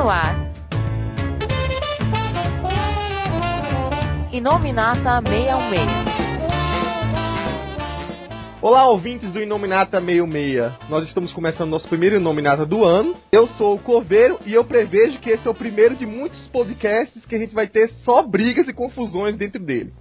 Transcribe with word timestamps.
no 0.00 0.08
ar. 0.08 0.34
Inominata 4.32 5.20
616. 5.28 6.10
Olá, 8.62 8.88
ouvintes 8.88 9.30
do 9.30 9.42
Inominata 9.42 10.00
66. 10.00 10.72
Nós 10.88 11.06
estamos 11.06 11.34
começando 11.34 11.68
nosso 11.68 11.86
primeiro 11.86 12.16
Inominata 12.16 12.64
do 12.64 12.82
ano. 12.82 13.14
Eu 13.30 13.46
sou 13.48 13.74
o 13.74 13.78
Coveiro 13.78 14.38
e 14.46 14.54
eu 14.54 14.64
prevejo 14.64 15.18
que 15.18 15.28
esse 15.28 15.46
é 15.46 15.50
o 15.50 15.54
primeiro 15.54 15.94
de 15.94 16.06
muitos 16.06 16.46
podcasts 16.46 17.22
que 17.26 17.34
a 17.34 17.38
gente 17.38 17.54
vai 17.54 17.66
ter 17.66 17.90
só 18.02 18.22
brigas 18.22 18.66
e 18.68 18.72
confusões 18.72 19.36
dentro 19.36 19.62
dele. 19.62 19.92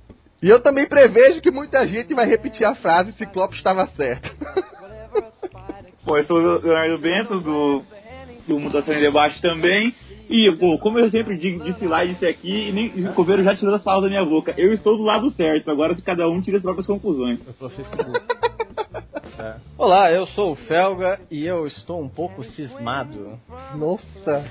E 0.42 0.48
eu 0.48 0.64
também 0.64 0.88
prevejo 0.88 1.42
que 1.42 1.52
muita 1.52 1.86
gente 1.86 2.14
vai 2.14 2.26
repetir 2.26 2.66
a 2.66 2.74
frase 2.76 3.12
Ciclope 3.18 3.58
estava 3.58 3.86
certo. 3.98 4.34
Pô, 6.06 6.18
eu 6.18 6.24
sou 6.24 6.38
o 6.38 6.60
Leonardo 6.60 6.98
Bento, 7.00 7.42
do, 7.42 7.84
do 8.50 8.60
Mutação 8.60 8.94
em 8.94 9.00
Debate 9.00 9.42
também. 9.42 9.94
E, 10.30 10.52
pô, 10.60 10.78
como 10.80 11.00
eu 11.00 11.10
sempre 11.10 11.38
digo, 11.38 11.64
disse 11.64 11.88
lá 11.88 12.04
e 12.04 12.10
disse 12.10 12.26
aqui, 12.26 12.70
e 12.70 12.72
nem, 12.72 13.08
o 13.08 13.14
Coveiro 13.14 13.44
já 13.44 13.56
tirou 13.56 13.74
as 13.74 13.82
palavras 13.82 14.12
da 14.12 14.16
minha 14.16 14.30
boca. 14.30 14.54
Eu 14.58 14.74
estou 14.74 14.98
do 14.98 15.04
lado 15.04 15.30
certo, 15.32 15.72
agora 15.72 15.96
cada 16.04 16.28
um 16.30 16.42
tira 16.42 16.58
as 16.58 16.64
próprias 16.64 16.86
conclusões. 16.86 17.48
Eu 17.48 17.54
sou 17.54 17.70
Facebook. 17.70 18.20
É. 19.38 19.56
Olá, 19.78 20.12
eu 20.12 20.26
sou 20.28 20.52
o 20.52 20.56
Felga 20.56 21.18
e 21.32 21.46
eu 21.46 21.66
estou 21.66 22.02
um 22.02 22.10
pouco 22.10 22.44
cismado. 22.44 23.40
Nossa. 23.74 24.44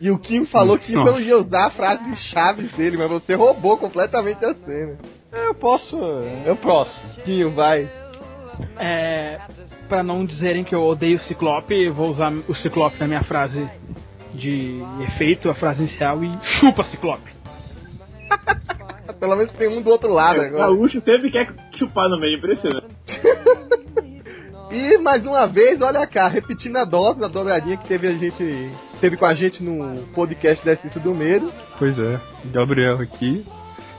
E 0.00 0.10
o 0.10 0.18
Kim 0.18 0.46
falou 0.46 0.78
que 0.78 0.94
não 0.94 1.20
ia 1.20 1.36
usar 1.36 1.66
a 1.66 1.70
frase 1.70 2.16
chaves 2.32 2.72
dele, 2.72 2.96
mas 2.96 3.10
você 3.10 3.34
roubou 3.34 3.76
completamente 3.76 4.42
a 4.42 4.54
cena. 4.54 4.98
Eu 5.30 5.54
posso. 5.54 5.96
Eu 6.46 6.56
posso. 6.56 7.20
Kim, 7.22 7.50
vai. 7.50 7.86
É, 8.78 9.38
para 9.88 10.02
não 10.02 10.24
dizerem 10.24 10.64
que 10.64 10.74
eu 10.74 10.82
odeio 10.84 11.16
o 11.16 11.20
Ciclope, 11.20 11.88
vou 11.90 12.08
usar 12.10 12.30
o 12.32 12.54
Ciclope 12.54 12.98
na 13.00 13.06
minha 13.06 13.22
frase 13.24 13.68
de 14.32 14.80
efeito, 15.02 15.48
a 15.50 15.54
frase 15.54 15.82
inicial, 15.82 16.22
e 16.24 16.38
chupa 16.60 16.82
Ciclope. 16.84 17.32
Pelo 19.20 19.36
menos 19.36 19.52
tem 19.52 19.68
um 19.68 19.82
do 19.82 19.90
outro 19.90 20.12
lado 20.12 20.40
É, 20.40 20.44
O 20.44 20.46
agora. 20.48 20.66
gaúcho 20.66 21.00
sempre 21.02 21.30
quer 21.30 21.52
chupar 21.78 22.08
no 22.08 22.18
meio, 22.20 22.38
impressionante. 22.38 22.86
E 24.70 24.98
mais 24.98 25.24
uma 25.24 25.46
vez, 25.46 25.80
olha 25.80 26.04
cá, 26.04 26.26
repetindo 26.26 26.76
a 26.78 26.84
dose, 26.84 27.22
a 27.22 27.28
dobradinha 27.28 27.76
que 27.76 27.86
teve 27.86 28.08
a 28.08 28.12
gente. 28.12 28.72
Teve 29.00 29.16
com 29.16 29.24
a 29.24 29.32
gente 29.32 29.62
no 29.62 30.02
podcast 30.14 30.64
da 30.64 30.72
Essência 30.72 31.00
do 31.00 31.14
Medo. 31.14 31.52
Pois 31.78 31.96
é, 31.96 32.18
Gabriel 32.46 33.00
aqui. 33.00 33.44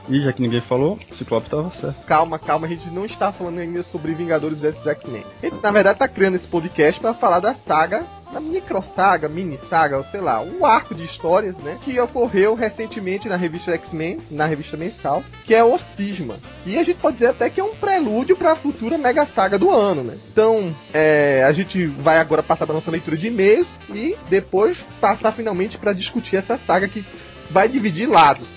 E 0.08 0.20
já 0.20 0.32
que 0.32 0.40
ninguém 0.40 0.60
falou, 0.60 0.98
o 1.10 1.14
Ciclope 1.14 1.50
tava 1.50 1.72
certo. 1.80 2.04
Calma, 2.06 2.38
calma, 2.38 2.66
a 2.66 2.70
gente 2.70 2.88
não 2.90 3.04
está 3.04 3.32
falando 3.32 3.58
ainda 3.58 3.82
sobre 3.82 4.14
Vingadores 4.14 4.60
vs 4.60 4.86
X-Men. 4.86 5.24
A 5.42 5.46
gente, 5.46 5.62
na 5.62 5.70
verdade, 5.70 5.98
tá 5.98 6.08
criando 6.08 6.36
esse 6.36 6.46
podcast 6.46 7.00
para 7.00 7.14
falar 7.14 7.40
da 7.40 7.54
saga, 7.66 8.04
da 8.32 8.40
micro 8.40 8.82
saga, 8.94 9.28
mini 9.28 9.58
saga, 9.68 10.02
sei 10.04 10.20
lá, 10.20 10.40
um 10.40 10.64
arco 10.64 10.94
de 10.94 11.04
histórias, 11.04 11.56
né? 11.58 11.78
Que 11.82 11.98
ocorreu 12.00 12.54
recentemente 12.54 13.28
na 13.28 13.36
revista 13.36 13.72
X-Men, 13.72 14.18
na 14.30 14.46
revista 14.46 14.76
mensal, 14.76 15.24
que 15.44 15.54
é 15.54 15.64
o 15.64 15.78
Cisma. 15.96 16.36
E 16.64 16.78
a 16.78 16.84
gente 16.84 16.98
pode 16.98 17.16
dizer 17.16 17.30
até 17.30 17.50
que 17.50 17.60
é 17.60 17.64
um 17.64 17.74
prelúdio 17.74 18.36
para 18.36 18.52
a 18.52 18.56
futura 18.56 18.98
mega 18.98 19.26
saga 19.26 19.58
do 19.58 19.70
ano, 19.70 20.04
né? 20.04 20.16
Então, 20.30 20.74
é, 20.92 21.44
a 21.44 21.52
gente 21.52 21.86
vai 21.86 22.18
agora 22.18 22.42
passar 22.42 22.66
para 22.66 22.74
nossa 22.74 22.90
leitura 22.90 23.16
de 23.16 23.26
e-mails 23.28 23.68
e 23.92 24.16
depois 24.28 24.76
passar 25.00 25.32
finalmente 25.32 25.78
para 25.78 25.92
discutir 25.92 26.36
essa 26.36 26.58
saga 26.58 26.88
que 26.88 27.04
vai 27.50 27.68
dividir 27.68 28.08
lados. 28.08 28.55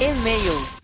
E-mails. 0.00 0.77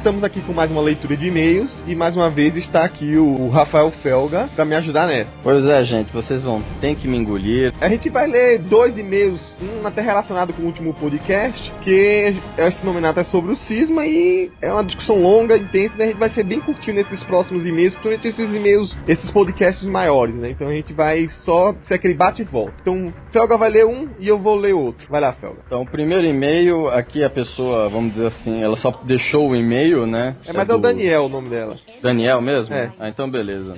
Estamos 0.00 0.24
aqui 0.24 0.40
com 0.40 0.54
mais 0.54 0.70
uma 0.70 0.80
leitura 0.80 1.14
de 1.14 1.28
e-mails 1.28 1.70
e 1.86 1.94
mais 1.94 2.16
uma 2.16 2.30
vez 2.30 2.56
está 2.56 2.84
aqui 2.84 3.18
o 3.18 3.48
Rafael 3.48 3.90
Felga 3.90 4.48
para 4.56 4.64
me 4.64 4.74
ajudar 4.74 5.06
nessa. 5.06 5.28
Pois 5.42 5.62
é, 5.62 5.84
gente, 5.84 6.10
vocês 6.10 6.42
vão 6.42 6.62
ter 6.80 6.96
que 6.96 7.06
me 7.06 7.18
engolir. 7.18 7.74
A 7.82 7.86
gente 7.86 8.08
vai 8.08 8.26
ler 8.26 8.60
dois 8.60 8.96
e-mails, 8.96 9.38
um 9.60 9.86
até 9.86 10.00
relacionado 10.00 10.54
com 10.54 10.62
o 10.62 10.64
último 10.64 10.94
podcast, 10.94 11.70
que 11.84 12.34
esse 12.56 12.82
nominato 12.82 13.20
é 13.20 13.24
sobre 13.24 13.52
o 13.52 13.56
cisma 13.56 14.06
e 14.06 14.50
é 14.62 14.72
uma 14.72 14.84
discussão 14.84 15.20
longa, 15.20 15.58
intensa, 15.58 15.94
né? 15.98 16.04
a 16.04 16.06
gente 16.08 16.18
vai 16.18 16.30
ser 16.30 16.44
bem 16.44 16.62
curtinho 16.62 16.96
nesses 16.96 17.22
próximos 17.24 17.66
e-mails, 17.66 17.92
principalmente 17.92 18.28
esses 18.28 18.56
e-mails, 18.56 18.96
esses 19.06 19.30
podcasts 19.30 19.86
maiores, 19.86 20.34
né? 20.34 20.48
Então 20.48 20.68
a 20.68 20.72
gente 20.72 20.94
vai 20.94 21.28
só 21.44 21.74
ser 21.86 21.94
aquele 21.96 22.14
bate 22.14 22.40
e 22.40 22.46
volta. 22.46 22.72
Então, 22.80 23.12
Felga 23.30 23.58
vai 23.58 23.68
ler 23.68 23.84
um 23.84 24.08
e 24.18 24.26
eu 24.26 24.38
vou 24.38 24.56
ler 24.56 24.72
outro. 24.72 25.06
Vai 25.10 25.20
lá, 25.20 25.34
Felga. 25.34 25.58
Então, 25.66 25.82
o 25.82 25.86
primeiro 25.86 26.24
e-mail, 26.24 26.88
aqui 26.88 27.22
a 27.22 27.28
pessoa, 27.28 27.86
vamos 27.90 28.14
dizer 28.14 28.28
assim, 28.28 28.62
ela 28.62 28.78
só 28.78 28.90
deixou 29.04 29.50
o 29.50 29.54
e-mail, 29.56 29.89
né? 30.06 30.36
É, 30.46 30.52
mas 30.52 30.68
é 30.68 30.74
o 30.74 30.78
Daniel 30.78 31.24
o 31.24 31.28
nome 31.28 31.48
dela. 31.48 31.76
Daniel 32.02 32.40
mesmo? 32.40 32.74
É. 32.74 32.92
Ah, 32.98 33.08
então 33.08 33.30
beleza. 33.30 33.76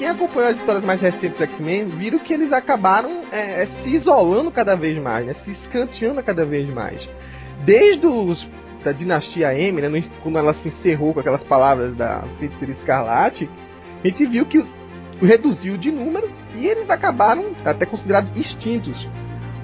Acompanhou 0.10 0.52
as 0.52 0.58
histórias 0.58 0.84
mais 0.84 1.00
recentes 1.02 1.38
do 1.38 1.44
X-Men 1.44 1.86
viram 1.86 2.20
que 2.20 2.34
eles 2.34 2.52
acabaram 2.52 3.26
é, 3.32 3.64
é, 3.64 3.66
se 3.68 3.90
isolando 3.96 4.52
cada 4.52 4.76
vez 4.76 4.98
mais, 4.98 5.26
né? 5.26 5.34
Se 5.46 5.52
escanteando 5.52 6.22
cada 6.24 6.46
vez 6.46 6.70
mais. 6.70 7.08
Desde 7.66 8.06
os 8.06 8.48
da 8.84 8.92
dinastia 8.92 9.54
M, 9.54 9.82
né, 9.82 10.04
quando 10.24 10.38
ela 10.38 10.54
se 10.54 10.70
encerrou 10.70 11.14
com 11.14 11.20
aquelas 11.20 11.44
palavras 11.44 11.96
da 11.96 12.24
feiticeira 12.40 12.74
Escarlate, 12.74 13.50
a 14.04 14.08
gente 14.08 14.26
viu 14.26 14.46
que 14.46 14.66
reduziu 15.22 15.78
de 15.78 15.92
número 15.92 16.30
e 16.56 16.66
eles 16.66 16.90
acabaram 16.90 17.52
até 17.66 17.86
considerados 17.86 18.32
extintos. 18.36 19.08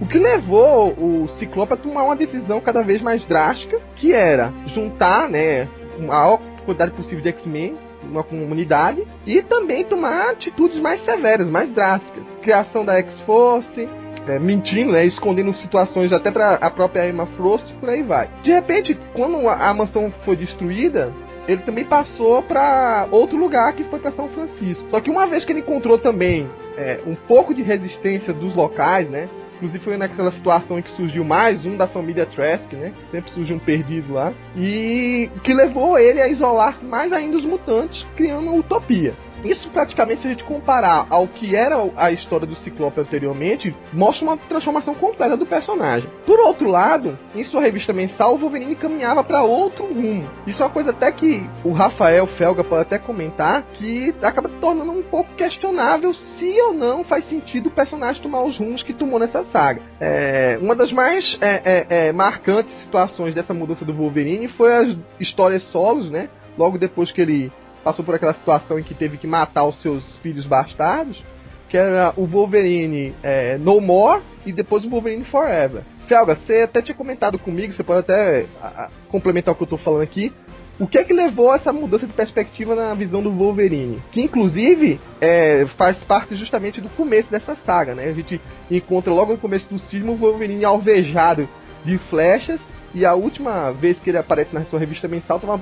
O 0.02 0.06
que 0.06 0.18
levou 0.18 0.92
o 0.92 1.30
Ciclope 1.40 1.74
a 1.74 1.78
tomar 1.78 2.04
uma 2.04 2.16
decisão 2.16 2.60
cada 2.60 2.84
vez 2.84 3.02
mais 3.02 3.26
drástica, 3.26 3.80
que 3.96 4.14
era 4.14 4.52
juntar 4.68 5.30
né, 5.30 5.70
a 5.98 6.02
maior 6.02 6.42
quantidade 6.66 6.92
possível 6.92 7.22
de 7.22 7.30
X-Men 7.30 7.78
uma 8.10 8.24
comunidade 8.24 9.06
e 9.26 9.42
também 9.44 9.86
tomar 9.86 10.32
atitudes 10.32 10.80
mais 10.80 11.04
severas, 11.06 11.48
mais 11.50 11.72
drásticas. 11.74 12.26
Criação 12.42 12.86
da 12.86 12.98
X-Force, 12.98 13.90
é, 14.28 14.40
mentindo, 14.40 14.92
né, 14.92 15.06
escondendo 15.06 15.54
situações 15.56 16.12
até 16.12 16.32
para 16.32 16.56
a 16.56 16.70
própria 16.70 17.08
Emma 17.10 17.26
Frost 17.38 17.72
por 17.80 17.90
aí 17.90 18.04
vai. 18.04 18.30
De 18.44 18.52
repente, 18.52 18.98
quando 19.14 19.48
a, 19.48 19.70
a 19.70 19.74
mansão 19.74 20.12
foi 20.24 20.36
destruída, 20.36 21.12
ele 21.48 21.62
também 21.62 21.86
passou 21.86 22.42
para 22.42 23.08
outro 23.12 23.38
lugar 23.38 23.74
que 23.74 23.84
foi 23.86 24.00
para 24.00 24.12
São 24.12 24.30
Francisco. 24.30 24.90
Só 24.90 25.00
que 25.00 25.12
uma 25.12 25.28
vez 25.28 25.46
que 25.46 25.52
ele 25.52 25.60
encontrou 25.60 25.98
também 25.98 26.50
é, 26.78 27.00
um 27.06 27.16
pouco 27.16 27.54
de 27.54 27.62
resistência 27.62 28.34
dos 28.34 28.56
locais, 28.56 29.10
né? 29.10 29.30
Inclusive 29.66 29.84
foi 29.84 29.98
naquela 29.98 30.32
situação 30.32 30.78
em 30.78 30.84
que 30.84 30.92
surgiu 30.92 31.26
mais 31.26 31.66
um 31.66 31.76
da 31.76 31.88
família 31.88 32.28
Trask, 32.28 32.72
né? 32.74 32.94
Sempre 33.10 33.32
surge 33.32 33.52
um 33.52 33.58
perdido 33.58 34.14
lá. 34.14 34.32
E 34.56 35.28
que 35.44 35.56
levou 35.56 35.98
ele 35.98 36.22
a 36.22 36.28
isolar 36.28 36.78
mais 36.84 37.12
ainda 37.12 37.38
os 37.38 37.44
mutantes, 37.44 38.06
criando 38.16 38.44
uma 38.44 38.60
utopia. 38.60 39.16
Isso 39.44 39.70
praticamente, 39.70 40.22
se 40.22 40.28
a 40.28 40.32
gente 40.32 40.44
comparar 40.44 41.08
ao 41.10 41.28
que 41.28 41.56
era 41.56 41.76
a 41.96 42.12
história 42.12 42.48
do 42.48 42.56
Ciclope 42.56 43.02
anteriormente, 43.02 43.76
mostra 43.94 44.26
uma 44.26 44.38
transformação 44.38 44.96
completa 44.96 45.38
do 45.38 45.46
personagem. 45.46 46.10
Por 46.26 46.40
outro 46.40 46.70
lado, 46.70 47.18
em 47.36 47.44
sua 47.46 47.62
revista 47.62 47.94
mensal, 47.94 48.36
o 48.36 48.38
Wolverine 48.38 48.76
caminhava 48.76 49.24
para 49.24 49.44
outro 49.44 49.86
rumo. 49.86 50.30
Isso 50.48 50.62
é 50.62 50.66
uma 50.66 50.72
coisa 50.72 50.92
até 50.92 51.12
que 51.12 51.48
o 51.64 51.72
Rafael 51.72 52.28
Felga 52.28 52.64
pode 52.64 52.84
até 52.84 52.98
comentar, 52.98 53.64
que 53.74 54.14
acaba 54.22 54.50
tornando 54.50 54.92
um 54.92 55.04
pouco 55.04 55.34
questionável 55.36 56.14
se 56.14 56.62
ou 56.62 56.74
não 56.74 57.04
faz 57.04 57.28
sentido 57.30 57.68
o 57.68 57.72
personagem 57.72 58.22
tomar 58.22 58.44
os 58.44 58.58
rumos 58.58 58.84
que 58.84 58.94
tomou 58.94 59.20
nessa 59.20 59.44
saga. 59.46 59.82
É, 60.00 60.58
uma 60.62 60.76
das 60.76 60.92
mais 60.92 61.38
é, 61.42 61.62
é, 61.66 62.08
é 62.08 62.12
marcantes 62.12 62.74
situações 62.82 63.34
dessa 63.34 63.54
mudança 63.54 63.86
do 63.86 63.94
Wolverine 63.94 64.48
foi 64.50 64.74
as 64.74 64.98
histórias 65.20 65.64
solos, 65.72 66.10
né? 66.10 66.30
Logo 66.58 66.78
depois 66.78 67.12
que 67.12 67.22
ele 67.22 67.52
passou 67.86 68.04
por 68.04 68.16
aquela 68.16 68.34
situação 68.34 68.80
em 68.80 68.84
que 68.84 68.96
teve 68.96 69.16
que 69.16 69.28
matar 69.28 69.64
os 69.64 69.80
seus 69.80 70.18
filhos 70.18 70.48
bastardos, 70.48 71.24
que 71.70 71.78
era 71.78 72.12
o 72.18 72.26
Wolverine 72.26 73.14
é, 73.22 73.60
No 73.60 73.80
More 73.80 74.24
e 74.44 74.52
depois 74.52 74.84
o 74.84 74.90
Wolverine 74.90 75.24
Forever. 75.26 75.84
Felga, 76.08 76.36
você 76.36 76.64
até 76.64 76.82
tinha 76.82 76.98
comentado 76.98 77.38
comigo, 77.38 77.74
você 77.74 77.84
pode 77.84 78.00
até 78.00 78.48
a, 78.60 78.68
a, 78.68 78.90
complementar 79.10 79.54
o 79.54 79.58
que 79.58 79.64
eu 79.64 79.68
tô 79.68 79.78
falando 79.78 80.02
aqui. 80.02 80.34
O 80.80 80.88
que 80.88 80.98
é 80.98 81.04
que 81.04 81.14
levou 81.14 81.52
a 81.52 81.58
essa 81.58 81.72
mudança 81.72 82.08
de 82.08 82.14
perspectiva 82.14 82.76
na 82.76 82.96
visão 82.96 83.22
do 83.22 83.32
Wolverine? 83.32 84.02
Que 84.12 84.22
inclusive 84.22 85.00
é, 85.22 85.68
faz 85.78 85.96
parte 86.06 86.36
justamente 86.36 86.82
do 86.82 86.90
começo 86.90 87.30
dessa 87.30 87.56
saga, 87.66 87.94
né? 87.94 88.06
A 88.06 88.14
gente 88.14 88.42
encontra 88.70 89.14
logo 89.14 89.34
no 89.34 89.38
começo 89.38 89.70
do 89.70 89.78
cisma 89.78 90.12
o 90.12 90.18
Wolverine 90.18 90.66
alvejado 90.66 91.48
de 91.86 92.00
flechas 92.10 92.60
e 92.96 93.06
a 93.06 93.14
última 93.14 93.72
vez 93.72 94.00
que 94.00 94.10
ele 94.10 94.18
aparece 94.18 94.54
na 94.54 94.66
sua 94.66 94.80
revista 94.80 95.08
mensal 95.08 95.40
tava 95.40 95.62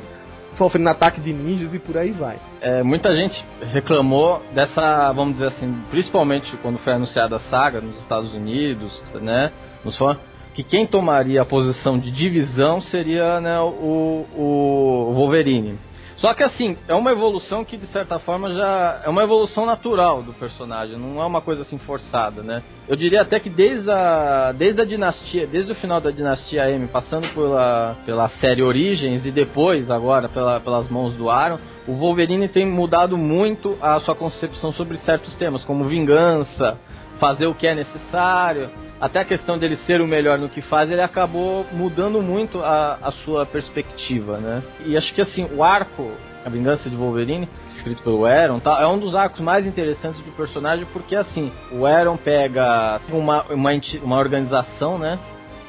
sofrendo 0.58 0.90
ataque 0.90 1.20
de 1.22 1.34
ninjas 1.34 1.74
e 1.74 1.80
por 1.80 1.98
aí 1.98 2.12
vai. 2.12 2.38
É, 2.62 2.84
muita 2.84 3.16
gente 3.16 3.44
reclamou 3.72 4.42
dessa, 4.54 5.12
vamos 5.14 5.34
dizer 5.34 5.48
assim, 5.48 5.76
principalmente 5.90 6.56
quando 6.58 6.78
foi 6.80 6.94
anunciada 6.94 7.38
a 7.38 7.40
saga 7.42 7.82
nos 7.82 7.98
Estados 8.00 8.34
Unidos, 8.34 9.02
né? 9.22 9.52
Nos 9.84 9.98
fãs, 9.98 10.18
que 10.54 10.64
quem 10.64 10.86
tomaria 10.86 11.42
a 11.42 11.46
posição 11.46 11.98
de 11.98 12.12
divisão 12.12 12.80
seria 12.82 13.42
né, 13.42 13.60
o, 13.60 14.26
o 14.36 15.14
Wolverine. 15.16 15.78
Só 16.24 16.34
que 16.34 16.42
assim, 16.42 16.78
é 16.88 16.94
uma 16.94 17.12
evolução 17.12 17.66
que 17.66 17.76
de 17.76 17.86
certa 17.88 18.18
forma 18.18 18.54
já 18.54 19.02
é 19.04 19.10
uma 19.10 19.24
evolução 19.24 19.66
natural 19.66 20.24
do 20.24 20.32
personagem, 20.32 20.98
não 20.98 21.22
é 21.22 21.26
uma 21.26 21.42
coisa 21.42 21.64
assim 21.64 21.78
forçada, 21.78 22.42
né? 22.42 22.64
Eu 22.88 22.96
diria 22.96 23.24
até 23.24 23.42
que 23.42 23.50
desde 23.50 23.92
a, 23.92 24.54
desde 24.54 24.80
a 24.80 24.86
dinastia, 24.86 25.46
desde 25.46 25.74
o 25.74 25.76
final 25.76 26.00
da 26.00 26.12
dinastia 26.12 26.72
M, 26.72 26.88
passando 26.88 27.28
pela, 27.34 27.98
pela 28.06 28.30
série 28.40 28.64
Origens 28.64 29.26
e 29.26 29.32
depois 29.32 29.92
agora 29.92 30.30
pela, 30.30 30.62
pelas 30.62 30.90
mãos 30.90 31.14
do 31.16 31.30
Aaron, 31.30 31.58
o 31.86 31.92
Wolverine 31.92 32.48
tem 32.48 32.66
mudado 32.66 33.18
muito 33.18 33.78
a 33.82 34.00
sua 34.00 34.16
concepção 34.16 34.72
sobre 34.72 35.00
certos 35.00 35.36
temas, 35.36 35.66
como 35.66 35.84
vingança, 35.84 36.80
fazer 37.20 37.48
o 37.48 37.54
que 37.54 37.68
é 37.68 37.76
necessário, 37.76 38.70
até 39.00 39.20
a 39.20 39.26
questão 39.26 39.58
dele 39.58 39.78
ser 39.86 40.02
o 40.02 40.08
melhor 40.08 40.38
no 40.38 40.50
que 40.50 40.62
faz, 40.62 40.92
ele 40.92 41.02
acabou 41.02 41.66
mudando 41.72 42.22
muito 42.22 42.64
a, 42.64 42.98
a 43.02 43.12
sua 43.12 43.46
perspectiva, 43.46 44.38
né? 44.38 44.64
E 44.86 44.98
acho 44.98 45.14
que 45.14 45.22
assim, 45.22 45.48
o 45.56 45.64
arco 45.64 46.12
a 46.46 46.50
Vingança 46.50 46.90
de 46.90 46.96
Wolverine, 46.96 47.48
escrito 47.76 48.04
pelo 48.04 48.26
Aaron, 48.26 48.60
tá, 48.60 48.82
é 48.82 48.88
um 48.88 49.00
dos 49.00 49.16
arcos 49.16 49.40
mais 49.40 49.66
interessantes 49.66 50.20
do 50.22 50.32
personagem 50.32 50.86
porque 50.92 51.16
assim, 51.16 51.52
o 51.72 51.86
Aaron 51.86 52.18
pega 52.18 53.00
uma, 53.10 53.44
uma, 53.44 53.72
uma 54.04 54.18
organização, 54.18 54.98
né? 54.98 55.18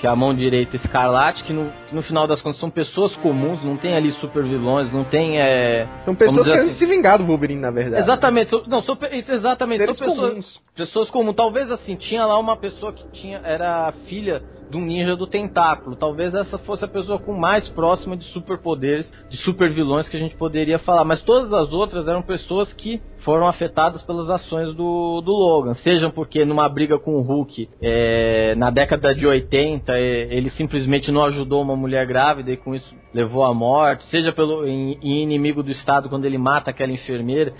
Que 0.04 0.06
é 0.06 0.10
a 0.10 0.14
mão 0.14 0.34
direita 0.34 0.76
escarlate, 0.76 1.42
que 1.44 1.52
no, 1.54 1.72
que 1.88 1.94
no 1.94 2.02
final 2.02 2.26
das 2.26 2.42
contas 2.42 2.60
são 2.60 2.68
pessoas 2.68 3.16
comuns, 3.16 3.64
não 3.64 3.74
tem 3.74 3.96
ali 3.96 4.10
super 4.10 4.44
vilões, 4.44 4.92
não 4.92 5.02
tem. 5.02 5.40
É, 5.40 5.88
são 6.04 6.14
pessoas 6.14 6.46
querendo 6.46 6.68
assim, 6.68 6.78
se 6.78 6.84
vingar 6.84 7.16
do 7.16 7.24
Wolverine, 7.24 7.62
na 7.62 7.70
verdade. 7.70 8.02
Exatamente, 8.02 8.54
né? 8.54 8.62
não, 8.66 8.82
são, 8.82 8.98
exatamente, 9.10 9.78
Seres 9.78 9.96
são 9.96 10.06
pessoas 10.06 10.28
comuns. 10.28 10.60
pessoas 10.76 11.10
comuns. 11.10 11.34
Talvez 11.34 11.70
assim, 11.70 11.96
tinha 11.96 12.26
lá 12.26 12.38
uma 12.38 12.54
pessoa 12.54 12.92
que 12.92 13.02
tinha 13.12 13.40
era 13.42 13.90
filha 14.06 14.42
um 14.72 14.80
ninja 14.80 15.16
do 15.16 15.26
tentáculo. 15.26 15.96
Talvez 15.96 16.34
essa 16.34 16.58
fosse 16.58 16.84
a 16.84 16.88
pessoa 16.88 17.18
com 17.18 17.32
mais 17.32 17.68
próxima 17.70 18.16
de 18.16 18.24
superpoderes, 18.26 19.10
de 19.28 19.36
super 19.38 19.72
vilões 19.72 20.08
que 20.08 20.16
a 20.16 20.20
gente 20.20 20.36
poderia 20.36 20.78
falar. 20.78 21.04
Mas 21.04 21.22
todas 21.22 21.52
as 21.52 21.72
outras 21.72 22.08
eram 22.08 22.22
pessoas 22.22 22.72
que 22.72 23.00
foram 23.24 23.46
afetadas 23.46 24.02
pelas 24.02 24.28
ações 24.28 24.74
do, 24.74 25.20
do 25.20 25.32
Logan. 25.32 25.74
Sejam 25.74 26.10
porque 26.10 26.44
numa 26.44 26.68
briga 26.68 26.98
com 26.98 27.16
o 27.16 27.22
Hulk 27.22 27.68
é, 27.80 28.54
na 28.56 28.70
década 28.70 29.14
de 29.14 29.26
80 29.26 29.92
é, 29.92 30.34
ele 30.34 30.50
simplesmente 30.50 31.10
não 31.10 31.24
ajudou 31.24 31.62
uma 31.62 31.76
mulher 31.76 32.06
grávida 32.06 32.52
e 32.52 32.56
com 32.56 32.74
isso 32.74 32.94
levou 33.12 33.44
à 33.44 33.54
morte. 33.54 34.04
Seja 34.06 34.32
pelo 34.32 34.66
em, 34.66 34.98
em 35.02 35.22
inimigo 35.22 35.62
do 35.62 35.70
Estado 35.70 36.08
quando 36.08 36.24
ele 36.24 36.38
mata 36.38 36.70
aquela 36.70 36.92
enfermeira. 36.92 37.52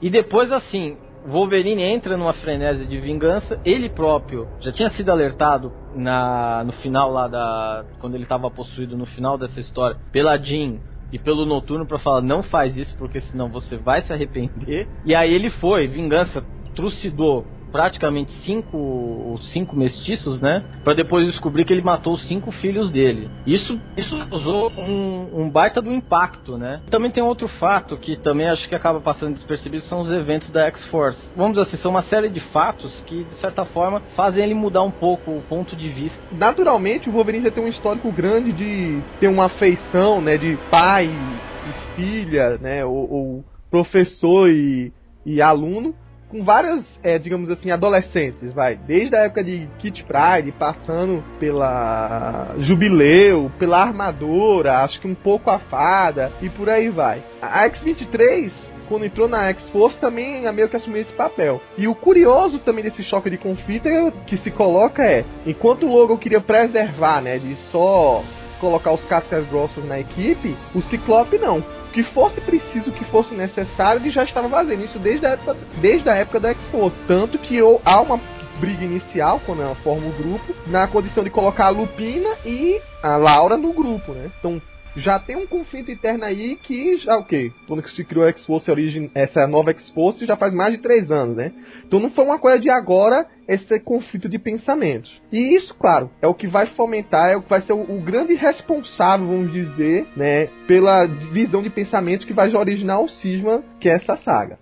E 0.00 0.08
depois 0.08 0.50
assim, 0.50 0.96
Wolverine 1.26 1.82
entra 1.82 2.16
numa 2.16 2.32
frenesi 2.32 2.86
de 2.86 2.98
vingança, 2.98 3.60
ele 3.64 3.88
próprio 3.90 4.48
já 4.60 4.72
tinha 4.72 4.90
sido 4.90 5.10
alertado 5.10 5.72
na, 5.94 6.64
no 6.64 6.72
final 6.72 7.10
lá 7.12 7.28
da. 7.28 7.84
quando 8.00 8.14
ele 8.14 8.24
estava 8.24 8.50
possuído 8.50 8.96
no 8.96 9.06
final 9.06 9.36
dessa 9.36 9.60
história 9.60 9.96
pela 10.12 10.36
Jean 10.36 10.78
e 11.12 11.18
pelo 11.18 11.44
Noturno 11.44 11.86
para 11.86 11.98
falar 11.98 12.22
não 12.22 12.42
faz 12.42 12.76
isso 12.76 12.96
porque 12.96 13.20
senão 13.20 13.48
você 13.48 13.76
vai 13.76 14.02
se 14.02 14.12
arrepender. 14.12 14.88
E 15.04 15.14
aí 15.14 15.32
ele 15.32 15.50
foi, 15.50 15.88
vingança, 15.88 16.42
trucidou 16.74 17.44
praticamente 17.70 18.32
cinco, 18.44 19.38
cinco 19.52 19.76
mestiços, 19.76 20.40
né? 20.40 20.64
Para 20.84 20.94
depois 20.94 21.26
descobrir 21.26 21.64
que 21.64 21.72
ele 21.72 21.82
matou 21.82 22.14
os 22.14 22.26
cinco 22.26 22.50
filhos 22.52 22.90
dele. 22.90 23.28
Isso, 23.46 23.78
isso 23.96 24.16
causou 24.28 24.72
um, 24.76 25.42
um, 25.42 25.50
baita 25.50 25.80
do 25.80 25.92
impacto, 25.92 26.56
né? 26.56 26.80
Também 26.90 27.10
tem 27.10 27.22
outro 27.22 27.48
fato 27.48 27.96
que 27.96 28.16
também 28.16 28.48
acho 28.48 28.68
que 28.68 28.74
acaba 28.74 29.00
passando 29.00 29.34
despercebido 29.34 29.84
são 29.84 30.00
os 30.00 30.12
eventos 30.12 30.50
da 30.50 30.66
X-Force. 30.66 31.18
Vamos 31.36 31.52
dizer 31.58 31.68
assim, 31.68 31.82
são 31.82 31.90
uma 31.90 32.02
série 32.02 32.28
de 32.28 32.40
fatos 32.40 32.92
que 33.06 33.24
de 33.24 33.34
certa 33.34 33.64
forma 33.64 34.00
fazem 34.16 34.42
ele 34.42 34.54
mudar 34.54 34.82
um 34.82 34.90
pouco 34.90 35.30
o 35.30 35.42
ponto 35.42 35.76
de 35.76 35.88
vista. 35.88 36.18
Naturalmente, 36.32 37.08
o 37.08 37.12
Wolverine 37.12 37.44
já 37.44 37.50
tem 37.50 37.64
um 37.64 37.68
histórico 37.68 38.10
grande 38.12 38.52
de 38.52 39.00
ter 39.18 39.28
uma 39.28 39.46
afeição, 39.46 40.20
né, 40.20 40.36
de 40.36 40.56
pai 40.70 41.06
e 41.06 41.96
filha, 41.96 42.58
né, 42.58 42.84
ou, 42.84 43.10
ou 43.10 43.44
professor 43.70 44.50
e, 44.50 44.92
e 45.24 45.40
aluno 45.40 45.94
com 46.30 46.44
várias, 46.44 46.84
é, 47.02 47.18
digamos 47.18 47.50
assim, 47.50 47.70
adolescentes, 47.70 48.52
vai. 48.52 48.76
Desde 48.76 49.14
a 49.16 49.24
época 49.24 49.42
de 49.42 49.68
Kit 49.78 50.04
Pride, 50.04 50.52
passando 50.52 51.22
pela 51.38 52.54
Jubileu, 52.58 53.50
pela 53.58 53.82
Armadora, 53.82 54.78
acho 54.84 55.00
que 55.00 55.08
um 55.08 55.14
pouco 55.14 55.50
a 55.50 55.58
Fada, 55.58 56.30
e 56.40 56.48
por 56.48 56.68
aí 56.68 56.88
vai. 56.88 57.22
A 57.42 57.64
X-23 57.66 58.52
quando 58.88 59.04
entrou 59.04 59.28
na 59.28 59.48
X-Force 59.50 59.96
também 59.98 60.46
é 60.46 60.52
meio 60.52 60.68
que 60.68 60.74
assumiu 60.74 61.00
esse 61.00 61.12
papel. 61.12 61.62
E 61.78 61.86
o 61.86 61.94
curioso 61.94 62.58
também 62.58 62.82
desse 62.82 63.04
choque 63.04 63.30
de 63.30 63.38
conflito 63.38 63.86
é, 63.86 64.10
que 64.26 64.36
se 64.38 64.50
coloca 64.50 65.00
é, 65.04 65.24
enquanto 65.46 65.86
o 65.86 65.92
Logan 65.94 66.16
queria 66.16 66.40
preservar, 66.40 67.22
né, 67.22 67.38
de 67.38 67.54
só 67.70 68.20
colocar 68.60 68.92
os 68.92 69.04
cascas 69.04 69.48
grossas 69.48 69.84
na 69.84 70.00
equipe, 70.00 70.56
o 70.74 70.82
Ciclope 70.82 71.38
não 71.38 71.62
que 71.92 72.02
fosse 72.02 72.40
preciso, 72.40 72.92
que 72.92 73.04
fosse 73.04 73.34
necessário, 73.34 74.00
ele 74.00 74.10
já 74.10 74.24
estava 74.24 74.48
fazendo 74.48 74.84
isso 74.84 74.98
desde 74.98 75.26
a 75.26 75.30
época, 75.30 75.56
desde 75.80 76.08
a 76.08 76.14
época 76.14 76.40
da 76.40 76.50
X-Force. 76.50 76.96
Tanto 77.06 77.38
que 77.38 77.58
há 77.84 78.00
uma 78.00 78.20
briga 78.58 78.84
inicial, 78.84 79.40
quando 79.44 79.62
ela 79.62 79.74
forma 79.76 80.06
o 80.06 80.12
grupo, 80.12 80.54
na 80.66 80.86
condição 80.86 81.24
de 81.24 81.30
colocar 81.30 81.66
a 81.66 81.70
Lupina 81.70 82.28
e 82.44 82.80
a 83.02 83.16
Laura 83.16 83.56
no 83.56 83.72
grupo, 83.72 84.12
né? 84.12 84.30
Então, 84.38 84.60
já 84.96 85.18
tem 85.18 85.36
um 85.36 85.46
conflito 85.46 85.90
interno 85.90 86.24
aí 86.24 86.56
que 86.56 86.98
já 86.98 87.16
o 87.16 87.20
okay, 87.20 87.50
que? 87.50 87.66
Quando 87.66 87.88
se 87.88 88.04
criou 88.04 88.24
a 88.24 88.30
X-Force 88.30 88.70
Origin, 88.70 89.10
essa 89.14 89.46
nova 89.46 89.70
X-Force 89.70 90.26
já 90.26 90.36
faz 90.36 90.52
mais 90.52 90.74
de 90.74 90.82
três 90.82 91.10
anos, 91.10 91.36
né? 91.36 91.52
Então 91.86 92.00
não 92.00 92.10
foi 92.10 92.24
uma 92.24 92.38
coisa 92.38 92.58
de 92.58 92.68
agora 92.68 93.26
esse 93.46 93.80
conflito 93.80 94.28
de 94.28 94.38
pensamentos. 94.38 95.10
E 95.32 95.56
isso, 95.56 95.74
claro, 95.74 96.10
é 96.20 96.26
o 96.26 96.34
que 96.34 96.46
vai 96.46 96.66
fomentar, 96.68 97.30
é 97.30 97.36
o 97.36 97.42
que 97.42 97.50
vai 97.50 97.62
ser 97.62 97.72
o, 97.72 97.80
o 97.80 98.00
grande 98.00 98.34
responsável, 98.34 99.26
vamos 99.26 99.52
dizer, 99.52 100.06
né, 100.16 100.46
pela 100.66 101.06
visão 101.06 101.62
de 101.62 101.70
pensamento 101.70 102.26
que 102.26 102.32
vai 102.32 102.54
originar 102.54 103.00
o 103.00 103.08
cisma, 103.08 103.62
que 103.80 103.88
é 103.88 103.94
essa 103.94 104.16
saga. 104.18 104.58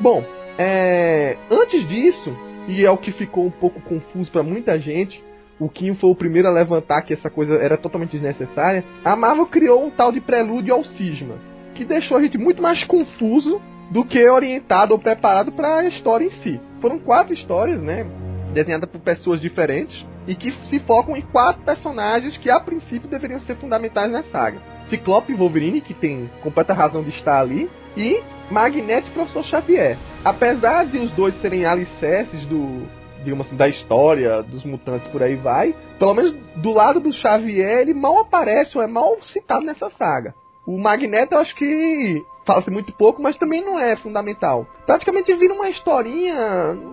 Bom, 0.00 0.24
é, 0.56 1.36
antes 1.50 1.88
disso, 1.88 2.36
e 2.68 2.84
é 2.84 2.90
o 2.90 2.98
que 2.98 3.10
ficou 3.10 3.46
um 3.46 3.50
pouco 3.50 3.80
confuso 3.80 4.30
para 4.30 4.44
muita 4.44 4.78
gente, 4.78 5.20
o 5.58 5.68
Kim 5.68 5.94
foi 5.94 6.10
o 6.10 6.14
primeiro 6.14 6.48
a 6.48 6.52
levantar 6.52 7.02
que 7.02 7.14
essa 7.14 7.28
coisa 7.28 7.54
era 7.54 7.76
totalmente 7.76 8.12
desnecessária, 8.12 8.84
a 9.04 9.16
Marvel 9.16 9.46
criou 9.46 9.84
um 9.84 9.90
tal 9.90 10.12
de 10.12 10.20
prelúdio 10.20 10.74
ao 10.74 10.84
cisma, 10.84 11.36
que 11.74 11.84
deixou 11.84 12.16
a 12.16 12.22
gente 12.22 12.38
muito 12.38 12.62
mais 12.62 12.84
confuso 12.84 13.60
do 13.90 14.04
que 14.04 14.28
orientado 14.28 14.92
ou 14.92 14.98
preparado 14.98 15.50
para 15.52 15.78
a 15.78 15.88
história 15.88 16.26
em 16.26 16.30
si. 16.42 16.60
Foram 16.80 16.98
quatro 16.98 17.32
histórias, 17.32 17.80
né, 17.80 18.06
desenhadas 18.52 18.88
por 18.88 19.00
pessoas 19.00 19.40
diferentes 19.40 20.06
e 20.26 20.34
que 20.34 20.52
se 20.68 20.78
focam 20.80 21.16
em 21.16 21.22
quatro 21.22 21.62
personagens 21.62 22.36
que 22.36 22.50
a 22.50 22.60
princípio 22.60 23.08
deveriam 23.08 23.40
ser 23.40 23.56
fundamentais 23.56 24.12
na 24.12 24.22
saga. 24.24 24.58
Ciclope 24.88 25.32
e 25.32 25.36
Wolverine, 25.36 25.80
que 25.80 25.94
tem 25.94 26.30
completa 26.42 26.74
razão 26.74 27.02
de 27.02 27.10
estar 27.10 27.40
ali, 27.40 27.68
e 27.96 28.22
Magneto 28.50 29.08
e 29.08 29.12
Professor 29.12 29.44
Xavier. 29.44 29.96
Apesar 30.24 30.84
de 30.84 30.98
os 30.98 31.10
dois 31.12 31.34
serem 31.40 31.64
alicerces 31.64 32.46
do, 32.46 32.82
digamos 33.22 33.46
assim, 33.46 33.56
da 33.56 33.68
história 33.68 34.42
dos 34.42 34.64
mutantes 34.64 35.08
por 35.08 35.22
aí 35.22 35.34
vai, 35.34 35.74
pelo 35.98 36.14
menos 36.14 36.34
do 36.56 36.72
lado 36.72 37.00
do 37.00 37.12
Xavier, 37.12 37.80
ele 37.80 37.94
mal 37.94 38.18
aparece 38.18 38.76
ou 38.76 38.82
é 38.82 38.86
mal 38.86 39.20
citado 39.32 39.64
nessa 39.64 39.90
saga. 39.90 40.34
O 40.66 40.78
Magneto, 40.78 41.34
eu 41.34 41.38
acho 41.40 41.54
que 41.54 42.22
fala-se 42.48 42.70
muito 42.70 42.90
pouco, 42.92 43.20
mas 43.22 43.36
também 43.36 43.62
não 43.62 43.78
é 43.78 43.94
fundamental. 43.96 44.66
Praticamente 44.86 45.34
vira 45.34 45.52
uma 45.52 45.68
historinha, 45.68 46.34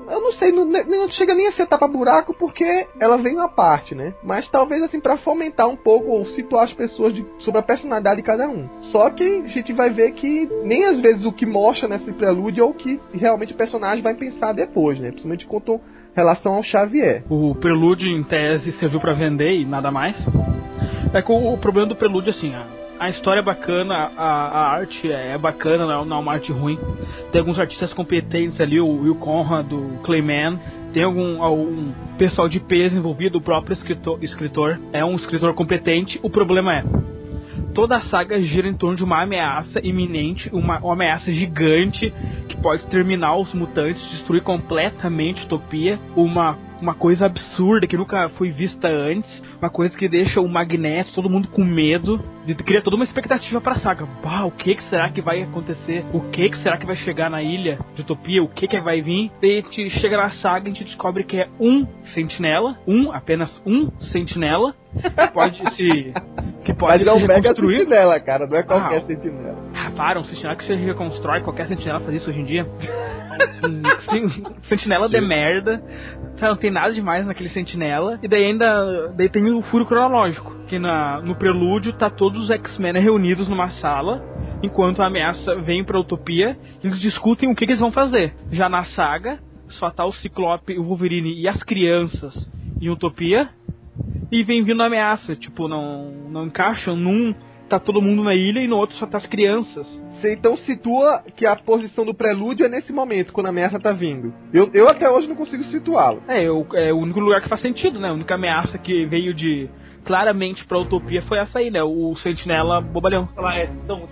eu 0.09 0.21
não 0.21 0.33
sei, 0.33 0.51
não, 0.51 0.65
não 0.65 1.09
chega 1.11 1.33
nem 1.33 1.47
a 1.47 1.53
ser 1.53 1.65
tapa-buraco 1.65 2.35
porque 2.37 2.87
ela 2.99 3.17
vem 3.17 3.35
uma 3.35 3.47
parte, 3.47 3.95
né? 3.95 4.13
Mas 4.21 4.49
talvez 4.49 4.83
assim 4.83 4.99
para 4.99 5.17
fomentar 5.17 5.69
um 5.69 5.77
pouco 5.77 6.09
ou 6.09 6.25
situar 6.25 6.65
as 6.65 6.73
pessoas 6.73 7.13
de, 7.13 7.25
sobre 7.39 7.61
a 7.61 7.63
personalidade 7.63 8.17
de 8.17 8.23
cada 8.23 8.49
um. 8.49 8.67
Só 8.91 9.09
que 9.11 9.23
a 9.23 9.47
gente 9.47 9.71
vai 9.71 9.89
ver 9.91 10.11
que 10.11 10.49
nem 10.65 10.83
às 10.85 10.99
vezes 10.99 11.25
o 11.25 11.31
que 11.31 11.45
mostra 11.45 11.87
nesse 11.87 12.11
prelúdio 12.11 12.61
é 12.61 12.65
o 12.65 12.73
que 12.73 12.99
realmente 13.13 13.53
o 13.53 13.57
personagem 13.57 14.03
vai 14.03 14.15
pensar 14.15 14.51
depois, 14.51 14.99
né? 14.99 15.07
Principalmente 15.11 15.45
quanto 15.45 15.79
relação 16.13 16.55
ao 16.55 16.63
Xavier. 16.63 17.23
O 17.29 17.55
prelúdio 17.55 18.09
em 18.09 18.23
tese 18.23 18.73
serviu 18.73 18.99
para 18.99 19.13
vender 19.13 19.53
e 19.53 19.65
nada 19.65 19.89
mais. 19.89 20.17
É 21.13 21.21
que 21.21 21.31
o, 21.31 21.53
o 21.53 21.57
problema 21.57 21.87
do 21.87 21.95
prelúdio 21.95 22.31
assim, 22.31 22.53
A 22.53 22.74
história 23.09 23.39
é 23.39 23.43
bacana, 23.43 24.11
a, 24.15 24.25
a 24.25 24.71
arte 24.71 25.11
é 25.11 25.37
bacana, 25.37 25.85
não 26.05 26.17
é 26.17 26.19
uma 26.19 26.33
arte 26.33 26.51
ruim. 26.51 26.79
Tem 27.31 27.39
alguns 27.39 27.59
artistas 27.59 27.93
competentes 27.93 28.59
ali, 28.61 28.79
o 28.79 29.01
Will 29.01 29.15
Conrad, 29.15 29.71
o 29.71 29.99
Clayman. 30.03 30.59
Tem 30.93 31.03
algum, 31.03 31.43
algum 31.43 31.91
pessoal 32.17 32.47
de 32.47 32.59
peso 32.59 32.95
envolvido, 32.97 33.37
o 33.37 33.41
próprio 33.41 33.73
escritor, 33.73 34.23
escritor 34.23 34.79
é 34.93 35.03
um 35.03 35.15
escritor 35.15 35.53
competente. 35.53 36.17
O 36.23 36.29
problema 36.29 36.73
é, 36.73 36.83
toda 37.73 37.97
a 37.97 38.01
saga 38.03 38.41
gira 38.41 38.67
em 38.69 38.73
torno 38.73 38.95
de 38.95 39.03
uma 39.03 39.21
ameaça 39.21 39.85
iminente, 39.85 40.49
uma, 40.53 40.79
uma 40.79 40.93
ameaça 40.93 41.31
gigante 41.33 42.13
que 42.47 42.55
pode 42.57 42.87
terminar 42.87 43.35
os 43.35 43.53
mutantes, 43.53 44.01
destruir 44.11 44.41
completamente 44.41 45.41
a 45.41 45.45
Utopia, 45.45 45.99
uma 46.15 46.57
uma 46.81 46.93
coisa 46.93 47.25
absurda 47.25 47.87
que 47.87 47.95
nunca 47.97 48.29
foi 48.29 48.49
vista 48.51 48.87
antes, 48.87 49.29
uma 49.61 49.69
coisa 49.69 49.95
que 49.97 50.07
deixa 50.07 50.41
o 50.41 50.47
Magneto, 50.47 51.13
todo 51.13 51.29
mundo 51.29 51.47
com 51.47 51.63
medo, 51.63 52.19
de 52.45 52.53
cria 52.55 52.81
toda 52.81 52.95
uma 52.95 53.05
expectativa 53.05 53.59
pra 53.61 53.75
saga. 53.75 54.05
Bah, 54.23 54.43
o 54.45 54.51
que, 54.51 54.75
que 54.75 54.83
será 54.85 55.09
que 55.09 55.21
vai 55.21 55.41
acontecer? 55.41 56.03
O 56.13 56.19
que, 56.31 56.49
que 56.49 56.57
será 56.57 56.77
que 56.77 56.85
vai 56.85 56.95
chegar 56.97 57.29
na 57.29 57.41
ilha 57.41 57.79
de 57.95 58.01
Utopia? 58.01 58.43
O 58.43 58.47
que, 58.47 58.67
que 58.67 58.79
vai 58.81 59.01
vir? 59.01 59.31
Daí 59.41 59.59
a 59.59 59.61
gente 59.61 59.89
chega 59.99 60.17
na 60.17 60.29
saga 60.31 60.67
e 60.67 60.71
a 60.71 60.75
gente 60.75 60.85
descobre 60.85 61.23
que 61.23 61.37
é 61.37 61.47
um 61.59 61.85
sentinela, 62.13 62.77
um, 62.87 63.11
apenas 63.11 63.49
um 63.65 63.89
sentinela, 64.11 64.75
que 65.01 65.27
pode 65.33 65.57
se. 65.75 66.13
que 66.65 66.73
pode 66.73 67.03
Mas 67.03 67.07
é 67.07 67.13
um 67.13 67.27
mega 67.27 67.55
sentinela, 67.55 68.19
cara, 68.19 68.45
não 68.47 68.57
é 68.57 68.63
qualquer 68.63 68.97
Ah, 68.97 69.01
sentinela. 69.01 69.57
Ah, 69.73 69.91
para, 69.95 70.19
um 70.19 70.23
sentinela 70.25 70.55
que 70.55 70.65
se 70.65 70.73
reconstrói, 70.75 71.41
qualquer 71.41 71.67
sentinela 71.67 71.99
faz 72.01 72.15
isso 72.17 72.29
hoje 72.29 72.39
em 72.41 72.45
dia. 72.45 72.65
Um 73.63 73.83
sen- 74.09 74.43
sentinela 74.69 75.09
de 75.09 75.19
merda. 75.19 75.83
Não 76.41 76.57
tem 76.57 76.69
nada 76.69 76.93
demais 76.93 77.25
naquele 77.25 77.49
sentinela. 77.49 78.19
E 78.21 78.27
daí 78.27 78.45
ainda. 78.45 79.13
Daí 79.15 79.29
tem 79.29 79.49
o 79.51 79.61
furo 79.63 79.85
cronológico. 79.85 80.53
Que 80.67 80.77
na, 80.77 81.21
no 81.21 81.35
prelúdio 81.35 81.93
tá 81.93 82.09
todos 82.09 82.43
os 82.43 82.49
X-Men 82.49 82.93
reunidos 82.93 83.47
numa 83.47 83.69
sala. 83.69 84.21
Enquanto 84.61 85.01
a 85.01 85.07
ameaça 85.07 85.55
vem 85.61 85.83
pra 85.83 85.99
Utopia. 85.99 86.57
Eles 86.83 86.99
discutem 86.99 87.49
o 87.49 87.55
que, 87.55 87.65
que 87.65 87.71
eles 87.71 87.81
vão 87.81 87.91
fazer. 87.91 88.33
Já 88.51 88.67
na 88.67 88.83
saga, 88.83 89.39
só 89.69 89.89
tá 89.89 90.05
o 90.05 90.13
Ciclope, 90.13 90.77
o 90.77 90.83
Wolverine 90.83 91.33
e 91.39 91.47
as 91.47 91.61
crianças 91.63 92.33
em 92.81 92.89
Utopia. 92.89 93.49
E 94.31 94.43
vem 94.43 94.63
vindo 94.63 94.81
a 94.83 94.87
ameaça. 94.87 95.35
Tipo, 95.35 95.67
não, 95.67 96.11
não 96.29 96.45
encaixam 96.47 96.95
num. 96.95 97.33
Tá 97.69 97.79
todo 97.79 98.01
mundo 98.01 98.23
na 98.23 98.35
ilha 98.35 98.59
e 98.59 98.67
no 98.67 98.77
outro 98.77 98.95
só 98.97 99.07
tá 99.07 99.17
as 99.17 99.25
crianças. 99.25 99.87
Você 100.25 100.33
então 100.33 100.57
situa 100.57 101.21
que 101.35 101.45
a 101.45 101.55
posição 101.55 102.03
do 102.03 102.13
prelúdio 102.15 102.65
é 102.65 102.69
nesse 102.69 102.91
momento, 102.91 103.31
quando 103.31 103.45
a 103.45 103.49
ameaça 103.49 103.79
tá 103.79 103.91
vindo. 103.91 104.33
Eu, 104.51 104.71
eu 104.73 104.89
até 104.89 105.07
hoje 105.07 105.27
não 105.27 105.35
consigo 105.35 105.63
situá-lo. 105.65 106.23
É, 106.27 106.43
eu- 106.43 106.65
é 106.73 106.91
o 106.91 106.97
único 106.97 107.19
lugar 107.19 107.41
que 107.41 107.47
faz 107.49 107.61
sentido, 107.61 107.99
né? 107.99 108.09
A 108.09 108.13
única 108.13 108.33
ameaça 108.33 108.75
que 108.79 109.05
veio 109.05 109.35
de 109.35 109.69
claramente 110.05 110.65
pra 110.65 110.79
Utopia 110.79 111.21
foi 111.23 111.39
essa 111.39 111.59
aí, 111.59 111.71
né? 111.71 111.83
O 111.83 112.15
Sentinela 112.17 112.79
bobalhão. 112.79 113.27
falar, 113.35 113.59
é, 113.59 113.69
então, 113.83 114.07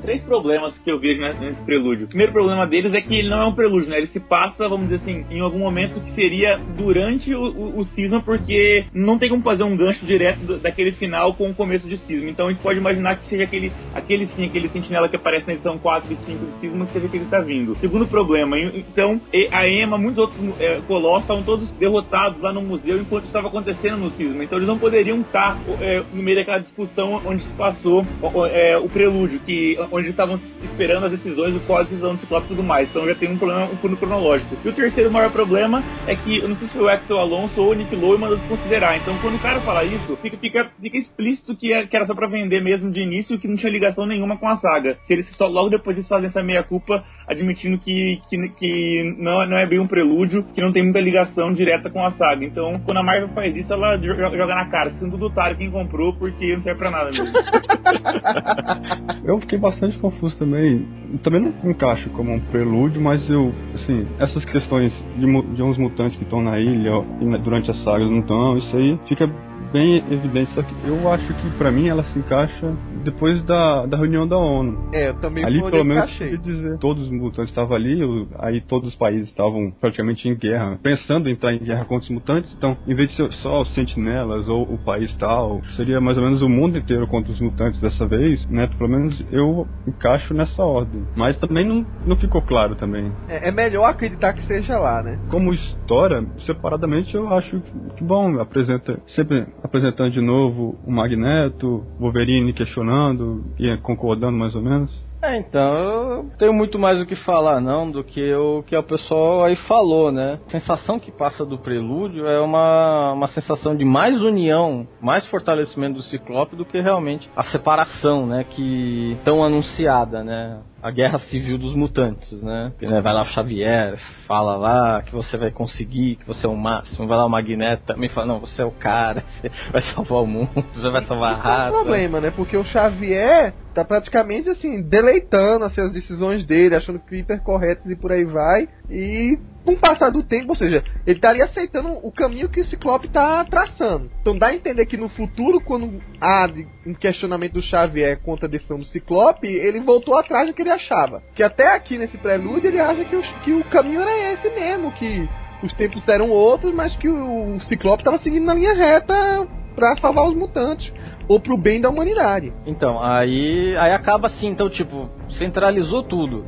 três 0.00 0.22
problemas 0.22 0.76
que 0.78 0.90
eu 0.90 0.98
vejo 0.98 1.20
nesse, 1.20 1.64
prelúdio. 1.64 2.06
O 2.06 2.08
primeiro 2.08 2.32
problema 2.32 2.66
deles 2.66 2.94
é 2.94 3.00
que 3.00 3.14
ele 3.14 3.28
não 3.28 3.40
é 3.40 3.46
um 3.46 3.54
prelúdio, 3.54 3.90
né? 3.90 3.98
Ele 3.98 4.06
se 4.06 4.20
passa, 4.20 4.68
vamos 4.68 4.88
dizer 4.88 5.02
assim, 5.02 5.26
em 5.30 5.40
algum 5.40 5.58
momento 5.58 6.00
que 6.00 6.10
seria 6.12 6.58
durante 6.76 7.34
o, 7.34 7.42
o, 7.42 7.78
o 7.78 7.84
cisma, 7.84 8.22
porque 8.22 8.86
não 8.92 9.18
tem 9.18 9.28
como 9.28 9.42
fazer 9.42 9.64
um 9.64 9.76
gancho 9.76 10.04
direto 10.06 10.58
daquele 10.58 10.92
final 10.92 11.34
com 11.34 11.50
o 11.50 11.54
começo 11.54 11.88
de 11.88 11.96
cisma. 11.98 12.30
Então 12.30 12.46
a 12.46 12.52
gente 12.52 12.62
pode 12.62 12.78
imaginar 12.78 13.16
que 13.16 13.24
seja 13.24 13.44
aquele, 13.44 13.72
aquele 13.94 14.26
sim, 14.26 14.44
aquele 14.44 14.68
sentinela 14.68 15.08
que 15.08 15.16
aparece 15.16 15.46
na 15.46 15.54
edição 15.54 15.78
4 15.78 16.12
e 16.12 16.16
5 16.16 16.46
de 16.46 16.52
cisma, 16.60 16.86
que 16.86 16.92
seja 16.92 17.08
que 17.08 17.18
tá 17.26 17.40
vindo. 17.40 17.74
Segundo 17.76 18.06
problema, 18.06 18.58
então, 18.58 19.20
a 19.50 19.68
Emma, 19.68 19.96
muitos 19.98 20.18
outros 20.18 20.60
é, 20.60 20.80
colossos 20.86 21.22
estavam 21.22 21.42
todos 21.42 21.70
derrotados 21.72 22.40
lá 22.40 22.52
no 22.52 22.62
museu 22.62 23.00
enquanto 23.00 23.24
estava 23.24 23.48
acontecendo 23.48 23.98
no 23.98 24.10
cisma. 24.10 24.44
Então 24.44 24.58
eles 24.58 24.68
não 24.68 24.78
poderiam 24.78 25.23
estar 25.26 25.62
é, 25.80 26.04
no 26.12 26.22
meio 26.22 26.36
daquela 26.36 26.58
discussão 26.58 27.20
onde 27.24 27.42
se 27.42 27.54
passou 27.56 28.06
é, 28.50 28.78
o 28.78 28.88
prelúdio, 28.88 29.40
que, 29.40 29.76
onde 29.92 30.08
estavam 30.08 30.40
esperando 30.62 31.06
as 31.06 31.12
decisões, 31.12 31.54
o 31.54 31.82
decisão 31.84 32.14
do 32.14 32.20
Ciclope 32.20 32.46
e 32.46 32.48
tudo 32.48 32.62
mais. 32.62 32.88
Então 32.88 33.06
já 33.06 33.14
tem 33.14 33.30
um 33.30 33.38
problema, 33.38 33.70
um 33.72 33.76
fundo 33.78 33.96
cronológico. 33.96 34.56
E 34.64 34.68
o 34.68 34.74
terceiro 34.74 35.10
maior 35.10 35.30
problema 35.32 35.84
é 36.06 36.14
que, 36.16 36.38
eu 36.38 36.48
não 36.48 36.56
sei 36.56 36.68
se 36.68 36.74
foi 36.74 36.82
o 36.82 36.88
Axel 36.88 37.18
Alonso 37.18 37.60
ou 37.60 37.70
o 37.70 37.74
Nick 37.74 37.94
Lowe 37.94 38.18
mandou 38.18 38.36
desconsiderar. 38.36 38.96
Então 38.96 39.18
quando 39.18 39.36
o 39.36 39.40
cara 39.40 39.60
fala 39.62 39.84
isso, 39.84 40.16
fica, 40.18 40.36
fica, 40.38 40.70
fica 40.80 40.96
explícito 40.96 41.56
que, 41.56 41.72
é- 41.72 41.86
que 41.86 41.96
era 41.96 42.06
só 42.06 42.14
pra 42.14 42.26
vender 42.28 42.62
mesmo 42.62 42.90
de 42.90 43.00
início, 43.00 43.38
que 43.38 43.48
não 43.48 43.56
tinha 43.56 43.72
ligação 43.72 44.06
nenhuma 44.06 44.38
com 44.38 44.48
a 44.48 44.56
saga. 44.56 44.96
Se 45.04 45.12
eles 45.12 45.28
só 45.36 45.46
logo 45.46 45.70
depois 45.70 45.96
eles 45.96 46.08
fazem 46.08 46.28
essa 46.28 46.42
meia-culpa, 46.42 47.04
admitindo 47.26 47.78
que, 47.78 48.20
que, 48.28 48.48
que 48.50 49.16
não, 49.18 49.46
não 49.46 49.58
é 49.58 49.66
bem 49.66 49.78
um 49.78 49.86
prelúdio, 49.86 50.44
que 50.54 50.60
não 50.60 50.72
tem 50.72 50.82
muita 50.82 51.00
ligação 51.00 51.52
direta 51.52 51.90
com 51.90 52.04
a 52.04 52.10
saga. 52.12 52.44
Então, 52.44 52.80
quando 52.84 52.98
a 52.98 53.02
Marvel 53.02 53.28
faz 53.30 53.54
isso, 53.56 53.72
ela 53.72 53.96
joga, 53.98 54.54
na 54.54 54.68
cara. 54.68 54.90
Tudo 55.14 55.26
otário 55.26 55.56
quem 55.56 55.70
comprou, 55.70 56.12
porque 56.14 56.56
não 56.56 56.62
serve 56.62 56.76
pra 56.80 56.90
nada 56.90 57.12
mesmo. 57.12 57.26
Eu 59.24 59.38
fiquei 59.40 59.56
bastante 59.58 59.96
confuso 59.98 60.36
também. 60.36 60.84
Também 61.22 61.40
não 61.40 61.70
encaixo 61.70 62.10
como 62.10 62.32
um 62.32 62.40
prelúdio, 62.40 63.00
mas 63.00 63.28
eu, 63.30 63.52
assim, 63.74 64.04
essas 64.18 64.44
questões 64.46 64.92
de, 65.16 65.24
de 65.54 65.62
uns 65.62 65.78
mutantes 65.78 66.16
que 66.18 66.24
estão 66.24 66.42
na 66.42 66.58
ilha 66.58 66.92
ó, 66.96 67.04
na- 67.20 67.36
durante 67.38 67.70
as 67.70 67.80
sagas 67.84 68.10
não 68.10 68.18
estão, 68.18 68.56
isso 68.58 68.76
aí 68.76 68.98
fica 69.06 69.30
bem 69.74 70.04
evidente. 70.08 70.52
Só 70.52 70.62
que 70.62 70.72
eu 70.86 71.10
acho 71.12 71.26
que 71.26 71.50
pra 71.58 71.72
mim 71.72 71.88
ela 71.88 72.04
se 72.04 72.18
encaixa 72.18 72.72
depois 73.02 73.44
da, 73.44 73.84
da 73.86 73.96
reunião 73.96 74.26
da 74.26 74.38
ONU. 74.38 74.90
É, 74.92 75.08
eu 75.08 75.14
também 75.14 75.44
ali 75.44 75.60
pelo 75.68 75.84
menos 75.84 76.16
quer 76.16 76.38
dizer, 76.38 76.78
todos 76.78 77.02
os 77.02 77.10
mutantes 77.10 77.50
estavam 77.50 77.74
ali, 77.76 78.00
aí 78.38 78.60
todos 78.60 78.90
os 78.90 78.94
países 78.94 79.28
estavam 79.28 79.72
praticamente 79.80 80.28
em 80.28 80.36
guerra, 80.36 80.78
pensando 80.80 81.28
em 81.28 81.32
entrar 81.32 81.52
em 81.52 81.58
guerra 81.58 81.84
contra 81.84 82.04
os 82.04 82.10
mutantes. 82.10 82.54
Então, 82.56 82.76
em 82.86 82.94
vez 82.94 83.10
de 83.10 83.16
ser 83.16 83.32
só 83.42 83.62
os 83.62 83.74
sentinelas 83.74 84.48
ou 84.48 84.62
o 84.62 84.78
país 84.78 85.12
tal, 85.16 85.60
seria 85.76 86.00
mais 86.00 86.16
ou 86.16 86.22
menos 86.22 86.40
o 86.40 86.48
mundo 86.48 86.78
inteiro 86.78 87.08
contra 87.08 87.32
os 87.32 87.40
mutantes 87.40 87.80
dessa 87.80 88.06
vez, 88.06 88.46
né? 88.46 88.68
Pelo 88.78 88.88
menos 88.88 89.26
eu 89.32 89.66
encaixo 89.88 90.32
nessa 90.32 90.62
ordem. 90.62 91.04
Mas 91.16 91.36
também 91.38 91.66
não, 91.66 91.84
não 92.06 92.16
ficou 92.16 92.40
claro 92.42 92.76
também. 92.76 93.10
É, 93.28 93.48
é 93.48 93.52
melhor 93.52 93.86
acreditar 93.86 94.34
que 94.34 94.46
seja 94.46 94.78
lá, 94.78 95.02
né? 95.02 95.18
Como 95.30 95.52
história, 95.52 96.24
separadamente 96.46 97.12
eu 97.14 97.28
acho 97.34 97.60
que, 97.60 97.96
que 97.96 98.04
bom, 98.04 98.40
apresenta 98.40 99.00
sempre 99.08 99.46
apresentando 99.64 100.10
de 100.10 100.20
novo 100.20 100.78
o 100.86 100.92
Magneto, 100.92 101.82
Wolverine 101.98 102.52
questionando 102.52 103.42
e 103.58 103.74
concordando 103.78 104.36
mais 104.36 104.54
ou 104.54 104.60
menos. 104.60 105.03
É, 105.24 105.38
então, 105.38 105.74
eu 105.74 106.30
tenho 106.38 106.52
muito 106.52 106.78
mais 106.78 107.00
o 107.00 107.06
que 107.06 107.16
falar 107.16 107.58
não 107.58 107.90
do 107.90 108.04
que 108.04 108.34
o 108.34 108.62
que 108.62 108.76
o 108.76 108.82
pessoal 108.82 109.42
aí 109.44 109.56
falou, 109.56 110.12
né? 110.12 110.38
A 110.46 110.50
sensação 110.50 111.00
que 111.00 111.10
passa 111.10 111.46
do 111.46 111.58
prelúdio 111.58 112.26
é 112.26 112.38
uma, 112.40 113.12
uma 113.12 113.28
sensação 113.28 113.74
de 113.74 113.86
mais 113.86 114.20
união, 114.20 114.86
mais 115.00 115.26
fortalecimento 115.28 115.94
do 115.94 116.02
Ciclope 116.02 116.56
do 116.56 116.64
que 116.66 116.78
realmente 116.78 117.30
a 117.34 117.42
separação, 117.44 118.26
né? 118.26 118.44
Que 118.44 119.16
tão 119.24 119.42
anunciada, 119.42 120.22
né? 120.22 120.60
A 120.82 120.90
guerra 120.90 121.18
civil 121.30 121.56
dos 121.56 121.74
mutantes, 121.74 122.42
né? 122.42 122.70
Que, 122.78 122.86
né, 122.86 123.00
vai 123.00 123.14
lá 123.14 123.22
o 123.22 123.26
Xavier, 123.26 123.98
fala 124.26 124.56
lá 124.56 125.00
que 125.00 125.14
você 125.14 125.38
vai 125.38 125.50
conseguir, 125.50 126.16
que 126.16 126.26
você 126.26 126.44
é 126.44 126.50
o 126.50 126.54
máximo. 126.56 127.08
Vai 127.08 127.16
lá 127.16 127.24
o 127.24 127.30
Magneto 127.30 127.84
também 127.86 128.10
fala, 128.10 128.26
não, 128.26 128.40
você 128.40 128.60
é 128.60 128.64
o 128.66 128.70
cara, 128.70 129.24
você 129.40 129.50
vai 129.72 129.80
salvar 129.80 130.22
o 130.22 130.26
mundo, 130.26 130.50
você 130.74 130.90
vai 130.90 131.02
salvar 131.04 131.30
a 131.30 131.38
Isso 131.38 131.46
é 131.46 131.50
um 131.50 131.54
raça. 131.54 131.70
problema, 131.70 132.20
né? 132.20 132.30
Porque 132.30 132.58
o 132.58 132.64
Xavier 132.64 133.54
tá 133.74 133.84
praticamente 133.84 134.48
assim, 134.48 134.82
deleitando 134.82 135.64
assim, 135.64 135.80
as 135.80 135.92
decisões 135.92 136.46
dele, 136.46 136.76
achando 136.76 136.98
que 136.98 137.16
hiper 137.16 137.42
corretas 137.42 137.84
e 137.86 137.96
por 137.96 138.12
aí 138.12 138.24
vai. 138.24 138.68
E 138.88 139.38
com 139.64 139.72
o 139.72 139.78
passar 139.78 140.10
do 140.10 140.22
tempo, 140.22 140.50
ou 140.50 140.56
seja, 140.56 140.82
ele 141.06 141.18
tá 141.18 141.30
ali 141.30 141.42
aceitando 141.42 141.88
o 142.02 142.12
caminho 142.12 142.48
que 142.48 142.60
o 142.60 142.64
Ciclope 142.66 143.08
tá 143.08 143.44
traçando. 143.44 144.10
Então 144.20 144.38
dá 144.38 144.48
a 144.48 144.54
entender 144.54 144.86
que 144.86 144.96
no 144.96 145.08
futuro, 145.08 145.60
quando 145.60 146.00
há 146.20 146.48
um 146.86 146.94
questionamento 146.94 147.54
do 147.54 147.62
Xavier 147.62 148.20
contra 148.22 148.46
a 148.46 148.50
decisão 148.50 148.78
do 148.78 148.84
Ciclope, 148.84 149.48
ele 149.48 149.80
voltou 149.80 150.16
atrás 150.16 150.46
do 150.46 150.54
que 150.54 150.62
ele 150.62 150.70
achava. 150.70 151.22
Que 151.34 151.42
até 151.42 151.74
aqui 151.74 151.98
nesse 151.98 152.18
prelúdio 152.18 152.68
ele 152.68 152.80
acha 152.80 153.04
que 153.04 153.16
o, 153.16 153.22
que 153.42 153.52
o 153.52 153.64
caminho 153.64 154.02
era 154.02 154.32
esse 154.32 154.50
mesmo, 154.50 154.92
que 154.92 155.28
os 155.62 155.72
tempos 155.72 156.06
eram 156.08 156.30
outros, 156.30 156.74
mas 156.74 156.94
que 156.96 157.08
o, 157.08 157.56
o 157.56 157.60
Ciclope 157.62 158.02
estava 158.02 158.18
seguindo 158.18 158.44
na 158.44 158.54
linha 158.54 158.74
reta 158.74 159.48
pra 159.74 159.96
salvar 159.96 160.26
os 160.28 160.34
mutantes 160.34 160.92
ou 161.28 161.40
pro 161.40 161.56
bem 161.56 161.80
da 161.80 161.90
humanidade. 161.90 162.52
Então, 162.66 163.02
aí, 163.02 163.76
aí 163.76 163.92
acaba 163.92 164.28
assim, 164.28 164.48
então, 164.48 164.68
tipo, 164.68 165.08
centralizou 165.38 166.02
tudo 166.02 166.44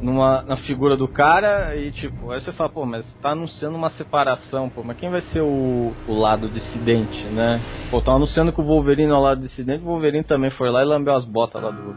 numa, 0.00 0.42
na 0.42 0.56
figura 0.56 0.96
do 0.96 1.06
cara 1.06 1.76
e, 1.76 1.92
tipo, 1.92 2.30
aí 2.30 2.40
você 2.40 2.52
fala, 2.52 2.68
pô, 2.68 2.84
mas 2.84 3.04
tá 3.22 3.30
anunciando 3.30 3.76
uma 3.76 3.90
separação, 3.90 4.68
pô, 4.68 4.82
mas 4.82 4.96
quem 4.96 5.10
vai 5.10 5.22
ser 5.32 5.40
o, 5.40 5.92
o 6.06 6.14
lado 6.14 6.48
dissidente, 6.48 7.26
né? 7.28 7.62
Pô, 7.90 8.00
tá 8.00 8.12
anunciando 8.12 8.52
que 8.52 8.60
o 8.60 8.64
Wolverine 8.64 9.12
é 9.12 9.14
o 9.14 9.20
lado 9.20 9.40
dissidente, 9.40 9.82
o 9.82 9.86
Wolverine 9.86 10.24
também 10.24 10.50
foi 10.50 10.70
lá 10.70 10.82
e 10.82 10.84
lambeu 10.84 11.14
as 11.14 11.24
botas 11.24 11.62
lá 11.62 11.70
do, 11.70 11.94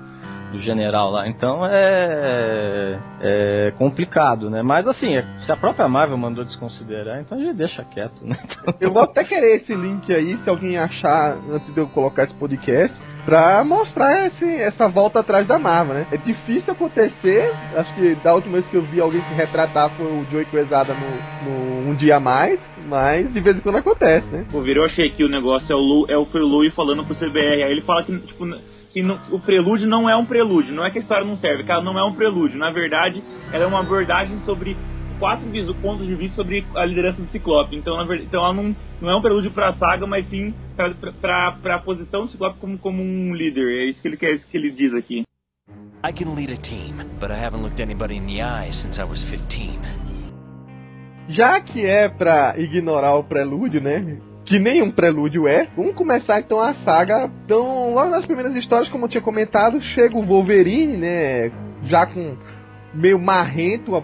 do 0.52 0.60
general 0.60 1.12
lá. 1.12 1.28
Então 1.28 1.66
é, 1.66 3.00
é 3.22 3.74
complicado, 3.78 4.50
né? 4.50 4.62
Mas 4.62 4.88
assim, 4.88 5.16
é- 5.16 5.26
se 5.46 5.52
a 5.52 5.58
própria 5.58 5.88
Marvel 5.88 6.18
mandou 6.18 6.44
desconsiderar, 6.46 7.20
então 7.20 7.44
já 7.44 7.52
deixa 7.52 7.84
quieto, 7.84 8.26
né? 8.26 8.38
Eu 8.80 8.92
vou 8.92 9.04
até 9.04 9.24
querer 9.24 9.58
esse 9.58 9.74
link 9.74 10.14
aí, 10.14 10.38
se 10.38 10.50
alguém 10.50 10.78
achar, 10.78 11.38
antes 11.50 11.74
de 11.74 11.80
eu 11.80 11.88
colocar 11.88 12.24
esse 12.24 12.34
podcast. 12.36 12.96
pra 13.26 13.64
mostrar 13.64 14.28
esse, 14.28 14.46
essa 14.62 14.88
volta 14.88 15.20
atrás 15.20 15.48
da 15.48 15.58
Marvel, 15.58 15.96
né? 15.96 16.08
É 16.12 16.18
difícil 16.18 16.72
acontecer, 16.74 17.52
acho 17.76 17.92
que 17.96 18.14
da 18.24 18.36
última 18.36 18.54
vez 18.54 18.68
que 18.68 18.78
eu 18.78 18.84
vi 18.84 19.02
alguém 19.02 19.20
se 19.22 19.34
retratar 19.34 19.90
foi 19.98 20.06
o 20.06 20.24
Joey 20.30 20.46
Quesada 20.46 20.94
no, 20.94 21.50
no 21.50 21.90
Um 21.90 21.96
Dia 21.96 22.18
a 22.18 22.20
Mais, 22.20 22.60
mas 22.88 23.34
de 23.34 23.40
vez 23.40 23.58
em 23.58 23.62
quando 23.62 23.78
acontece, 23.78 24.30
né? 24.30 24.46
Pô, 24.52 24.64
eu 24.64 24.84
achei 24.86 25.10
que 25.10 25.24
o 25.24 25.30
negócio 25.30 25.72
é 25.72 25.76
o, 25.76 25.80
Lu, 25.80 26.06
é 26.08 26.26
foi 26.26 26.42
o 26.42 26.46
Louie 26.48 26.70
falando 26.70 27.04
pro 27.04 27.16
CBR, 27.16 27.64
aí 27.64 27.72
ele 27.72 27.82
fala 27.82 28.04
que, 28.04 28.16
tipo, 28.20 28.46
que 28.96 29.04
no, 29.04 29.20
o 29.30 29.42
prelúdio 29.42 29.90
não 29.90 30.10
é 30.10 30.16
um 30.16 30.26
prelúdio, 30.26 30.74
não 30.74 30.86
é 30.86 30.90
que 30.90 30.98
a 30.98 31.02
história 31.02 31.26
não 31.26 31.36
serve, 31.36 31.66
que 31.66 31.72
ela 31.72 31.84
não 31.84 32.00
é 32.00 32.04
um 32.06 32.16
prelúdio, 32.16 32.58
na 32.58 32.72
verdade, 32.72 33.22
ela 33.52 33.66
é 33.66 33.68
uma 33.68 33.82
abordagem 33.82 34.40
sobre 34.46 34.78
quatro 35.20 35.46
pontos 35.82 36.08
de 36.08 36.16
vista 36.16 36.38
sobre 36.38 36.66
a 36.74 36.86
liderança 36.86 37.22
do 37.22 37.28
Ciclope. 37.28 37.76
Então, 37.76 37.98
verdade, 37.98 38.24
então 38.24 38.42
ela 38.42 38.54
não, 38.54 38.74
não 39.02 39.10
é 39.10 39.16
um 39.18 39.22
prelúdio 39.22 39.52
para 39.52 39.68
a 39.68 39.74
saga, 39.74 40.08
mas 40.08 40.26
sim 40.30 40.54
para 40.78 41.76
a 41.76 41.80
posição 41.80 42.22
do 42.22 42.30
Ciclope 42.30 42.58
como, 42.58 42.78
como 42.78 43.04
um 43.04 43.36
líder. 43.36 43.82
É 43.82 43.84
isso 43.84 44.02
que 44.02 44.08
ele 44.08 44.16
quer, 44.16 44.34
isso 44.34 44.48
que 44.48 44.56
ele 44.56 44.72
diz 44.72 44.94
aqui. 44.94 45.24
I 46.02 46.14
can 46.14 46.34
lead 46.34 46.54
a 46.54 46.58
team, 46.58 46.96
but 47.20 47.32
I 47.32 47.46
haven't 47.46 47.64
looked 47.64 47.82
anybody 47.82 48.16
in 48.16 48.28
the 48.28 48.42
eye 48.42 48.72
since 48.72 49.02
I 49.02 49.04
was 49.04 49.22
15. 49.30 49.78
Já 51.28 51.60
que 51.60 51.86
é 51.86 52.08
para 52.08 52.58
ignorar 52.58 53.16
o 53.16 53.24
prelúdio, 53.26 53.82
né? 53.82 54.22
Que 54.46 54.60
nem 54.60 54.82
um 54.84 54.92
prelúdio 54.92 55.48
é. 55.48 55.68
Vamos 55.76 55.96
começar 55.96 56.40
então 56.40 56.60
a 56.60 56.74
saga. 56.76 57.30
Então, 57.46 57.94
logo 57.94 58.12
nas 58.12 58.26
primeiras 58.26 58.56
histórias, 58.56 58.90
como 58.90 59.06
eu 59.06 59.10
tinha 59.10 59.22
comentado, 59.22 59.82
chega 59.82 60.16
o 60.16 60.24
Wolverine, 60.24 60.98
né? 60.98 61.52
Já 61.84 62.06
com 62.06 62.38
meio 62.94 63.20
marrento, 63.20 64.04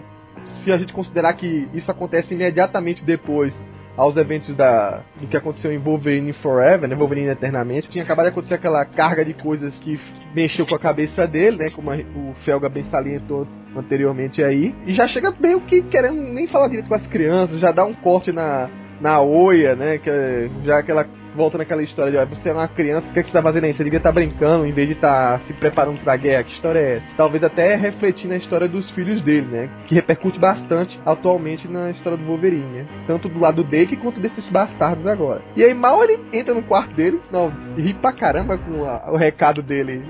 se 0.64 0.72
a 0.72 0.76
gente 0.76 0.92
considerar 0.92 1.34
que 1.34 1.68
isso 1.72 1.90
acontece 1.90 2.34
imediatamente 2.34 3.04
depois 3.04 3.54
aos 3.96 4.16
eventos 4.16 4.56
da, 4.56 5.02
do 5.20 5.26
que 5.26 5.36
aconteceu 5.36 5.70
em 5.70 5.78
Wolverine 5.78 6.32
Forever, 6.34 6.88
né? 6.88 6.96
Wolverine 6.96 7.28
Eternamente. 7.28 7.88
Tinha 7.88 8.02
acabado 8.02 8.26
de 8.26 8.32
acontecer 8.32 8.54
aquela 8.54 8.84
carga 8.84 9.24
de 9.24 9.34
coisas 9.34 9.72
que 9.80 10.00
mexeu 10.34 10.66
com 10.66 10.74
a 10.74 10.78
cabeça 10.78 11.26
dele, 11.26 11.58
né? 11.58 11.70
Como 11.70 11.90
a, 11.90 11.96
o 11.96 12.34
Felga 12.44 12.68
bem 12.68 12.84
salientou 12.84 13.46
anteriormente 13.76 14.42
aí. 14.42 14.74
E 14.86 14.94
já 14.94 15.06
chega 15.06 15.32
meio 15.38 15.60
que 15.60 15.82
querendo 15.82 16.20
nem 16.20 16.48
falar 16.48 16.66
direito 16.68 16.88
com 16.88 16.94
as 16.94 17.06
crianças, 17.06 17.60
já 17.60 17.70
dá 17.70 17.84
um 17.84 17.94
corte 17.94 18.32
na, 18.32 18.68
na 19.02 19.20
Oia, 19.20 19.74
né? 19.74 19.98
Que 19.98 20.08
é 20.08 20.48
já 20.64 20.78
aquela 20.78 21.04
volta 21.34 21.58
naquela 21.58 21.82
história 21.82 22.12
de 22.12 22.18
ah, 22.18 22.24
você 22.24 22.50
é 22.50 22.52
uma 22.52 22.68
criança, 22.68 23.06
o 23.08 23.12
que, 23.12 23.18
é 23.18 23.22
que 23.22 23.30
você 23.30 23.36
tá 23.36 23.42
fazendo 23.42 23.64
aí? 23.64 23.72
Você 23.72 23.84
devia 23.84 23.98
estar 23.98 24.10
tá 24.10 24.14
brincando 24.14 24.66
em 24.66 24.72
vez 24.72 24.88
de 24.88 24.94
estar 24.94 25.38
tá 25.38 25.44
se 25.46 25.52
preparando 25.54 25.98
pra 26.00 26.16
guerra. 26.16 26.44
Que 26.44 26.52
história 26.52 26.78
é 26.78 26.96
essa? 26.96 27.06
Talvez 27.16 27.42
até 27.42 27.74
refletir 27.74 28.28
na 28.28 28.36
história 28.36 28.68
dos 28.68 28.90
filhos 28.90 29.22
dele, 29.22 29.46
né? 29.46 29.70
Que 29.86 29.94
repercute 29.94 30.38
bastante 30.38 30.98
atualmente 31.04 31.66
na 31.68 31.90
história 31.90 32.18
do 32.18 32.24
Wolverine, 32.24 32.64
né? 32.64 32.86
Tanto 33.06 33.28
do 33.28 33.40
lado 33.40 33.64
dele 33.64 33.96
quanto 33.96 34.20
desses 34.20 34.48
bastardos 34.50 35.06
agora. 35.06 35.42
E 35.56 35.64
aí 35.64 35.74
mal 35.74 36.02
ele 36.04 36.20
entra 36.32 36.54
no 36.54 36.62
quarto 36.62 36.94
dele, 36.94 37.20
não, 37.30 37.52
ri 37.76 37.94
pra 37.94 38.12
caramba 38.12 38.58
com 38.58 38.84
a, 38.84 39.10
o 39.10 39.16
recado 39.16 39.62
dele 39.62 40.02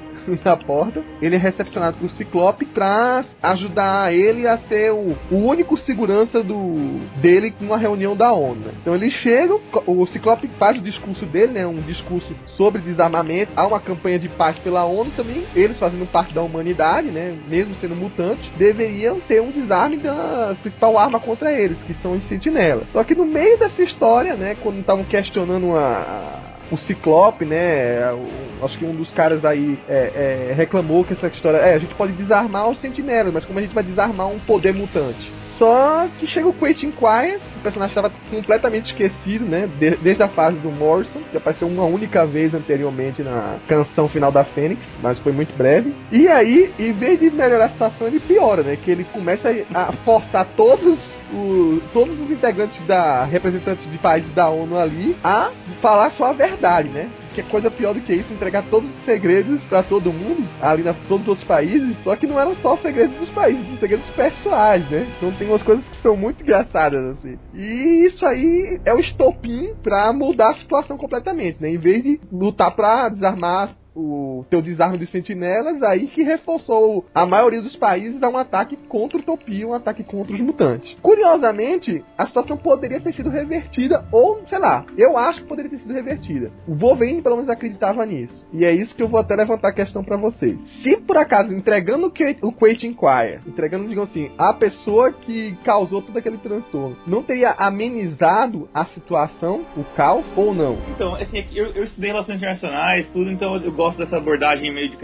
na 0.45 0.57
porta. 0.57 1.03
Ele 1.21 1.37
é 1.37 1.39
recepcionado 1.39 1.97
por 1.99 2.11
Ciclope 2.11 2.67
pra 2.67 3.25
ajudar 3.43 4.13
ele 4.13 4.47
a 4.47 4.59
ser 4.59 4.93
o, 4.93 5.17
o 5.31 5.37
único 5.37 5.77
segurança 5.77 6.43
do 6.43 7.01
dele 7.17 7.55
numa 7.61 7.77
reunião 7.77 8.17
da 8.17 8.33
ONU. 8.33 8.61
Né? 8.61 8.73
Então 8.81 8.95
ele 8.95 9.11
chega, 9.11 9.55
o 9.87 10.07
Ciclope 10.07 10.49
faz 10.59 10.79
o 10.79 10.83
discurso 10.83 11.27
dele, 11.27 11.53
né? 11.53 11.67
Um 11.67 11.81
discurso 11.81 12.35
sobre 12.57 12.81
desarmamento. 12.83 13.53
Há 13.57 13.67
uma 13.67 13.81
campanha 13.81 14.19
de 14.19 14.29
paz 14.29 14.59
pela 14.59 14.85
ONU 14.85 15.11
também. 15.17 15.45
Eles 15.55 15.79
fazendo 15.79 16.11
parte 16.11 16.35
da 16.35 16.43
humanidade, 16.43 17.09
né? 17.09 17.37
Mesmo 17.49 17.75
sendo 17.77 17.97
mutantes, 17.97 18.49
deveriam 18.57 19.21
ter 19.21 19.41
um 19.41 19.51
desarme 19.51 19.97
da 19.97 20.57
principal 20.61 20.99
arma 20.99 21.19
contra 21.19 21.53
eles, 21.53 21.79
que 21.85 21.95
são 21.95 22.13
os 22.13 22.27
sentinelas. 22.29 22.89
Só 22.93 23.03
que 23.05 23.15
no 23.15 23.25
meio 23.25 23.59
dessa 23.59 23.83
história, 23.83 24.35
né? 24.35 24.57
Quando 24.63 24.81
estavam 24.81 25.05
questionando 25.05 25.77
a 25.77 26.52
o 26.73 26.79
Ciclope, 26.79 27.45
né? 27.45 28.11
O, 28.13 28.65
acho 28.65 28.79
que 28.79 28.85
um 28.85 28.95
dos 28.95 29.11
caras 29.13 29.45
aí 29.45 29.79
é, 29.87 30.49
é, 30.51 30.55
reclamou 30.55 31.05
que 31.05 31.13
essa 31.13 31.29
história. 31.29 31.59
É, 31.59 31.75
a 31.75 31.79
gente 31.79 31.95
pode 31.95 32.13
desarmar 32.15 32.69
os 32.69 32.81
sentinelas, 32.81 33.33
mas 33.33 33.45
como 33.45 33.59
a 33.59 33.63
gente 33.63 33.75
vai 33.75 33.85
desarmar 33.85 34.29
um 34.29 34.39
poder 34.39 34.73
mutante? 34.73 35.31
Só 35.63 36.09
que 36.19 36.27
chega 36.27 36.49
o 36.49 36.53
Quake 36.53 36.85
Inquire, 36.85 37.37
o 37.37 37.63
personagem 37.63 37.95
estava 37.95 38.11
completamente 38.33 38.87
esquecido, 38.87 39.45
né? 39.45 39.69
De, 39.79 39.95
desde 39.99 40.21
a 40.21 40.29
fase 40.29 40.59
do 40.59 40.73
Morrison, 40.73 41.21
que 41.31 41.37
apareceu 41.37 41.69
uma 41.69 41.85
única 41.85 42.27
vez 42.27 42.53
anteriormente 42.53 43.23
na 43.23 43.59
canção 43.69 44.09
final 44.09 44.33
da 44.33 44.43
Fênix, 44.43 44.83
mas 45.01 45.21
foi 45.21 45.31
muito 45.31 45.57
breve. 45.57 45.95
E 46.11 46.27
aí, 46.27 46.73
em 46.81 46.93
vez 46.93 47.21
de 47.21 47.31
melhorar 47.31 47.67
a 47.67 47.71
situação, 47.71 48.09
ele 48.09 48.19
piora, 48.19 48.65
né? 48.65 48.77
Que 48.77 48.91
ele 48.91 49.05
começa 49.05 49.55
a 49.73 49.93
forçar 50.05 50.49
todos 50.57 50.99
o, 51.33 51.81
todos 51.93 52.21
os 52.21 52.29
integrantes 52.29 52.85
da 52.85 53.25
representantes 53.25 53.89
de 53.89 53.99
países 53.99 54.35
da 54.35 54.51
ONU 54.51 54.77
ali 54.77 55.15
a 55.23 55.53
falar 55.81 56.11
só 56.11 56.25
a 56.25 56.33
verdade, 56.33 56.89
né? 56.89 57.09
Que 57.35 57.41
é 57.41 57.45
coisa 57.45 57.71
pior 57.71 57.95
do 57.95 58.01
que 58.01 58.13
isso, 58.13 58.33
entregar 58.33 58.63
todos 58.65 58.91
os 58.91 59.05
segredos 59.05 59.63
para 59.65 59.83
todo 59.83 60.13
mundo, 60.13 60.47
ali 60.61 60.83
na 60.83 60.93
todos 61.09 61.23
os 61.23 61.29
outros 61.29 61.47
países, 61.47 61.97
só 62.05 62.15
que 62.15 62.27
não 62.27 62.39
eram 62.39 62.55
só 62.57 62.77
segredos 62.77 63.17
dos 63.17 63.31
países, 63.31 63.67
são 63.67 63.79
segredos 63.79 64.11
pessoais, 64.11 64.89
né? 64.91 65.07
Então 65.17 65.33
tem 65.33 65.49
umas 65.49 65.63
coisas 65.63 65.85
que 65.85 66.03
são 66.03 66.17
muito 66.17 66.43
engraçadas, 66.43 67.17
assim. 67.17 67.39
E 67.55 68.07
isso 68.07 68.25
aí 68.27 68.81
é 68.85 68.93
o 68.93 69.01
estopim 69.01 69.73
pra 69.83 70.13
mudar 70.13 70.51
a 70.51 70.59
situação 70.59 70.99
completamente, 70.99 71.61
né? 71.61 71.71
Em 71.71 71.79
vez 71.79 72.03
de 72.03 72.21
lutar 72.31 72.75
pra 72.75 73.09
desarmar 73.09 73.77
o 73.95 74.45
teu 74.49 74.63
desarme 74.63 74.99
de 74.99 75.07
sentinelas, 75.07 75.83
aí 75.83 76.07
que 76.07 76.23
reforçou 76.23 77.05
a 77.15 77.27
maioria 77.27 77.63
dos 77.63 77.77
países 77.77 78.23
a 78.23 78.29
um 78.29 78.37
ataque 78.37 78.77
contra 78.89 79.19
o 79.19 79.21
Utopia, 79.21 79.67
um 79.67 79.75
ataque 79.75 80.03
contra 80.03 80.33
os 80.33 80.41
mutantes. 80.41 80.95
Curiosamente, 81.01 82.05
a 82.17 82.27
situação 82.27 82.57
poderia 82.57 83.01
ter 83.01 83.13
sido 83.13 83.31
revertida, 83.31 84.05
ou, 84.11 84.43
sei 84.49 84.59
lá, 84.59 84.85
eu 84.97 85.17
acho 85.17 85.43
que 85.43 85.49
poderia 85.49 85.71
ter 85.71 85.79
sido 85.79 85.93
revertida. 85.93 86.51
O 86.67 86.75
Wolverine 86.75 87.23
pelo 87.23 87.37
menos 87.37 87.51
acreditava 87.51 88.05
nisso. 88.07 88.47
E 88.53 88.65
é 88.65 88.73
isso 88.73 88.95
que 88.95 89.03
eu 89.03 89.09
vou 89.09 89.21
até 89.21 89.35
levantar 89.35 89.69
a 89.69 89.75
questão 89.75 90.03
para 90.03 90.17
vocês. 90.17 90.59
Se 90.83 90.97
por 91.03 91.17
acaso, 91.17 91.55
entregando 91.55 92.13
o 92.43 92.53
Quake 92.53 92.87
Inquire, 92.87 93.41
entregando, 93.47 93.89
digamos 93.89 94.11
assim, 94.11 94.31
a 94.39 94.53
pessoa 94.53 95.13
que 95.13 95.55
causou 95.65 96.03
todo 96.03 96.17
aquele 96.17 96.39
transtorno, 96.39 96.97
não 97.07 97.23
teria 97.23 97.51
amenizado 97.59 98.69
a 98.73 98.85
situação, 98.87 99.65
o 99.77 99.85
caos, 99.97 100.25
ou 100.37 100.55
não? 100.55 100.77
Então, 100.95 101.15
assim, 101.17 101.45
eu, 101.53 101.67
eu 101.75 101.85
estudei 101.85 102.11
relações 102.11 102.37
internacionais, 102.37 103.09
tudo, 103.13 103.31
então 103.31 103.57
eu 103.57 103.73
gosto 103.83 103.99
dessa 103.99 104.17
abordagem 104.17 104.73
meio 104.73 104.89
de 104.89 104.97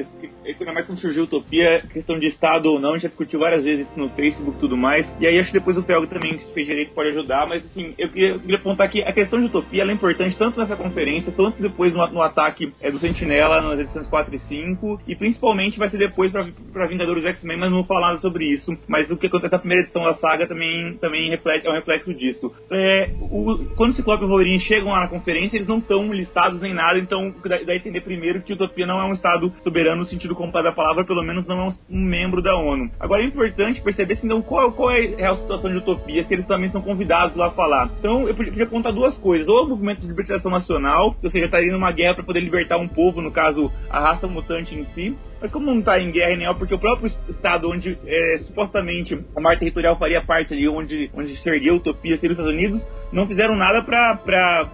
ainda 0.44 0.72
mais 0.72 0.86
quando 0.86 1.00
surgiu 1.00 1.24
Utopia, 1.24 1.82
questão 1.92 2.18
de 2.18 2.26
Estado 2.26 2.70
ou 2.70 2.78
não, 2.78 2.90
a 2.90 2.92
gente 2.94 3.02
já 3.02 3.08
discutiu 3.08 3.40
várias 3.40 3.64
vezes 3.64 3.86
isso 3.86 3.98
no 3.98 4.08
Facebook 4.10 4.56
e 4.56 4.60
tudo 4.60 4.76
mais. 4.76 5.06
E 5.20 5.26
aí 5.26 5.38
acho 5.38 5.52
que 5.52 5.58
depois 5.58 5.76
o 5.76 5.82
Felga 5.82 6.06
também, 6.06 6.38
que 6.38 6.54
fez 6.54 6.66
direito, 6.66 6.94
pode 6.94 7.10
ajudar, 7.10 7.46
mas 7.46 7.64
assim, 7.64 7.94
eu 7.98 8.08
queria, 8.08 8.28
eu 8.30 8.40
queria 8.40 8.56
apontar 8.56 8.88
que 8.90 9.02
a 9.02 9.12
questão 9.12 9.40
de 9.40 9.46
Utopia 9.46 9.82
é 9.82 9.92
importante 9.92 10.36
tanto 10.38 10.58
nessa 10.58 10.76
conferência, 10.76 11.32
tanto 11.32 11.60
depois 11.60 11.94
no, 11.94 12.06
no 12.08 12.22
ataque 12.22 12.72
é, 12.80 12.90
do 12.90 12.98
Sentinela 12.98 13.60
nas 13.60 13.80
edições 13.80 14.06
4 14.06 14.34
e 14.34 14.38
5, 14.38 15.00
e 15.06 15.16
principalmente 15.16 15.78
vai 15.78 15.88
ser 15.88 15.98
depois 15.98 16.32
para 16.32 16.86
Vingadores 16.86 17.24
X-Men, 17.24 17.58
mas 17.58 17.70
não 17.70 17.78
vou 17.78 17.86
falar 17.86 18.16
sobre 18.18 18.44
isso. 18.44 18.76
Mas 18.86 19.10
o 19.10 19.16
que 19.16 19.26
acontece 19.26 19.52
na 19.52 19.58
primeira 19.58 19.84
edição 19.84 20.04
da 20.04 20.14
saga 20.14 20.46
também, 20.46 20.96
também 20.98 21.30
reflete, 21.30 21.66
é 21.66 21.70
um 21.70 21.74
reflexo 21.74 22.14
disso. 22.14 22.52
É, 22.70 23.10
o, 23.20 23.66
quando 23.76 23.90
o 23.90 23.94
Ciclope 23.94 24.22
e 24.22 24.26
o 24.26 24.28
Wolverine 24.28 24.60
chegam 24.60 24.92
lá 24.92 25.00
na 25.00 25.08
conferência, 25.08 25.56
eles 25.56 25.68
não 25.68 25.78
estão 25.78 26.12
listados 26.12 26.60
nem 26.60 26.72
nada, 26.72 26.98
então 26.98 27.34
dá, 27.44 27.58
dá 27.58 27.72
a 27.72 27.76
entender 27.76 28.00
primeiro 28.00 28.42
que 28.42 28.52
Utopia 28.68 28.86
não 28.86 29.00
é 29.00 29.04
um 29.04 29.12
Estado 29.12 29.52
soberano 29.62 30.02
no 30.02 30.06
sentido 30.06 30.34
completo 30.34 30.68
da 30.68 30.72
palavra, 30.72 31.04
pelo 31.04 31.22
menos 31.22 31.46
não 31.46 31.60
é 31.60 31.68
um, 31.90 32.00
membro 32.00 32.42
da 32.42 32.54
ONU. 32.54 32.90
Agora 33.00 33.22
é 33.22 33.26
importante 33.26 33.82
perceber 33.82 34.16
se 34.16 34.26
então, 34.26 34.42
qual, 34.42 34.72
qual 34.72 34.90
é 34.90 35.26
a 35.26 35.36
situação 35.36 35.70
de 35.70 35.78
utopia, 35.78 36.22
se 36.24 36.34
eles 36.34 36.46
também 36.46 36.68
são 36.70 36.82
convidados 36.82 37.34
lá 37.34 37.48
a 37.48 37.50
falar. 37.50 37.90
Então 37.98 38.28
eu 38.28 38.34
podia 38.34 38.66
contar 38.66 38.92
duas 38.92 39.16
coisas: 39.18 39.48
ou 39.48 39.64
o 39.64 39.68
movimento 39.70 40.00
de 40.00 40.06
libertação 40.06 40.50
nacional, 40.50 41.16
ou 41.22 41.30
seja, 41.30 41.46
estaria 41.46 41.72
numa 41.72 41.90
guerra 41.90 42.14
para 42.14 42.24
poder 42.24 42.40
libertar 42.40 42.76
um 42.76 42.88
povo, 42.88 43.20
no 43.20 43.30
caso 43.30 43.72
a 43.90 43.98
raça 43.98 44.26
mutante 44.26 44.74
em 44.74 44.84
si, 44.86 45.16
mas 45.40 45.50
como 45.50 45.66
não 45.66 45.78
está 45.78 45.98
em 45.98 46.10
guerra 46.10 46.36
nem 46.36 46.54
porque 46.54 46.74
o 46.74 46.78
próprio 46.78 47.08
estado 47.28 47.68
onde 47.70 47.98
é, 48.06 48.38
supostamente 48.38 49.18
a 49.36 49.40
marca 49.40 49.60
territorial 49.60 49.98
faria 49.98 50.22
parte 50.22 50.54
ali, 50.54 50.68
onde, 50.68 51.10
onde 51.14 51.36
se 51.36 51.48
ergueu 51.48 51.74
a 51.74 51.76
utopia, 51.76 52.16
seria 52.16 52.32
os 52.32 52.38
Estados 52.38 52.54
Unidos, 52.54 52.86
não 53.12 53.26
fizeram 53.26 53.56
nada 53.56 53.82
para 53.82 54.68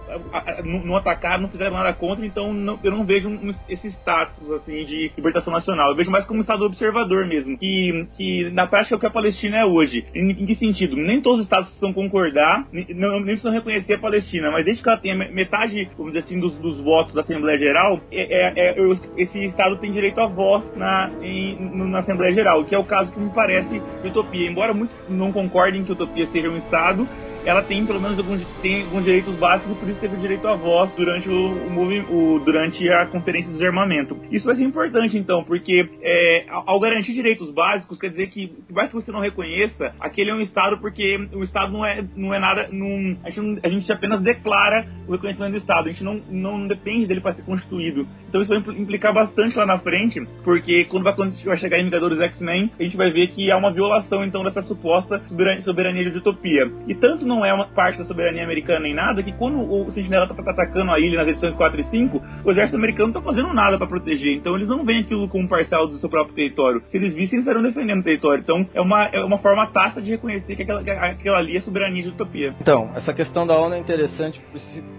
não 0.63 0.95
atacar, 0.97 1.39
não 1.39 1.49
fizeram 1.49 1.73
nada 1.75 1.93
contra, 1.93 2.25
então 2.25 2.53
não, 2.53 2.79
eu 2.83 2.91
não 2.91 3.05
vejo 3.05 3.29
um, 3.29 3.53
esse 3.69 3.87
status 3.87 4.51
assim 4.51 4.83
de 4.85 5.11
libertação 5.15 5.53
nacional. 5.53 5.89
Eu 5.89 5.95
vejo 5.95 6.11
mais 6.11 6.25
como 6.25 6.39
um 6.39 6.41
estado 6.41 6.65
observador 6.65 7.25
mesmo, 7.27 7.57
que, 7.57 8.07
que 8.15 8.49
na 8.51 8.67
prática 8.67 8.95
é 8.95 8.97
o 8.97 8.99
que 8.99 9.05
a 9.05 9.11
Palestina 9.11 9.57
é 9.57 9.65
hoje. 9.65 10.05
Em, 10.13 10.31
em 10.31 10.45
que 10.45 10.55
sentido? 10.55 10.95
Nem 10.95 11.21
todos 11.21 11.39
os 11.39 11.45
estados 11.45 11.67
precisam 11.69 11.93
concordar, 11.93 12.67
nem, 12.71 12.85
nem 12.89 13.23
precisam 13.23 13.51
reconhecer 13.51 13.95
a 13.95 13.99
Palestina, 13.99 14.51
mas 14.51 14.65
desde 14.65 14.83
que 14.83 14.89
ela 14.89 14.99
tenha 14.99 15.15
metade, 15.15 15.89
vamos 15.97 16.13
dizer 16.13 16.25
assim, 16.25 16.39
dos, 16.39 16.57
dos 16.57 16.79
votos 16.81 17.13
da 17.13 17.21
Assembleia 17.21 17.57
Geral, 17.57 18.01
é, 18.11 18.21
é, 18.21 18.69
é, 18.69 18.85
esse 19.17 19.43
estado 19.45 19.77
tem 19.77 19.91
direito 19.91 20.19
a 20.19 20.27
voz 20.55 20.75
na, 20.75 21.11
em, 21.21 21.57
na 21.89 21.99
Assembleia 21.99 22.33
Geral, 22.33 22.63
que 22.63 22.73
é 22.73 22.77
o 22.77 22.83
caso 22.83 23.11
que 23.11 23.19
me 23.19 23.29
parece 23.29 23.81
Utopia. 24.03 24.49
Embora 24.49 24.73
muitos 24.73 24.95
não 25.09 25.31
concordem 25.31 25.83
que 25.83 25.91
Utopia 25.91 26.27
seja 26.27 26.49
um 26.49 26.57
Estado, 26.57 27.07
ela 27.45 27.61
tem 27.61 27.85
pelo 27.85 28.01
menos 28.01 28.17
alguns, 28.17 28.43
tem 28.61 28.83
alguns 28.83 29.05
direitos 29.05 29.35
básicos 29.35 29.77
por 29.77 29.89
isso 29.89 29.99
teve 29.99 30.17
direito 30.17 30.47
à 30.47 30.55
voz 30.55 30.93
durante 30.95 31.29
o, 31.29 31.33
o, 31.33 32.35
o 32.35 32.39
durante 32.39 32.89
a 32.89 33.05
conferência 33.05 33.51
de 33.51 33.57
desarmamento. 33.57 34.17
Isso 34.31 34.45
vai 34.45 34.55
ser 34.55 34.63
importante 34.63 35.17
então, 35.17 35.43
porque 35.43 35.87
é, 36.01 36.45
ao 36.49 36.79
garantir 36.79 37.13
direitos 37.13 37.51
básicos, 37.51 37.99
quer 37.99 38.09
dizer 38.09 38.27
que, 38.27 38.47
por 38.47 38.75
mais 38.75 38.89
que 38.89 38.95
você 38.95 39.11
não 39.11 39.19
reconheça, 39.19 39.93
aquele 39.99 40.31
é 40.31 40.33
um 40.33 40.41
Estado 40.41 40.79
porque 40.79 41.27
o 41.33 41.43
Estado 41.43 41.71
não 41.71 41.85
é, 41.85 42.03
não 42.15 42.33
é 42.33 42.39
nada. 42.39 42.69
Não, 42.71 43.17
a, 43.23 43.29
gente 43.29 43.59
a 43.63 43.69
gente 43.69 43.91
apenas 43.91 44.21
declara 44.21 44.87
o 45.07 45.11
reconhecimento 45.11 45.51
do 45.51 45.57
Estado, 45.57 45.89
a 45.89 45.91
gente 45.91 46.03
não, 46.03 46.21
não 46.29 46.67
depende 46.67 47.07
dele 47.07 47.21
para 47.21 47.35
ser 47.35 47.43
constituído. 47.43 48.07
Então 48.27 48.41
isso 48.41 48.49
vai 48.49 48.75
implicar 48.75 49.13
bastante 49.13 49.57
lá 49.57 49.65
na 49.65 49.79
frente, 49.79 50.21
porque 50.43 50.85
quando 50.85 51.03
vai, 51.03 51.13
vai 51.13 51.57
chegar 51.57 51.79
em 51.79 51.85
Vingadores 51.85 52.19
X-Men, 52.19 52.71
a 52.79 52.83
gente 52.83 52.97
vai 52.97 53.11
ver 53.11 53.27
que 53.27 53.51
há 53.51 53.57
uma 53.57 53.71
violação 53.71 54.23
então 54.23 54.43
dessa 54.43 54.61
suposta 54.63 55.21
soberania, 55.27 55.61
soberania 55.61 56.11
de 56.11 56.17
utopia. 56.17 56.71
E 56.87 56.95
tanto 56.95 57.25
não 57.35 57.45
é 57.45 57.53
uma 57.53 57.67
parte 57.67 57.97
da 57.97 58.05
soberania 58.05 58.43
americana 58.43 58.79
nem 58.79 58.93
nada, 58.93 59.21
que 59.21 59.31
quando 59.33 59.59
o 59.59 59.91
Sentinela 59.91 60.27
tá, 60.27 60.35
atacando 60.51 60.91
a 60.91 60.99
ilha 60.99 61.17
nas 61.17 61.27
edições 61.27 61.55
4 61.55 61.79
e 61.79 61.83
5, 61.83 62.21
o 62.43 62.51
exército 62.51 62.77
americano 62.77 63.07
não 63.07 63.13
tá 63.13 63.21
fazendo 63.21 63.53
nada 63.53 63.77
para 63.77 63.87
proteger. 63.87 64.35
Então 64.35 64.55
eles 64.55 64.67
não 64.67 64.85
veem 64.85 65.01
aquilo 65.01 65.27
como 65.27 65.47
parcial 65.47 65.87
do 65.87 65.97
seu 65.97 66.09
próprio 66.09 66.35
território. 66.35 66.81
Se 66.87 66.97
eles 66.97 67.13
vissem, 67.13 67.37
eles 67.37 67.47
estariam 67.47 67.61
defendendo 67.61 67.99
o 67.99 68.03
território. 68.03 68.41
Então 68.41 68.65
é 68.73 68.81
uma, 68.81 69.05
é 69.07 69.23
uma 69.23 69.37
forma 69.39 69.67
tácita 69.67 70.01
de 70.01 70.11
reconhecer 70.11 70.55
que 70.55 70.63
aquela, 70.63 70.81
aquela 70.81 71.37
ali 71.37 71.57
é 71.57 71.61
soberania 71.61 72.03
de 72.03 72.09
utopia. 72.09 72.55
Então, 72.61 72.91
essa 72.95 73.13
questão 73.13 73.45
da 73.45 73.57
ONU 73.57 73.75
é 73.75 73.79
interessante, 73.79 74.41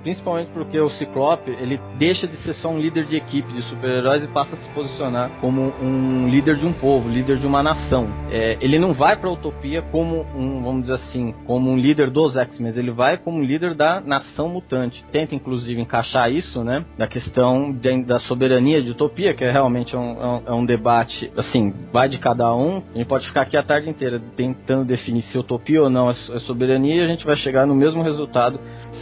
principalmente 0.02 0.50
porque 0.52 0.78
o 0.78 0.90
Ciclope, 0.90 1.50
ele 1.50 1.80
deixa 1.98 2.26
de 2.26 2.36
ser 2.38 2.54
só 2.54 2.68
um 2.68 2.78
líder 2.78 3.06
de 3.06 3.16
equipe 3.16 3.50
de 3.52 3.62
super-heróis 3.62 4.22
e 4.22 4.28
passa 4.28 4.54
a 4.54 4.58
se 4.58 4.68
posicionar 4.70 5.30
como 5.40 5.72
um 5.80 6.28
líder 6.28 6.56
de 6.56 6.66
um 6.66 6.72
povo, 6.72 7.08
líder 7.08 7.38
de 7.38 7.46
uma 7.46 7.62
nação. 7.62 8.08
É, 8.30 8.58
ele 8.60 8.78
não 8.78 8.92
vai 8.92 9.16
para 9.16 9.28
a 9.28 9.32
utopia 9.32 9.82
como 9.82 10.26
um, 10.34 10.62
vamos 10.62 10.82
dizer 10.82 10.94
assim, 10.94 11.34
como 11.46 11.70
um 11.70 11.76
líder 11.76 12.10
dos 12.26 12.36
X-Men, 12.36 12.72
ele 12.76 12.90
vai 12.90 13.16
como 13.16 13.42
líder 13.42 13.74
da 13.74 14.00
nação 14.00 14.48
mutante. 14.48 15.04
Tenta 15.12 15.34
inclusive 15.34 15.80
encaixar 15.80 16.30
isso, 16.30 16.62
né, 16.62 16.84
da 16.98 17.06
questão 17.06 17.72
de, 17.72 18.04
da 18.04 18.18
soberania 18.20 18.82
de 18.82 18.90
utopia, 18.90 19.34
que 19.34 19.44
é 19.44 19.50
realmente 19.50 19.96
um, 19.96 20.20
é 20.20 20.26
um, 20.26 20.42
é 20.46 20.52
um 20.52 20.66
debate, 20.66 21.30
assim, 21.36 21.72
vai 21.92 22.08
de 22.08 22.18
cada 22.18 22.54
um. 22.54 22.82
A 22.94 22.98
gente 22.98 23.06
pode 23.06 23.26
ficar 23.26 23.42
aqui 23.42 23.56
a 23.56 23.62
tarde 23.62 23.88
inteira 23.88 24.20
tentando 24.36 24.84
definir 24.84 25.22
se 25.22 25.38
utopia 25.38 25.82
ou 25.82 25.90
não 25.90 26.10
é, 26.10 26.12
é 26.12 26.38
soberania 26.40 26.96
e 26.96 27.00
a 27.00 27.08
gente 27.08 27.24
vai 27.24 27.36
chegar 27.36 27.66
no 27.66 27.74
mesmo 27.74 28.02
resultado 28.02 28.58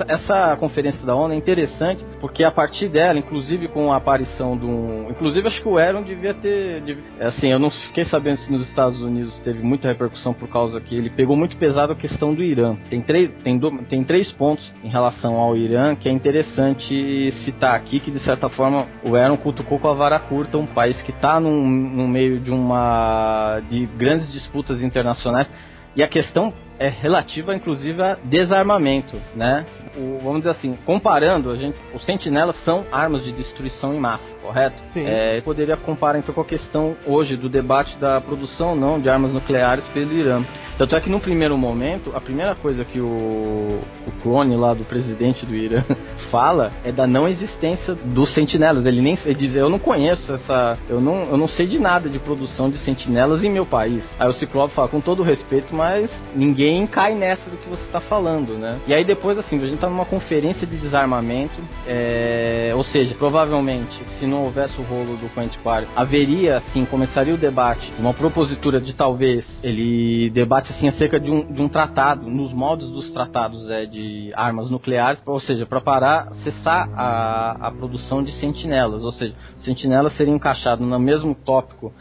essa, 0.06 0.56
conferência 0.56 1.04
da 1.04 1.14
ONU 1.14 1.34
é 1.34 1.36
interessante 1.36 2.04
porque 2.20 2.44
a 2.44 2.50
partir 2.50 2.88
dela, 2.88 3.18
inclusive 3.18 3.68
com 3.68 3.92
a 3.92 3.96
aparição 3.96 4.56
do. 4.56 5.10
Inclusive, 5.10 5.46
acho 5.46 5.62
que 5.62 5.68
o 5.68 5.78
Aaron 5.78 6.02
devia 6.02 6.34
ter. 6.34 6.80
Devia, 6.80 7.04
assim, 7.20 7.48
eu 7.48 7.58
não 7.58 7.70
fiquei 7.70 8.04
sabendo 8.06 8.38
se 8.38 8.50
nos 8.50 8.66
Estados 8.68 9.00
Unidos 9.00 9.38
teve 9.40 9.62
muita 9.62 9.88
repercussão 9.88 10.32
por 10.32 10.48
causa 10.48 10.80
que 10.80 10.94
ele 10.94 11.10
pegou 11.10 11.36
muito 11.36 11.56
pesado 11.56 11.92
a 11.92 11.96
questão 11.96 12.34
do 12.34 12.42
Irã. 12.42 12.76
Tem 12.88 13.00
três, 13.00 13.30
tem, 13.42 13.58
do, 13.58 13.70
tem 13.84 14.02
três 14.04 14.30
pontos 14.32 14.72
em 14.82 14.88
relação 14.88 15.36
ao 15.36 15.56
Irã 15.56 15.94
que 15.94 16.08
é 16.08 16.12
interessante 16.12 17.32
citar 17.44 17.74
aqui, 17.74 18.00
que 18.00 18.10
de 18.10 18.20
certa 18.20 18.48
forma 18.48 18.86
o 19.04 19.14
Aaron 19.14 19.36
cutucou 19.36 19.78
com 19.78 19.88
a 19.88 19.94
vara 19.94 20.18
curta, 20.18 20.58
um 20.58 20.66
país 20.66 21.00
que 21.02 21.10
está 21.10 21.38
no 21.38 22.08
meio 22.08 22.40
de 22.40 22.50
uma. 22.50 23.60
de 23.68 23.86
grandes 23.86 24.30
disputas 24.32 24.82
internacionais. 24.82 25.48
E 25.96 26.02
a 26.02 26.08
questão 26.08 26.52
é 26.78 26.88
relativa, 26.88 27.54
inclusive, 27.54 28.02
a 28.02 28.16
desarmamento, 28.24 29.16
né? 29.34 29.64
O, 29.96 30.18
vamos 30.22 30.38
dizer 30.38 30.50
assim, 30.50 30.76
comparando, 30.84 31.50
a 31.50 31.56
gente, 31.56 31.78
os 31.94 32.04
sentinelas 32.04 32.56
são 32.64 32.84
armas 32.90 33.22
de 33.22 33.32
destruição 33.32 33.94
em 33.94 33.98
massa, 33.98 34.24
correto? 34.42 34.82
Sim. 34.92 35.04
É, 35.06 35.40
poderia 35.40 35.76
comparar 35.76 36.18
então 36.18 36.34
com 36.34 36.40
a 36.40 36.44
questão 36.44 36.96
hoje 37.06 37.36
do 37.36 37.48
debate 37.48 37.96
da 37.98 38.20
produção 38.20 38.70
ou 38.70 38.76
não 38.76 39.00
de 39.00 39.08
armas 39.08 39.32
nucleares 39.32 39.86
pelo 39.88 40.12
Irã. 40.12 40.42
Tanto 40.76 40.96
é 40.96 41.00
que 41.00 41.08
no 41.08 41.20
primeiro 41.20 41.56
momento, 41.56 42.10
a 42.16 42.20
primeira 42.20 42.56
coisa 42.56 42.84
que 42.84 42.98
o, 42.98 43.04
o 43.04 44.12
clone 44.22 44.56
lá 44.56 44.74
do 44.74 44.84
presidente 44.84 45.46
do 45.46 45.54
Irã 45.54 45.84
fala 46.32 46.72
é 46.82 46.90
da 46.90 47.06
não 47.06 47.28
existência 47.28 47.94
dos 47.94 48.34
sentinelas. 48.34 48.84
Ele 48.84 49.00
nem 49.00 49.16
ele 49.24 49.34
diz, 49.34 49.54
eu 49.54 49.68
não 49.68 49.78
conheço 49.78 50.32
essa, 50.32 50.76
eu 50.88 51.00
não, 51.00 51.28
eu 51.30 51.36
não 51.36 51.46
sei 51.46 51.68
de 51.68 51.78
nada 51.78 52.08
de 52.08 52.18
produção 52.18 52.68
de 52.68 52.78
sentinelas 52.78 53.44
em 53.44 53.50
meu 53.50 53.64
país. 53.64 54.02
Aí 54.18 54.28
o 54.28 54.34
Ciclope 54.34 54.74
fala, 54.74 54.88
com 54.88 55.00
todo 55.00 55.22
respeito, 55.22 55.72
mas 55.72 56.10
ninguém 56.34 56.63
cai 56.86 57.14
nessa 57.14 57.48
do 57.50 57.56
que 57.56 57.68
você 57.68 57.82
está 57.82 58.00
falando, 58.00 58.58
né? 58.58 58.78
E 58.86 58.94
aí 58.94 59.04
depois, 59.04 59.38
assim, 59.38 59.56
a 59.62 59.66
gente 59.66 59.78
tá 59.78 59.88
numa 59.88 60.04
conferência 60.04 60.66
de 60.66 60.76
desarmamento, 60.76 61.60
é... 61.86 62.72
ou 62.74 62.84
seja, 62.84 63.14
provavelmente, 63.14 63.94
se 64.18 64.26
não 64.26 64.44
houvesse 64.44 64.80
o 64.80 64.84
rolo 64.84 65.16
do 65.16 65.28
Quentin 65.34 65.58
Quark, 65.62 65.88
haveria, 65.96 66.58
assim, 66.58 66.84
começaria 66.84 67.34
o 67.34 67.38
debate, 67.38 67.92
uma 67.98 68.14
propositura 68.14 68.80
de 68.80 68.94
talvez 68.94 69.44
ele 69.62 70.30
debate 70.30 70.72
assim 70.72 70.88
acerca 70.88 71.18
de 71.18 71.30
um, 71.30 71.52
de 71.52 71.60
um 71.60 71.68
tratado, 71.68 72.28
nos 72.28 72.52
modos 72.52 72.90
dos 72.90 73.10
tratados 73.12 73.68
é, 73.70 73.86
de 73.86 74.32
armas 74.34 74.70
nucleares, 74.70 75.20
ou 75.26 75.40
seja, 75.40 75.66
para 75.66 75.80
parar, 75.80 76.32
cessar 76.42 76.88
a, 76.94 77.68
a 77.68 77.70
produção 77.70 78.22
de 78.22 78.32
sentinelas, 78.32 79.02
ou 79.02 79.12
seja, 79.12 79.34
sentinelas 79.58 80.16
seriam 80.16 80.36
encaixados 80.36 80.86
no 80.86 80.98
mesmo 80.98 81.34
tópico 81.34 81.92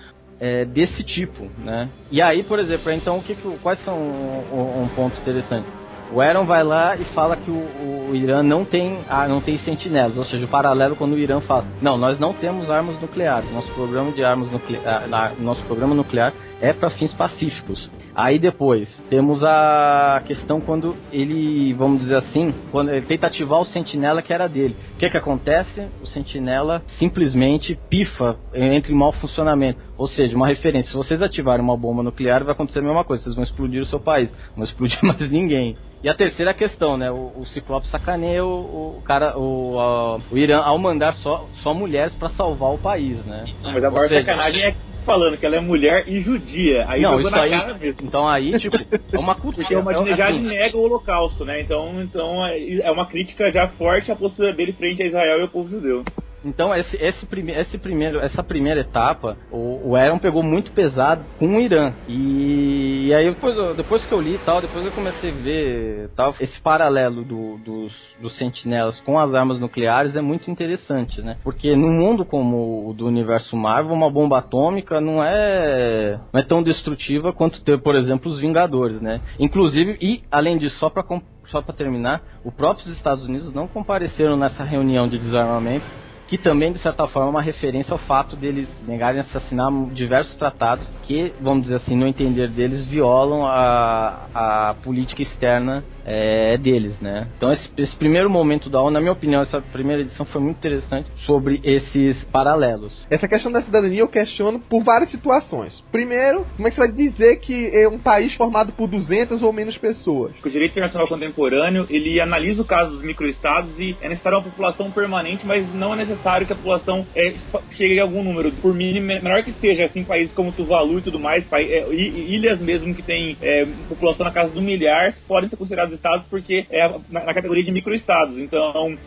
é, 0.44 0.66
desse 0.66 1.02
tipo, 1.04 1.50
né? 1.58 1.88
E 2.12 2.22
aí, 2.22 2.44
por 2.44 2.60
exemplo, 2.60 2.92
então 2.92 3.18
o 3.18 3.24
que, 3.24 3.34
que 3.34 3.58
quais 3.64 3.80
são 3.86 3.98
um, 3.98 4.84
um 4.84 4.90
ponto 4.94 5.18
interessante? 5.18 5.66
O 6.12 6.20
Aaron 6.20 6.44
vai 6.44 6.64
lá 6.64 6.98
e 6.98 7.04
fala 7.06 7.38
que 7.38 7.50
o, 7.50 8.10
o, 8.10 8.12
Irã 8.14 8.44
não 8.44 8.66
tem, 8.66 9.00
ah, 9.10 9.26
não 9.26 9.40
tem 9.40 9.58
sentinelas, 9.58 10.18
ou 10.18 10.26
seja, 10.26 10.44
o 10.44 10.48
paralelo 10.50 10.98
quando 10.98 11.14
o 11.14 11.18
Irã 11.18 11.40
fala, 11.40 11.64
não, 11.82 11.98
nós 11.98 12.20
não 12.20 12.34
temos 12.34 12.70
armas 12.70 13.00
nucleares, 13.02 13.50
nosso 13.54 13.72
programa 13.72 14.12
de 14.12 14.22
armas 14.22 14.52
nucleares, 14.52 15.12
ah, 15.14 15.32
nosso 15.40 15.64
programa 15.64 15.96
nuclear 15.96 16.34
é 16.64 16.72
para 16.72 16.90
fins 16.92 17.14
pacíficos. 17.14 17.92
Aí 18.16 18.40
depois 18.40 18.88
temos 19.10 19.44
a 19.44 20.24
questão 20.26 20.62
quando 20.62 20.96
ele, 21.12 21.74
vamos 21.74 22.00
dizer 22.00 22.16
assim, 22.16 22.54
quando 22.72 22.90
ele 22.90 23.06
tenta 23.06 23.28
ativar 23.28 23.60
o 23.60 23.66
sentinela 23.66 24.22
que 24.22 24.32
era 24.32 24.48
dele. 24.48 24.74
O 24.96 24.98
que 24.98 25.10
que 25.10 25.18
acontece? 25.18 25.90
O 26.02 26.06
sentinela 26.06 26.82
simplesmente 26.98 27.78
pifa, 27.90 28.38
entra 28.54 28.94
em 28.94 28.96
mau 28.96 29.12
funcionamento. 29.12 29.82
Ou 29.98 30.08
seja, 30.08 30.38
uma 30.38 30.48
referência, 30.48 30.92
se 30.92 30.96
vocês 30.96 31.22
ativarem 31.22 31.62
uma 31.64 31.76
bomba 31.76 32.02
nuclear, 32.02 32.46
vai 32.46 32.54
acontecer 32.54 32.80
a 32.80 32.84
mesma 32.84 33.04
coisa, 33.04 33.24
vocês 33.24 33.36
vão 33.36 33.44
explodir 33.44 33.82
o 33.82 33.86
seu 33.86 34.00
país, 34.00 34.32
não 34.32 34.58
vão 34.58 34.64
explodir 34.64 34.98
mais 35.04 35.30
ninguém. 35.30 35.76
E 36.02 36.08
a 36.08 36.14
terceira 36.14 36.54
questão, 36.54 36.96
né? 36.96 37.12
O, 37.12 37.32
o 37.36 37.46
Ciclope 37.48 37.88
sacaneia 37.88 38.44
o, 38.44 38.98
o 38.98 39.02
cara, 39.04 39.38
o, 39.38 39.80
a, 39.80 40.18
o 40.32 40.38
Irã 40.38 40.60
ao 40.60 40.78
mandar 40.78 41.14
só, 41.16 41.46
só 41.62 41.74
mulheres 41.74 42.16
para 42.16 42.30
salvar 42.30 42.74
o 42.74 42.78
país, 42.78 43.18
né? 43.26 43.46
Mas 43.62 43.84
a 43.84 43.92
maior 43.92 44.10
sacanagem 44.10 44.62
é 44.64 44.93
falando 45.04 45.38
que 45.38 45.46
ela 45.46 45.56
é 45.56 45.60
mulher 45.60 46.06
e 46.08 46.20
judia. 46.20 46.86
Aí 46.88 47.02
não, 47.02 47.20
isso 47.20 47.30
na 47.30 47.42
aí, 47.42 47.52
cara 47.52 47.74
mesmo. 47.76 48.02
Então 48.04 48.28
aí, 48.28 48.58
tipo, 48.60 48.76
é 48.78 49.20
uma 49.20 49.36
cultura. 49.36 49.64
Porque 49.64 49.76
o 49.76 49.80
Ahmadinejad 49.80 50.36
assim, 50.36 50.48
nega 50.48 50.78
o 50.78 50.82
holocausto, 50.82 51.46
né? 51.46 51.62
Então, 51.62 52.02
então 52.02 52.46
é, 52.46 52.80
é 52.82 52.92
uma 52.92 53.08
crítica 53.08 53.52
já 53.52 53.68
forte 53.70 54.12
à 54.12 54.16
postura 54.16 54.54
dele 54.54 54.74
frente 54.74 55.04
a 55.04 55.08
Israel 55.08 55.40
e 55.40 55.42
ao 55.44 55.50
povo 55.50 55.70
judeu. 55.70 56.04
Então, 56.44 56.74
esse, 56.76 56.96
esse, 56.98 57.26
esse 57.52 57.78
primeiro, 57.78 58.20
essa 58.20 58.44
primeira 58.44 58.82
etapa, 58.82 59.38
o, 59.52 59.92
o 59.92 59.96
Aaron 59.96 60.20
pegou 60.20 60.44
muito 60.44 60.72
pesado 60.72 61.24
com 61.38 61.58
o 61.58 61.62
Irã. 61.62 61.94
E, 62.08 63.08
e, 63.08 63.14
aí, 63.14 63.30
depois, 63.30 63.56
depois 63.76 64.06
que 64.06 64.14
eu 64.14 64.22
li 64.22 64.38
tal, 64.46 64.62
depois 64.62 64.86
eu 64.86 64.92
comecei 64.92 65.32
a 65.32 65.34
ver 65.34 66.10
tal, 66.16 66.36
esse 66.40 66.60
paralelo 66.62 67.24
do, 67.24 67.58
dos, 67.58 67.94
dos 68.22 68.38
sentinelas 68.38 69.00
com 69.02 69.20
as 69.20 69.34
armas 69.34 69.60
nucleares 69.60 70.16
é 70.16 70.22
muito 70.22 70.52
interessante, 70.52 71.22
né? 71.22 71.38
Porque 71.44 71.76
num 71.76 71.92
mundo 71.92 72.26
como 72.26 72.90
o 72.90 72.94
do 72.94 73.08
universo 73.08 73.56
Marvel, 73.56 73.94
uma 73.94 74.12
bomba 74.12 74.40
atômica 74.40 75.00
não 75.00 75.24
é, 75.24 76.20
não 76.32 76.40
é 76.40 76.44
tão 76.44 76.62
destrutiva 76.62 77.34
quanto 77.34 77.62
ter, 77.64 77.80
por 77.82 77.96
exemplo, 77.96 78.32
os 78.32 78.40
Vingadores, 78.40 79.00
né? 79.00 79.22
Inclusive, 79.40 79.98
e 80.02 80.24
além 80.30 80.58
disso, 80.58 80.78
só 80.78 80.90
para 80.90 81.04
só 81.48 81.62
para 81.62 81.76
terminar, 81.76 82.22
os 82.44 82.54
próprios 82.54 82.88
Estados 82.96 83.26
Unidos 83.26 83.54
não 83.54 83.68
compareceram 83.68 84.38
nessa 84.38 84.64
reunião 84.64 85.08
de 85.08 85.18
desarmamento 85.20 85.86
que 86.28 86.38
também, 86.38 86.72
de 86.72 86.80
certa 86.80 87.08
forma, 87.08 87.28
é 87.28 87.32
uma 87.32 87.42
referência 87.42 87.94
ao 87.94 88.00
fato 88.00 88.36
deles 88.36 88.68
negarem 88.88 89.22
assassinar 89.22 89.72
diversos 89.92 90.36
tratados 90.36 90.88
que, 91.04 91.34
vamos 91.42 91.64
dizer 91.64 91.76
assim, 91.76 91.96
no 91.96 92.08
entender 92.08 92.48
deles, 92.48 92.86
violam 92.86 93.46
a, 93.46 94.28
a 94.34 94.76
política 94.84 95.22
externa 95.22 95.84
é, 96.06 96.58
deles, 96.58 97.00
né? 97.00 97.28
Então 97.38 97.52
esse, 97.52 97.70
esse, 97.78 97.96
primeiro 97.96 98.30
momento 98.30 98.70
da 98.70 98.82
ONU, 98.82 98.92
na 98.92 99.00
minha 99.00 99.12
opinião, 99.12 99.42
essa 99.42 99.62
primeira 99.62 100.02
edição 100.02 100.26
foi 100.26 100.42
muito 100.42 100.58
interessante 100.58 101.10
sobre 101.26 101.62
esses 101.64 102.22
paralelos. 102.26 103.06
Essa 103.10 103.28
questão 103.28 103.52
da 103.52 103.62
cidadania 103.62 104.02
eu 104.02 104.08
questiono 104.08 104.60
por 104.60 104.84
várias 104.84 105.12
situações. 105.12 105.82
Primeiro, 105.92 106.46
como 106.56 106.68
é 106.68 106.72
que 106.72 106.76
você 106.76 106.88
vai 106.88 106.92
dizer 106.92 107.38
que 107.38 107.72
é 107.74 107.88
um 107.88 108.00
país 108.00 108.34
formado 108.36 108.74
por 108.74 108.88
200 108.88 109.42
ou 109.42 109.54
menos 109.54 109.78
pessoas? 109.78 110.34
O 110.44 110.50
direito 110.50 110.72
internacional 110.72 111.08
contemporâneo, 111.08 111.86
ele 111.90 112.20
analisa 112.20 112.62
o 112.62 112.66
caso 112.66 112.92
dos 112.92 113.04
microestados 113.04 113.80
e 113.80 113.96
é 114.02 114.10
necessário 114.10 114.40
uma 114.40 114.44
população 114.44 114.92
permanente, 114.92 115.46
mas 115.46 115.74
não 115.74 115.94
é 115.94 115.98
necessário 115.98 116.23
necessário 116.24 116.48
que 116.48 116.54
a 116.54 116.56
população 116.56 117.06
é, 117.16 117.34
chegue 117.72 118.00
a 118.00 118.04
algum 118.04 118.24
número, 118.24 118.52
por 118.54 118.74
mínimo, 118.74 119.06
menor 119.06 119.44
que 119.44 119.52
seja, 119.52 119.86
assim, 119.86 120.04
países 120.04 120.34
como 120.34 120.52
Tuvalu 120.52 121.00
e 121.00 121.02
tudo 121.02 121.20
mais, 121.20 121.46
é, 121.52 121.88
ilhas 121.92 122.60
mesmo 122.62 122.96
que 122.96 123.02
tem 123.02 123.38
é, 123.42 123.68
população 123.90 124.26
na 124.26 124.32
casa 124.32 124.54
do 124.54 124.62
milhar, 124.62 125.14
podem 125.28 125.50
ser 125.50 125.58
considerados 125.58 125.94
estados 125.94 126.26
porque 126.28 126.66
é 126.70 126.88
na, 127.10 127.26
na 127.26 127.34
categoria 127.34 127.64
de 127.64 127.72
microestados. 127.72 128.38
Então, 128.38 128.98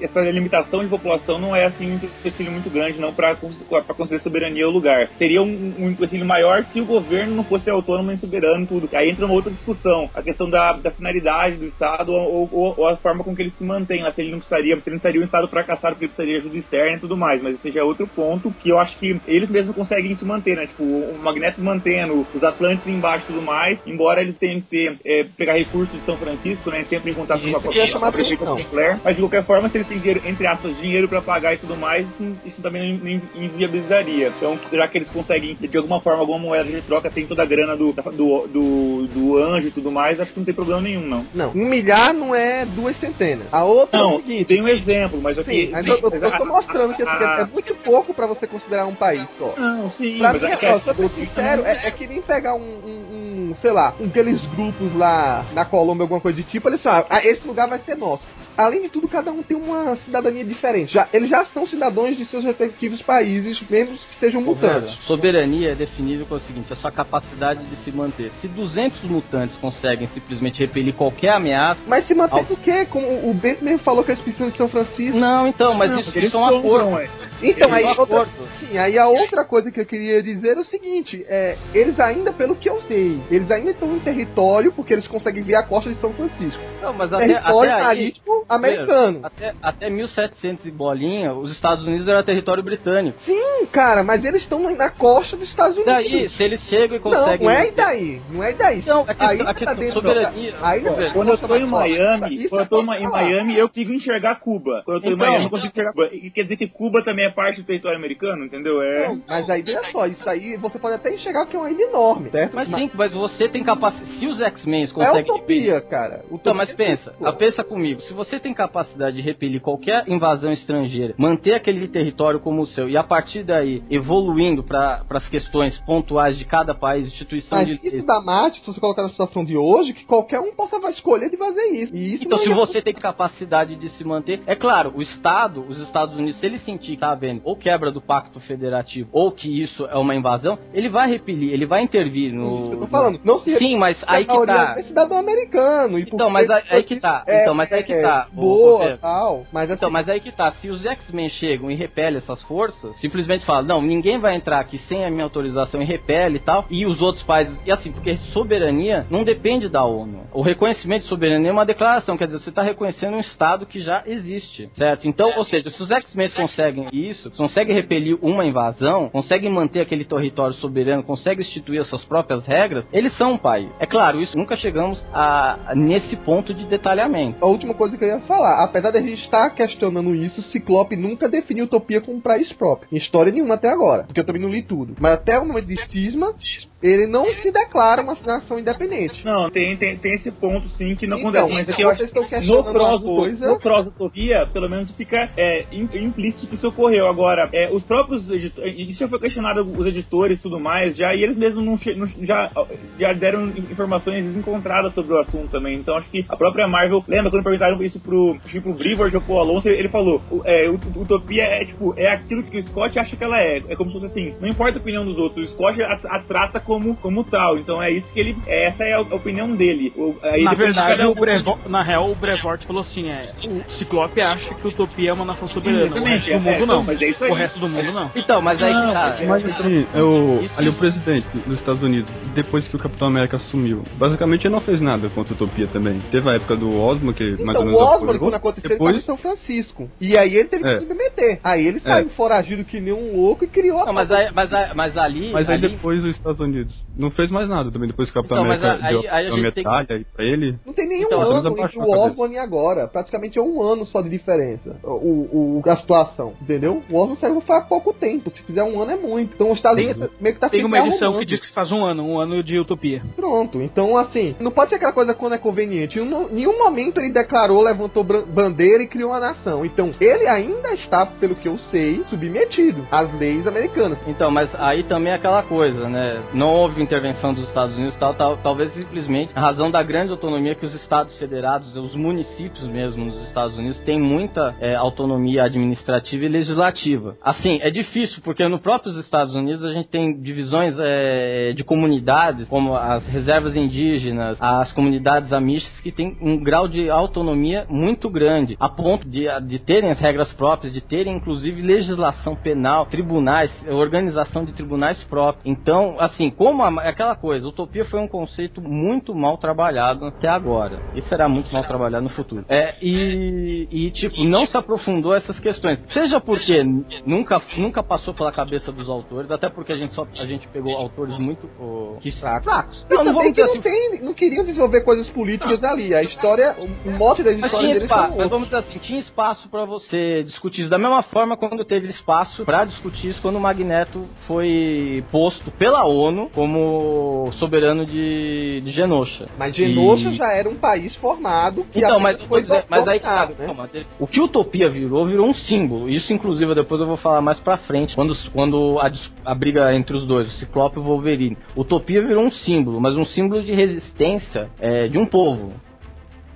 essa 0.00 0.20
limitação 0.20 0.82
de 0.82 0.88
população 0.88 1.38
não 1.38 1.54
é 1.54 1.64
assim 1.64 1.92
um 1.92 1.96
empecilho 1.96 2.52
muito 2.52 2.70
grande 2.70 3.00
não 3.00 3.12
para 3.12 3.36
conceder 3.36 4.20
soberania 4.20 4.64
ao 4.64 4.70
lugar. 4.70 5.08
Seria 5.18 5.42
um, 5.42 5.74
um 5.78 5.90
empecilho 5.90 6.24
maior 6.24 6.64
se 6.64 6.80
o 6.80 6.84
governo 6.86 7.34
não 7.34 7.44
fosse 7.44 7.68
autônomo 7.68 8.12
e 8.12 8.16
soberano 8.18 8.66
tudo. 8.66 8.88
Aí 8.92 9.10
entra 9.10 9.26
uma 9.26 9.34
outra 9.34 9.50
discussão, 9.50 10.08
a 10.14 10.22
questão 10.22 10.48
da, 10.48 10.72
da 10.74 10.90
finalidade 10.90 11.56
do 11.56 11.66
Estado 11.66 12.12
ou, 12.12 12.48
ou, 12.52 12.74
ou, 12.76 12.88
a 12.88 12.96
forma 12.96 13.24
com 13.24 13.34
que 13.34 13.42
ele 13.42 13.50
se 13.50 13.64
mantém, 13.64 14.02
lá, 14.02 14.12
se 14.12 14.20
ele 14.20 14.30
não 14.30 14.38
precisaria, 14.38 14.76
se 14.76 14.82
ele 14.86 14.96
não 14.96 15.02
seria 15.02 15.20
um 15.20 15.24
Estado 15.24 15.48
fracassado 15.48 15.96
porque 15.96 16.08
de 16.24 16.36
ajuda 16.36 16.56
externa 16.56 16.96
e 16.96 17.00
tudo 17.00 17.16
mais, 17.16 17.42
mas 17.42 17.54
esse 17.54 17.70
já 17.70 17.80
é 17.80 17.84
outro 17.84 18.06
ponto 18.06 18.52
que 18.62 18.70
eu 18.70 18.78
acho 18.78 18.98
que 18.98 19.20
eles 19.26 19.48
mesmos 19.48 19.74
conseguem 19.74 20.16
se 20.16 20.24
manter, 20.24 20.56
né? 20.56 20.66
Tipo, 20.66 20.82
o 20.82 21.18
Magneto 21.18 21.60
mantendo 21.60 22.26
os 22.34 22.42
Atlantes 22.42 22.86
embaixo 22.86 23.24
e 23.24 23.32
tudo 23.32 23.42
mais, 23.42 23.78
embora 23.86 24.20
eles 24.20 24.36
tenham 24.38 24.60
que 24.60 24.96
é, 25.04 25.24
pegar 25.36 25.54
recursos 25.54 25.98
de 25.98 26.04
São 26.04 26.16
Francisco, 26.16 26.70
né? 26.70 26.84
Sempre 26.88 27.12
em 27.12 27.14
contato 27.14 27.40
com 27.40 27.56
a, 27.56 27.60
com 27.60 28.04
a 28.04 28.12
prefeita 28.12 28.56
Sinclair, 28.56 29.00
mas 29.04 29.16
de 29.16 29.22
qualquer 29.22 29.44
forma, 29.44 29.68
se 29.68 29.78
eles 29.78 29.88
têm 29.88 29.98
dinheiro, 29.98 30.22
entre 30.24 30.46
aspas, 30.46 30.76
dinheiro 30.78 31.08
para 31.08 31.22
pagar 31.22 31.54
e 31.54 31.58
tudo 31.58 31.76
mais, 31.76 32.06
isso, 32.08 32.36
isso 32.44 32.62
também 32.62 32.98
não 32.98 33.42
inviabilizaria. 33.42 34.28
Então, 34.36 34.58
já 34.72 34.88
que 34.88 34.98
eles 34.98 35.10
conseguem, 35.10 35.54
de 35.54 35.76
alguma 35.76 36.00
forma, 36.00 36.20
alguma 36.20 36.38
moeda 36.38 36.70
de 36.70 36.82
troca, 36.82 37.10
tem 37.10 37.26
toda 37.26 37.42
a 37.42 37.46
grana 37.46 37.76
do, 37.76 37.92
do, 37.92 38.46
do, 38.46 39.06
do 39.06 39.38
anjo 39.38 39.68
e 39.68 39.70
tudo 39.70 39.90
mais, 39.90 40.20
acho 40.20 40.32
que 40.32 40.38
não 40.38 40.44
tem 40.44 40.54
problema 40.54 40.80
nenhum, 40.80 41.06
não. 41.06 41.26
Não, 41.34 41.50
um 41.50 41.68
milhar 41.68 42.12
não 42.12 42.34
é 42.34 42.64
duas 42.64 42.96
centenas. 42.96 43.46
A 43.52 43.64
outra 43.64 43.98
não, 43.98 44.12
é 44.12 44.14
o 44.14 44.16
seguinte. 44.18 44.44
Tem 44.46 44.62
um 44.62 44.68
exemplo, 44.68 45.20
mas 45.20 45.38
aqui. 45.38 45.66
Sim, 45.66 45.70
mas 45.70 45.86
eu, 45.86 46.07
eu, 46.16 46.22
eu 46.22 46.38
tô 46.38 46.44
mostrando 46.44 46.94
que 46.94 47.02
assim, 47.02 47.24
é 47.24 47.46
muito 47.46 47.74
pouco 47.76 48.12
para 48.12 48.26
você 48.26 48.46
considerar 48.46 48.86
um 48.86 48.94
país 48.94 49.28
só. 49.38 49.54
Não, 49.56 49.90
sim, 49.92 50.18
pra 50.18 50.32
mim, 50.32 50.40
é, 50.44 50.74
ó, 50.74 50.78
ser 50.80 51.08
sincero, 51.10 51.64
é, 51.64 51.88
é, 51.88 51.90
que 51.90 52.06
nem 52.06 52.20
pegar 52.20 52.54
um, 52.54 52.60
um, 52.60 53.50
um, 53.50 53.56
sei 53.56 53.70
lá, 53.70 53.94
um 54.00 54.06
aqueles 54.06 54.44
grupos 54.46 54.94
lá 54.96 55.44
na 55.52 55.64
Colômbia, 55.64 56.02
alguma 56.02 56.20
coisa 56.20 56.36
de 56.36 56.48
tipo, 56.48 56.68
eles 56.68 56.82
falam, 56.82 57.06
ah, 57.08 57.24
esse 57.24 57.46
lugar 57.46 57.68
vai 57.68 57.78
ser 57.78 57.96
nosso 57.96 58.24
além 58.58 58.82
de 58.82 58.88
tudo, 58.88 59.06
cada 59.06 59.30
um 59.30 59.40
tem 59.42 59.56
uma 59.56 59.96
cidadania 60.04 60.44
diferente. 60.44 60.92
Já, 60.92 61.06
eles 61.12 61.30
já 61.30 61.44
são 61.46 61.64
cidadãos 61.64 62.16
de 62.16 62.24
seus 62.24 62.44
respectivos 62.44 63.00
países, 63.00 63.62
mesmo 63.70 63.96
que 63.96 64.16
sejam 64.16 64.40
mutantes. 64.40 64.94
soberania 65.06 65.70
é 65.70 65.74
definível 65.74 66.26
com 66.26 66.34
o 66.34 66.40
seguinte: 66.40 66.72
a 66.72 66.76
sua 66.76 66.90
capacidade 66.90 67.64
de 67.64 67.76
se 67.76 67.92
manter. 67.92 68.32
Se 68.40 68.48
200 68.48 69.02
mutantes 69.04 69.56
conseguem 69.56 70.08
simplesmente 70.12 70.58
repelir 70.58 70.92
qualquer 70.92 71.30
ameaça. 71.30 71.80
Mas 71.86 72.06
se 72.06 72.14
manter 72.14 72.40
ao... 72.40 72.44
do 72.44 72.56
quê? 72.56 72.84
Como 72.86 73.06
o 73.30 73.32
Bento 73.32 73.64
mesmo 73.64 73.78
falou 73.78 74.02
que 74.02 74.10
eles 74.10 74.20
precisam 74.20 74.50
de 74.50 74.56
São 74.56 74.68
Francisco. 74.68 75.16
Não, 75.16 75.46
então, 75.46 75.74
mas 75.74 75.92
não, 76.02 76.08
isso, 76.08 76.18
isso 76.18 76.36
é 76.36 76.40
um 76.40 76.46
acordo. 76.46 77.27
Então, 77.42 77.72
aí, 77.72 77.84
outra, 77.84 78.26
sim, 78.58 78.78
aí 78.78 78.98
a 78.98 79.08
outra 79.08 79.44
coisa 79.44 79.70
que 79.70 79.80
eu 79.80 79.86
queria 79.86 80.22
dizer 80.22 80.56
é 80.56 80.60
o 80.60 80.64
seguinte: 80.64 81.24
é, 81.28 81.56
eles 81.74 81.98
ainda, 82.00 82.32
pelo 82.32 82.56
que 82.56 82.68
eu 82.68 82.80
sei, 82.82 83.20
eles 83.30 83.50
ainda 83.50 83.70
estão 83.70 83.94
em 83.94 84.00
território 84.00 84.72
porque 84.72 84.92
eles 84.92 85.06
conseguem 85.06 85.42
ver 85.42 85.54
a 85.54 85.62
costa 85.62 85.88
de 85.90 86.00
São 86.00 86.12
Francisco. 86.12 86.60
Não, 86.82 86.92
mas 86.92 87.12
até, 87.12 87.26
território 87.26 87.72
até 87.72 87.82
marítimo 87.82 88.44
americano. 88.48 89.20
Até, 89.22 89.54
até 89.62 89.90
1700 89.90 90.66
e 90.66 90.70
bolinha, 90.70 91.32
os 91.32 91.52
Estados 91.52 91.86
Unidos 91.86 92.08
era 92.08 92.24
território 92.24 92.62
britânico. 92.62 93.18
Sim, 93.24 93.66
cara, 93.70 94.02
mas 94.02 94.24
eles 94.24 94.42
estão 94.42 94.58
na 94.74 94.90
costa 94.90 95.36
dos 95.36 95.48
Estados 95.48 95.76
Unidos. 95.76 95.94
Daí, 95.94 96.28
se 96.30 96.42
eles 96.42 96.60
chegam 96.62 96.96
e 96.96 97.00
conseguem. 97.00 97.38
Não, 97.38 97.44
não 97.44 97.50
é 97.50 97.70
daí. 97.70 98.22
Não 98.30 98.42
é 98.42 98.52
daí. 98.52 98.82
Não, 98.84 99.02
a 99.02 99.06
questão, 99.06 99.28
aí 99.28 99.40
a 99.40 99.54
questão 99.54 99.74
tá 99.74 99.74
dentro, 99.74 100.02
soberania. 100.02 100.54
Aí 100.62 100.82
não 100.82 101.00
é 101.00 101.10
quando 101.10 101.28
eu 101.28 101.38
tô 101.38 101.56
em 101.56 101.66
Miami, 101.66 102.48
quando 102.48 102.62
eu 102.62 102.68
tô 102.68 102.80
em 102.80 103.06
Miami, 103.06 103.58
eu 103.58 103.68
consigo 103.68 103.92
enxergar 103.92 104.40
Cuba. 104.40 104.82
Quando 104.84 104.96
eu 104.96 105.02
tô 105.02 105.10
então, 105.12 105.26
em 105.26 105.30
Miami, 105.30 105.44
eu 105.44 105.50
consigo 105.50 105.72
enxergar 105.72 105.92
Cuba. 105.92 106.08
E 106.12 106.30
quer 106.30 106.42
dizer 106.42 106.56
que 106.56 106.68
Cuba 106.68 107.04
também 107.04 107.26
é 107.26 107.27
parte 107.30 107.60
do 107.60 107.66
território 107.66 107.98
americano, 107.98 108.44
entendeu? 108.44 108.82
É. 108.82 109.08
Não, 109.08 109.22
mas 109.26 109.48
aí 109.48 109.62
veja 109.62 109.82
só, 109.90 110.06
isso 110.06 110.28
aí 110.28 110.56
você 110.56 110.78
pode 110.78 110.96
até 110.96 111.14
enxergar 111.14 111.46
que 111.46 111.56
é 111.56 111.58
uma 111.58 111.70
ilha 111.70 111.84
enorme, 111.84 112.30
certo? 112.30 112.54
Mas, 112.54 112.68
mas 112.68 112.80
sim, 112.80 112.90
mas 112.94 113.12
você 113.12 113.48
tem 113.48 113.62
capacidade. 113.62 114.18
Se 114.18 114.26
os 114.26 114.40
X-Men 114.40 114.88
conseguem. 114.88 115.20
É 115.20 115.22
utopia, 115.22 115.80
cara. 115.80 116.16
Utopia 116.24 116.38
então, 116.40 116.54
mas 116.54 116.72
pensa, 116.72 117.14
é 117.20 117.32
pensa 117.32 117.64
comigo. 117.64 118.00
Se 118.02 118.12
você 118.12 118.38
tem 118.38 118.52
capacidade 118.52 119.16
de 119.16 119.22
repelir 119.22 119.60
qualquer 119.60 120.04
invasão 120.08 120.52
estrangeira, 120.52 121.14
manter 121.16 121.54
aquele 121.54 121.86
território 121.88 122.40
como 122.40 122.62
o 122.62 122.66
seu 122.66 122.88
e 122.88 122.96
a 122.96 123.04
partir 123.04 123.42
daí 123.42 123.82
evoluindo 123.90 124.62
para 124.62 125.04
as 125.10 125.28
questões 125.28 125.78
pontuais 125.80 126.36
de 126.36 126.44
cada 126.44 126.74
país, 126.74 127.08
instituição 127.08 127.58
Mas 127.58 127.66
de 127.66 127.88
isso 127.88 128.06
dá 128.06 128.20
mate, 128.20 128.60
se 128.60 128.66
você 128.66 128.80
colocar 128.80 129.02
na 129.02 129.10
situação 129.10 129.44
de 129.44 129.56
hoje, 129.56 129.92
que 129.92 130.04
qualquer 130.04 130.40
um 130.40 130.52
possa 130.52 130.76
escolher 130.90 131.30
de 131.30 131.36
fazer 131.36 131.64
isso. 131.68 131.96
isso 131.96 132.24
então, 132.24 132.38
se 132.38 132.50
é 132.50 132.54
você 132.54 132.82
tem 132.82 132.94
capacidade 132.94 133.76
de 133.76 133.88
se 133.90 134.04
manter, 134.04 134.42
é 134.46 134.54
claro, 134.54 134.92
o 134.94 135.02
Estado, 135.02 135.64
os 135.68 135.78
Estados 135.78 136.14
Unidos, 136.16 136.40
se 136.40 136.46
ele 136.46 136.58
sentir 136.58 136.88
que 136.88 136.96
tá 136.96 137.14
havendo 137.18 137.42
ou 137.44 137.56
quebra 137.56 137.90
do 137.90 138.00
pacto 138.00 138.40
federativo 138.40 139.08
ou 139.12 139.32
que 139.32 139.62
isso 139.62 139.84
é 139.86 139.96
uma 139.96 140.14
invasão, 140.14 140.58
ele 140.72 140.88
vai 140.88 141.10
repelir, 141.10 141.52
ele 141.52 141.66
vai 141.66 141.82
intervir 141.82 142.32
no. 142.32 142.60
Isso 142.60 142.70
que 142.70 142.76
eu 142.76 142.80
tô 142.80 142.86
falando. 142.86 143.20
Não 143.24 143.40
se 143.40 143.56
Sim, 143.58 143.76
mas 143.76 144.02
aí 144.06 144.24
que 144.24 144.46
tá. 144.46 144.74
É 144.78 144.82
cidadão 144.84 145.18
americano. 145.18 145.98
então, 145.98 146.30
mas 146.30 146.48
aí, 146.48 146.62
aí 146.70 146.82
que 146.82 147.00
tá. 147.00 147.24
É, 147.26 147.42
então, 147.42 147.54
mas 147.54 147.72
aí 147.72 147.82
que 147.82 147.92
é, 147.92 148.02
tá. 148.02 148.28
Boa, 148.32 148.96
tal. 148.98 149.44
Mas 149.52 149.64
assim, 149.64 149.74
então, 149.74 149.90
mas 149.90 150.08
aí 150.08 150.20
que 150.20 150.30
tá. 150.30 150.52
Se 150.52 150.70
os 150.70 150.84
X-Men 150.84 151.28
chegam 151.30 151.70
e 151.70 151.74
repelem 151.74 152.18
essas 152.18 152.42
forças, 152.42 152.98
simplesmente 153.00 153.44
falam, 153.44 153.64
não, 153.64 153.82
ninguém 153.82 154.18
vai 154.18 154.36
entrar 154.36 154.60
aqui 154.60 154.78
sem 154.88 155.04
a 155.04 155.10
minha 155.10 155.24
autorização 155.24 155.82
e 155.82 155.84
repele 155.84 156.36
e 156.36 156.40
tal. 156.40 156.64
E 156.70 156.86
os 156.86 157.02
outros 157.02 157.24
países. 157.24 157.58
E 157.66 157.72
assim, 157.72 157.90
porque 157.90 158.16
soberania 158.32 159.06
não 159.10 159.24
depende 159.24 159.68
da 159.68 159.84
ONU. 159.84 160.26
O 160.32 160.42
reconhecimento 160.42 161.02
de 161.02 161.08
soberania 161.08 161.50
é 161.50 161.52
uma 161.52 161.66
declaração, 161.66 162.16
quer 162.16 162.26
dizer, 162.26 162.38
você 162.40 162.50
está 162.50 162.62
reconhecendo 162.62 163.16
um 163.16 163.20
Estado 163.20 163.66
que 163.66 163.80
já 163.80 164.02
existe, 164.06 164.70
certo? 164.76 165.08
Então, 165.08 165.32
ou 165.36 165.44
seja, 165.44 165.70
se 165.70 165.82
os 165.82 165.90
X-Men 165.90 166.30
conseguem 166.30 166.88
isso, 167.08 167.30
conseguem 167.36 167.74
repelir 167.74 168.18
uma 168.22 168.44
invasão, 168.44 169.08
conseguem 169.08 169.50
manter 169.50 169.80
aquele 169.80 170.04
território 170.04 170.54
soberano, 170.56 171.02
conseguem 171.02 171.44
instituir 171.44 171.80
as 171.80 171.88
suas 171.88 172.04
próprias 172.04 172.46
regras, 172.46 172.84
eles 172.92 173.16
são 173.16 173.32
um 173.32 173.38
país. 173.38 173.68
É 173.78 173.86
claro, 173.86 174.20
isso 174.20 174.36
nunca 174.36 174.56
chegamos 174.56 175.04
a, 175.12 175.58
a 175.66 175.74
nesse 175.74 176.16
ponto 176.16 176.52
de 176.52 176.64
detalhamento. 176.66 177.38
A 177.40 177.46
última 177.46 177.74
coisa 177.74 177.96
que 177.96 178.04
eu 178.04 178.08
ia 178.08 178.20
falar, 178.20 178.62
apesar 178.64 178.90
de 178.90 178.98
a 178.98 179.02
gente 179.02 179.22
estar 179.22 179.50
questionando 179.50 180.14
isso, 180.14 180.42
Ciclope 180.42 180.96
nunca 180.96 181.28
definiu 181.28 181.64
Utopia 181.64 182.00
como 182.00 182.18
um 182.18 182.20
país 182.20 182.52
próprio. 182.52 182.88
Em 182.92 182.96
história 182.96 183.32
nenhuma 183.32 183.54
até 183.54 183.68
agora, 183.68 184.04
porque 184.04 184.20
eu 184.20 184.24
também 184.24 184.42
não 184.42 184.48
li 184.48 184.62
tudo. 184.62 184.94
Mas 185.00 185.14
até 185.14 185.38
o 185.38 185.46
momento 185.46 185.66
de 185.66 185.80
Cisma, 185.88 186.34
ele 186.82 187.06
não 187.06 187.26
se 187.26 187.50
declara 187.50 188.02
uma 188.02 188.14
nação 188.24 188.58
independente. 188.58 189.24
Não, 189.24 189.50
tem, 189.50 189.76
tem, 189.76 189.96
tem 189.98 190.14
esse 190.14 190.30
ponto 190.30 190.68
sim 190.70 190.94
que 190.94 191.06
não 191.06 191.18
então, 191.18 191.46
acontece. 191.46 191.54
Mas 191.54 191.70
aqui 191.70 191.82
eu 191.82 191.90
acho 191.90 192.06
que 192.06 192.46
no 192.46 192.64
proso, 192.64 193.04
coisa... 193.04 194.48
pelo 194.52 194.68
menos 194.68 194.90
fica 194.96 195.30
é, 195.36 195.66
implícito 195.72 196.46
que 196.46 196.54
isso 196.54 196.68
ocorreu. 196.68 197.08
Agora, 197.08 197.48
é, 197.52 197.70
os 197.72 197.82
próprios 197.82 198.30
editores, 198.30 198.74
isso 198.78 199.00
já 199.00 199.08
foi 199.08 199.18
questionado 199.18 199.62
os 199.62 199.86
editores 199.86 200.38
e 200.38 200.42
tudo 200.42 200.60
mais, 200.60 200.96
já, 200.96 201.14
e 201.14 201.22
eles 201.22 201.36
mesmos 201.36 201.64
não, 201.64 201.78
não, 201.96 202.06
já, 202.24 202.50
já 202.98 203.12
deram 203.12 203.48
informações 203.48 204.24
desencontradas 204.24 204.94
sobre 204.94 205.14
o 205.14 205.18
assunto 205.18 205.50
também. 205.50 205.78
Então 205.78 205.96
acho 205.96 206.08
que 206.10 206.24
a 206.28 206.36
própria 206.36 206.68
Marvel, 206.68 207.02
lembra 207.08 207.30
quando 207.30 207.42
perguntaram 207.42 207.82
isso 207.82 208.00
pro, 208.00 208.36
pro 208.62 208.74
Brivard 208.74 209.14
ou 209.16 209.22
pro 209.22 209.38
Alonso, 209.38 209.68
ele 209.68 209.88
falou, 209.88 210.22
é, 210.44 210.68
Utopia 210.68 211.42
é 211.42 211.64
tipo, 211.64 211.92
é 211.96 212.08
aquilo 212.12 212.44
que 212.44 212.58
o 212.58 212.62
Scott 212.62 212.96
acha 212.98 213.16
que 213.16 213.24
ela 213.24 213.40
é. 213.40 213.62
É 213.68 213.74
como 213.74 213.90
se 213.90 213.98
fosse 213.98 214.06
assim, 214.06 214.34
não 214.40 214.48
importa 214.48 214.78
a 214.78 214.80
opinião 214.80 215.04
dos 215.04 215.18
outros, 215.18 215.50
o 215.50 215.52
Scott 215.54 215.82
a, 215.82 215.92
a 215.92 216.22
trata 216.22 216.60
como, 216.68 216.94
como 216.96 217.24
tal. 217.24 217.58
Então 217.58 217.82
é 217.82 217.90
isso 217.90 218.12
que 218.12 218.20
ele. 218.20 218.36
Essa 218.46 218.84
é 218.84 218.92
a 218.92 219.00
opinião 219.00 219.50
dele. 219.50 219.90
O, 219.96 220.14
aí 220.22 220.44
na 220.44 220.52
verdade, 220.52 221.02
o 221.06 221.14
Brevo, 221.14 221.58
na 221.66 221.82
real, 221.82 222.10
o 222.10 222.14
Brevort 222.14 222.64
falou 222.66 222.82
assim: 222.82 223.08
é, 223.08 223.32
o 223.44 223.72
Ciclope 223.78 224.20
acha 224.20 224.54
que 224.54 224.68
Utopia 224.68 225.10
é 225.10 225.12
uma 225.12 225.24
nação 225.24 225.48
soberana. 225.48 225.90
Sim, 225.90 225.98
o 225.98 226.04
resto 226.04 226.26
do 226.26 226.32
é, 226.32 226.38
mundo 226.38 226.66
não. 226.66 226.82
Mas 226.82 227.00
é 227.00 227.08
isso 227.08 227.24
aí. 227.24 227.30
O 227.30 227.34
resto 227.34 227.58
do 227.58 227.68
mundo 227.68 227.92
não. 227.92 228.10
Então, 228.14 228.42
mas 228.42 228.62
aí 228.62 228.74
que 228.74 228.92
tá. 228.92 229.16
Mas 229.26 229.48
assim, 229.48 229.86
é 229.94 230.02
o, 230.02 230.44
ali 230.56 230.68
o 230.68 230.74
presidente 230.74 231.26
dos 231.46 231.58
Estados 231.58 231.82
Unidos, 231.82 232.10
depois 232.34 232.68
que 232.68 232.76
o 232.76 232.78
Capitão 232.78 233.08
América 233.08 233.38
assumiu, 233.38 233.82
basicamente 233.96 234.46
ele 234.46 234.54
não 234.54 234.60
fez 234.60 234.80
nada 234.80 235.08
contra 235.08 235.32
a 235.32 235.36
Utopia 235.36 235.66
também. 235.66 235.98
Teve 236.10 236.28
a 236.28 236.34
época 236.34 236.54
do 236.54 236.78
Osmo, 236.78 237.14
que 237.14 237.24
então, 237.24 237.46
mais 237.46 237.58
ou 237.58 237.64
menos. 237.64 237.80
O 237.80 237.84
Osmo, 237.84 238.18
quando 238.18 238.34
aconteceu, 238.34 238.68
depois... 238.68 238.90
ele 238.90 239.02
em 239.02 239.06
São 239.06 239.16
Francisco. 239.16 239.90
E 239.98 240.16
aí 240.18 240.34
ele 240.34 240.48
teve 240.48 240.64
que 240.64 240.68
é. 240.68 240.80
se 240.80 240.86
meter. 240.86 241.40
Aí 241.42 241.66
ele 241.66 241.80
saiu 241.80 242.06
é. 242.06 242.10
foragido 242.10 242.64
que 242.64 242.78
nem 242.78 242.92
um 242.92 243.16
louco 243.16 243.44
e 243.44 243.48
criou 243.48 243.86
não, 243.86 243.92
mas, 243.92 244.10
aí, 244.10 244.28
mas, 244.34 244.50
mas 244.74 244.96
ali. 244.96 245.32
Mas 245.32 245.48
aí 245.48 245.56
ali... 245.56 245.68
depois 245.68 246.04
os 246.04 246.10
Estados 246.16 246.40
Unidos 246.40 246.57
não 246.96 247.10
fez 247.10 247.30
mais 247.30 247.48
nada 247.48 247.70
também, 247.70 247.88
depois 247.88 248.10
que 248.10 248.18
o 248.18 248.22
Capitão 248.22 248.38
então, 248.38 248.52
América 248.52 248.86
aí, 248.86 248.92
deu 248.92 249.12
aí 249.12 249.26
a 249.26 249.36
medalha 249.36 249.86
tem... 249.86 249.96
aí 249.96 250.04
pra 250.04 250.24
ele. 250.24 250.56
Não 250.66 250.72
tem 250.72 250.88
nenhum 250.88 251.06
então, 251.06 251.20
ano 251.20 251.60
entre 251.60 251.78
o 251.78 251.90
Osborn 251.90 252.34
e 252.34 252.38
agora. 252.38 252.88
Praticamente 252.88 253.38
é 253.38 253.42
um 253.42 253.62
ano 253.62 253.84
só 253.86 254.00
de 254.00 254.08
diferença. 254.08 254.76
O, 254.82 255.58
o, 255.58 255.62
a 255.66 255.76
situação, 255.76 256.34
entendeu? 256.40 256.82
O 256.90 256.96
Osmo 256.96 257.16
saiu 257.16 257.42
há 257.48 257.60
pouco 257.62 257.92
tempo. 257.92 258.30
Se 258.30 258.42
fizer 258.42 258.62
um 258.62 258.80
ano 258.80 258.92
é 258.92 258.96
muito. 258.96 259.34
Então 259.34 259.50
o 259.50 259.54
Estado 259.54 259.76
Tem- 259.76 259.94
meio 260.20 260.34
que 260.34 260.40
tá 260.40 260.48
Tem 260.48 260.64
uma 260.64 260.78
edição 260.78 261.08
arrumando. 261.08 261.20
que 261.20 261.26
diz 261.26 261.40
que 261.40 261.52
faz 261.52 261.70
um 261.70 261.84
ano, 261.84 262.02
um 262.02 262.18
ano 262.18 262.42
de 262.42 262.58
utopia. 262.58 263.02
Pronto, 263.16 263.60
então 263.60 263.96
assim, 263.96 264.34
não 264.40 264.50
pode 264.50 264.70
ser 264.70 264.76
aquela 264.76 264.92
coisa 264.92 265.14
quando 265.14 265.34
é 265.34 265.38
conveniente. 265.38 265.98
Em 265.98 266.02
um- 266.02 266.28
nenhum 266.28 266.58
momento 266.58 266.98
ele 266.98 267.12
declarou, 267.12 267.62
levantou 267.62 268.04
bandeira 268.04 268.82
e 268.82 268.86
criou 268.86 269.10
uma 269.10 269.20
nação. 269.20 269.64
Então 269.64 269.92
ele 270.00 270.26
ainda 270.26 270.72
está, 270.74 271.06
pelo 271.06 271.34
que 271.34 271.48
eu 271.48 271.58
sei, 271.70 272.02
submetido 272.08 272.86
às 272.90 273.12
leis 273.18 273.46
americanas. 273.46 273.98
Então, 274.06 274.30
mas 274.30 274.48
aí 274.60 274.82
também 274.84 275.12
é 275.12 275.16
aquela 275.16 275.42
coisa, 275.42 275.88
né? 275.88 276.20
Não 276.34 276.47
houve 276.48 276.82
intervenção 276.82 277.34
dos 277.34 277.44
Estados 277.44 277.76
Unidos, 277.76 277.94
tal, 277.96 278.14
tal, 278.14 278.36
talvez 278.38 278.72
simplesmente 278.72 279.32
a 279.34 279.40
razão 279.40 279.70
da 279.70 279.82
grande 279.82 280.10
autonomia 280.10 280.54
que 280.54 280.66
os 280.66 280.74
estados 280.74 281.16
federados, 281.18 281.76
os 281.76 281.94
municípios 281.94 282.66
mesmo 282.68 283.04
nos 283.04 283.26
Estados 283.26 283.56
Unidos 283.56 283.78
têm 283.80 284.00
muita 284.00 284.54
é, 284.60 284.74
autonomia 284.74 285.44
administrativa 285.44 286.24
e 286.24 286.28
legislativa. 286.28 287.16
Assim, 287.22 287.58
é 287.62 287.70
difícil 287.70 288.20
porque 288.22 288.46
no 288.48 288.58
próprios 288.58 288.96
Estados 288.96 289.34
Unidos 289.34 289.64
a 289.64 289.72
gente 289.72 289.88
tem 289.88 290.20
divisões 290.20 290.74
é, 290.78 291.52
de 291.54 291.64
comunidades, 291.64 292.48
como 292.48 292.74
as 292.74 293.06
reservas 293.08 293.56
indígenas, 293.56 294.36
as 294.40 294.72
comunidades 294.72 295.32
amistas 295.32 295.80
que 295.80 295.92
têm 295.92 296.16
um 296.20 296.42
grau 296.42 296.68
de 296.68 296.90
autonomia 296.90 297.66
muito 297.68 298.10
grande, 298.10 298.56
a 298.60 298.68
ponto 298.68 299.08
de, 299.08 299.26
de 299.46 299.58
terem 299.58 299.90
as 299.90 299.98
regras 299.98 300.32
próprias, 300.32 300.72
de 300.72 300.80
terem 300.80 301.16
inclusive 301.16 301.62
legislação 301.62 302.36
penal, 302.36 302.86
tribunais, 302.86 303.50
organização 303.68 304.44
de 304.44 304.52
tribunais 304.52 305.02
próprios. 305.04 305.46
Então, 305.46 305.96
assim, 305.98 306.30
como 306.38 306.62
a- 306.62 306.82
aquela 306.84 307.16
coisa, 307.16 307.48
utopia 307.48 307.84
foi 307.86 307.98
um 308.00 308.06
conceito 308.06 308.62
muito 308.62 309.12
mal 309.12 309.36
trabalhado 309.36 310.06
até 310.06 310.28
agora. 310.28 310.80
E 310.94 311.02
será 311.02 311.28
muito 311.28 311.52
mal 311.52 311.64
trabalhado 311.64 312.04
no 312.04 312.10
futuro. 312.10 312.44
É, 312.48 312.76
e, 312.80 313.66
e, 313.70 313.90
tipo, 313.90 314.22
não 314.24 314.46
se 314.46 314.56
aprofundou 314.56 315.14
essas 315.14 315.38
questões. 315.40 315.82
Seja 315.92 316.20
porque 316.20 316.62
nunca, 317.04 317.42
nunca 317.56 317.82
passou 317.82 318.14
pela 318.14 318.30
cabeça 318.30 318.70
dos 318.70 318.88
autores, 318.88 319.30
até 319.32 319.48
porque 319.48 319.72
a 319.72 319.76
gente 319.76 319.94
só 319.94 320.06
a 320.18 320.24
gente 320.26 320.46
pegou 320.48 320.76
autores 320.76 321.18
muito 321.18 321.50
oh, 321.60 321.96
que 322.00 322.12
Fracos. 322.12 322.44
fracos. 322.44 322.86
Não, 322.88 322.98
Não, 322.98 323.04
não 323.06 323.14
vamos 323.14 323.28
que 323.28 323.32
dizer 323.34 323.46
não, 323.46 323.52
assim, 323.52 323.60
tem, 323.62 324.02
não 324.04 324.14
queriam 324.14 324.44
desenvolver 324.44 324.82
coisas 324.82 325.08
políticas 325.10 325.62
ali. 325.64 325.94
A 325.94 326.02
história, 326.02 326.54
o 326.84 326.90
mote 326.92 327.22
das 327.22 327.34
histórias 327.34 327.58
tinha 327.58 327.74
deles 327.74 327.82
espaço, 327.82 328.14
mas 328.16 328.30
vamos 328.30 328.44
dizer 328.48 328.56
assim, 328.58 328.78
tinha 328.78 329.00
espaço 329.00 329.48
pra 329.48 329.64
você 329.64 330.22
discutir 330.22 330.60
isso. 330.62 330.70
Da 330.70 330.78
mesma 330.78 331.02
forma 331.02 331.36
quando 331.36 331.64
teve 331.64 331.88
espaço 331.88 332.44
pra 332.44 332.64
discutir 332.64 333.08
isso 333.08 333.20
quando 333.22 333.36
o 333.36 333.40
Magneto 333.40 334.06
foi 334.26 335.04
posto 335.10 335.50
pela 335.52 335.84
ONU 335.84 336.27
como 336.34 337.30
soberano 337.38 337.84
de, 337.84 338.60
de 338.62 338.70
Genosha. 338.72 339.26
Mas 339.38 339.54
Genosha 339.54 340.08
E- 340.10 340.16
já 340.16 340.32
era 340.32 340.48
um 340.48 340.54
país 340.54 340.94
formado 340.96 341.64
que 341.72 341.78
Então, 341.78 341.98
mas, 341.98 342.22
foi 342.24 342.42
é, 342.48 342.64
mas 342.68 342.86
aí 342.86 343.00
tá, 343.00 343.26
né? 343.38 343.46
não, 343.46 343.54
mas 343.54 343.70
o 343.98 344.06
que 344.06 344.20
Utopia 344.20 344.68
virou, 344.68 345.06
virou 345.06 345.26
um 345.26 345.34
símbolo. 345.34 345.88
Isso, 345.88 346.12
inclusive, 346.12 346.54
depois 346.54 346.80
eu 346.80 346.86
vou 346.86 346.96
falar 346.96 347.20
mais 347.20 347.38
pra 347.40 347.56
frente, 347.56 347.94
quando, 347.94 348.16
quando 348.32 348.78
a, 348.80 348.90
a 349.24 349.34
briga 349.34 349.74
entre 349.74 349.96
os 349.96 350.06
dois, 350.06 350.26
o 350.28 350.38
Ciclope 350.38 350.76
e 350.76 350.80
o 350.80 350.82
Wolverine. 350.82 351.36
Utopia 351.56 352.02
virou 352.02 352.24
um 352.24 352.30
símbolo, 352.30 352.80
mas 352.80 352.96
um 352.96 353.04
símbolo 353.06 353.42
de 353.42 353.52
resistência 353.54 354.48
é, 354.60 354.88
de 354.88 354.98
um 354.98 355.06
povo. 355.06 355.52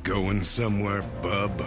Going 0.07 0.43
somewhere, 0.43 1.05
bub? 1.23 1.63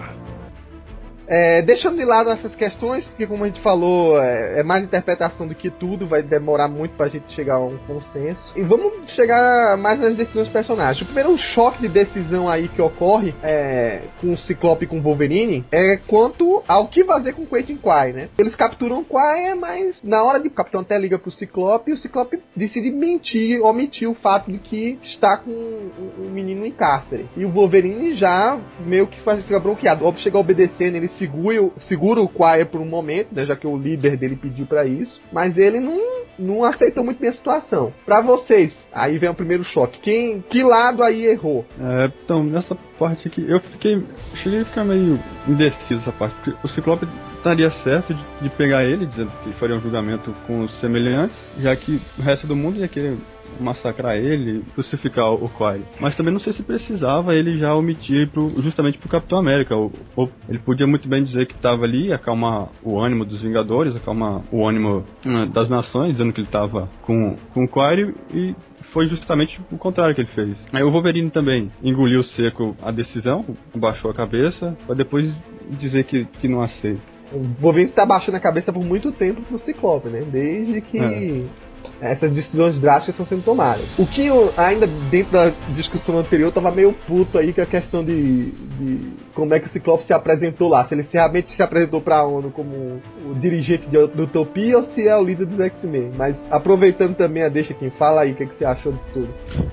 É, 1.28 1.62
deixando 1.62 1.98
de 1.98 2.06
lado 2.06 2.30
essas 2.30 2.54
questões, 2.56 3.08
porque 3.08 3.28
como 3.28 3.44
a 3.44 3.48
gente 3.48 3.62
falou, 3.62 4.22
é, 4.22 4.60
é 4.60 4.64
mais 4.64 4.84
interpretação 4.84 5.48
do 5.48 5.56
que 5.56 5.70
tudo, 5.70 6.08
vai 6.08 6.22
demorar 6.22 6.68
muito 6.68 6.96
pra 6.96 7.08
gente 7.08 7.34
chegar 7.34 7.56
a 7.56 7.66
um 7.66 7.78
consenso. 7.80 8.54
E 8.56 8.62
vamos 8.62 9.10
chegar 9.12 9.78
mais 9.78 10.00
nas 10.00 10.16
decisões 10.16 10.46
dos 10.46 10.54
personagens. 10.54 11.02
O 11.02 11.06
primeiro 11.06 11.38
choque 11.38 11.82
de 11.82 11.88
decisão 11.88 12.50
aí 12.50 12.68
que 12.68 12.82
ocorre 12.82 13.34
é, 13.44 14.02
com 14.22 14.34
o 14.34 14.38
Ciclope 14.38 14.86
e 14.86 14.88
com 14.88 15.00
o 15.00 15.02
Wolverine 15.02 15.66
é 15.72 15.98
quanto 16.08 16.64
ao 16.68 16.88
que 16.88 17.04
fazer 17.04 17.34
com 17.34 17.44
o 17.44 17.48
Quentin 17.48 17.78
Quai, 17.78 18.12
né? 18.12 18.30
Eles 18.38 18.56
capturam 18.56 19.00
o 19.00 19.06
Quai, 19.06 19.54
mas 19.56 20.02
na 20.04 20.24
hora 20.24 20.40
de 20.40 20.48
o 20.48 20.52
Capitão 20.52 20.82
até 20.82 20.98
liga 20.98 21.18
pro 21.18 21.32
Ciclope, 21.32 21.92
o 21.92 21.98
Ciclope 21.98 22.40
decide 22.56 22.92
mentir, 22.92 23.62
omitir 23.62 24.10
o 24.10 24.16
fato 24.16 24.52
de 24.52 24.60
que 24.60 25.00
está 25.04 25.38
com 25.38 25.52
um, 25.52 26.12
um 26.20 26.30
menino 26.30 26.66
em 26.66 26.72
cárcere. 26.72 27.28
E 27.36 27.46
o 27.46 27.52
Wolverine 27.52 28.16
já 28.16 28.60
meio 28.80 29.08
que 29.08 29.20
faz, 29.22 29.42
fica 29.42 29.60
bronqueado. 29.60 30.06
Óbvio, 30.06 30.24
chega 30.24 30.38
obedecendo, 30.38 30.96
ele 30.96 31.08
segura, 31.18 31.70
segura 31.88 32.22
o 32.22 32.30
Quire 32.30 32.66
por 32.66 32.82
um 32.82 32.86
momento, 32.86 33.34
né, 33.34 33.46
já 33.46 33.56
que 33.56 33.68
o 33.68 33.78
líder 33.78 34.18
dele 34.18 34.36
pediu 34.36 34.66
pra 34.66 34.86
isso. 34.86 35.22
Mas 35.32 35.58
ele 35.58 35.80
não, 35.80 36.26
não 36.38 36.64
aceitou 36.64 37.04
muito 37.04 37.20
bem 37.20 37.30
a 37.30 37.34
situação. 37.34 37.94
Pra 38.06 38.22
vocês, 38.22 38.74
aí 38.94 39.18
vem 39.18 39.30
o 39.30 39.36
primeiro 39.36 39.64
choque. 39.64 40.00
Quem, 40.00 40.42
que 40.42 40.64
lado 40.64 41.04
aí 41.04 41.26
errou? 41.26 41.66
É, 41.80 42.12
então, 42.24 42.44
nessa 42.44 42.76
parte 42.98 43.28
aqui, 43.28 43.46
eu 43.48 43.60
fiquei. 43.60 44.04
Cheguei 44.36 44.62
a 44.62 44.66
ficar 44.66 44.84
meio 44.84 45.20
indeciso 45.48 46.02
essa 46.02 46.12
parte, 46.12 46.36
porque 46.36 46.54
o 46.64 46.70
Ciclope 46.70 47.08
estaria 47.46 47.70
certo 47.84 48.12
de, 48.14 48.24
de 48.42 48.50
pegar 48.50 48.84
ele, 48.84 49.06
dizendo 49.06 49.32
que 49.44 49.52
faria 49.54 49.76
um 49.76 49.80
julgamento 49.80 50.34
com 50.48 50.62
os 50.62 50.80
semelhantes, 50.80 51.38
já 51.60 51.76
que 51.76 52.02
o 52.18 52.22
resto 52.22 52.48
do 52.48 52.56
mundo 52.56 52.80
ia 52.80 52.88
querer 52.88 53.16
massacrar 53.60 54.16
ele, 54.18 54.64
crucificar 54.74 55.32
o 55.32 55.48
Quire. 55.48 55.86
Mas 56.00 56.16
também 56.16 56.34
não 56.34 56.40
sei 56.40 56.52
se 56.54 56.64
precisava 56.64 57.36
ele 57.36 57.58
já 57.58 57.74
omitir 57.76 58.30
pro, 58.32 58.52
justamente 58.62 58.98
pro 58.98 59.08
Capitão 59.08 59.38
América. 59.40 59.76
O- 59.76 59.92
o- 60.18 60.28
ele 60.50 60.58
podia 60.60 60.88
muito 60.88 61.08
bem 61.08 61.24
dizer 61.24 61.46
que 61.46 61.54
estava 61.54 61.84
ali, 61.84 62.12
acalmar 62.12 62.70
o 62.84 63.00
ânimo 63.00 63.24
dos 63.24 63.42
Vingadores, 63.44 63.96
acalmar 63.96 64.42
o 64.52 64.68
ânimo 64.68 65.06
hum, 65.26 65.48
das 65.52 65.70
nações, 65.70 66.14
dizendo 66.14 66.34
que 66.34 66.42
ele 66.42 66.48
estava 66.48 66.90
com, 67.04 67.36
com 67.54 67.64
o 67.64 67.68
Quire 67.68 68.14
e 68.34 68.56
foi 68.92 69.08
justamente 69.08 69.60
o 69.72 69.78
contrário 69.78 70.16
que 70.16 70.22
ele 70.22 70.30
fez. 70.30 70.58
Aí 70.74 70.84
o 70.84 70.92
Wolverine 70.92 71.30
também 71.30 71.72
engoliu 71.84 72.24
seco 72.24 72.76
a 72.82 72.92
decisão, 72.92 73.46
baixou 73.76 74.10
a 74.12 74.14
cabeça, 74.14 74.76
pra 74.86 74.96
depois 74.96 75.32
dizer 75.80 76.04
que, 76.06 76.26
que 76.26 76.48
não 76.48 76.62
aceita. 76.62 77.15
O 77.36 77.62
Wolverine 77.62 77.90
está 77.90 78.06
baixando 78.06 78.38
a 78.38 78.40
cabeça 78.40 78.72
por 78.72 78.84
muito 78.84 79.12
tempo 79.12 79.42
pro 79.42 79.60
Ciclope, 79.60 80.08
né? 80.08 80.22
Desde 80.22 80.80
que 80.80 81.46
essas 82.02 82.32
decisões 82.32 82.80
drásticas 82.80 83.16
estão 83.16 83.26
sendo 83.26 83.44
tomadas. 83.44 83.86
O 83.98 84.06
que 84.06 84.26
eu, 84.26 84.54
ainda 84.58 84.88
dentro 84.88 85.32
da 85.32 85.52
discussão 85.70 86.20
anterior, 86.20 86.52
tava 86.52 86.72
meio 86.72 86.94
puto 87.08 87.38
aí 87.38 87.54
com 87.54 87.62
a 87.62 87.66
questão 87.66 88.04
de, 88.04 88.52
de 88.52 89.10
como 89.34 89.54
é 89.54 89.60
que 89.60 89.68
o 89.68 89.70
Ciclope 89.72 90.04
se 90.06 90.14
apresentou 90.14 90.70
lá. 90.70 90.86
Se 90.86 90.94
ele 90.96 91.08
realmente 91.12 91.52
se 91.56 91.62
apresentou 91.62 92.02
pra 92.02 92.24
ONU 92.24 92.52
como 92.52 93.02
o 93.30 93.36
dirigente 93.36 93.88
de, 93.90 93.98
Utopia 93.98 94.78
ou 94.78 94.84
se 94.94 95.08
é 95.08 95.16
o 95.18 95.24
líder 95.24 95.46
dos 95.46 95.60
X-Men. 95.60 96.12
Mas 96.18 96.36
aproveitando 96.50 97.16
também 97.16 97.44
a 97.44 97.50
deixa 97.50 97.74
quem 97.74 97.90
fala 97.92 98.22
aí, 98.22 98.32
o 98.32 98.36
que, 98.36 98.44
é 98.44 98.46
que 98.46 98.56
você 98.58 98.66
achou 98.66 98.92
disso 98.92 99.10
tudo? 99.14 99.30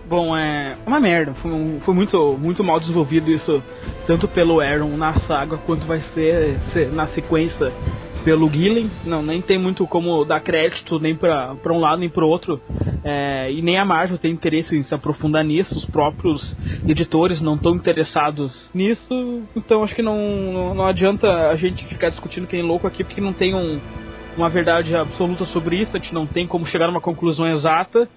Bom, 0.09 0.37
é 0.37 0.75
uma 0.87 1.01
merda. 1.01 1.33
Foi, 1.35 1.51
um- 1.51 1.81
foi 1.85 1.95
muito, 1.95 2.37
muito 2.39 2.63
mal 2.65 2.79
desenvolvido 2.81 3.31
isso, 3.31 3.63
tanto 4.07 4.29
pelo 4.29 4.61
Aaron 4.61 4.97
na 4.97 5.19
saga, 5.21 5.57
quanto 5.59 5.87
vai 5.87 6.01
ser, 6.15 6.57
ser 6.73 6.93
na 6.93 7.07
sequência 7.09 7.71
pelo 8.25 8.49
Gillen. 8.49 8.91
Não, 9.05 9.23
nem 9.23 9.41
tem 9.41 9.59
muito 9.59 9.87
como 9.87 10.25
dar 10.25 10.41
crédito 10.41 10.99
nem 10.99 11.15
pra 11.15 11.55
um 11.67 11.79
lado 11.79 12.01
nem 12.01 12.09
pro 12.09 12.29
outro. 12.29 12.61
É, 13.05 13.53
e 13.53 13.61
nem 13.63 13.79
a 13.79 13.85
Marvel 13.85 14.19
tem 14.19 14.33
interesse 14.33 14.77
em 14.77 14.83
se 14.83 14.95
aprofundar 14.95 15.45
nisso. 15.45 15.77
Os 15.77 15.85
próprios 15.85 16.57
editores 16.87 17.41
não 17.41 17.55
estão 17.55 17.75
interessados 17.75 18.71
nisso. 18.75 19.43
Então 19.57 19.83
acho 19.83 19.95
que 19.95 20.03
não, 20.03 20.75
não, 20.75 20.87
adianta 20.87 21.29
a 21.51 21.57
gente 21.57 21.85
ficar 21.87 22.11
discutindo 22.11 22.47
que 22.47 22.57
nem 22.57 22.65
louco 22.65 22.87
aqui, 22.87 23.05
porque 23.05 23.21
não 23.21 23.33
tem 23.33 23.55
um, 23.55 23.81
uma 24.37 24.49
verdade 24.49 24.95
absoluta 24.95 25.45
sobre 25.47 25.77
isso. 25.77 25.97
A 25.97 26.01
gente 26.01 26.15
não 26.15 26.27
tem 26.27 26.47
como 26.47 26.67
chegar 26.67 26.87
a 26.87 26.91
uma 26.91 27.01
conclusão 27.01 27.47
exata. 27.49 28.09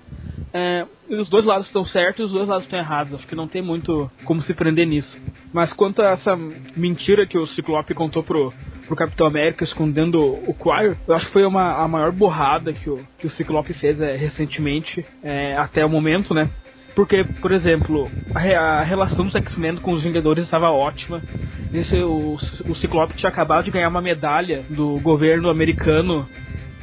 É, 0.54 0.86
os 1.10 1.30
dois 1.30 1.44
lados 1.44 1.68
estão 1.68 1.86
certos 1.86 2.20
e 2.20 2.24
os 2.24 2.32
dois 2.32 2.48
lados 2.48 2.64
estão 2.64 2.80
errados. 2.80 3.16
Acho 3.16 3.28
que 3.28 3.36
não 3.36 3.48
tem 3.48 3.62
muito 3.62 4.10
como 4.24 4.42
se 4.42 4.54
prender 4.54 4.88
nisso. 4.88 5.18
Mas 5.52 5.74
quanto 5.74 6.02
a 6.02 6.12
essa 6.12 6.38
mentira 6.76 7.26
que 7.26 7.38
o 7.38 7.48
Ciclope 7.48 7.94
contou 7.94 8.24
pro, 8.24 8.54
pro 8.86 8.96
Capitão 8.96 9.28
América 9.28 9.64
escondendo 9.64 10.22
o 10.22 10.54
Quire, 10.54 10.96
eu 11.08 11.16
acho 11.16 11.28
que 11.28 11.34
foi 11.34 11.46
uma, 11.46 11.84
a 11.84 11.88
maior 11.88 12.12
borrada 12.12 12.74
que 12.74 12.90
o, 12.90 13.00
que 13.18 13.28
o 13.28 13.30
Ciclope 13.30 13.74
fez 13.74 14.00
é, 14.00 14.16
recentemente, 14.16 15.06
é, 15.24 15.56
até 15.58 15.86
o 15.86 15.90
momento, 15.90 16.34
né? 16.34 16.50
Porque, 16.96 17.26
por 17.42 17.52
exemplo, 17.52 18.10
a, 18.34 18.40
a 18.40 18.84
relação 18.84 19.26
dos 19.26 19.36
X-Men 19.36 19.78
com 19.78 19.92
os 19.92 20.02
Vingadores 20.02 20.46
estava 20.46 20.72
ótima. 20.72 21.22
Esse, 21.74 21.98
o, 21.98 22.38
o 22.70 22.76
Ciclope 22.76 23.18
tinha 23.18 23.30
acabado 23.30 23.66
de 23.66 23.72
ganhar 23.72 23.90
uma 23.90 24.02
medalha 24.02 24.64
do 24.70 24.98
governo 25.02 25.50
americano 25.50 26.26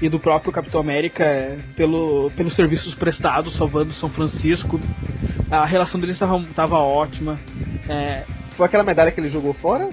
e 0.03 0.09
do 0.09 0.19
próprio 0.19 0.53
Capitão 0.53 0.81
América 0.81 1.25
é, 1.25 1.57
pelo, 1.77 2.31
pelos 2.37 2.55
serviços 2.55 2.95
prestados, 2.97 3.57
salvando 3.57 3.93
São 3.95 4.11
Francisco. 4.11 4.79
A 5.51 5.65
relação 5.65 5.99
deles 5.99 6.17
estava 6.21 6.79
ótima. 6.79 7.39
É, 7.89 8.25
Foi 8.57 8.67
aquela 8.67 8.85
medalha 8.85 9.11
que 9.11 9.21
ele 9.21 9.31
jogou 9.31 9.55
fora? 9.55 9.89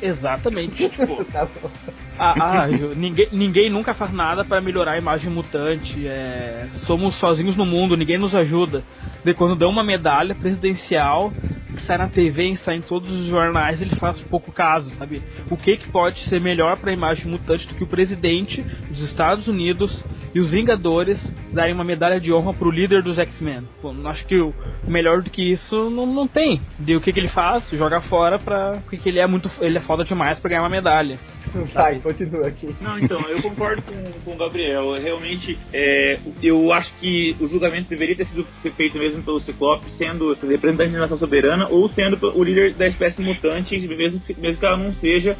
Exatamente. 0.00 0.88
tipo, 0.88 1.24
Tá 1.32 1.44
bom. 1.46 1.70
Ah, 2.18 2.34
ah, 2.38 2.66
ninguém, 2.96 3.28
ninguém 3.32 3.70
nunca 3.70 3.94
faz 3.94 4.12
nada 4.12 4.44
para 4.44 4.60
melhorar 4.60 4.92
a 4.92 4.98
imagem 4.98 5.30
mutante. 5.30 6.06
É, 6.06 6.68
somos 6.86 7.14
sozinhos 7.16 7.56
no 7.56 7.66
mundo, 7.66 7.96
ninguém 7.96 8.18
nos 8.18 8.34
ajuda. 8.34 8.82
De 9.24 9.34
quando 9.34 9.56
dão 9.56 9.70
uma 9.70 9.84
medalha 9.84 10.34
presidencial 10.34 11.32
que 11.76 11.82
sai 11.82 11.98
na 11.98 12.08
TV 12.08 12.52
e 12.52 12.56
sai 12.58 12.76
em 12.76 12.80
todos 12.80 13.12
os 13.12 13.26
jornais, 13.26 13.80
ele 13.80 13.94
faz 13.96 14.18
pouco 14.22 14.50
caso, 14.50 14.90
sabe? 14.96 15.22
O 15.50 15.56
que 15.56 15.76
que 15.76 15.88
pode 15.88 16.18
ser 16.28 16.40
melhor 16.40 16.76
para 16.78 16.90
a 16.90 16.94
imagem 16.94 17.26
mutante 17.26 17.66
do 17.68 17.74
que 17.74 17.84
o 17.84 17.86
presidente 17.86 18.62
dos 18.88 19.02
Estados 19.02 19.46
Unidos 19.46 20.02
e 20.34 20.40
os 20.40 20.50
Vingadores 20.50 21.20
darem 21.52 21.74
uma 21.74 21.84
medalha 21.84 22.20
de 22.20 22.32
honra 22.32 22.52
pro 22.54 22.70
líder 22.70 23.02
dos 23.02 23.18
X-Men? 23.18 23.68
Acho 24.06 24.26
que 24.26 24.40
o 24.40 24.54
melhor 24.86 25.22
do 25.22 25.30
que 25.30 25.52
isso 25.52 25.90
não, 25.90 26.06
não 26.06 26.26
tem. 26.26 26.60
De 26.78 26.96
o 26.96 27.00
que 27.00 27.12
que 27.12 27.20
ele 27.20 27.28
faz? 27.28 27.68
Joga 27.70 28.00
fora 28.02 28.38
pra 28.38 28.78
porque 28.86 29.08
ele 29.08 29.18
é 29.18 29.26
muito 29.26 29.50
ele 29.60 29.78
é 29.78 29.80
foda 29.80 30.04
demais 30.04 30.38
para 30.40 30.50
ganhar 30.50 30.62
uma 30.62 30.68
medalha. 30.68 31.18
Vai, 31.72 31.98
continua 32.00 32.48
aqui. 32.48 32.74
Não, 32.80 32.98
então, 32.98 33.20
eu 33.28 33.42
concordo 33.42 33.82
com, 33.82 34.12
com 34.24 34.34
o 34.34 34.36
Gabriel. 34.36 34.94
Realmente, 34.94 35.58
é, 35.72 36.18
eu 36.42 36.72
acho 36.72 36.92
que 36.98 37.36
o 37.40 37.46
julgamento 37.46 37.88
deveria 37.88 38.16
ter 38.16 38.26
sido 38.26 38.46
feito 38.76 38.98
mesmo 38.98 39.22
pelo 39.22 39.40
Ciclope, 39.40 39.90
sendo 39.92 40.34
representante 40.34 40.92
da 40.92 41.00
nação 41.00 41.18
soberana 41.18 41.68
ou 41.68 41.88
sendo 41.90 42.16
o 42.36 42.42
líder 42.42 42.74
da 42.74 42.86
espécie 42.86 43.22
mutante, 43.22 43.76
mesmo, 43.78 44.20
mesmo 44.38 44.60
que 44.60 44.66
ela 44.66 44.76
não 44.76 44.92
seja, 44.94 45.36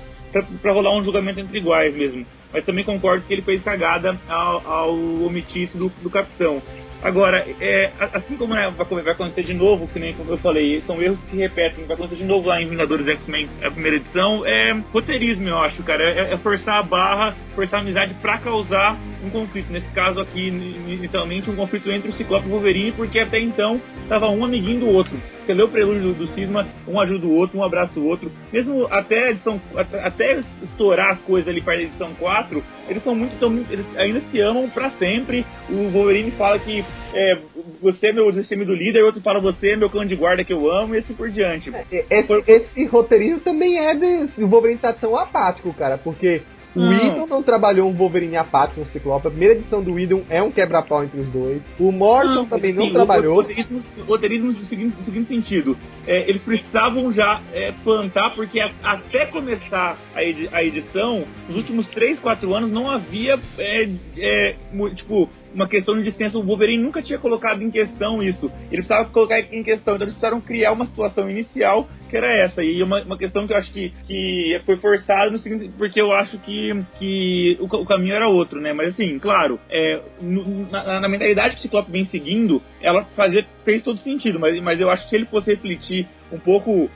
para 0.62 0.72
rolar 0.72 0.96
um 0.96 1.02
julgamento 1.02 1.40
entre 1.40 1.58
iguais 1.58 1.94
mesmo. 1.94 2.26
Mas 2.52 2.64
também 2.64 2.84
concordo 2.84 3.24
que 3.26 3.32
ele 3.32 3.42
fez 3.42 3.62
cagada 3.62 4.18
ao, 4.28 4.66
ao 4.66 4.94
omitir 4.94 5.62
isso 5.62 5.76
do, 5.76 5.88
do 6.02 6.10
capitão. 6.10 6.62
Agora, 7.06 7.46
é, 7.60 7.92
assim 8.12 8.36
como 8.36 8.52
né, 8.52 8.68
vai 8.76 9.12
acontecer 9.12 9.44
de 9.44 9.54
novo, 9.54 9.86
que 9.86 9.96
nem 9.96 10.12
como 10.12 10.32
eu 10.32 10.36
falei, 10.38 10.80
são 10.80 11.00
erros 11.00 11.20
que 11.20 11.30
se 11.30 11.36
repetem, 11.36 11.84
vai 11.84 11.94
acontecer 11.94 12.16
de 12.16 12.24
novo 12.24 12.48
lá 12.48 12.60
em 12.60 12.66
Vingadores 12.66 13.06
X-Men, 13.06 13.48
a 13.62 13.70
primeira 13.70 13.98
edição, 13.98 14.44
é 14.44 14.72
roteirismo, 14.92 15.48
eu 15.48 15.56
acho, 15.58 15.84
cara. 15.84 16.02
É, 16.02 16.32
é, 16.32 16.36
forçar 16.38 16.80
a 16.80 16.82
barra, 16.82 17.36
forçar 17.54 17.78
a 17.78 17.82
amizade 17.84 18.12
pra 18.14 18.38
causar 18.38 18.98
um 19.24 19.30
conflito. 19.30 19.70
Nesse 19.70 19.88
caso 19.92 20.18
aqui, 20.18 20.48
inicialmente, 20.48 21.48
um 21.48 21.54
conflito 21.54 21.92
entre 21.92 22.10
o 22.10 22.12
Ciclope 22.12 22.46
e 22.46 22.48
o 22.48 22.54
Wolverine, 22.54 22.90
porque 22.90 23.20
até 23.20 23.38
então 23.38 23.80
tava 24.08 24.28
um 24.28 24.44
amiguinho 24.44 24.80
do 24.80 24.88
outro. 24.88 25.16
Você 25.46 25.54
lê 25.54 25.62
o 25.62 25.68
prelúdio 25.68 26.12
do, 26.12 26.14
do 26.14 26.26
Cisma, 26.34 26.66
um 26.88 27.00
ajuda 27.00 27.24
o 27.24 27.32
outro, 27.32 27.56
um 27.56 27.62
abraça 27.62 28.00
o 28.00 28.04
outro. 28.04 28.32
Mesmo 28.52 28.88
até 28.90 29.30
edição, 29.30 29.60
até 30.02 30.40
estourar 30.60 31.12
as 31.12 31.20
coisas 31.20 31.48
ali 31.48 31.60
para 31.60 31.74
a 31.74 31.82
edição 31.82 32.12
4, 32.14 32.64
eles 32.88 33.04
são 33.04 33.14
muito, 33.14 33.38
tão, 33.38 33.52
eles 33.70 33.86
ainda 33.96 34.20
se 34.22 34.40
amam 34.40 34.68
para 34.68 34.90
sempre. 34.90 35.46
O 35.70 35.88
Wolverine 35.90 36.32
fala 36.32 36.58
que 36.58 36.84
é, 37.12 37.38
você 37.80 38.08
é 38.08 38.12
meu 38.12 38.30
time 38.44 38.64
do 38.64 38.74
líder, 38.74 39.02
outro 39.02 39.20
fala 39.22 39.40
você 39.40 39.70
é 39.70 39.76
meu 39.76 39.90
cão 39.90 40.04
de 40.04 40.16
guarda 40.16 40.44
que 40.44 40.52
eu 40.52 40.70
amo, 40.70 40.94
e 40.94 40.98
assim 40.98 41.14
por 41.14 41.30
diante. 41.30 41.72
É, 41.74 42.06
esse, 42.10 42.28
por... 42.28 42.42
esse 42.46 42.86
roteirismo 42.86 43.40
também 43.40 43.78
é 43.78 43.94
de. 43.94 44.42
O 44.42 44.48
Wolverine 44.48 44.78
tá 44.78 44.92
tão 44.92 45.16
apático, 45.16 45.72
cara, 45.74 45.98
porque 45.98 46.42
o 46.76 46.92
Idon 46.92 47.26
não 47.26 47.42
trabalhou 47.42 47.88
um 47.88 47.94
Wolverine 47.94 48.36
apático 48.36 48.82
com 48.82 48.86
o 48.86 48.92
Ciclope. 48.92 49.26
A 49.26 49.30
primeira 49.30 49.54
edição 49.54 49.82
do 49.82 49.98
Idon 49.98 50.22
é 50.28 50.42
um 50.42 50.50
quebra-pau 50.50 51.02
entre 51.02 51.18
os 51.18 51.28
dois. 51.30 51.62
O 51.80 51.90
Morrison 51.90 52.34
não, 52.34 52.46
também 52.46 52.72
sim, 52.72 52.78
não 52.78 52.92
trabalhou. 52.92 53.36
Roteirismo, 53.36 53.82
roteirismo 54.06 54.46
no 54.48 54.64
seguinte, 54.66 54.96
no 54.98 55.04
seguinte 55.04 55.28
sentido: 55.28 55.76
é, 56.06 56.28
eles 56.28 56.42
precisavam 56.42 57.10
já 57.12 57.40
é, 57.52 57.72
plantar, 57.82 58.34
porque 58.34 58.60
a, 58.60 58.70
até 58.82 59.24
começar 59.26 59.96
a, 60.14 60.22
edi 60.22 60.50
a, 60.52 60.62
edição, 60.62 61.24
nos 61.48 61.56
últimos 61.56 61.88
3, 61.88 62.18
4 62.18 62.54
anos, 62.54 62.70
não 62.70 62.90
havia, 62.90 63.38
é, 63.58 63.88
é 64.18 64.56
tipo, 64.94 65.30
uma 65.54 65.68
questão 65.68 65.96
de 65.96 66.04
distância. 66.04 66.38
O 66.38 66.42
Wolverine 66.42 66.82
nunca 66.82 67.02
tinha 67.02 67.18
colocado 67.18 67.62
em 67.62 67.70
questão 67.70 68.22
isso. 68.22 68.46
Ele 68.70 68.82
precisava 68.82 69.08
colocar 69.10 69.40
em 69.40 69.62
questão. 69.62 69.94
Então 69.94 70.06
eles 70.06 70.14
precisaram 70.14 70.40
criar 70.40 70.72
uma 70.72 70.86
situação 70.86 71.30
inicial 71.30 71.88
que 72.08 72.16
era 72.16 72.32
essa. 72.44 72.62
E 72.62 72.82
uma, 72.82 73.02
uma 73.02 73.18
questão 73.18 73.46
que 73.46 73.52
eu 73.52 73.56
acho 73.56 73.72
que, 73.72 73.92
que 74.06 74.60
foi 74.64 74.76
forçada 74.76 75.30
no 75.30 75.38
seguinte, 75.38 75.70
porque 75.76 76.00
eu 76.00 76.12
acho 76.12 76.38
que, 76.38 76.72
que 76.98 77.58
o, 77.60 77.64
o 77.64 77.86
caminho 77.86 78.14
era 78.14 78.28
outro, 78.28 78.60
né? 78.60 78.72
Mas 78.72 78.90
assim, 78.90 79.18
claro, 79.18 79.58
é, 79.68 80.00
na, 80.20 81.00
na, 81.00 81.08
mentalidade 81.08 81.54
que 81.54 81.60
o 81.60 81.62
Ciclope 81.62 81.90
vem 81.90 82.04
seguindo, 82.06 82.62
ela 82.80 83.04
fazia, 83.16 83.44
fez 83.64 83.82
todo 83.82 83.98
sentido. 83.98 84.38
Mas, 84.38 84.60
mas 84.62 84.80
eu 84.80 84.90
acho 84.90 85.04
que 85.04 85.10
se 85.10 85.16
ele 85.16 85.26
fosse 85.26 85.50
refletir 85.50 86.06
um 86.32 86.38
pouco 86.38 86.90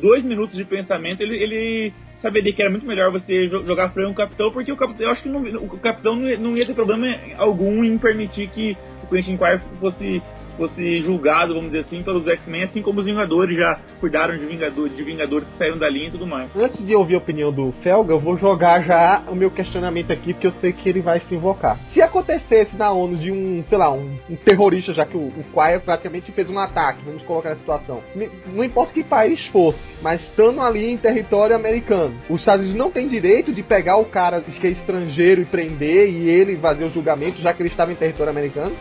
dois 0.00 0.24
minutos 0.24 0.56
de 0.56 0.64
pensamento, 0.64 1.20
ele, 1.20 1.36
ele 1.36 1.92
saberia 2.24 2.54
que 2.54 2.62
era 2.62 2.70
muito 2.70 2.86
melhor 2.86 3.12
você 3.12 3.46
jogar 3.48 3.90
frango 3.90 4.12
o 4.12 4.14
capitão, 4.14 4.50
porque 4.50 4.72
o 4.72 4.76
capitão, 4.76 5.06
eu 5.06 5.12
acho 5.12 5.22
que 5.22 5.28
não, 5.28 5.42
o 5.42 5.78
capitão 5.78 6.16
não 6.16 6.56
ia 6.56 6.66
ter 6.66 6.74
problema 6.74 7.06
algum 7.36 7.84
em 7.84 7.98
permitir 7.98 8.48
que 8.48 8.74
o 9.02 9.06
Quentin 9.08 9.36
Quire 9.36 9.60
fosse 9.78 10.22
fosse 10.56 11.00
julgado, 11.02 11.54
vamos 11.54 11.70
dizer 11.70 11.80
assim, 11.80 12.02
pelos 12.02 12.26
X-Men, 12.26 12.64
assim 12.64 12.82
como 12.82 13.00
os 13.00 13.06
Vingadores 13.06 13.56
já 13.56 13.78
cuidaram 14.00 14.36
de, 14.36 14.46
Vingador, 14.46 14.88
de 14.88 15.02
Vingadores 15.02 15.48
que 15.48 15.56
saíram 15.56 15.78
da 15.78 15.88
linha 15.88 16.08
e 16.08 16.12
tudo 16.12 16.26
mais. 16.26 16.54
Antes 16.56 16.84
de 16.84 16.94
ouvir 16.94 17.14
a 17.14 17.18
opinião 17.18 17.52
do 17.52 17.72
Felga, 17.82 18.12
eu 18.12 18.20
vou 18.20 18.36
jogar 18.36 18.82
já 18.82 19.22
o 19.28 19.34
meu 19.34 19.50
questionamento 19.50 20.12
aqui, 20.12 20.32
porque 20.32 20.46
eu 20.46 20.52
sei 20.52 20.72
que 20.72 20.88
ele 20.88 21.00
vai 21.00 21.20
se 21.20 21.34
invocar. 21.34 21.78
Se 21.92 22.00
acontecesse 22.00 22.76
na 22.76 22.92
ONU 22.92 23.16
de 23.16 23.30
um, 23.30 23.64
sei 23.68 23.78
lá, 23.78 23.92
um, 23.92 24.18
um 24.28 24.36
terrorista, 24.36 24.92
já 24.92 25.04
que 25.06 25.16
o, 25.16 25.28
o 25.28 25.44
praticamente 25.84 26.30
fez 26.32 26.50
um 26.50 26.58
ataque, 26.58 27.04
vamos 27.04 27.22
colocar 27.22 27.50
na 27.50 27.56
situação. 27.56 28.00
Não 28.46 28.64
importa 28.64 28.92
que 28.92 29.04
país 29.04 29.46
fosse, 29.48 29.96
mas 30.02 30.20
estando 30.20 30.60
ali 30.60 30.90
em 30.90 30.96
território 30.96 31.56
americano, 31.56 32.14
os 32.28 32.40
Estados 32.40 32.62
Unidos 32.62 32.78
não 32.78 32.90
tem 32.90 33.08
direito 33.08 33.52
de 33.52 33.62
pegar 33.62 33.96
o 33.96 34.04
cara 34.04 34.40
que 34.40 34.66
é 34.66 34.70
estrangeiro 34.70 35.42
e 35.42 35.44
prender 35.44 36.08
e 36.08 36.28
ele 36.28 36.56
fazer 36.56 36.84
o 36.84 36.90
julgamento, 36.90 37.40
já 37.40 37.52
que 37.52 37.62
ele 37.62 37.68
estava 37.68 37.92
em 37.92 37.96
território 37.96 38.30
americano? 38.30 38.74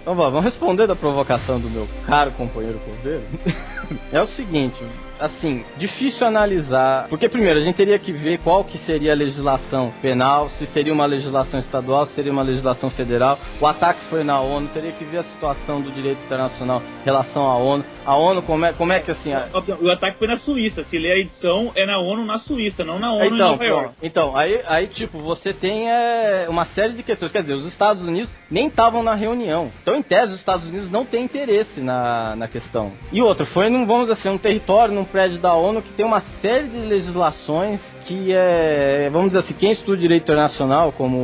Então 0.00 0.14
vamos 0.14 0.42
responder 0.42 0.86
da 0.86 0.96
provocação 0.96 1.60
do 1.60 1.68
meu 1.68 1.86
caro 2.06 2.32
companheiro 2.32 2.80
Cordeiro. 2.80 3.24
é 4.12 4.20
o 4.20 4.26
seguinte, 4.26 4.82
assim, 5.20 5.64
difícil 5.76 6.26
analisar, 6.26 7.06
porque 7.08 7.28
primeiro 7.28 7.60
a 7.60 7.62
gente 7.62 7.76
teria 7.76 7.98
que 7.98 8.10
ver 8.10 8.38
qual 8.38 8.64
que 8.64 8.78
seria 8.78 9.12
a 9.12 9.14
legislação 9.14 9.92
penal, 10.00 10.48
se 10.50 10.66
seria 10.68 10.92
uma 10.92 11.06
legislação 11.06 11.60
estadual, 11.60 12.06
se 12.06 12.14
seria 12.14 12.32
uma 12.32 12.42
legislação 12.42 12.90
federal. 12.90 13.38
O 13.60 13.66
ataque 13.66 14.00
foi 14.08 14.24
na 14.24 14.40
ONU, 14.40 14.68
teria 14.68 14.92
que 14.92 15.04
ver 15.04 15.18
a 15.18 15.24
situação 15.24 15.80
do 15.80 15.90
direito 15.90 16.18
internacional 16.24 16.82
em 17.02 17.04
relação 17.04 17.44
à 17.44 17.56
ONU. 17.56 17.84
A 18.04 18.16
ONU, 18.16 18.42
como 18.42 18.64
é, 18.64 18.72
como 18.72 18.92
é 18.92 19.00
que 19.00 19.10
assim... 19.10 19.32
A... 19.32 19.46
O 19.80 19.90
ataque 19.90 20.18
foi 20.18 20.26
na 20.26 20.38
Suíça, 20.38 20.84
se 20.84 20.98
ler 20.98 21.12
a 21.12 21.18
edição 21.18 21.70
é 21.74 21.86
na 21.86 21.98
ONU 21.98 22.24
na 22.24 22.38
Suíça, 22.38 22.84
não 22.84 22.98
na 22.98 23.12
ONU 23.12 23.24
então, 23.24 23.36
em 23.36 23.38
Nova 23.38 23.64
York. 23.64 23.94
Então, 24.02 24.36
aí, 24.36 24.60
aí 24.66 24.86
tipo, 24.86 25.18
você 25.18 25.52
tem 25.52 25.90
é, 25.90 26.46
uma 26.48 26.64
série 26.66 26.94
de 26.94 27.02
questões, 27.02 27.30
quer 27.30 27.42
dizer, 27.42 27.54
os 27.54 27.66
Estados 27.66 28.02
Unidos 28.02 28.30
nem 28.50 28.68
estavam 28.68 29.02
na 29.02 29.14
reunião. 29.14 29.70
Então, 29.82 29.94
em 29.94 30.02
tese, 30.02 30.32
os 30.32 30.40
Estados 30.40 30.66
Unidos 30.66 30.90
não 30.90 31.04
têm 31.04 31.24
interesse 31.24 31.80
na, 31.80 32.34
na 32.36 32.48
questão. 32.48 32.92
E 33.12 33.20
outro, 33.20 33.46
foi 33.46 33.68
num, 33.70 33.86
vamos 33.86 34.08
dizer 34.08 34.20
assim, 34.20 34.28
um 34.28 34.38
território, 34.38 34.94
num 34.94 35.04
prédio 35.04 35.38
da 35.38 35.54
ONU 35.54 35.82
que 35.82 35.92
tem 35.92 36.04
uma 36.04 36.22
série 36.40 36.68
de 36.68 36.78
legislações 36.78 37.80
que 38.06 38.32
é, 38.32 39.08
vamos 39.12 39.28
dizer 39.28 39.40
assim, 39.40 39.54
quem 39.54 39.72
estuda 39.72 39.96
direito 39.96 40.24
internacional, 40.24 40.92
como 40.92 41.16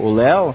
o 0.00 0.12
Léo, 0.14 0.54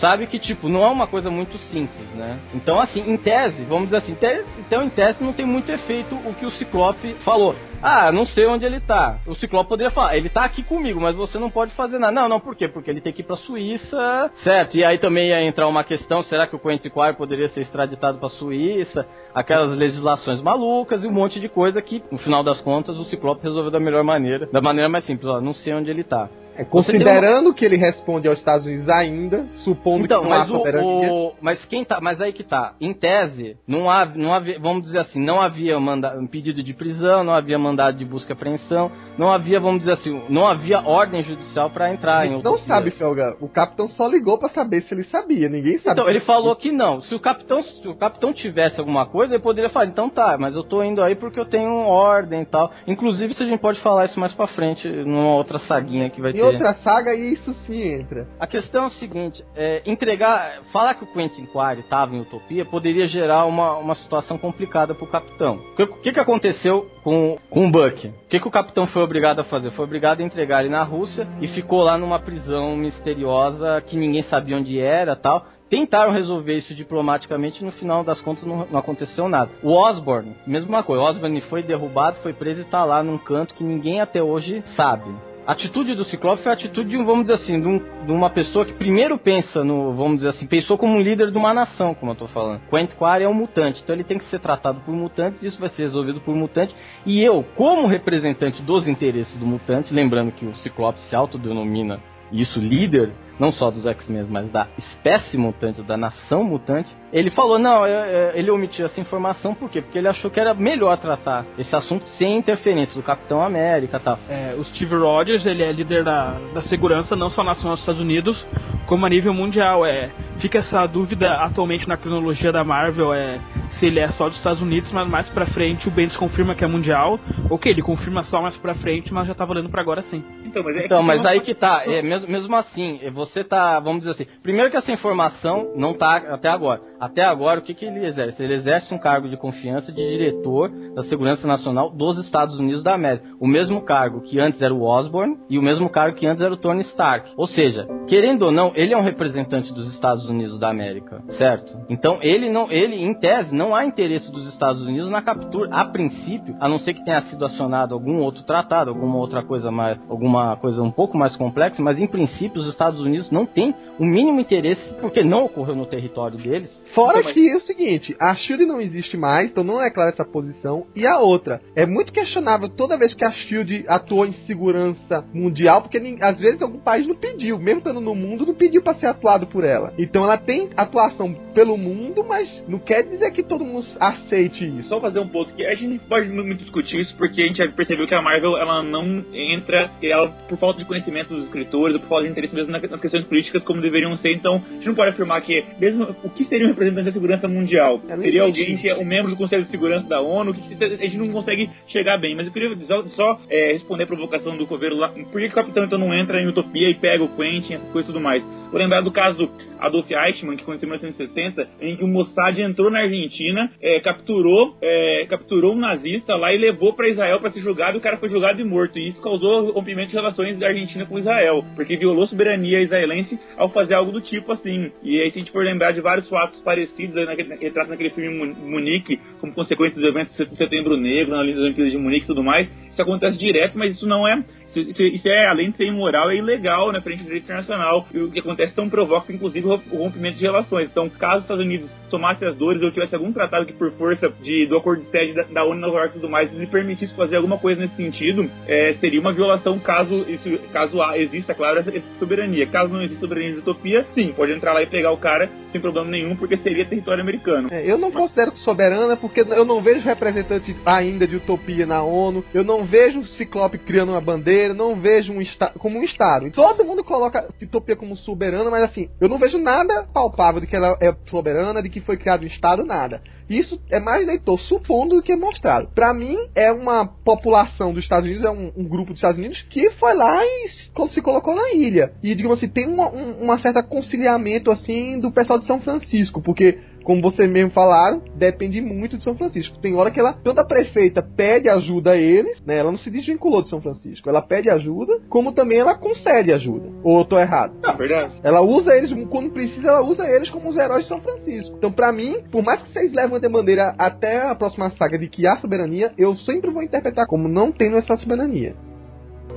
sabe 0.00 0.26
que, 0.26 0.38
tipo, 0.38 0.68
não 0.68 0.84
é 0.84 0.88
uma 0.88 1.06
coisa 1.06 1.30
muito 1.30 1.56
simples, 1.70 2.08
né? 2.14 2.38
Então, 2.54 2.80
assim, 2.80 3.00
em 3.00 3.16
tese, 3.16 3.64
vamos 3.64 3.84
dizer 3.84 3.98
assim, 3.98 4.14
te, 4.14 4.44
então 4.58 4.82
em 4.82 4.88
tese 4.88 5.22
não 5.22 5.32
tem 5.32 5.46
muito 5.46 5.70
efeito 5.70 6.14
o 6.14 6.34
que 6.34 6.46
o 6.46 6.50
Ciclope 6.50 7.14
falou. 7.20 7.54
Ah, 7.82 8.10
não 8.10 8.26
sei 8.26 8.46
onde 8.46 8.64
ele 8.64 8.80
tá. 8.80 9.18
O 9.26 9.34
Ciclope 9.34 9.68
poderia 9.68 9.92
falar, 9.92 10.16
ele 10.16 10.28
tá 10.28 10.44
aqui 10.44 10.62
comigo, 10.62 11.00
mas 11.00 11.14
você 11.14 11.38
não 11.38 11.50
pode 11.50 11.74
fazer 11.74 11.98
nada. 11.98 12.12
Não, 12.12 12.28
não, 12.28 12.40
por 12.40 12.56
quê? 12.56 12.66
Porque 12.66 12.90
ele 12.90 13.00
tem 13.00 13.12
que 13.12 13.20
ir 13.20 13.24
pra 13.24 13.36
Suíça, 13.36 14.30
certo? 14.42 14.76
E 14.76 14.84
aí 14.84 14.98
também 14.98 15.28
ia 15.28 15.42
entrar 15.42 15.68
uma 15.68 15.84
questão, 15.84 16.22
será 16.22 16.46
que 16.46 16.56
o 16.56 16.58
Quentin 16.58 16.88
Quire 16.88 17.16
poderia 17.16 17.48
ser 17.50 17.60
extraditado 17.60 18.18
pra 18.18 18.30
Suíça? 18.30 19.06
Aquelas 19.34 19.76
legislações 19.76 20.40
malucas 20.40 21.04
e 21.04 21.06
um 21.06 21.12
monte 21.12 21.38
de 21.38 21.48
coisa 21.48 21.82
que, 21.82 22.02
no 22.10 22.18
final 22.18 22.42
das 22.42 22.60
contas, 22.60 22.96
o 22.98 23.04
Ciclope 23.04 23.42
resolveu 23.42 23.70
da 23.70 23.80
melhor 23.80 24.02
maneira, 24.02 24.46
da 24.46 24.62
maneira 24.62 24.88
mais 24.88 25.04
simples, 25.04 25.28
ó, 25.28 25.40
não 25.40 25.52
sei 25.52 25.74
onde 25.74 25.90
ele 25.90 26.04
tá. 26.04 26.28
É, 26.56 26.64
considerando 26.64 27.46
uma... 27.46 27.54
que 27.54 27.64
ele 27.64 27.76
responde 27.76 28.28
aos 28.28 28.38
Estados 28.38 28.66
Unidos 28.66 28.88
ainda, 28.88 29.46
supondo 29.64 30.04
então, 30.04 30.22
que 30.22 30.28
não 30.28 30.34
há 30.34 30.46
soberania. 30.46 31.12
O, 31.12 31.32
mas 31.40 31.64
quem 31.64 31.84
tá, 31.84 32.00
mas 32.00 32.20
aí 32.20 32.32
que 32.32 32.44
tá. 32.44 32.74
Em 32.80 32.92
tese, 32.92 33.56
não 33.66 33.90
havia, 33.90 34.22
não 34.22 34.32
havia, 34.32 34.58
vamos 34.58 34.84
dizer 34.84 35.00
assim, 35.00 35.20
não 35.20 35.40
havia 35.40 35.78
manda, 35.80 36.16
um 36.18 36.26
pedido 36.26 36.62
de 36.62 36.72
prisão, 36.72 37.24
não 37.24 37.34
havia 37.34 37.58
mandado 37.58 37.96
de 37.98 38.04
busca 38.04 38.32
e 38.32 38.34
apreensão, 38.34 38.90
não 39.18 39.30
havia, 39.30 39.58
vamos 39.58 39.80
dizer 39.80 39.92
assim, 39.92 40.22
não 40.28 40.46
havia 40.46 40.80
ordem 40.80 41.22
judicial 41.22 41.70
para 41.70 41.92
entrar 41.92 42.18
a 42.18 42.26
gente 42.26 42.40
em 42.40 42.42
não 42.42 42.58
sabe, 42.58 42.90
Felga. 42.90 43.36
O 43.40 43.48
capitão 43.48 43.88
só 43.88 44.06
ligou 44.06 44.38
para 44.38 44.48
saber 44.50 44.82
se 44.82 44.94
ele 44.94 45.04
sabia, 45.04 45.48
ninguém 45.48 45.78
sabe. 45.78 46.00
Então, 46.00 46.08
ele 46.08 46.20
falou 46.20 46.54
que 46.54 46.70
não. 46.70 47.00
Se 47.02 47.14
o 47.14 47.20
capitão, 47.20 47.62
se 47.62 47.88
o 47.88 47.94
capitão 47.94 48.32
tivesse 48.32 48.78
alguma 48.78 49.06
coisa, 49.06 49.34
ele 49.34 49.42
poderia 49.42 49.70
falar, 49.70 49.86
então 49.86 50.08
tá, 50.08 50.36
mas 50.38 50.54
eu 50.54 50.62
tô 50.62 50.82
indo 50.82 51.02
aí 51.02 51.16
porque 51.16 51.38
eu 51.38 51.46
tenho 51.46 51.70
ordem 51.86 52.42
e 52.42 52.46
tal. 52.46 52.70
Inclusive, 52.86 53.34
se 53.34 53.42
a 53.42 53.46
gente 53.46 53.60
pode 53.60 53.80
falar 53.80 54.04
isso 54.04 54.18
mais 54.18 54.32
para 54.32 54.46
frente, 54.48 54.88
numa 54.88 55.34
outra 55.34 55.58
saguinha 55.60 56.10
que 56.10 56.20
vai 56.20 56.32
ter 56.32 56.43
outra 56.44 56.74
saga 56.74 57.14
e 57.14 57.32
isso 57.32 57.52
sim 57.66 57.82
entra. 57.82 58.26
A 58.38 58.46
questão 58.46 58.84
é 58.84 58.86
o 58.86 58.90
seguinte: 58.90 59.44
é, 59.56 59.82
entregar. 59.86 60.62
Falar 60.72 60.94
que 60.94 61.04
o 61.04 61.06
Quentin 61.06 61.46
Quire 61.46 61.80
estava 61.80 62.14
em 62.14 62.20
Utopia 62.20 62.64
poderia 62.64 63.06
gerar 63.06 63.44
uma, 63.44 63.76
uma 63.76 63.94
situação 63.94 64.38
complicada 64.38 64.94
pro 64.94 65.06
capitão. 65.06 65.56
O 65.56 65.76
que, 65.76 65.86
que, 65.86 66.12
que 66.12 66.20
aconteceu 66.20 66.88
com, 67.02 67.36
com 67.50 67.66
o 67.66 67.70
Buck? 67.70 68.08
O 68.08 68.12
que, 68.28 68.40
que 68.40 68.48
o 68.48 68.50
capitão 68.50 68.86
foi 68.86 69.02
obrigado 69.02 69.40
a 69.40 69.44
fazer? 69.44 69.70
Foi 69.72 69.84
obrigado 69.84 70.20
a 70.20 70.24
entregar 70.24 70.60
ele 70.60 70.70
na 70.70 70.82
Rússia 70.82 71.26
e 71.40 71.48
ficou 71.48 71.82
lá 71.82 71.96
numa 71.98 72.18
prisão 72.18 72.76
misteriosa 72.76 73.82
que 73.86 73.96
ninguém 73.96 74.22
sabia 74.22 74.56
onde 74.56 74.78
era 74.78 75.14
tal 75.16 75.46
tentaram 75.74 76.12
resolver 76.12 76.56
isso 76.56 76.72
diplomaticamente 76.72 77.60
e 77.60 77.64
no 77.64 77.72
final 77.72 78.04
das 78.04 78.20
contas 78.20 78.44
não, 78.44 78.66
não, 78.70 78.78
aconteceu 78.78 79.28
nada. 79.28 79.50
O 79.62 79.72
Osborne, 79.72 80.36
mesma 80.46 80.84
coisa, 80.84 81.02
o 81.02 81.06
Osborne 81.06 81.40
foi 81.42 81.64
derrubado, 81.64 82.18
foi 82.20 82.32
preso 82.32 82.60
e 82.60 82.64
tá 82.64 82.84
lá 82.84 83.02
num 83.02 83.18
canto 83.18 83.54
que 83.54 83.64
ninguém 83.64 84.00
até 84.00 84.22
hoje 84.22 84.62
sabe. 84.76 85.10
A 85.46 85.52
atitude 85.52 85.94
do 85.94 86.04
Ciclope 86.04 86.42
foi 86.42 86.50
a 86.50 86.54
atitude 86.54 86.88
de, 86.88 86.96
vamos 86.96 87.22
dizer 87.26 87.34
assim, 87.34 87.60
de, 87.60 87.68
um, 87.68 87.78
de, 87.78 88.10
uma 88.10 88.30
pessoa 88.30 88.64
que 88.64 88.72
primeiro 88.72 89.18
pensa 89.18 89.62
no, 89.62 89.92
vamos 89.92 90.16
dizer 90.16 90.30
assim, 90.30 90.46
pensou 90.46 90.78
como 90.78 90.94
um 90.94 91.00
líder 91.00 91.30
de 91.30 91.36
uma 91.36 91.52
nação, 91.52 91.94
como 91.94 92.12
eu 92.12 92.16
tô 92.16 92.26
falando. 92.28 92.62
Quent 92.70 92.92
Quire 92.92 93.24
é 93.24 93.28
um 93.28 93.34
mutante, 93.34 93.82
então 93.82 93.94
ele 93.94 94.04
tem 94.04 94.18
que 94.18 94.24
ser 94.30 94.40
tratado 94.40 94.80
por 94.80 94.94
mutantes, 94.94 95.42
isso 95.42 95.60
vai 95.60 95.68
ser 95.68 95.82
resolvido 95.82 96.18
por 96.22 96.34
mutante. 96.34 96.74
E 97.04 97.22
eu, 97.22 97.44
como 97.56 97.86
representante 97.86 98.62
dos 98.62 98.88
interesses 98.88 99.36
do 99.36 99.44
mutante, 99.44 99.92
lembrando 99.92 100.32
que 100.32 100.46
o 100.46 100.54
Ciclope 100.56 100.98
se 101.00 101.14
autodenomina 101.14 102.00
isso 102.32 102.58
líder 102.58 103.12
não 103.38 103.52
só 103.52 103.70
dos 103.70 103.84
X-Men, 103.84 104.26
mas 104.30 104.50
da 104.50 104.68
espécie 104.78 105.36
mutante, 105.36 105.82
da 105.82 105.96
nação 105.96 106.44
mutante, 106.44 106.94
ele 107.14 107.30
falou: 107.30 107.58
não, 107.58 107.86
ele 108.34 108.50
omitiu 108.50 108.84
essa 108.84 109.00
informação 109.00 109.54
por 109.54 109.70
quê? 109.70 109.80
Porque 109.80 109.96
ele 109.96 110.08
achou 110.08 110.30
que 110.30 110.40
era 110.40 110.52
melhor 110.52 110.98
tratar 110.98 111.46
esse 111.56 111.74
assunto 111.74 112.04
sem 112.18 112.36
interferência 112.36 112.94
do 112.94 113.02
Capitão 113.02 113.42
América 113.42 114.00
tal. 114.00 114.18
É, 114.28 114.54
o 114.58 114.64
Steve 114.64 114.96
Rogers, 114.96 115.46
ele 115.46 115.62
é 115.62 115.70
líder 115.70 116.02
da, 116.02 116.36
da 116.52 116.62
segurança, 116.62 117.14
não 117.14 117.30
só 117.30 117.44
nacional 117.44 117.74
dos 117.74 117.82
Estados 117.82 118.00
Unidos, 118.00 118.44
como 118.86 119.06
a 119.06 119.08
nível 119.08 119.32
mundial. 119.32 119.86
É, 119.86 120.10
fica 120.40 120.58
essa 120.58 120.84
dúvida 120.86 121.32
atualmente 121.36 121.88
na 121.88 121.96
cronologia 121.96 122.50
da 122.50 122.64
Marvel, 122.64 123.14
é 123.14 123.38
se 123.78 123.86
ele 123.86 124.00
é 124.00 124.08
só 124.08 124.28
dos 124.28 124.38
Estados 124.38 124.62
Unidos, 124.62 124.90
mas 124.92 125.06
mais 125.08 125.28
pra 125.28 125.46
frente 125.46 125.88
o 125.88 125.90
Bendis 125.90 126.16
confirma 126.16 126.54
que 126.54 126.64
é 126.64 126.66
mundial. 126.66 127.18
Ok, 127.50 127.70
ele 127.70 127.82
confirma 127.82 128.24
só 128.24 128.40
mais 128.40 128.56
pra 128.56 128.74
frente, 128.74 129.12
mas 129.12 129.26
já 129.26 129.34
tá 129.34 129.44
valendo 129.44 129.68
pra 129.68 129.80
agora 129.80 130.02
sim. 130.02 130.22
Então, 130.44 130.62
mas, 130.62 130.76
é 130.76 130.84
então, 130.84 131.02
mas 131.02 131.26
aí 131.26 131.40
que 131.40 131.54
tá, 131.54 131.82
é, 131.84 132.02
mesmo, 132.02 132.28
mesmo 132.28 132.56
assim, 132.56 133.00
você 133.12 133.42
tá, 133.44 133.78
vamos 133.80 134.00
dizer 134.00 134.12
assim, 134.12 134.26
primeiro 134.42 134.70
que 134.70 134.76
essa 134.76 134.92
informação 134.92 135.72
não 135.76 135.94
tá 135.94 136.16
até 136.16 136.48
agora. 136.48 136.80
Até 137.04 137.22
agora, 137.22 137.60
o 137.60 137.62
que, 137.62 137.74
que 137.74 137.84
ele 137.84 138.06
exerce? 138.06 138.42
Ele 138.42 138.54
exerce 138.54 138.94
um 138.94 138.96
cargo 138.96 139.28
de 139.28 139.36
confiança 139.36 139.92
de 139.92 140.08
diretor 140.08 140.70
da 140.94 141.02
Segurança 141.02 141.46
Nacional 141.46 141.90
dos 141.90 142.18
Estados 142.24 142.58
Unidos 142.58 142.82
da 142.82 142.94
América. 142.94 143.26
O 143.38 143.46
mesmo 143.46 143.82
cargo 143.82 144.22
que 144.22 144.40
antes 144.40 144.62
era 144.62 144.72
o 144.72 144.82
Osborne 144.82 145.36
e 145.50 145.58
o 145.58 145.62
mesmo 145.62 145.90
cargo 145.90 146.16
que 146.16 146.26
antes 146.26 146.42
era 146.42 146.54
o 146.54 146.56
Tony 146.56 146.80
Stark. 146.80 147.30
Ou 147.36 147.46
seja, 147.46 147.86
querendo 148.06 148.46
ou 148.46 148.50
não, 148.50 148.72
ele 148.74 148.94
é 148.94 148.96
um 148.96 149.02
representante 149.02 149.70
dos 149.74 149.92
Estados 149.92 150.26
Unidos 150.30 150.58
da 150.58 150.70
América, 150.70 151.22
certo? 151.36 151.76
Então, 151.90 152.20
ele 152.22 152.48
não, 152.48 152.72
ele, 152.72 152.96
em 152.96 153.12
tese, 153.12 153.54
não 153.54 153.74
há 153.74 153.84
interesse 153.84 154.32
dos 154.32 154.46
Estados 154.46 154.80
Unidos 154.80 155.10
na 155.10 155.20
captura, 155.20 155.68
a 155.74 155.84
princípio, 155.84 156.56
a 156.58 156.66
não 156.66 156.78
ser 156.78 156.94
que 156.94 157.04
tenha 157.04 157.20
sido 157.24 157.44
acionado 157.44 157.92
algum 157.92 158.20
outro 158.20 158.44
tratado, 158.44 158.88
alguma 158.88 159.18
outra 159.18 159.42
coisa 159.42 159.70
mais, 159.70 159.98
alguma 160.08 160.56
coisa 160.56 160.82
um 160.82 160.90
pouco 160.90 161.18
mais 161.18 161.36
complexa, 161.36 161.82
mas 161.82 162.00
em 162.00 162.06
princípio 162.06 162.62
os 162.62 162.68
Estados 162.68 162.98
Unidos 162.98 163.30
não 163.30 163.44
têm 163.44 163.74
o 163.98 164.06
mínimo 164.06 164.40
interesse, 164.40 164.82
porque 165.02 165.22
não 165.22 165.44
ocorreu 165.44 165.76
no 165.76 165.84
território 165.84 166.38
deles, 166.38 166.70
Fora 166.94 167.18
então, 167.18 167.24
mas... 167.24 167.34
que 167.34 167.50
é 167.50 167.56
o 167.56 167.60
seguinte, 167.60 168.16
a 168.20 168.34
Shield 168.36 168.64
não 168.66 168.80
existe 168.80 169.16
mais, 169.16 169.50
então 169.50 169.64
não 169.64 169.82
é 169.82 169.90
clara 169.90 170.10
essa 170.10 170.24
posição. 170.24 170.86
E 170.94 171.06
a 171.06 171.18
outra, 171.18 171.60
é 171.74 171.84
muito 171.84 172.12
questionável 172.12 172.68
toda 172.68 172.96
vez 172.96 173.12
que 173.12 173.24
a 173.24 173.32
Shield 173.32 173.84
atuou 173.88 174.26
em 174.26 174.32
segurança 174.46 175.24
mundial, 175.32 175.82
porque 175.82 175.98
às 176.20 176.38
vezes 176.38 176.62
algum 176.62 176.78
país 176.78 177.06
não 177.06 177.16
pediu, 177.16 177.58
mesmo 177.58 177.78
estando 177.78 178.00
no 178.00 178.14
mundo, 178.14 178.46
não 178.46 178.54
pediu 178.54 178.82
para 178.82 178.94
ser 178.94 179.06
atuado 179.06 179.46
por 179.46 179.64
ela. 179.64 179.92
Então 179.98 180.24
ela 180.24 180.38
tem 180.38 180.70
atuação 180.76 181.34
pelo 181.54 181.76
mundo, 181.76 182.24
mas 182.24 182.64
não 182.68 182.78
quer 182.78 183.02
dizer 183.02 183.30
que 183.32 183.42
todo 183.42 183.64
mundo 183.64 183.86
aceite 183.98 184.64
isso. 184.64 184.88
Só 184.88 185.00
fazer 185.00 185.18
um 185.18 185.28
ponto 185.28 185.52
que 185.54 185.64
a 185.66 185.74
gente 185.74 185.98
pode 186.06 186.28
muito 186.28 186.62
discutir 186.62 187.00
isso, 187.00 187.16
porque 187.16 187.42
a 187.42 187.46
gente 187.46 187.58
já 187.58 187.68
percebeu 187.68 188.06
que 188.06 188.14
a 188.14 188.22
Marvel 188.22 188.56
ela 188.56 188.82
não 188.82 189.24
entra, 189.32 189.90
ela 190.02 190.28
por 190.48 190.58
falta 190.58 190.78
de 190.78 190.84
conhecimento 190.84 191.34
dos 191.34 191.44
escritores, 191.44 191.94
ou 191.94 192.00
por 192.00 192.08
falta 192.08 192.24
de 192.24 192.30
interesse 192.30 192.54
mesmo 192.54 192.72
nas 192.72 193.00
questões 193.00 193.24
políticas 193.24 193.64
como 193.64 193.80
deveriam 193.80 194.16
ser. 194.16 194.32
Então 194.32 194.56
a 194.56 194.74
gente 194.74 194.86
não 194.86 194.94
pode 194.94 195.10
afirmar 195.10 195.40
que 195.42 195.64
mesmo 195.80 196.14
o 196.22 196.30
que 196.30 196.44
seria 196.44 196.68
um 196.68 196.74
representante 196.84 197.04
da 197.04 197.12
segurança 197.12 197.48
mundial. 197.48 198.00
Seria 198.20 198.42
alguém 198.42 198.76
que 198.76 198.88
é 198.88 198.96
um 198.96 199.04
membro 199.04 199.30
do 199.30 199.36
Conselho 199.36 199.64
de 199.64 199.70
Segurança 199.70 200.08
da 200.08 200.20
ONU, 200.20 200.54
que 200.54 200.84
a 200.84 200.96
gente 200.96 201.16
não 201.16 201.28
consegue 201.28 201.70
chegar 201.88 202.18
bem. 202.18 202.34
Mas 202.34 202.46
eu 202.46 202.52
queria 202.52 202.74
só, 202.80 203.02
só 203.08 203.40
é, 203.48 203.72
responder 203.72 204.04
a 204.04 204.06
provocação 204.06 204.56
do 204.56 204.66
Coveiro 204.66 204.96
lá. 204.96 205.08
Por 205.08 205.40
que 205.40 205.46
o 205.46 205.52
Capitão 205.52 205.84
então 205.84 205.98
não 205.98 206.14
entra 206.14 206.40
em 206.40 206.46
Utopia 206.46 206.88
e 206.88 206.94
pega 206.94 207.24
o 207.24 207.36
Quentin, 207.36 207.74
essas 207.74 207.90
coisas 207.90 208.08
e 208.08 208.12
tudo 208.12 208.22
mais? 208.22 208.44
Vou 208.70 208.80
lembrar 208.80 209.02
do 209.02 209.12
caso 209.12 209.48
Adolf 209.78 210.10
Eichmann, 210.10 210.56
que 210.56 210.62
aconteceu 210.62 210.88
em 210.88 210.92
1960, 210.92 211.68
em 211.80 211.96
que 211.96 212.04
o 212.04 212.08
Mossad 212.08 212.58
entrou 212.60 212.90
na 212.90 213.02
Argentina, 213.02 213.70
é, 213.80 214.00
capturou, 214.00 214.76
é, 214.80 215.26
capturou 215.28 215.74
um 215.74 215.78
nazista 215.78 216.34
lá 216.34 216.52
e 216.52 216.58
levou 216.58 216.94
para 216.94 217.08
Israel 217.08 217.38
para 217.38 217.50
ser 217.50 217.60
julgado, 217.60 217.96
e 217.96 217.98
o 217.98 218.02
cara 218.02 218.16
foi 218.16 218.28
julgado 218.28 218.60
e 218.60 218.64
morto. 218.64 218.98
E 218.98 219.08
isso 219.08 219.22
causou 219.22 219.70
rompimento 219.72 220.10
de 220.10 220.16
relações 220.16 220.58
da 220.58 220.68
Argentina 220.68 221.06
com 221.06 221.18
Israel, 221.18 221.64
porque 221.74 221.96
violou 221.96 222.24
a 222.24 222.26
soberania 222.26 222.80
israelense 222.80 223.38
ao 223.56 223.68
fazer 223.68 223.94
algo 223.94 224.10
do 224.10 224.20
tipo 224.20 224.52
assim. 224.52 224.90
E 225.02 225.20
aí, 225.20 225.30
se 225.30 225.38
a 225.38 225.40
gente 225.40 225.52
for 225.52 225.64
lembrar 225.64 225.92
de 225.92 226.00
vários 226.00 226.28
fatos 226.28 226.60
parecidos 226.64 227.16
aí 227.16 227.26
naquele, 227.26 227.70
naquele 227.88 228.10
filme 228.10 228.54
Munique, 228.54 229.20
como 229.40 229.52
consequência 229.52 229.96
dos 229.96 230.04
eventos 230.04 230.36
do 230.36 230.56
Setembro 230.56 230.96
Negro, 230.96 231.36
nas 231.36 231.56
Olimpíadas 231.56 231.92
de 231.92 231.98
Munique 231.98 232.24
e 232.24 232.28
tudo 232.28 232.42
mais, 232.42 232.68
isso 232.90 233.02
acontece 233.02 233.38
direto, 233.38 233.78
mas 233.78 233.94
isso 233.94 234.06
não 234.06 234.26
é 234.26 234.42
isso, 234.80 235.02
isso, 235.02 235.28
é, 235.28 235.46
além 235.46 235.70
de 235.70 235.76
ser 235.76 235.86
imoral, 235.86 236.30
é 236.30 236.36
ilegal 236.36 236.92
na 236.92 237.00
frente 237.00 237.20
do 237.20 237.26
direito 237.26 237.44
internacional. 237.44 238.06
E 238.12 238.18
o 238.18 238.30
que 238.30 238.40
acontece 238.40 238.72
então 238.72 238.88
provoca, 238.88 239.32
inclusive, 239.32 239.66
o 239.66 239.96
rompimento 239.96 240.38
de 240.38 240.44
relações. 240.44 240.88
Então, 240.90 241.08
caso 241.08 241.38
os 241.38 241.42
Estados 241.42 241.64
Unidos 241.64 241.94
tomasse 242.10 242.44
as 242.44 242.56
dores 242.56 242.82
ou 242.82 242.90
tivesse 242.90 243.14
algum 243.14 243.32
tratado 243.32 243.66
que, 243.66 243.72
por 243.72 243.92
força 243.92 244.28
de, 244.42 244.66
do 244.66 244.76
acordo 244.76 245.02
de 245.02 245.10
sede 245.10 245.32
da, 245.32 245.42
da 245.42 245.64
ONU 245.64 245.80
Nova 245.80 245.98
York 245.98 246.16
e 246.16 246.20
tudo 246.20 246.30
mais, 246.30 246.52
lhe 246.52 246.66
permitisse 246.66 247.14
fazer 247.14 247.36
alguma 247.36 247.58
coisa 247.58 247.80
nesse 247.80 247.96
sentido, 247.96 248.50
é, 248.66 248.94
seria 248.94 249.20
uma 249.20 249.32
violação 249.32 249.78
caso, 249.78 250.24
isso, 250.28 250.58
caso 250.72 250.98
exista, 251.14 251.54
claro, 251.54 251.78
essa, 251.78 251.90
essa, 251.90 252.18
soberania. 252.18 252.66
Caso 252.66 252.92
não 252.92 253.02
exista 253.02 253.20
soberania 253.20 253.52
de 253.52 253.58
utopia, 253.58 254.06
sim, 254.14 254.32
pode 254.32 254.52
entrar 254.52 254.72
lá 254.72 254.82
e 254.82 254.86
pegar 254.86 255.12
o 255.12 255.16
cara 255.16 255.48
sem 255.70 255.80
problema 255.80 256.10
nenhum, 256.10 256.36
porque 256.36 256.53
seria 256.58 256.84
território 256.84 257.22
americano. 257.22 257.68
É, 257.70 257.90
eu 257.90 257.98
não 257.98 258.10
considero 258.10 258.56
soberana 258.58 259.16
porque 259.16 259.40
eu 259.40 259.64
não 259.64 259.80
vejo 259.80 260.00
representante 260.00 260.74
ainda 260.84 261.26
de 261.26 261.36
utopia 261.36 261.86
na 261.86 262.02
ONU, 262.02 262.44
eu 262.52 262.64
não 262.64 262.84
vejo 262.84 263.20
o 263.20 263.26
Ciclope 263.26 263.78
criando 263.78 264.10
uma 264.10 264.20
bandeira, 264.20 264.74
não 264.74 264.96
vejo 264.96 265.32
um 265.32 265.44
como 265.78 265.98
um 265.98 266.04
Estado. 266.04 266.50
Todo 266.50 266.84
mundo 266.84 267.04
coloca 267.04 267.48
Utopia 267.62 267.96
como 267.96 268.16
soberana, 268.16 268.70
mas 268.70 268.84
assim, 268.84 269.08
eu 269.20 269.28
não 269.28 269.38
vejo 269.38 269.58
nada 269.58 270.06
palpável 270.12 270.60
de 270.60 270.66
que 270.66 270.76
ela 270.76 270.96
é 271.00 271.14
soberana, 271.28 271.82
de 271.82 271.88
que 271.88 272.00
foi 272.00 272.16
criado 272.16 272.42
um 272.42 272.46
Estado, 272.46 272.84
nada. 272.84 273.22
Isso 273.48 273.80
é 273.90 274.00
mais 274.00 274.26
leitor 274.26 274.58
supondo 274.60 275.16
do 275.16 275.22
que 275.22 275.36
mostrado. 275.36 275.88
Para 275.94 276.14
mim, 276.14 276.36
é 276.54 276.72
uma 276.72 277.06
população 277.06 277.92
dos 277.92 278.02
Estados 278.02 278.24
Unidos, 278.24 278.44
é 278.44 278.50
um, 278.50 278.72
um, 278.76 278.84
grupo 278.84 279.12
dos 279.12 279.18
Estados 279.18 279.38
Unidos 279.38 279.62
que 279.68 279.90
foi 279.92 280.14
lá 280.14 280.44
e 280.44 280.68
se 281.10 281.20
colocou 281.20 281.54
na 281.54 281.72
ilha. 281.72 282.12
E, 282.22 282.34
digamos 282.34 282.58
assim, 282.58 282.68
tem 282.68 282.88
uma, 282.88 283.10
um, 283.10 283.42
uma 283.42 283.58
certa 283.58 283.82
conciliamento, 283.82 284.70
assim, 284.70 285.20
do 285.20 285.30
pessoal 285.30 285.58
de 285.58 285.66
São 285.66 285.80
Francisco, 285.80 286.40
porque 286.40 286.78
como 287.04 287.20
vocês 287.20 287.48
mesmo 287.50 287.70
falaram, 287.70 288.22
depende 288.34 288.80
muito 288.80 289.18
de 289.18 289.22
São 289.22 289.36
Francisco. 289.36 289.78
Tem 289.78 289.94
hora 289.94 290.10
que 290.10 290.18
ela, 290.18 290.32
tanto 290.32 290.58
a 290.60 290.64
prefeita 290.64 291.22
pede 291.22 291.68
ajuda 291.68 292.12
a 292.12 292.16
eles, 292.16 292.60
né? 292.66 292.78
Ela 292.78 292.90
não 292.90 292.98
se 292.98 293.10
desvinculou 293.10 293.62
de 293.62 293.68
São 293.68 293.80
Francisco. 293.80 294.28
Ela 294.28 294.40
pede 294.40 294.70
ajuda, 294.70 295.20
como 295.28 295.52
também 295.52 295.78
ela 295.78 295.94
concede 295.94 296.50
ajuda. 296.50 296.88
Ou 297.02 297.18
eu 297.18 297.24
tô 297.26 297.38
errado? 297.38 297.74
Não, 297.82 297.96
verdade. 297.96 298.34
Ela 298.42 298.62
usa 298.62 298.94
eles, 298.94 299.12
quando 299.28 299.52
precisa, 299.52 299.88
ela 299.88 300.02
usa 300.02 300.24
eles 300.24 300.48
como 300.48 300.70
os 300.70 300.76
heróis 300.76 301.02
de 301.02 301.08
São 301.08 301.20
Francisco. 301.20 301.76
Então, 301.76 301.92
para 301.92 302.12
mim, 302.12 302.42
por 302.50 302.62
mais 302.62 302.82
que 302.82 302.90
vocês 302.90 303.12
levantem 303.12 303.48
a 303.48 303.52
bandeira 303.52 303.94
até 303.98 304.48
a 304.48 304.54
próxima 304.54 304.90
saga 304.92 305.18
de 305.18 305.28
que 305.28 305.46
há 305.46 305.56
soberania, 305.58 306.12
eu 306.16 306.34
sempre 306.36 306.70
vou 306.70 306.82
interpretar 306.82 307.26
como 307.26 307.48
não 307.48 307.70
tendo 307.70 307.98
essa 307.98 308.16
soberania. 308.16 308.74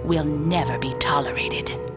Will 0.05 0.25
never 0.25 0.77
be 0.79 0.93
tolerated 0.99 1.96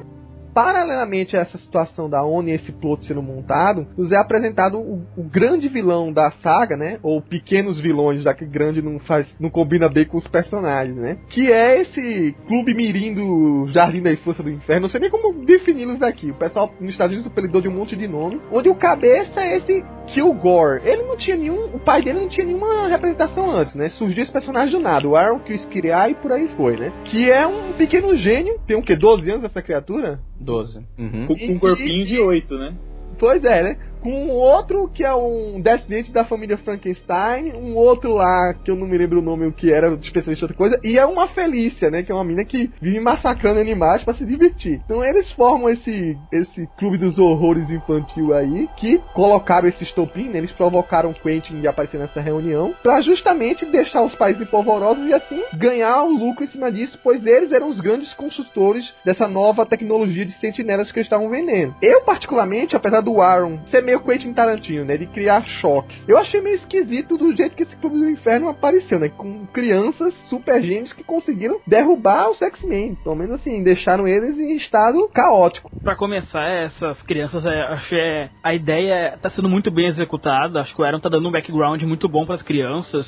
paralelamente 0.55 1.37
a 1.37 1.41
essa 1.41 1.59
situação 1.59 2.09
da 2.09 2.23
ONU 2.23 2.49
e 2.49 2.53
esse 2.53 2.73
plot 2.73 3.05
sendo 3.07 3.23
montado, 3.23 3.87
nos 3.97 4.13
é 4.13 4.17
apresentado 4.17 4.79
o, 4.79 5.03
o, 5.17 5.23
grande 5.23 5.69
vilão 5.69 6.13
da 6.13 6.31
saga, 6.43 6.77
né? 6.77 6.99
Ou 7.03 7.21
pequenos 7.21 7.81
vilões, 7.81 8.23
já 8.23 8.35
que 8.35 8.45
grande 8.45 8.83
não 8.83 8.99
faz, 9.01 9.27
não 9.39 9.51
combina 9.51 9.89
bem 9.89 10.05
com 10.05 10.19
os 10.19 10.27
personagens, 10.27 10.97
né? 10.97 11.19
Que 11.29 11.51
é 11.51 11.81
esse 11.81 12.35
clube 12.47 12.75
mirim 12.75 13.15
do 13.15 13.69
Jardim 13.69 14.03
da 14.03 14.15
Força 14.19 14.43
do 14.43 14.51
Inferno. 14.51 14.83
Não 14.83 14.89
sei 14.89 15.01
nem 15.01 15.11
como 15.11 15.45
defini-los 15.45 15.99
daqui. 15.99 16.31
O 16.31 16.35
pessoal 16.35 16.73
nos 16.81 16.91
Estados 16.91 17.13
Unidos 17.13 17.31
apelidou 17.31 17.61
de 17.61 17.69
um 17.69 17.75
monte 17.75 17.97
de 17.97 18.07
nome. 18.07 18.41
Onde 18.51 18.69
o 18.69 18.75
cabeça 18.75 19.41
é 19.41 19.57
esse 19.57 19.85
Kilgore. 20.09 20.83
Ele 20.85 21.03
não 21.03 21.17
tinha 21.17 21.37
nenhum. 21.37 21.67
O 21.75 21.79
pai 21.79 22.03
dele 22.03 22.21
não 22.21 22.29
tinha 22.29 22.47
nenhuma 22.47 22.89
representação 22.89 23.51
antes, 23.51 23.75
né? 23.75 23.89
Surgiu 23.91 24.23
esse 24.23 24.33
personagem 24.33 24.73
do 24.73 24.81
nada. 24.81 25.07
O 25.07 25.17
Aaron 25.17 25.41
Chris 25.41 25.67
e 25.71 26.15
por 26.15 26.33
aí 26.33 26.49
foi, 26.57 26.77
né? 26.77 26.93
Que 27.05 27.31
é 27.31 27.47
um 27.47 27.73
pequeno 27.73 28.17
gênio. 28.17 28.59
Tem 28.67 28.77
o 28.77 28.83
quê? 28.83 28.97
12 28.97 29.31
anos 29.31 29.45
essa 29.45 29.63
criatura? 29.63 30.19
12. 30.41 30.85
Uhum. 30.99 31.27
Com, 31.27 31.37
com 31.37 31.53
um 31.53 31.59
corpinho 31.59 32.07
de 32.07 32.19
8, 32.19 32.59
né? 32.59 32.75
Pois 33.19 33.45
é, 33.45 33.63
né? 33.63 33.79
Com 34.01 34.29
outro 34.29 34.89
que 34.89 35.05
é 35.05 35.15
um 35.15 35.61
descendente 35.61 36.13
da 36.13 36.25
família 36.25 36.57
Frankenstein, 36.59 37.53
um 37.55 37.77
outro 37.77 38.15
lá 38.15 38.55
que 38.65 38.71
eu 38.71 38.77
não 38.77 38.87
me 38.87 38.97
lembro 38.97 39.21
o 39.21 39.23
nome 39.23 39.47
o 39.47 39.53
que 39.53 39.73
era, 39.73 39.93
especialista 39.95 40.45
outra 40.45 40.57
coisa, 40.57 40.81
e 40.83 40.99
é 40.99 41.05
uma 41.05 41.29
Felícia, 41.29 41.91
né, 41.91 42.03
que 42.03 42.11
é 42.11 42.15
uma 42.15 42.25
mina 42.25 42.45
que 42.45 42.71
vive 42.81 43.01
massacrando 43.01 43.61
animais 43.61 44.03
para 44.03 44.15
se 44.15 44.25
divertir. 44.25 44.81
Então 44.85 45.05
eles 45.05 45.31
formam 45.33 45.69
esse 45.69 46.19
esse 46.33 46.69
clube 46.79 46.99
dos 46.99 47.19
horrores 47.19 47.71
infantil 47.71 48.35
aí, 48.35 48.69
que 48.77 48.99
colocaram 49.15 49.69
esse 49.69 49.85
estopim, 49.85 50.29
né, 50.29 50.39
eles 50.39 50.53
provocaram 50.53 51.13
Quentin 51.13 51.61
de 51.61 51.69
aparecer 51.69 51.99
nessa 51.99 52.21
reunião, 52.21 52.75
para 52.83 53.01
justamente 53.01 53.65
deixar 53.67 54.03
os 54.03 54.15
países 54.15 54.49
polvorosos 54.49 55.07
e 55.07 55.13
assim 55.13 55.43
ganhar 55.55 56.03
o 56.03 56.11
lucro 56.11 56.45
em 56.45 56.49
cima 56.49 56.71
disso, 56.73 56.99
pois 57.03 57.25
eles 57.25 57.53
eram 57.53 57.69
os 57.69 57.81
grandes 57.81 58.13
construtores 58.15 58.93
dessa 59.05 59.29
nova 59.29 59.67
tecnologia 59.67 60.25
de 60.25 60.33
sentinelas 60.41 60.91
que 60.91 60.99
eles 60.99 61.07
estavam 61.07 61.29
vendendo. 61.29 61.75
Eu 61.83 62.03
particularmente, 62.03 62.77
apesar 62.77 63.01
do 63.01 63.21
Aaron 63.21 63.59
ser 63.71 63.83
meio 63.91 64.01
Quentin 64.05 64.33
Tarantino, 64.33 64.85
né? 64.85 64.97
De 64.97 65.07
criar 65.07 65.43
choques. 65.61 66.01
Eu 66.07 66.17
achei 66.17 66.41
meio 66.41 66.55
esquisito 66.57 67.17
do 67.17 67.35
jeito 67.35 67.57
que 67.57 67.65
esse 67.65 67.77
Clube 67.77 67.97
do 67.99 68.09
Inferno 68.09 68.49
apareceu, 68.49 68.99
né? 69.01 69.09
Com 69.09 69.47
crianças 69.47 70.15
super 70.29 70.63
gênios 70.63 70.93
que 70.93 71.03
conseguiram 71.03 71.61
derrubar 71.67 72.31
os 72.31 72.41
X-Men. 72.41 72.97
Pelo 73.03 73.17
menos 73.17 73.35
assim, 73.37 73.63
deixaram 73.63 74.07
eles 74.07 74.39
em 74.39 74.57
estado 74.57 75.09
caótico. 75.13 75.71
Pra 75.83 75.97
começar, 75.97 76.45
essas 76.49 77.03
crianças, 77.03 77.45
é, 77.45 77.63
acho 77.63 77.95
é, 77.95 78.31
a 78.43 78.55
ideia 78.55 79.19
tá 79.21 79.29
sendo 79.31 79.49
muito 79.49 79.71
bem 79.71 79.87
executada. 79.87 80.61
Acho 80.61 80.75
que 80.75 80.81
o 80.81 80.85
Aaron 80.85 81.01
tá 81.01 81.09
dando 81.09 81.29
um 81.29 81.33
background 81.33 81.83
muito 81.83 82.09
bom 82.09 82.25
para 82.25 82.37
as 82.37 82.43
crianças. 82.43 83.07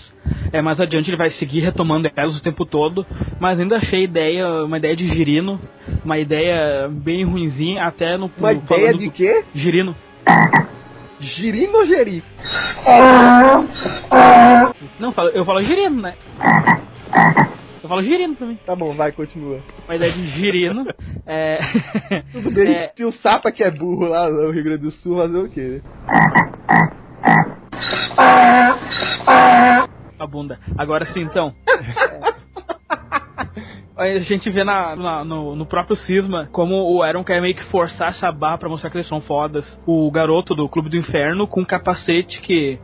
É, 0.53 0.61
mais 0.61 0.81
adiante 0.81 1.09
ele 1.11 1.17
vai 1.17 1.31
seguir 1.31 1.61
retomando 1.61 2.11
elas 2.17 2.37
o 2.37 2.43
tempo 2.43 2.67
todo. 2.67 3.07
Mas 3.39 3.61
ainda 3.61 3.77
achei 3.77 4.05
ideia, 4.05 4.65
uma 4.65 4.79
ideia 4.79 4.97
de 4.97 5.07
girino, 5.09 5.61
uma 6.05 6.19
ideia 6.19 6.89
bem 6.91 7.25
ruinzinha, 7.25 7.85
até 7.85 8.17
no. 8.17 8.31
Uma 8.37 8.53
ideia 8.53 8.93
de 8.95 9.07
do- 9.07 9.13
quê? 9.13 9.45
Girino. 9.55 9.95
Girino 11.23 11.79
ou 11.79 11.87
Geri? 11.87 12.23
Não, 14.99 15.13
eu 15.35 15.45
falo 15.45 15.63
girino, 15.63 16.03
né? 16.03 16.15
Eu 17.83 17.89
falo 17.89 18.03
girino 18.03 18.35
pra 18.35 18.47
mim. 18.47 18.59
Tá 18.65 18.77
bom, 18.77 18.95
vai, 18.95 19.13
continua. 19.13 19.61
Uma 19.87 19.97
ideia 19.97 20.13
de 20.13 20.27
girino. 20.31 20.85
É. 21.27 21.59
Tudo 22.33 22.51
bem, 22.51 22.75
É. 22.75 22.93
se 22.97 23.05
o 23.05 23.13
Sapa 23.13 23.51
que 23.53 23.63
é 23.63 23.71
burro 23.71 24.07
lá 24.09 24.29
no 24.31 24.51
Rio 24.51 24.65
Grande 24.65 24.83
do 24.83 24.91
Sul, 24.91 25.19
fazer 25.19 25.39
o 25.39 25.49
quê? 25.49 25.81
a 30.19 30.27
bunda. 30.27 30.59
Agora 30.79 31.07
sim, 31.13 31.21
então. 31.23 31.55
A 33.97 34.19
gente 34.21 34.49
vê 34.49 34.65
na, 34.65 34.97
na- 34.97 35.25
no, 35.25 35.55
no 35.55 35.67
próprio 35.67 35.97
Cisma 35.97 36.49
como 36.51 36.75
o 36.95 37.03
Aaron 37.03 37.23
quer 37.23 37.41
meio 37.43 37.55
que 37.55 37.65
forçar 37.65 38.09
essa 38.11 38.33
barra 38.33 38.59
pra 38.59 38.69
mostrar 38.69 38.89
que 38.91 38.97
eles 38.97 39.09
são 39.09 39.21
fodas. 39.21 39.65
O 39.87 40.11
garoto 40.11 40.55
do 40.55 40.69
Clube 40.69 40.89
do 40.89 40.97
Inferno 40.97 41.47
com 41.47 41.61
um 41.61 41.65
capacete 41.65 42.41
que, 42.41 42.79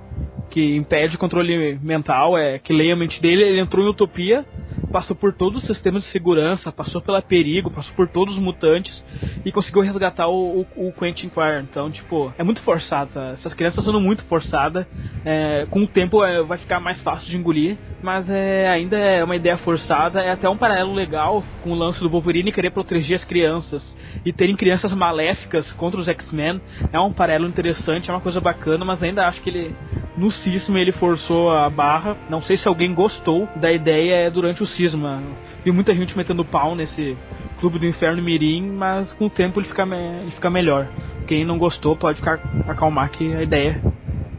que 0.50 0.76
impede 0.76 1.16
o 1.16 1.18
controle 1.18 1.78
mental, 1.82 2.36
é 2.36 2.58
que 2.58 2.72
leia 2.74 2.92
a 2.92 2.96
mente 2.96 3.20
dele, 3.22 3.42
ele 3.42 3.60
entrou 3.60 3.84
em 3.84 3.88
Utopia, 3.88 4.44
passou 4.90 5.14
por 5.14 5.32
todos 5.32 5.62
os 5.62 5.66
sistemas 5.66 6.02
de 6.02 6.08
segurança, 6.10 6.72
passou 6.72 7.00
pela 7.00 7.22
perigo, 7.22 7.70
passou 7.70 7.94
por 7.94 8.08
todos 8.08 8.34
os 8.34 8.40
mutantes 8.40 9.04
e 9.44 9.52
conseguiu 9.52 9.82
resgatar 9.82 10.28
o, 10.28 10.66
o, 10.76 10.88
o 10.88 10.92
Quentin 10.92 11.28
Quire. 11.28 11.62
Então, 11.62 11.90
tipo, 11.90 12.32
é 12.38 12.42
muito 12.42 12.62
forçado. 12.62 13.18
Essas 13.34 13.54
crianças 13.54 13.84
sendo 13.84 14.00
muito 14.00 14.24
forçadas. 14.24 14.86
É, 15.24 15.66
com 15.70 15.82
o 15.82 15.86
tempo 15.86 16.24
é, 16.24 16.42
vai 16.42 16.58
ficar 16.58 16.80
mais 16.80 17.00
fácil 17.02 17.28
de 17.28 17.36
engolir, 17.36 17.76
mas 18.02 18.28
é, 18.28 18.68
ainda 18.68 18.96
é 18.96 19.22
uma 19.22 19.36
ideia 19.36 19.56
forçada. 19.58 20.20
É 20.20 20.30
até 20.30 20.48
um 20.48 20.56
paralelo 20.56 20.94
legal 20.94 21.42
com 21.62 21.70
o 21.70 21.74
lance 21.74 22.00
do 22.00 22.08
Wolverine 22.08 22.52
querer 22.52 22.70
proteger 22.70 23.16
as 23.16 23.24
crianças 23.24 23.82
e 24.24 24.32
terem 24.32 24.56
crianças 24.56 24.92
maléficas 24.92 25.70
contra 25.72 26.00
os 26.00 26.08
X-Men. 26.08 26.60
É 26.92 26.98
um 26.98 27.12
paralelo 27.12 27.46
interessante, 27.46 28.10
é 28.10 28.12
uma 28.12 28.20
coisa 28.20 28.40
bacana, 28.40 28.84
mas 28.84 29.02
ainda 29.02 29.26
acho 29.26 29.40
que 29.42 29.50
ele 29.50 29.74
no 30.16 30.30
cisma 30.32 30.80
ele 30.80 30.92
forçou 30.92 31.50
a 31.50 31.70
barra. 31.70 32.16
Não 32.28 32.42
sei 32.42 32.56
se 32.56 32.66
alguém 32.66 32.94
gostou 32.94 33.48
da 33.56 33.72
ideia 33.72 34.30
durante 34.30 34.62
o 34.62 34.66
cisma. 34.78 35.22
Muita 35.66 35.92
gente 35.92 36.16
metendo 36.16 36.44
pau 36.44 36.74
nesse 36.74 37.16
Clube 37.60 37.78
do 37.78 37.86
Inferno 37.86 38.22
Mirim, 38.22 38.70
mas 38.70 39.12
com 39.14 39.26
o 39.26 39.30
tempo 39.30 39.60
ele 39.60 39.68
fica, 39.68 39.82
ele 39.82 40.30
fica 40.30 40.48
melhor. 40.48 40.88
Quem 41.26 41.44
não 41.44 41.58
gostou 41.58 41.96
pode 41.96 42.18
ficar 42.18 42.40
acalmar 42.66 43.10
que 43.10 43.34
a 43.34 43.42
ideia 43.42 43.82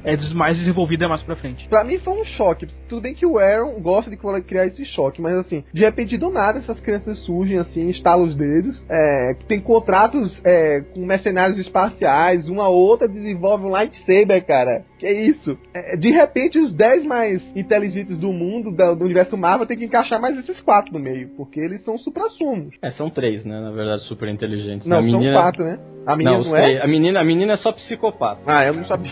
é 0.04 0.16
mais 0.34 0.58
desenvolvida 0.58 1.08
mais 1.08 1.22
pra 1.24 1.36
frente. 1.36 1.68
Pra 1.68 1.84
mim 1.84 2.00
foi 2.00 2.14
um 2.14 2.26
choque. 2.26 2.68
Tudo 2.88 3.02
bem 3.02 3.14
que 3.14 3.26
o 3.26 3.38
Aaron 3.38 3.80
gosta 3.82 4.10
de 4.10 4.18
criar 4.44 4.66
esse 4.66 4.86
choque, 4.86 5.22
mas 5.22 5.36
assim, 5.36 5.64
de 5.74 5.82
repente 5.82 6.18
do 6.18 6.32
nada 6.32 6.60
essas 6.60 6.80
crianças 6.80 7.20
surgem 7.26 7.58
assim, 7.58 7.90
estalam 7.90 8.26
os 8.26 8.36
dedos, 8.36 8.84
é, 8.90 9.36
tem 9.48 9.60
contratos 9.60 10.42
é, 10.44 10.82
com 10.94 11.06
mercenários 11.06 11.60
espaciais, 11.60 12.50
uma 12.50 12.70
outra 12.70 13.08
desenvolve 13.08 13.66
um 13.66 13.70
lightsaber, 13.70 14.46
cara. 14.46 14.84
Que 15.00 15.10
isso? 15.10 15.58
É, 15.74 15.95
de 15.95 16.10
repente 16.12 16.60
os 16.60 16.76
10 16.76 17.06
mais 17.06 17.41
inteligentes 17.56 18.20
do 18.20 18.34
mundo, 18.34 18.76
da- 18.76 18.93
do 18.93 19.06
universo 19.06 19.38
Marvel, 19.38 19.66
tem 19.66 19.78
que 19.78 19.86
encaixar 19.86 20.20
mais 20.22 20.38
esses 20.38 20.60
quatro 20.62 20.91
no 20.93 21.00
meio, 21.00 21.30
porque 21.38 21.60
eles 21.60 21.84
são 21.86 21.97
supra-sumos. 21.97 22.76
É, 22.82 22.91
são 22.91 23.10
três, 23.10 23.45
né? 23.45 23.60
Na 23.62 23.72
verdade, 23.72 24.04
super 24.04 24.28
inteligentes. 24.28 24.86
Não, 24.88 24.97
a 24.97 25.02
menina... 25.02 25.34
são 25.34 25.41
quatro, 25.41 25.64
né? 25.64 25.80
A 26.06 26.16
menina 26.16 26.38
Não, 26.38 26.43
não, 26.45 26.56
é? 26.58 26.82
A 26.82 26.88
menina, 26.88 27.20
a 27.20 27.24
menina 27.24 27.54
é 27.54 27.58
só 27.58 27.72
psicopata. 27.72 28.41
Ah, 28.45 28.66
eu 28.66 28.74
não 28.74 28.86
sabia. 28.86 29.12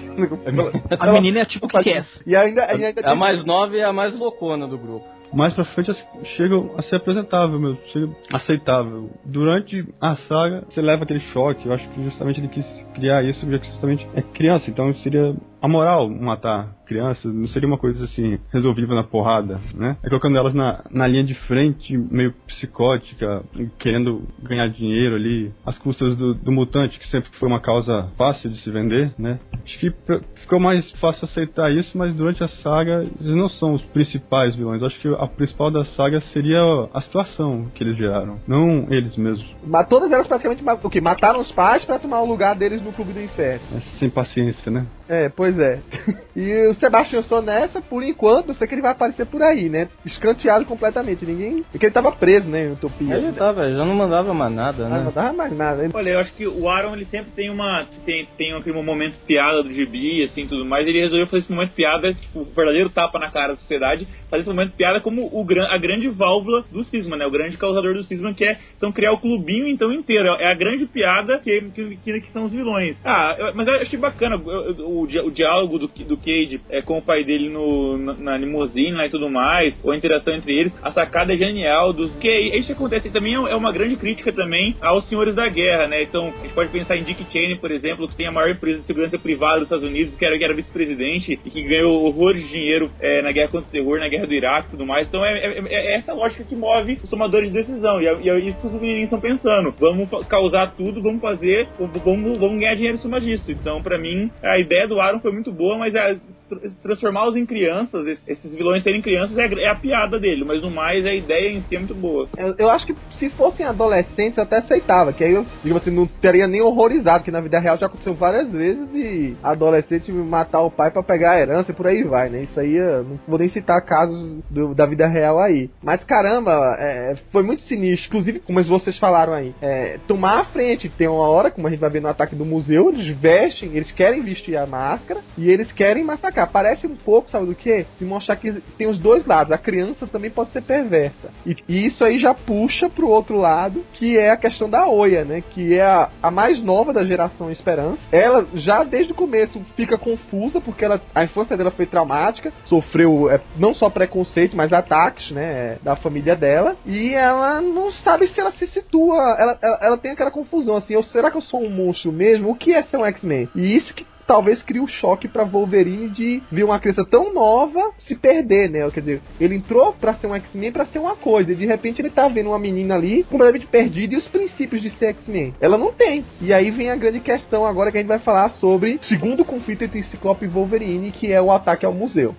A 1.00 1.12
menina 1.14 1.40
é 1.42 1.46
tipo 1.46 1.68
que 1.68 1.84
quer. 1.84 2.06
E 2.26 2.36
ainda, 2.36 2.62
e 2.76 2.86
ainda 2.86 3.02
A 3.02 3.10
tem- 3.12 3.16
mais 3.18 3.44
nova 3.46 3.76
e 3.76 3.82
a 3.82 3.94
mais 3.94 4.18
loucona 4.18 4.68
do 4.68 4.78
grupo. 4.78 5.06
mais 5.34 5.54
pra 5.54 5.66
frente 5.66 5.92
chegam 6.38 6.72
a 6.78 6.82
ser 6.84 6.96
apresentável 6.96 7.60
mesmo, 7.60 7.78
chega 7.92 8.08
aceitável. 8.34 9.10
Durante 9.26 9.86
a 10.02 10.16
saga, 10.16 10.64
você 10.70 10.82
leva 10.82 11.04
aquele 11.04 11.20
choque. 11.20 11.68
Eu 11.68 11.74
acho 11.74 11.88
que 11.90 12.04
justamente 12.04 12.40
ele 12.40 12.48
quis 12.48 12.66
criar 12.96 13.24
isso, 13.24 13.46
já 13.50 13.60
que 13.60 13.68
justamente 13.68 14.08
é 14.16 14.22
criança, 14.22 14.70
então 14.70 14.94
seria 14.96 15.36
amoral 15.62 16.10
matar 16.10 16.76
crianças, 16.86 17.34
não 17.34 17.48
seria 17.48 17.68
uma 17.68 17.78
coisa 17.78 18.06
assim 18.06 18.40
resolvível 18.52 18.96
na 18.96 19.04
porrada, 19.04 19.60
né? 19.76 19.98
É 20.04 20.08
colocando 20.08 20.38
elas 20.38 20.54
na, 20.54 20.84
na 20.90 21.06
linha 21.06 21.24
de 21.24 21.34
frente, 21.34 21.98
meio 21.98 22.34
psicótica, 22.48 23.44
querendo 23.78 24.28
ganhar 24.42 24.68
dinheiro 24.70 25.16
ali, 25.16 25.52
às 25.66 25.78
custas 25.78 26.16
do, 26.16 26.34
do 26.34 26.52
mutante, 26.52 27.00
que 27.00 27.08
sempre 27.10 27.30
foi 27.38 27.48
uma 27.48 27.60
causa 27.60 28.10
fácil 28.18 28.50
de 28.50 28.58
se 28.60 28.72
vender, 28.72 29.14
né? 29.18 29.40
Acho 29.64 29.80
que 29.80 29.94
ficou 30.36 30.60
mais 30.60 30.90
fácil 30.94 31.26
aceitar 31.26 31.72
isso, 31.72 31.98
mas 31.98 32.16
durante 32.16 32.44
a 32.44 32.48
saga 32.48 33.06
eles 33.20 33.36
não 33.36 33.50
são 33.50 33.74
os 33.74 33.84
principais 33.86 34.56
vilões. 34.56 34.82
Acho 34.82 35.00
que 35.00 35.08
a 35.08 35.28
principal 35.28 35.70
da 35.70 35.84
saga 35.86 36.22
seria 36.32 36.62
a 36.94 37.02
situação 37.02 37.70
que 37.76 37.84
eles 37.84 37.98
geraram, 37.98 38.40
não 38.48 38.88
eles 38.90 39.18
mesmos. 39.18 39.46
Mas 39.66 39.88
todas 39.88 40.12
elas 40.12 40.28
praticamente 40.28 40.64
o 40.84 40.90
que? 40.90 41.02
Mataram 41.02 41.40
os 41.40 41.52
pais 41.52 41.84
pra 41.84 42.00
tomar 42.00 42.22
o 42.22 42.26
lugar 42.26 42.56
deles 42.56 42.82
no 42.82 42.94
clube 42.94 43.14
do 43.14 43.22
inferno. 43.22 43.62
É 43.76 43.80
sem 44.00 44.10
paciência, 44.10 44.72
né? 44.72 44.86
É, 45.10 45.30
pois 45.30 45.58
é. 45.60 45.80
E 46.38 46.68
o 46.68 46.76
Sebastian 46.76 47.24
só 47.24 47.42
nessa, 47.42 47.82
por 47.82 48.04
enquanto, 48.04 48.50
eu 48.50 48.54
sei 48.54 48.68
que 48.68 48.76
ele 48.76 48.82
vai 48.84 48.92
aparecer 48.92 49.26
por 49.26 49.42
aí, 49.42 49.70
né? 49.70 49.90
Escanteado 50.06 50.66
completamente. 50.66 51.26
Ninguém. 51.26 51.64
Porque 51.72 51.88
ele 51.88 51.94
tava 51.94 52.12
preso, 52.12 52.48
né, 52.48 52.66
em 52.68 52.74
Utopia. 52.74 53.16
Ele 53.16 53.32
tava, 53.32 53.68
já 53.68 53.84
não 53.84 53.96
mandava 53.96 54.32
mais 54.36 54.54
nada, 54.54 54.86
Ah, 54.86 54.90
não 54.90 55.06
né? 55.06 55.12
dava 55.16 55.34
mais 55.34 55.52
nada. 55.58 55.90
Olha, 55.92 56.10
eu 56.12 56.20
acho 56.20 56.32
que 56.34 56.46
o 56.48 56.70
Aaron 56.70 56.94
ele 56.96 57.06
sempre 57.06 57.32
tem 57.32 57.50
uma. 57.50 57.88
tem, 58.06 58.28
tem 58.38 58.54
aquele 58.54 58.80
momento 58.80 59.18
piada 59.26 59.64
do 59.64 59.74
gibi, 59.74 60.24
assim 60.26 60.46
tudo 60.46 60.64
mais. 60.64 60.88
Ele 60.88 61.02
resolveu 61.02 61.26
fazer 61.26 61.40
esse 61.40 61.52
momento 61.52 61.72
piada, 61.74 62.14
tipo, 62.14 62.42
o 62.42 62.46
verdadeiro 62.46 62.92
tapa 62.92 63.18
na 63.18 63.32
cara 63.32 63.54
da 63.54 63.60
sociedade, 63.60 64.08
fazer 64.30 64.42
esse 64.42 64.50
momento 64.52 64.74
piada 64.76 65.02
como 65.02 65.24
o, 65.34 65.44
a 65.72 65.78
grande 65.80 66.08
válvula 66.08 66.66
do 66.72 66.84
cisma, 66.84 67.18
né? 67.18 67.26
O 67.26 67.32
grande 67.32 67.58
causador 67.58 67.96
do 67.96 68.04
cisma, 68.04 68.32
que 68.36 68.46
é 68.46 68.60
então 68.78 68.92
criar 68.92 69.12
o 69.12 69.18
clubinho 69.20 69.68
então 69.68 69.92
inteiro. 69.92 70.28
É 70.36 70.52
a 70.52 70.56
grande 70.56 70.86
piada 70.86 71.40
que, 71.40 71.62
que, 71.74 71.96
que- 71.98 72.22
que 72.22 72.32
são 72.32 72.46
os 72.46 72.52
vilões. 72.52 72.96
Ah, 73.04 73.36
eu- 73.40 73.56
mas 73.56 73.68
eu 73.68 73.74
achei 73.74 73.98
bacana 73.98 74.36
eu- 74.36 74.52
eu- 74.78 74.97
o, 75.02 75.28
o 75.28 75.32
diálogo 75.32 75.80
do, 75.80 75.88
do 75.88 76.18
Cade 76.18 76.62
é, 76.70 76.82
com 76.82 76.98
o 76.98 77.02
pai 77.02 77.24
dele 77.24 77.50
no, 77.50 77.98
na, 77.98 78.14
na 78.14 78.38
limusine 78.38 78.92
lá 78.92 79.06
e 79.06 79.10
tudo 79.10 79.30
mais, 79.30 79.78
ou 79.84 79.92
a 79.92 79.98
interação 79.98 80.34
entre 80.34 80.54
eles. 80.58 80.74
A 80.82 80.92
sacada 80.92 81.34
é 81.34 81.38
genial 81.38 81.94
dos. 81.94 82.12
Que 82.18 82.28
é 82.28 82.58
isso 82.58 82.72
acontece 82.72 83.10
também 83.12 83.34
é 83.34 83.56
uma 83.56 83.72
grande 83.72 83.96
crítica 83.96 84.32
também 84.32 84.76
aos 84.82 85.08
senhores 85.08 85.36
da 85.36 85.48
guerra, 85.48 85.88
né? 85.88 86.02
Então, 86.04 86.28
a 86.28 86.42
gente 86.42 86.54
pode 86.54 86.70
pensar 86.70 86.96
em 86.98 87.04
Dick 87.04 87.24
Cheney, 87.32 87.58
por 87.58 87.72
exemplo, 87.72 88.08
que 88.08 88.16
tem 88.16 88.28
a 88.28 88.32
maior 88.32 88.50
empresa 88.52 88.80
de 88.80 88.86
segurança 88.86 89.18
privada 89.18 89.60
dos 89.60 89.64
Estados 89.64 89.84
Unidos, 89.88 90.16
que 90.16 90.26
era, 90.26 90.38
que 90.38 90.44
era 90.44 90.54
vice-presidente 90.54 91.40
e 91.46 91.50
que 91.50 91.62
ganhou 91.64 92.04
horrores 92.06 92.44
de 92.44 92.50
dinheiro 92.52 92.90
é, 93.00 93.22
na 93.22 93.32
guerra 93.32 93.50
contra 93.50 93.68
o 93.68 93.72
terror, 93.72 94.00
na 94.00 94.08
guerra 94.08 94.26
do 94.28 94.34
Iraque 94.34 94.68
e 94.68 94.72
tudo 94.72 94.86
mais. 94.86 95.08
Então, 95.08 95.24
é, 95.26 95.38
é- 95.38 95.64
é 95.68 95.96
essa 95.98 96.14
lógica 96.14 96.44
que 96.44 96.56
move 96.56 97.00
os 97.04 97.10
tomadores 97.10 97.50
de 97.50 97.54
decisão. 97.54 98.02
E 98.02 98.08
é, 98.08 98.18
e 98.22 98.30
é 98.30 98.40
isso 98.40 98.60
que 98.62 98.68
os 98.68 98.74
meninos 98.74 99.04
estão 99.06 99.20
pensando. 99.20 99.74
Vamos 99.80 100.10
causar 100.28 100.76
tudo, 100.76 101.02
vamos 101.02 101.22
fazer, 101.22 101.68
vamos, 101.80 102.38
vamos 102.38 102.60
ganhar 102.60 102.76
dinheiro 102.76 102.98
em 102.98 103.02
cima 103.02 103.20
disso. 103.20 103.52
Então, 103.52 103.82
pra 103.82 103.98
mim, 103.98 104.30
a 104.44 104.60
ideia 104.60 104.87
do 104.88 105.00
Aaron 105.00 105.20
foi 105.20 105.32
muito 105.32 105.52
boa, 105.52 105.78
mas 105.78 105.94
é, 105.96 106.16
tr- 106.50 106.68
transformá-los 106.82 107.36
em 107.36 107.46
crianças, 107.46 108.06
es- 108.08 108.20
esses 108.28 108.56
vilões 108.56 108.84
serem 108.84 109.02
crianças, 109.02 109.38
é, 109.38 109.46
é 109.46 109.70
a 109.70 109.76
piada 109.76 110.20
dele. 110.20 110.44
Mas 110.46 110.62
no 110.62 110.72
mais, 110.72 111.06
a 111.06 111.14
ideia 111.14 111.50
em 111.52 111.62
si 111.62 111.76
é 111.76 111.80
muito 111.80 111.96
boa. 111.96 112.28
Eu, 112.38 112.56
eu 112.58 112.70
acho 112.70 112.86
que 112.88 112.96
se 113.20 113.30
fossem 113.32 113.66
adolescentes 113.66 114.38
eu 114.38 114.44
até 114.44 114.58
aceitava, 114.58 115.14
que 115.14 115.24
aí 115.24 115.34
eu, 115.34 115.46
digamos 115.64 115.82
assim, 115.82 115.96
não 115.96 116.06
teria 116.08 116.48
nem 116.48 116.62
horrorizado, 116.62 117.24
que 117.24 117.32
na 117.32 117.42
vida 117.42 117.60
real 117.60 117.78
já 117.78 117.86
aconteceu 117.88 118.14
várias 118.14 118.52
vezes 118.52 118.92
de 118.92 119.36
adolescente 119.44 120.12
matar 120.12 120.62
o 120.62 120.72
pai 120.72 120.92
pra 120.92 121.04
pegar 121.04 121.32
a 121.32 121.40
herança 121.40 121.72
e 121.72 121.76
por 121.76 121.88
aí 121.88 122.04
vai, 122.04 122.30
né? 122.30 122.44
Isso 122.44 122.60
aí 122.60 122.78
não 122.80 123.20
vou 123.28 123.40
nem 123.40 123.50
citar 123.50 123.84
casos 123.86 124.40
do- 124.50 124.74
da 124.74 124.86
vida 124.86 125.08
real 125.08 125.40
aí. 125.40 125.70
Mas 125.84 126.04
caramba, 126.04 126.76
é, 126.80 127.16
foi 127.32 127.44
muito 127.44 127.62
sinistro, 127.64 128.08
inclusive, 128.08 128.40
como 128.40 128.64
vocês 128.64 128.98
falaram 129.00 129.34
aí, 129.34 129.54
é, 129.62 129.98
tomar 130.08 130.40
a 130.42 130.46
frente. 130.46 130.90
Tem 130.90 131.08
uma 131.08 131.28
hora, 131.28 131.52
como 131.52 131.68
a 131.68 131.70
gente 131.70 131.80
vai 131.80 131.90
ver 131.90 132.02
no 132.02 132.08
ataque 132.08 132.36
do 132.36 132.46
museu, 132.46 132.90
eles 132.90 133.08
vestem, 133.20 133.70
eles 133.76 133.92
querem 133.92 134.22
vestir 134.24 134.56
a 134.58 134.66
máscara 134.78 135.22
e 135.38 135.50
eles 135.50 135.72
querem 135.72 136.04
massacrar. 136.04 136.50
Parece 136.52 136.86
um 136.86 136.96
pouco, 136.96 137.30
sabe 137.30 137.48
do 137.48 137.56
que? 137.56 137.86
De 138.00 138.06
mostrar 138.06 138.36
que 138.36 138.62
tem 138.78 138.88
os 138.88 139.00
dois 139.00 139.26
lados. 139.26 139.52
A 139.52 139.58
criança 139.58 140.06
também 140.06 140.30
pode 140.30 140.52
ser 140.52 140.62
perversa. 140.62 141.30
E, 141.46 141.56
e 141.68 141.86
isso 141.88 142.04
aí 142.04 142.20
já 142.20 142.34
puxa 142.34 142.90
pro 142.90 143.10
outro 143.10 143.38
lado, 143.38 143.84
que 143.94 144.18
é 144.18 144.32
a 144.32 144.38
questão 144.38 144.70
da 144.70 144.88
Oia, 144.88 145.26
né? 145.26 145.44
Que 145.54 145.76
é 145.76 145.86
a, 145.86 146.10
a 146.22 146.30
mais 146.30 146.62
nova 146.62 146.94
da 146.94 147.04
geração 147.04 147.52
Esperança. 147.52 148.00
Ela 148.12 148.46
já 148.54 148.84
desde 148.84 149.12
o 149.12 149.16
começo 149.16 149.60
fica 149.76 149.98
confusa, 149.98 150.62
porque 150.62 150.86
ela, 150.86 151.02
a 151.16 151.24
infância 151.24 151.58
dela 151.58 151.72
foi 151.72 151.86
traumática, 151.86 152.52
sofreu 152.66 153.30
é, 153.32 153.40
não 153.58 153.74
só 153.74 153.90
preconceito, 153.90 154.56
mas 154.56 154.72
ataques, 154.72 155.32
né? 155.32 155.78
Da 155.82 155.96
família 155.96 156.36
dela. 156.36 156.76
E 156.86 157.14
ela 157.14 157.62
não 157.62 157.92
sabe 157.92 158.28
se 158.28 158.40
ela 158.40 158.52
se 158.52 158.68
situa. 158.68 159.16
Ela, 159.40 159.58
ela, 159.62 159.80
ela 159.82 159.98
tem 159.98 160.12
aquela 160.12 160.32
confusão 160.32 160.78
assim: 160.78 160.94
eu, 160.94 161.04
será 161.04 161.32
que 161.32 161.38
eu 161.38 161.42
sou 161.42 161.64
um 161.64 161.70
monstro 161.70 162.12
mesmo? 162.12 162.52
O 162.52 162.56
que 162.56 162.74
é 162.74 162.84
ser 162.84 162.98
um 162.98 163.06
X-Men? 163.06 163.50
E 163.56 163.76
isso 163.76 163.94
que 163.94 164.06
talvez 164.28 164.62
crie 164.62 164.82
um 164.82 164.88
choque 164.88 165.28
pra 165.28 165.46
Wolverine 165.46 166.10
de 166.10 166.44
ver 166.52 166.66
uma 166.66 166.80
criança 166.80 167.06
tão 167.06 167.34
nova 167.34 167.92
se 168.00 168.16
perder, 168.16 168.70
né? 168.70 168.90
Quer 168.92 169.00
dizer, 169.00 169.22
ele 169.40 169.56
entrou 169.56 169.94
pra 169.94 170.14
ser 170.16 170.28
um 170.28 170.36
X-Men 170.36 170.72
pra 170.72 170.86
ser 170.86 171.00
uma 171.00 171.16
coisa, 171.16 171.54
e 171.54 171.56
de 171.56 171.66
repente 171.66 172.02
ele 172.02 172.10
tá 172.10 172.28
vendo 172.28 172.50
uma 172.50 172.60
menina 172.60 172.96
ali 172.96 173.24
completamente 173.24 173.66
perdida 173.68 174.14
e 174.14 174.18
os 174.18 174.28
princípios 174.28 174.82
de 174.82 174.90
ser 174.92 175.08
X-Men. 175.08 175.56
Ela 175.62 175.78
não 175.78 175.94
tem. 175.94 176.26
E 176.42 176.54
aí 176.54 176.70
vem 176.70 176.92
a 176.92 176.96
grande 176.96 177.22
questão 177.22 177.66
agora 177.66 177.92
que 177.92 177.98
a 177.98 178.02
gente 178.02 178.10
vai 178.10 178.20
falar 178.20 178.50
sobre 178.50 179.00
o 179.02 179.06
segundo 179.06 179.46
conflito 179.46 179.84
entre 179.84 180.04
Ciclope 180.04 180.46
e 180.46 180.50
Wolverine, 180.50 181.12
que 181.12 181.32
é 181.32 181.42
o 181.42 181.52
ataque 181.52 181.86
ao 181.86 181.94
museu. 181.94 182.36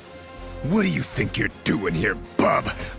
What 0.65 0.89
do 0.89 0.97
you 0.97 1.05
think 1.05 1.41
you're 1.41 1.55
doing 1.65 1.95
here, 1.95 2.17
bub? 2.37 2.98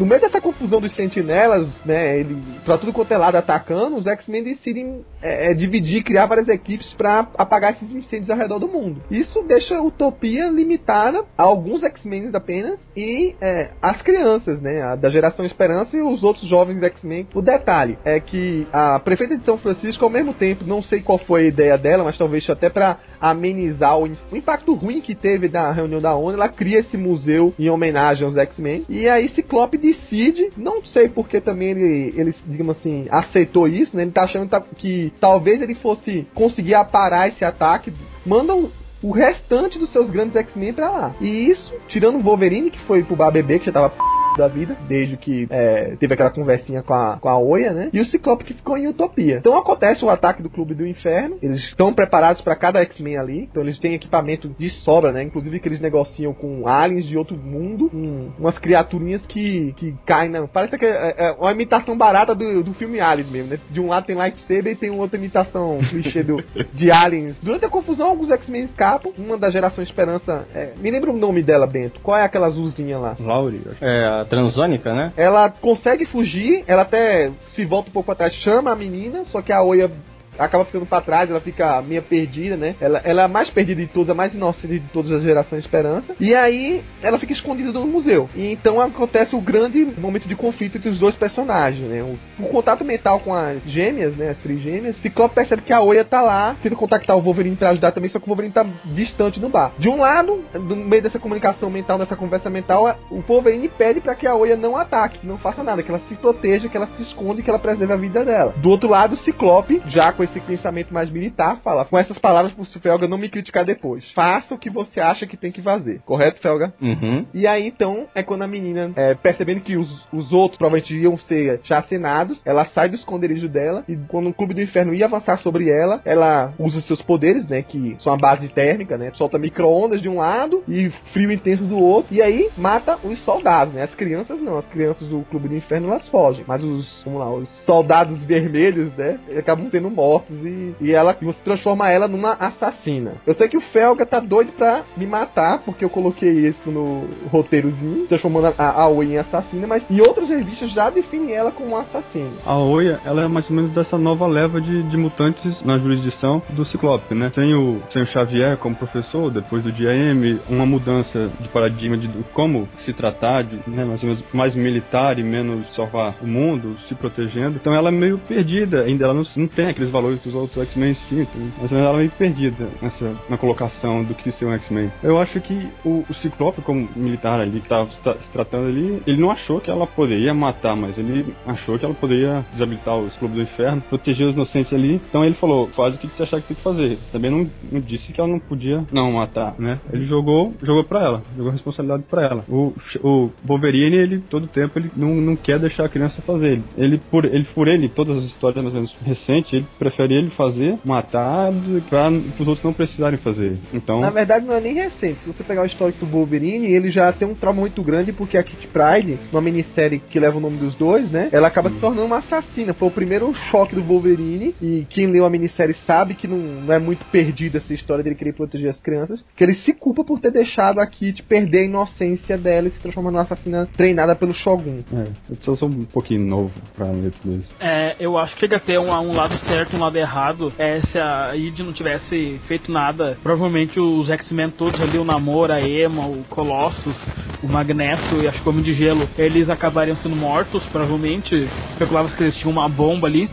No 0.00 0.06
meio 0.06 0.18
dessa 0.18 0.40
confusão 0.40 0.80
dos 0.80 0.94
sentinelas, 0.94 1.68
né, 1.84 2.18
ele, 2.18 2.42
pra 2.64 2.78
tudo 2.78 2.90
quanto 2.90 3.12
é 3.12 3.18
lado 3.18 3.34
atacando, 3.34 3.98
os 3.98 4.06
X-Men 4.06 4.42
decidem 4.42 5.04
é, 5.20 5.50
é, 5.50 5.54
dividir, 5.54 6.02
criar 6.02 6.24
várias 6.24 6.48
equipes 6.48 6.90
para 6.94 7.28
apagar 7.36 7.74
esses 7.74 7.94
incêndios 7.94 8.30
ao 8.30 8.36
redor 8.38 8.58
do 8.58 8.66
mundo. 8.66 9.02
Isso 9.10 9.42
deixa 9.42 9.76
a 9.76 9.82
utopia 9.82 10.48
limitada 10.48 11.22
a 11.36 11.42
alguns 11.42 11.82
X-Men 11.82 12.30
apenas 12.32 12.80
e 12.96 13.34
é, 13.42 13.72
as 13.82 14.00
crianças, 14.00 14.58
né, 14.62 14.80
a, 14.80 14.96
da 14.96 15.10
geração 15.10 15.44
Esperança 15.44 15.94
e 15.94 16.00
os 16.00 16.24
outros 16.24 16.48
jovens 16.48 16.82
X-Men. 16.82 17.28
O 17.34 17.42
detalhe 17.42 17.98
é 18.02 18.18
que 18.18 18.66
a 18.72 18.98
prefeita 19.00 19.36
de 19.36 19.44
São 19.44 19.58
Francisco, 19.58 20.02
ao 20.02 20.10
mesmo 20.10 20.32
tempo, 20.32 20.64
não 20.64 20.82
sei 20.82 21.02
qual 21.02 21.18
foi 21.18 21.42
a 21.42 21.48
ideia 21.48 21.76
dela, 21.76 22.04
mas 22.04 22.16
talvez 22.16 22.48
até 22.48 22.70
para 22.70 22.96
amenizar 23.20 23.98
o, 23.98 24.10
o, 24.32 24.36
impacto 24.36 24.72
ruim 24.72 25.02
que 25.02 25.14
teve 25.14 25.46
da 25.46 25.70
reunião 25.70 26.00
da 26.00 26.14
ONU, 26.14 26.32
ela 26.32 26.48
cria 26.48 26.78
esse 26.78 26.96
museu 26.96 27.52
em 27.58 27.68
homenagem 27.68 28.24
aos 28.24 28.36
X-Men. 28.36 28.86
E 28.88 29.06
aí 29.06 29.28
Ciclope 29.28 29.76
decide, 29.92 30.52
não 30.56 30.84
sei 30.84 31.08
porque 31.08 31.40
também 31.40 31.70
ele, 31.70 32.14
ele 32.16 32.34
digamos 32.46 32.76
assim, 32.76 33.06
aceitou 33.10 33.68
isso, 33.68 33.96
né? 33.96 34.02
Ele 34.02 34.10
tá 34.10 34.24
achando 34.24 34.48
que 34.76 35.12
talvez 35.20 35.60
ele 35.60 35.74
fosse 35.74 36.26
conseguir 36.34 36.74
aparar 36.74 37.28
esse 37.28 37.44
ataque. 37.44 37.92
Manda 38.24 38.54
o 39.02 39.10
restante 39.10 39.78
dos 39.78 39.90
seus 39.92 40.10
grandes 40.10 40.36
X-Men 40.36 40.72
pra 40.72 40.90
lá. 40.90 41.14
E 41.20 41.50
isso, 41.50 41.72
tirando 41.88 42.16
o 42.16 42.22
Wolverine, 42.22 42.70
que 42.70 42.78
foi 42.80 43.02
pro 43.02 43.16
bebê, 43.30 43.58
que 43.58 43.66
já 43.66 43.72
tava 43.72 43.94
da 44.36 44.48
vida, 44.48 44.76
desde 44.88 45.16
que 45.16 45.46
é, 45.50 45.96
teve 45.98 46.14
aquela 46.14 46.30
conversinha 46.30 46.82
com 46.82 46.94
a, 46.94 47.18
com 47.18 47.28
a 47.28 47.38
Oia, 47.38 47.72
né? 47.72 47.90
E 47.92 48.00
o 48.00 48.06
Ciclope 48.06 48.44
que 48.44 48.54
ficou 48.54 48.76
em 48.76 48.88
Utopia. 48.88 49.38
Então 49.38 49.56
acontece 49.56 50.04
o 50.04 50.10
ataque 50.10 50.42
do 50.42 50.50
Clube 50.50 50.74
do 50.74 50.86
Inferno, 50.86 51.38
eles 51.42 51.58
estão 51.64 51.92
preparados 51.92 52.42
para 52.42 52.56
cada 52.56 52.80
X-Men 52.82 53.18
ali, 53.18 53.48
então 53.50 53.62
eles 53.62 53.78
têm 53.78 53.94
equipamento 53.94 54.48
de 54.58 54.70
sobra, 54.84 55.12
né? 55.12 55.22
Inclusive 55.22 55.58
que 55.58 55.68
eles 55.68 55.80
negociam 55.80 56.32
com 56.32 56.66
aliens 56.66 57.06
de 57.06 57.16
outro 57.16 57.36
mundo, 57.36 57.90
um, 57.92 58.30
umas 58.38 58.58
criaturinhas 58.58 59.24
que, 59.26 59.72
que 59.76 59.94
caem 60.06 60.30
na. 60.30 60.46
Parece 60.46 60.78
que 60.78 60.84
é, 60.84 61.14
é 61.16 61.32
uma 61.32 61.52
imitação 61.52 61.96
barata 61.96 62.34
do, 62.34 62.62
do 62.62 62.74
filme 62.74 63.00
Aliens 63.00 63.30
mesmo, 63.30 63.50
né? 63.50 63.58
De 63.70 63.80
um 63.80 63.88
lado 63.88 64.06
tem 64.06 64.16
lightsaber 64.16 64.72
e 64.72 64.76
tem 64.76 64.90
outra 64.90 65.18
imitação 65.18 65.78
clichê 65.90 66.22
do, 66.22 66.42
de 66.72 66.90
aliens. 66.90 67.36
Durante 67.42 67.64
a 67.64 67.68
confusão, 67.68 68.06
alguns 68.06 68.30
X-Men 68.30 68.64
escapam. 68.64 69.12
Uma 69.18 69.36
da 69.36 69.50
geração 69.50 69.82
Esperança. 69.82 70.46
É, 70.54 70.72
me 70.76 70.90
lembra 70.90 71.10
o 71.10 71.16
nome 71.16 71.42
dela, 71.42 71.66
Bento. 71.66 72.00
Qual 72.00 72.16
é 72.16 72.22
aquela 72.22 72.46
azulzinha 72.46 72.98
lá? 72.98 73.16
Lauri. 73.18 73.62
É, 73.80 74.04
a 74.20 74.24
transônica, 74.30 74.94
né? 74.94 75.12
Ela 75.16 75.50
consegue 75.50 76.06
fugir, 76.06 76.64
ela 76.66 76.82
até 76.82 77.30
se 77.54 77.66
volta 77.66 77.90
um 77.90 77.92
pouco 77.92 78.12
atrás, 78.12 78.32
chama 78.36 78.70
a 78.70 78.76
menina, 78.76 79.24
só 79.24 79.42
que 79.42 79.52
a 79.52 79.60
Oia 79.62 79.90
acaba 80.38 80.64
ficando 80.64 80.86
para 80.86 81.02
trás, 81.02 81.30
ela 81.30 81.40
fica 81.40 81.80
meio 81.82 82.02
perdida, 82.02 82.56
né? 82.56 82.74
Ela, 82.80 83.00
ela 83.04 83.22
é 83.22 83.24
a 83.24 83.28
mais 83.28 83.50
perdida 83.50 83.80
de 83.80 83.88
todas, 83.88 84.10
a 84.10 84.14
mais 84.14 84.34
inocente 84.34 84.78
de 84.78 84.88
todas 84.88 85.10
as 85.12 85.22
gerações 85.22 85.64
Esperança. 85.70 86.16
E 86.18 86.34
aí 86.34 86.82
ela 87.02 87.18
fica 87.18 87.32
escondida 87.32 87.70
no 87.72 87.86
museu. 87.86 88.28
E 88.34 88.52
então 88.52 88.80
acontece 88.80 89.36
o 89.36 89.40
grande 89.40 89.86
momento 89.98 90.26
de 90.26 90.34
conflito 90.34 90.78
entre 90.78 90.88
os 90.88 90.98
dois 90.98 91.14
personagens, 91.14 91.88
né? 91.88 92.02
O, 92.02 92.18
o 92.42 92.48
contato 92.48 92.84
mental 92.84 93.20
com 93.20 93.34
as 93.34 93.62
gêmeas, 93.64 94.16
né? 94.16 94.30
As 94.30 94.38
trigêmeas, 94.38 94.96
Ciclope 94.96 95.34
percebe 95.34 95.62
que 95.62 95.72
a 95.72 95.80
Oia 95.80 96.04
tá 96.04 96.20
lá, 96.20 96.56
tendo 96.62 96.76
contactar 96.76 97.16
o 97.16 97.20
Wolverine 97.20 97.56
para 97.56 97.70
ajudar 97.70 97.92
também, 97.92 98.10
só 98.10 98.18
que 98.18 98.24
o 98.24 98.28
Wolverine 98.28 98.52
tá 98.52 98.66
distante 98.86 99.40
no 99.40 99.48
bar. 99.48 99.72
De 99.78 99.88
um 99.88 99.98
lado, 99.98 100.42
no 100.54 100.76
meio 100.76 101.02
dessa 101.02 101.18
comunicação 101.18 101.70
mental, 101.70 101.98
dessa 101.98 102.16
conversa 102.16 102.50
mental, 102.50 102.98
o 103.10 103.20
Wolverine 103.20 103.68
pede 103.68 104.00
para 104.00 104.14
que 104.14 104.26
a 104.26 104.34
Oia 104.34 104.56
não 104.56 104.76
ataque, 104.76 105.18
que 105.20 105.26
não 105.26 105.38
faça 105.38 105.62
nada, 105.62 105.82
que 105.82 105.90
ela 105.90 106.00
se 106.08 106.14
proteja, 106.16 106.68
que 106.68 106.76
ela 106.76 106.88
se 106.96 107.02
esconde, 107.02 107.42
que 107.42 107.50
ela 107.50 107.58
preserve 107.58 107.92
a 107.92 107.96
vida 107.96 108.24
dela. 108.24 108.54
Do 108.56 108.70
outro 108.70 108.88
lado, 108.88 109.14
o 109.14 109.18
Ciclope, 109.18 109.82
já 109.86 110.12
com 110.12 110.22
pensamento 110.38 110.94
mais 110.94 111.10
militar, 111.10 111.60
fala 111.64 111.84
com 111.84 111.98
essas 111.98 112.18
palavras 112.18 112.52
pro 112.52 112.80
Felga 112.80 113.08
não 113.08 113.18
me 113.18 113.28
criticar 113.28 113.64
depois. 113.64 114.08
Faça 114.12 114.54
o 114.54 114.58
que 114.58 114.70
você 114.70 115.00
acha 115.00 115.26
que 115.26 115.36
tem 115.36 115.50
que 115.50 115.62
fazer. 115.62 116.00
Correto, 116.04 116.40
Felga? 116.40 116.72
Uhum. 116.80 117.26
E 117.34 117.46
aí, 117.46 117.66
então, 117.66 118.06
é 118.14 118.22
quando 118.22 118.42
a 118.42 118.46
menina, 118.46 118.92
é, 118.94 119.14
percebendo 119.14 119.62
que 119.62 119.76
os, 119.76 120.06
os 120.12 120.32
outros 120.32 120.58
provavelmente 120.58 120.94
iam 120.94 121.18
ser 121.18 121.60
chacenados, 121.64 122.40
ela 122.44 122.66
sai 122.66 122.88
do 122.88 122.96
esconderijo 122.96 123.48
dela 123.48 123.84
e 123.88 123.96
quando 124.08 124.28
o 124.28 124.34
Clube 124.34 124.54
do 124.54 124.62
Inferno 124.62 124.94
ia 124.94 125.06
avançar 125.06 125.38
sobre 125.38 125.70
ela, 125.70 126.00
ela 126.04 126.52
usa 126.58 126.80
seus 126.82 127.00
poderes, 127.02 127.46
né, 127.48 127.62
que 127.62 127.96
são 128.00 128.12
a 128.12 128.16
base 128.16 128.48
térmica, 128.48 128.98
né, 128.98 129.10
solta 129.14 129.38
micro-ondas 129.38 130.02
de 130.02 130.08
um 130.08 130.16
lado 130.16 130.62
e 130.68 130.90
frio 131.12 131.32
intenso 131.32 131.64
do 131.64 131.78
outro, 131.78 132.14
e 132.14 132.20
aí 132.20 132.50
mata 132.56 132.98
os 133.02 133.18
soldados, 133.24 133.72
né, 133.72 133.84
as 133.84 133.94
crianças 133.94 134.40
não, 134.40 134.58
as 134.58 134.66
crianças 134.66 135.08
do 135.08 135.22
Clube 135.30 135.48
do 135.48 135.56
Inferno 135.56 135.88
elas 135.88 136.08
fogem, 136.08 136.44
mas 136.46 136.62
os, 136.62 137.02
vamos 137.04 137.20
lá, 137.20 137.32
os 137.32 137.48
soldados 137.64 138.22
vermelhos, 138.24 138.92
né, 138.94 139.18
acabam 139.38 139.70
sendo 139.70 139.90
mortos 140.10 140.36
e, 140.44 140.74
e 140.80 140.92
ela 140.92 141.16
e 141.20 141.24
você 141.24 141.38
transforma 141.44 141.88
ela 141.88 142.08
numa 142.08 142.32
assassina. 142.32 143.14
Eu 143.26 143.34
sei 143.34 143.48
que 143.48 143.56
o 143.56 143.60
Felga 143.60 144.04
tá 144.04 144.18
doido 144.18 144.52
pra 144.52 144.82
me 144.96 145.06
matar, 145.06 145.62
porque 145.64 145.84
eu 145.84 145.90
coloquei 145.90 146.48
isso 146.48 146.70
no 146.70 147.08
roteirozinho, 147.30 148.06
transformando 148.06 148.54
a, 148.58 148.70
a 148.82 148.88
Oya 148.88 149.14
em 149.14 149.18
assassina, 149.18 149.66
mas 149.66 149.82
em 149.90 150.00
outras 150.00 150.28
revistas 150.28 150.72
já 150.72 150.90
definem 150.90 151.32
ela 151.32 151.52
como 151.52 151.76
assassina. 151.76 152.30
A 152.44 152.58
Oya, 152.58 153.00
ela 153.04 153.22
é 153.22 153.28
mais 153.28 153.48
ou 153.48 153.56
menos 153.56 153.70
dessa 153.72 153.96
nova 153.96 154.26
leva 154.26 154.60
de, 154.60 154.82
de 154.82 154.96
mutantes 154.96 155.62
na 155.62 155.78
jurisdição 155.78 156.42
do 156.50 156.64
Ciclope, 156.64 157.14
né? 157.14 157.30
Tem 157.34 157.54
o, 157.54 157.80
tem 157.92 158.02
o 158.02 158.06
Xavier 158.06 158.56
como 158.56 158.74
professor, 158.74 159.30
depois 159.30 159.62
do 159.62 159.70
DIM, 159.70 160.40
uma 160.48 160.66
mudança 160.66 161.30
de 161.38 161.48
paradigma 161.48 161.96
de 161.96 162.08
como 162.32 162.68
se 162.84 162.92
tratar, 162.92 163.44
de, 163.44 163.56
né, 163.66 163.84
mais 163.84 164.02
menos 164.02 164.24
mais 164.32 164.54
militar 164.54 165.18
e 165.18 165.22
menos 165.22 165.72
salvar 165.74 166.14
o 166.22 166.26
mundo, 166.26 166.76
se 166.88 166.94
protegendo. 166.94 167.56
Então 167.56 167.74
ela 167.74 167.88
é 167.88 167.92
meio 167.92 168.18
perdida, 168.18 168.82
ainda 168.82 169.04
ela 169.04 169.14
não, 169.14 169.24
não 169.36 169.46
tem 169.46 169.68
aqueles 169.68 169.90
valores 169.90 169.99
que 170.18 170.28
os 170.28 170.34
outros 170.34 170.62
X-Men 170.68 170.96
tinham, 171.08 171.26
mas 171.60 171.72
ela 171.72 171.94
é 171.94 171.96
meio 171.98 172.10
perdida 172.10 172.68
nessa, 172.80 173.16
na 173.28 173.36
colocação 173.36 174.02
do 174.02 174.14
que 174.14 174.32
ser 174.32 174.46
um 174.46 174.52
X-Men. 174.52 174.90
Eu 175.02 175.20
acho 175.20 175.40
que 175.40 175.68
o, 175.84 176.04
o 176.08 176.14
Ciclope, 176.14 176.62
como 176.62 176.88
militar 176.96 177.40
ali, 177.40 177.60
que 177.60 177.66
estava 177.66 177.88
se 177.90 178.30
tratando 178.32 178.68
ali, 178.68 179.02
ele 179.06 179.20
não 179.20 179.30
achou 179.30 179.60
que 179.60 179.70
ela 179.70 179.86
poderia 179.86 180.34
matar, 180.34 180.76
mas 180.76 180.96
ele 180.98 181.34
achou 181.46 181.78
que 181.78 181.84
ela 181.84 181.94
poderia 181.94 182.44
desabilitar 182.52 182.96
os 182.96 183.14
clubes 183.16 183.36
do 183.36 183.42
inferno, 183.42 183.82
proteger 183.88 184.26
os 184.28 184.34
inocentes 184.34 184.72
ali. 184.72 185.00
Então 185.08 185.24
ele 185.24 185.34
falou: 185.34 185.68
faz 185.68 185.94
o 185.94 185.98
que 185.98 186.06
você 186.06 186.22
achar 186.22 186.40
que 186.40 186.48
tem 186.48 186.56
que 186.56 186.62
fazer. 186.62 186.98
Também 187.12 187.30
não, 187.30 187.50
não 187.70 187.80
disse 187.80 188.12
que 188.12 188.20
ela 188.20 188.28
não 188.28 188.38
podia 188.38 188.84
não 188.92 189.12
matar, 189.12 189.54
né? 189.58 189.78
Ele 189.92 190.06
jogou, 190.06 190.54
jogou 190.62 190.84
pra 190.84 191.02
ela, 191.02 191.22
jogou 191.36 191.50
a 191.50 191.52
responsabilidade 191.52 192.04
pra 192.08 192.24
ela. 192.24 192.44
O, 192.48 192.72
o 193.02 193.30
Wolverine, 193.44 193.96
ele 193.96 194.20
todo 194.20 194.46
tempo 194.46 194.78
ele 194.78 194.90
não, 194.96 195.14
não 195.14 195.36
quer 195.36 195.58
deixar 195.58 195.84
a 195.84 195.88
criança 195.88 196.22
fazer. 196.22 196.62
Ele 196.76 196.98
por 197.10 197.24
ele 197.24 197.44
por 197.54 197.68
ele 197.68 197.88
todas 197.88 198.18
as 198.18 198.24
histórias 198.24 198.62
mais 198.62 198.74
ou 198.74 198.82
menos 198.82 198.96
recentes, 199.04 199.52
ele 199.52 199.66
prefere 199.90 200.14
ele 200.14 200.30
fazer, 200.30 200.78
matar, 200.84 201.52
para 201.88 202.10
os 202.10 202.46
outros 202.46 202.64
não 202.64 202.72
precisarem 202.72 203.18
fazer. 203.18 203.58
Então. 203.74 204.00
Na 204.00 204.10
verdade, 204.10 204.46
não 204.46 204.54
é 204.54 204.60
nem 204.60 204.74
recente. 204.74 205.20
Se 205.20 205.26
você 205.26 205.42
pegar 205.42 205.62
o 205.62 205.66
histórico 205.66 206.04
do 206.04 206.10
Wolverine, 206.10 206.66
ele 206.66 206.90
já 206.90 207.12
tem 207.12 207.26
um 207.26 207.34
trauma 207.34 207.60
muito 207.60 207.82
grande 207.82 208.12
porque 208.12 208.38
a 208.38 208.42
Kit 208.42 208.68
Pride, 208.68 209.18
numa 209.32 209.42
minissérie 209.42 209.98
que 209.98 210.18
leva 210.18 210.38
o 210.38 210.40
nome 210.40 210.56
dos 210.56 210.74
dois, 210.74 211.10
né? 211.10 211.28
Ela 211.32 211.48
acaba 211.48 211.68
hum. 211.68 211.74
se 211.74 211.80
tornando 211.80 212.06
uma 212.06 212.18
assassina. 212.18 212.72
Foi 212.72 212.88
o 212.88 212.92
primeiro 212.92 213.32
choque 213.50 213.74
do 213.74 213.82
Wolverine. 213.82 214.54
E 214.62 214.86
quem 214.88 215.06
leu 215.06 215.24
a 215.24 215.30
minissérie 215.30 215.76
sabe 215.86 216.14
que 216.14 216.28
não, 216.28 216.36
não 216.36 216.74
é 216.74 216.78
muito 216.78 217.04
perdida 217.06 217.58
essa 217.58 217.74
história 217.74 218.04
dele 218.04 218.16
querer 218.16 218.32
proteger 218.32 218.70
as 218.70 218.80
crianças. 218.80 219.24
Que 219.36 219.44
ele 219.44 219.54
se 219.54 219.74
culpa 219.74 220.04
por 220.04 220.20
ter 220.20 220.30
deixado 220.30 220.80
a 220.80 220.86
Kit 220.86 221.22
perder 221.22 221.60
a 221.60 221.64
inocência 221.64 222.38
dela 222.38 222.68
e 222.68 222.70
se 222.70 222.78
transformar 222.78 223.10
numa 223.10 223.22
assassina 223.22 223.68
treinada 223.76 224.14
pelo 224.14 224.32
Shogun. 224.32 224.80
É, 224.92 225.08
eu 225.46 225.56
sou 225.56 225.68
um 225.68 225.84
pouquinho 225.84 226.24
novo 226.24 226.52
pra 226.76 226.86
ler 226.86 227.12
tudo 227.22 227.36
isso. 227.36 227.48
É, 227.60 227.96
eu 227.98 228.16
acho 228.16 228.34
que 228.34 228.40
chega 228.40 228.56
a 228.56 228.60
ter 228.60 228.78
um, 228.78 228.90
um 228.90 229.12
lado 229.12 229.36
certo 229.38 229.76
lado 229.80 229.96
errado. 229.96 230.52
É, 230.58 230.80
se 230.80 230.98
a 230.98 231.34
id 231.34 231.58
não 231.60 231.72
tivesse 231.72 232.40
feito 232.46 232.70
nada, 232.70 233.18
provavelmente 233.22 233.78
os 233.80 234.08
X-Men 234.08 234.50
todos 234.50 234.80
ali, 234.80 234.98
o 234.98 235.04
Namor, 235.04 235.50
a 235.50 235.60
Emma, 235.60 236.06
o 236.06 236.24
Colossus, 236.28 236.96
o 237.42 237.48
Magneto 237.48 238.16
e 238.22 238.28
acho 238.28 238.40
que 238.42 238.48
o 238.48 238.52
Homem 238.52 238.62
de 238.64 238.74
Gelo, 238.74 239.08
eles 239.18 239.48
acabariam 239.48 239.96
sendo 239.96 240.16
mortos, 240.16 240.64
provavelmente. 240.66 241.48
Especulava 241.70 242.08
que 242.08 242.22
eles 242.22 242.36
tinham 242.36 242.52
uma 242.52 242.68
bomba 242.68 243.06
ali, 243.06 243.28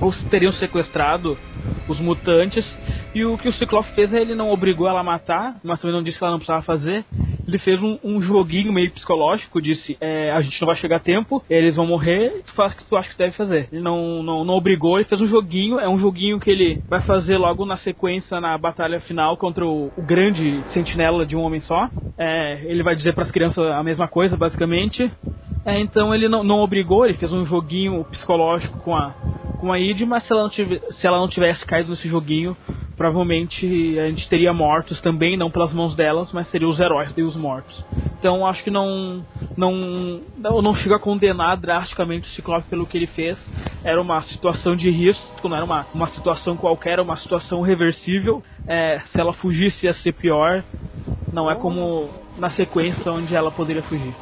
ou 0.00 0.12
teriam 0.30 0.52
sequestrado 0.52 1.36
os 1.88 1.98
mutantes. 1.98 2.64
E 3.16 3.24
o 3.24 3.38
que 3.38 3.48
o 3.48 3.52
Ciclope 3.54 3.88
fez 3.92 4.12
é 4.12 4.20
ele 4.20 4.34
não 4.34 4.50
obrigou 4.50 4.86
ela 4.86 5.00
a 5.00 5.02
matar, 5.02 5.56
mas 5.64 5.80
também 5.80 5.96
não 5.96 6.02
disse 6.02 6.18
que 6.18 6.22
ela 6.22 6.32
não 6.32 6.38
precisava 6.38 6.60
fazer. 6.60 7.02
Ele 7.48 7.58
fez 7.58 7.82
um, 7.82 7.98
um 8.04 8.20
joguinho 8.20 8.70
meio 8.70 8.90
psicológico, 8.90 9.62
disse: 9.62 9.96
é, 10.02 10.32
a 10.32 10.42
gente 10.42 10.60
não 10.60 10.66
vai 10.66 10.76
chegar 10.76 10.96
a 10.96 11.00
tempo, 11.00 11.42
eles 11.48 11.76
vão 11.76 11.86
morrer, 11.86 12.42
tu 12.44 12.54
faz 12.54 12.74
o 12.74 12.76
que 12.76 12.84
tu 12.84 12.94
acha 12.94 13.08
que 13.08 13.16
deve 13.16 13.34
fazer. 13.34 13.70
Ele 13.72 13.80
não, 13.80 14.22
não, 14.22 14.44
não 14.44 14.52
obrigou, 14.52 14.98
ele 14.98 15.08
fez 15.08 15.18
um 15.18 15.26
joguinho, 15.26 15.80
é 15.80 15.88
um 15.88 15.96
joguinho 15.96 16.38
que 16.38 16.50
ele 16.50 16.82
vai 16.90 17.00
fazer 17.06 17.38
logo 17.38 17.64
na 17.64 17.78
sequência 17.78 18.38
na 18.38 18.58
batalha 18.58 19.00
final 19.00 19.38
contra 19.38 19.64
o, 19.64 19.90
o 19.96 20.02
grande 20.02 20.60
sentinela 20.74 21.24
de 21.24 21.34
um 21.34 21.40
homem 21.40 21.60
só. 21.60 21.88
É, 22.18 22.66
ele 22.66 22.82
vai 22.82 22.94
dizer 22.94 23.14
para 23.14 23.24
as 23.24 23.30
crianças 23.30 23.66
a 23.66 23.82
mesma 23.82 24.06
coisa, 24.06 24.36
basicamente. 24.36 25.10
É, 25.64 25.80
então 25.80 26.14
ele 26.14 26.28
não, 26.28 26.44
não 26.44 26.58
obrigou, 26.58 27.06
ele 27.06 27.16
fez 27.16 27.32
um 27.32 27.46
joguinho 27.46 28.04
psicológico 28.10 28.78
com 28.80 28.94
a, 28.94 29.14
com 29.58 29.72
a 29.72 29.80
Id, 29.80 30.02
mas 30.02 30.22
se 30.24 30.32
ela, 30.34 30.50
tivesse, 30.50 30.92
se 31.00 31.06
ela 31.06 31.18
não 31.18 31.28
tivesse 31.28 31.64
caído 31.64 31.88
nesse 31.88 32.08
joguinho, 32.10 32.54
provavelmente 33.06 33.98
a 33.98 34.08
gente 34.08 34.28
teria 34.28 34.52
mortos 34.52 35.00
também, 35.00 35.36
não 35.36 35.50
pelas 35.50 35.72
mãos 35.72 35.94
delas, 35.94 36.32
mas 36.32 36.48
seriam 36.48 36.70
os 36.70 36.80
heróis 36.80 37.12
e 37.16 37.22
os 37.22 37.36
mortos. 37.36 37.84
Então 38.18 38.46
acho 38.46 38.64
que 38.64 38.70
não, 38.70 39.24
não, 39.56 40.20
não, 40.36 40.62
não 40.62 40.74
chega 40.74 40.96
a 40.96 40.98
condenar 40.98 41.56
drasticamente 41.56 42.28
o 42.28 42.30
Ciclope 42.32 42.68
pelo 42.68 42.86
que 42.86 42.96
ele 42.96 43.06
fez. 43.06 43.38
Era 43.84 44.00
uma 44.00 44.22
situação 44.22 44.74
de 44.74 44.90
risco, 44.90 45.48
não 45.48 45.56
era 45.56 45.64
uma, 45.64 45.86
uma 45.94 46.08
situação 46.08 46.56
qualquer, 46.56 46.98
uma 46.98 47.16
situação 47.16 47.62
reversível. 47.62 48.42
É, 48.66 49.00
se 49.12 49.20
ela 49.20 49.32
fugisse 49.34 49.86
ia 49.86 49.94
ser 49.94 50.12
pior. 50.12 50.64
Não 51.32 51.50
é 51.50 51.54
como 51.54 52.08
na 52.38 52.50
sequência 52.50 53.12
onde 53.12 53.34
ela 53.34 53.50
poderia 53.50 53.82
fugir. 53.82 54.14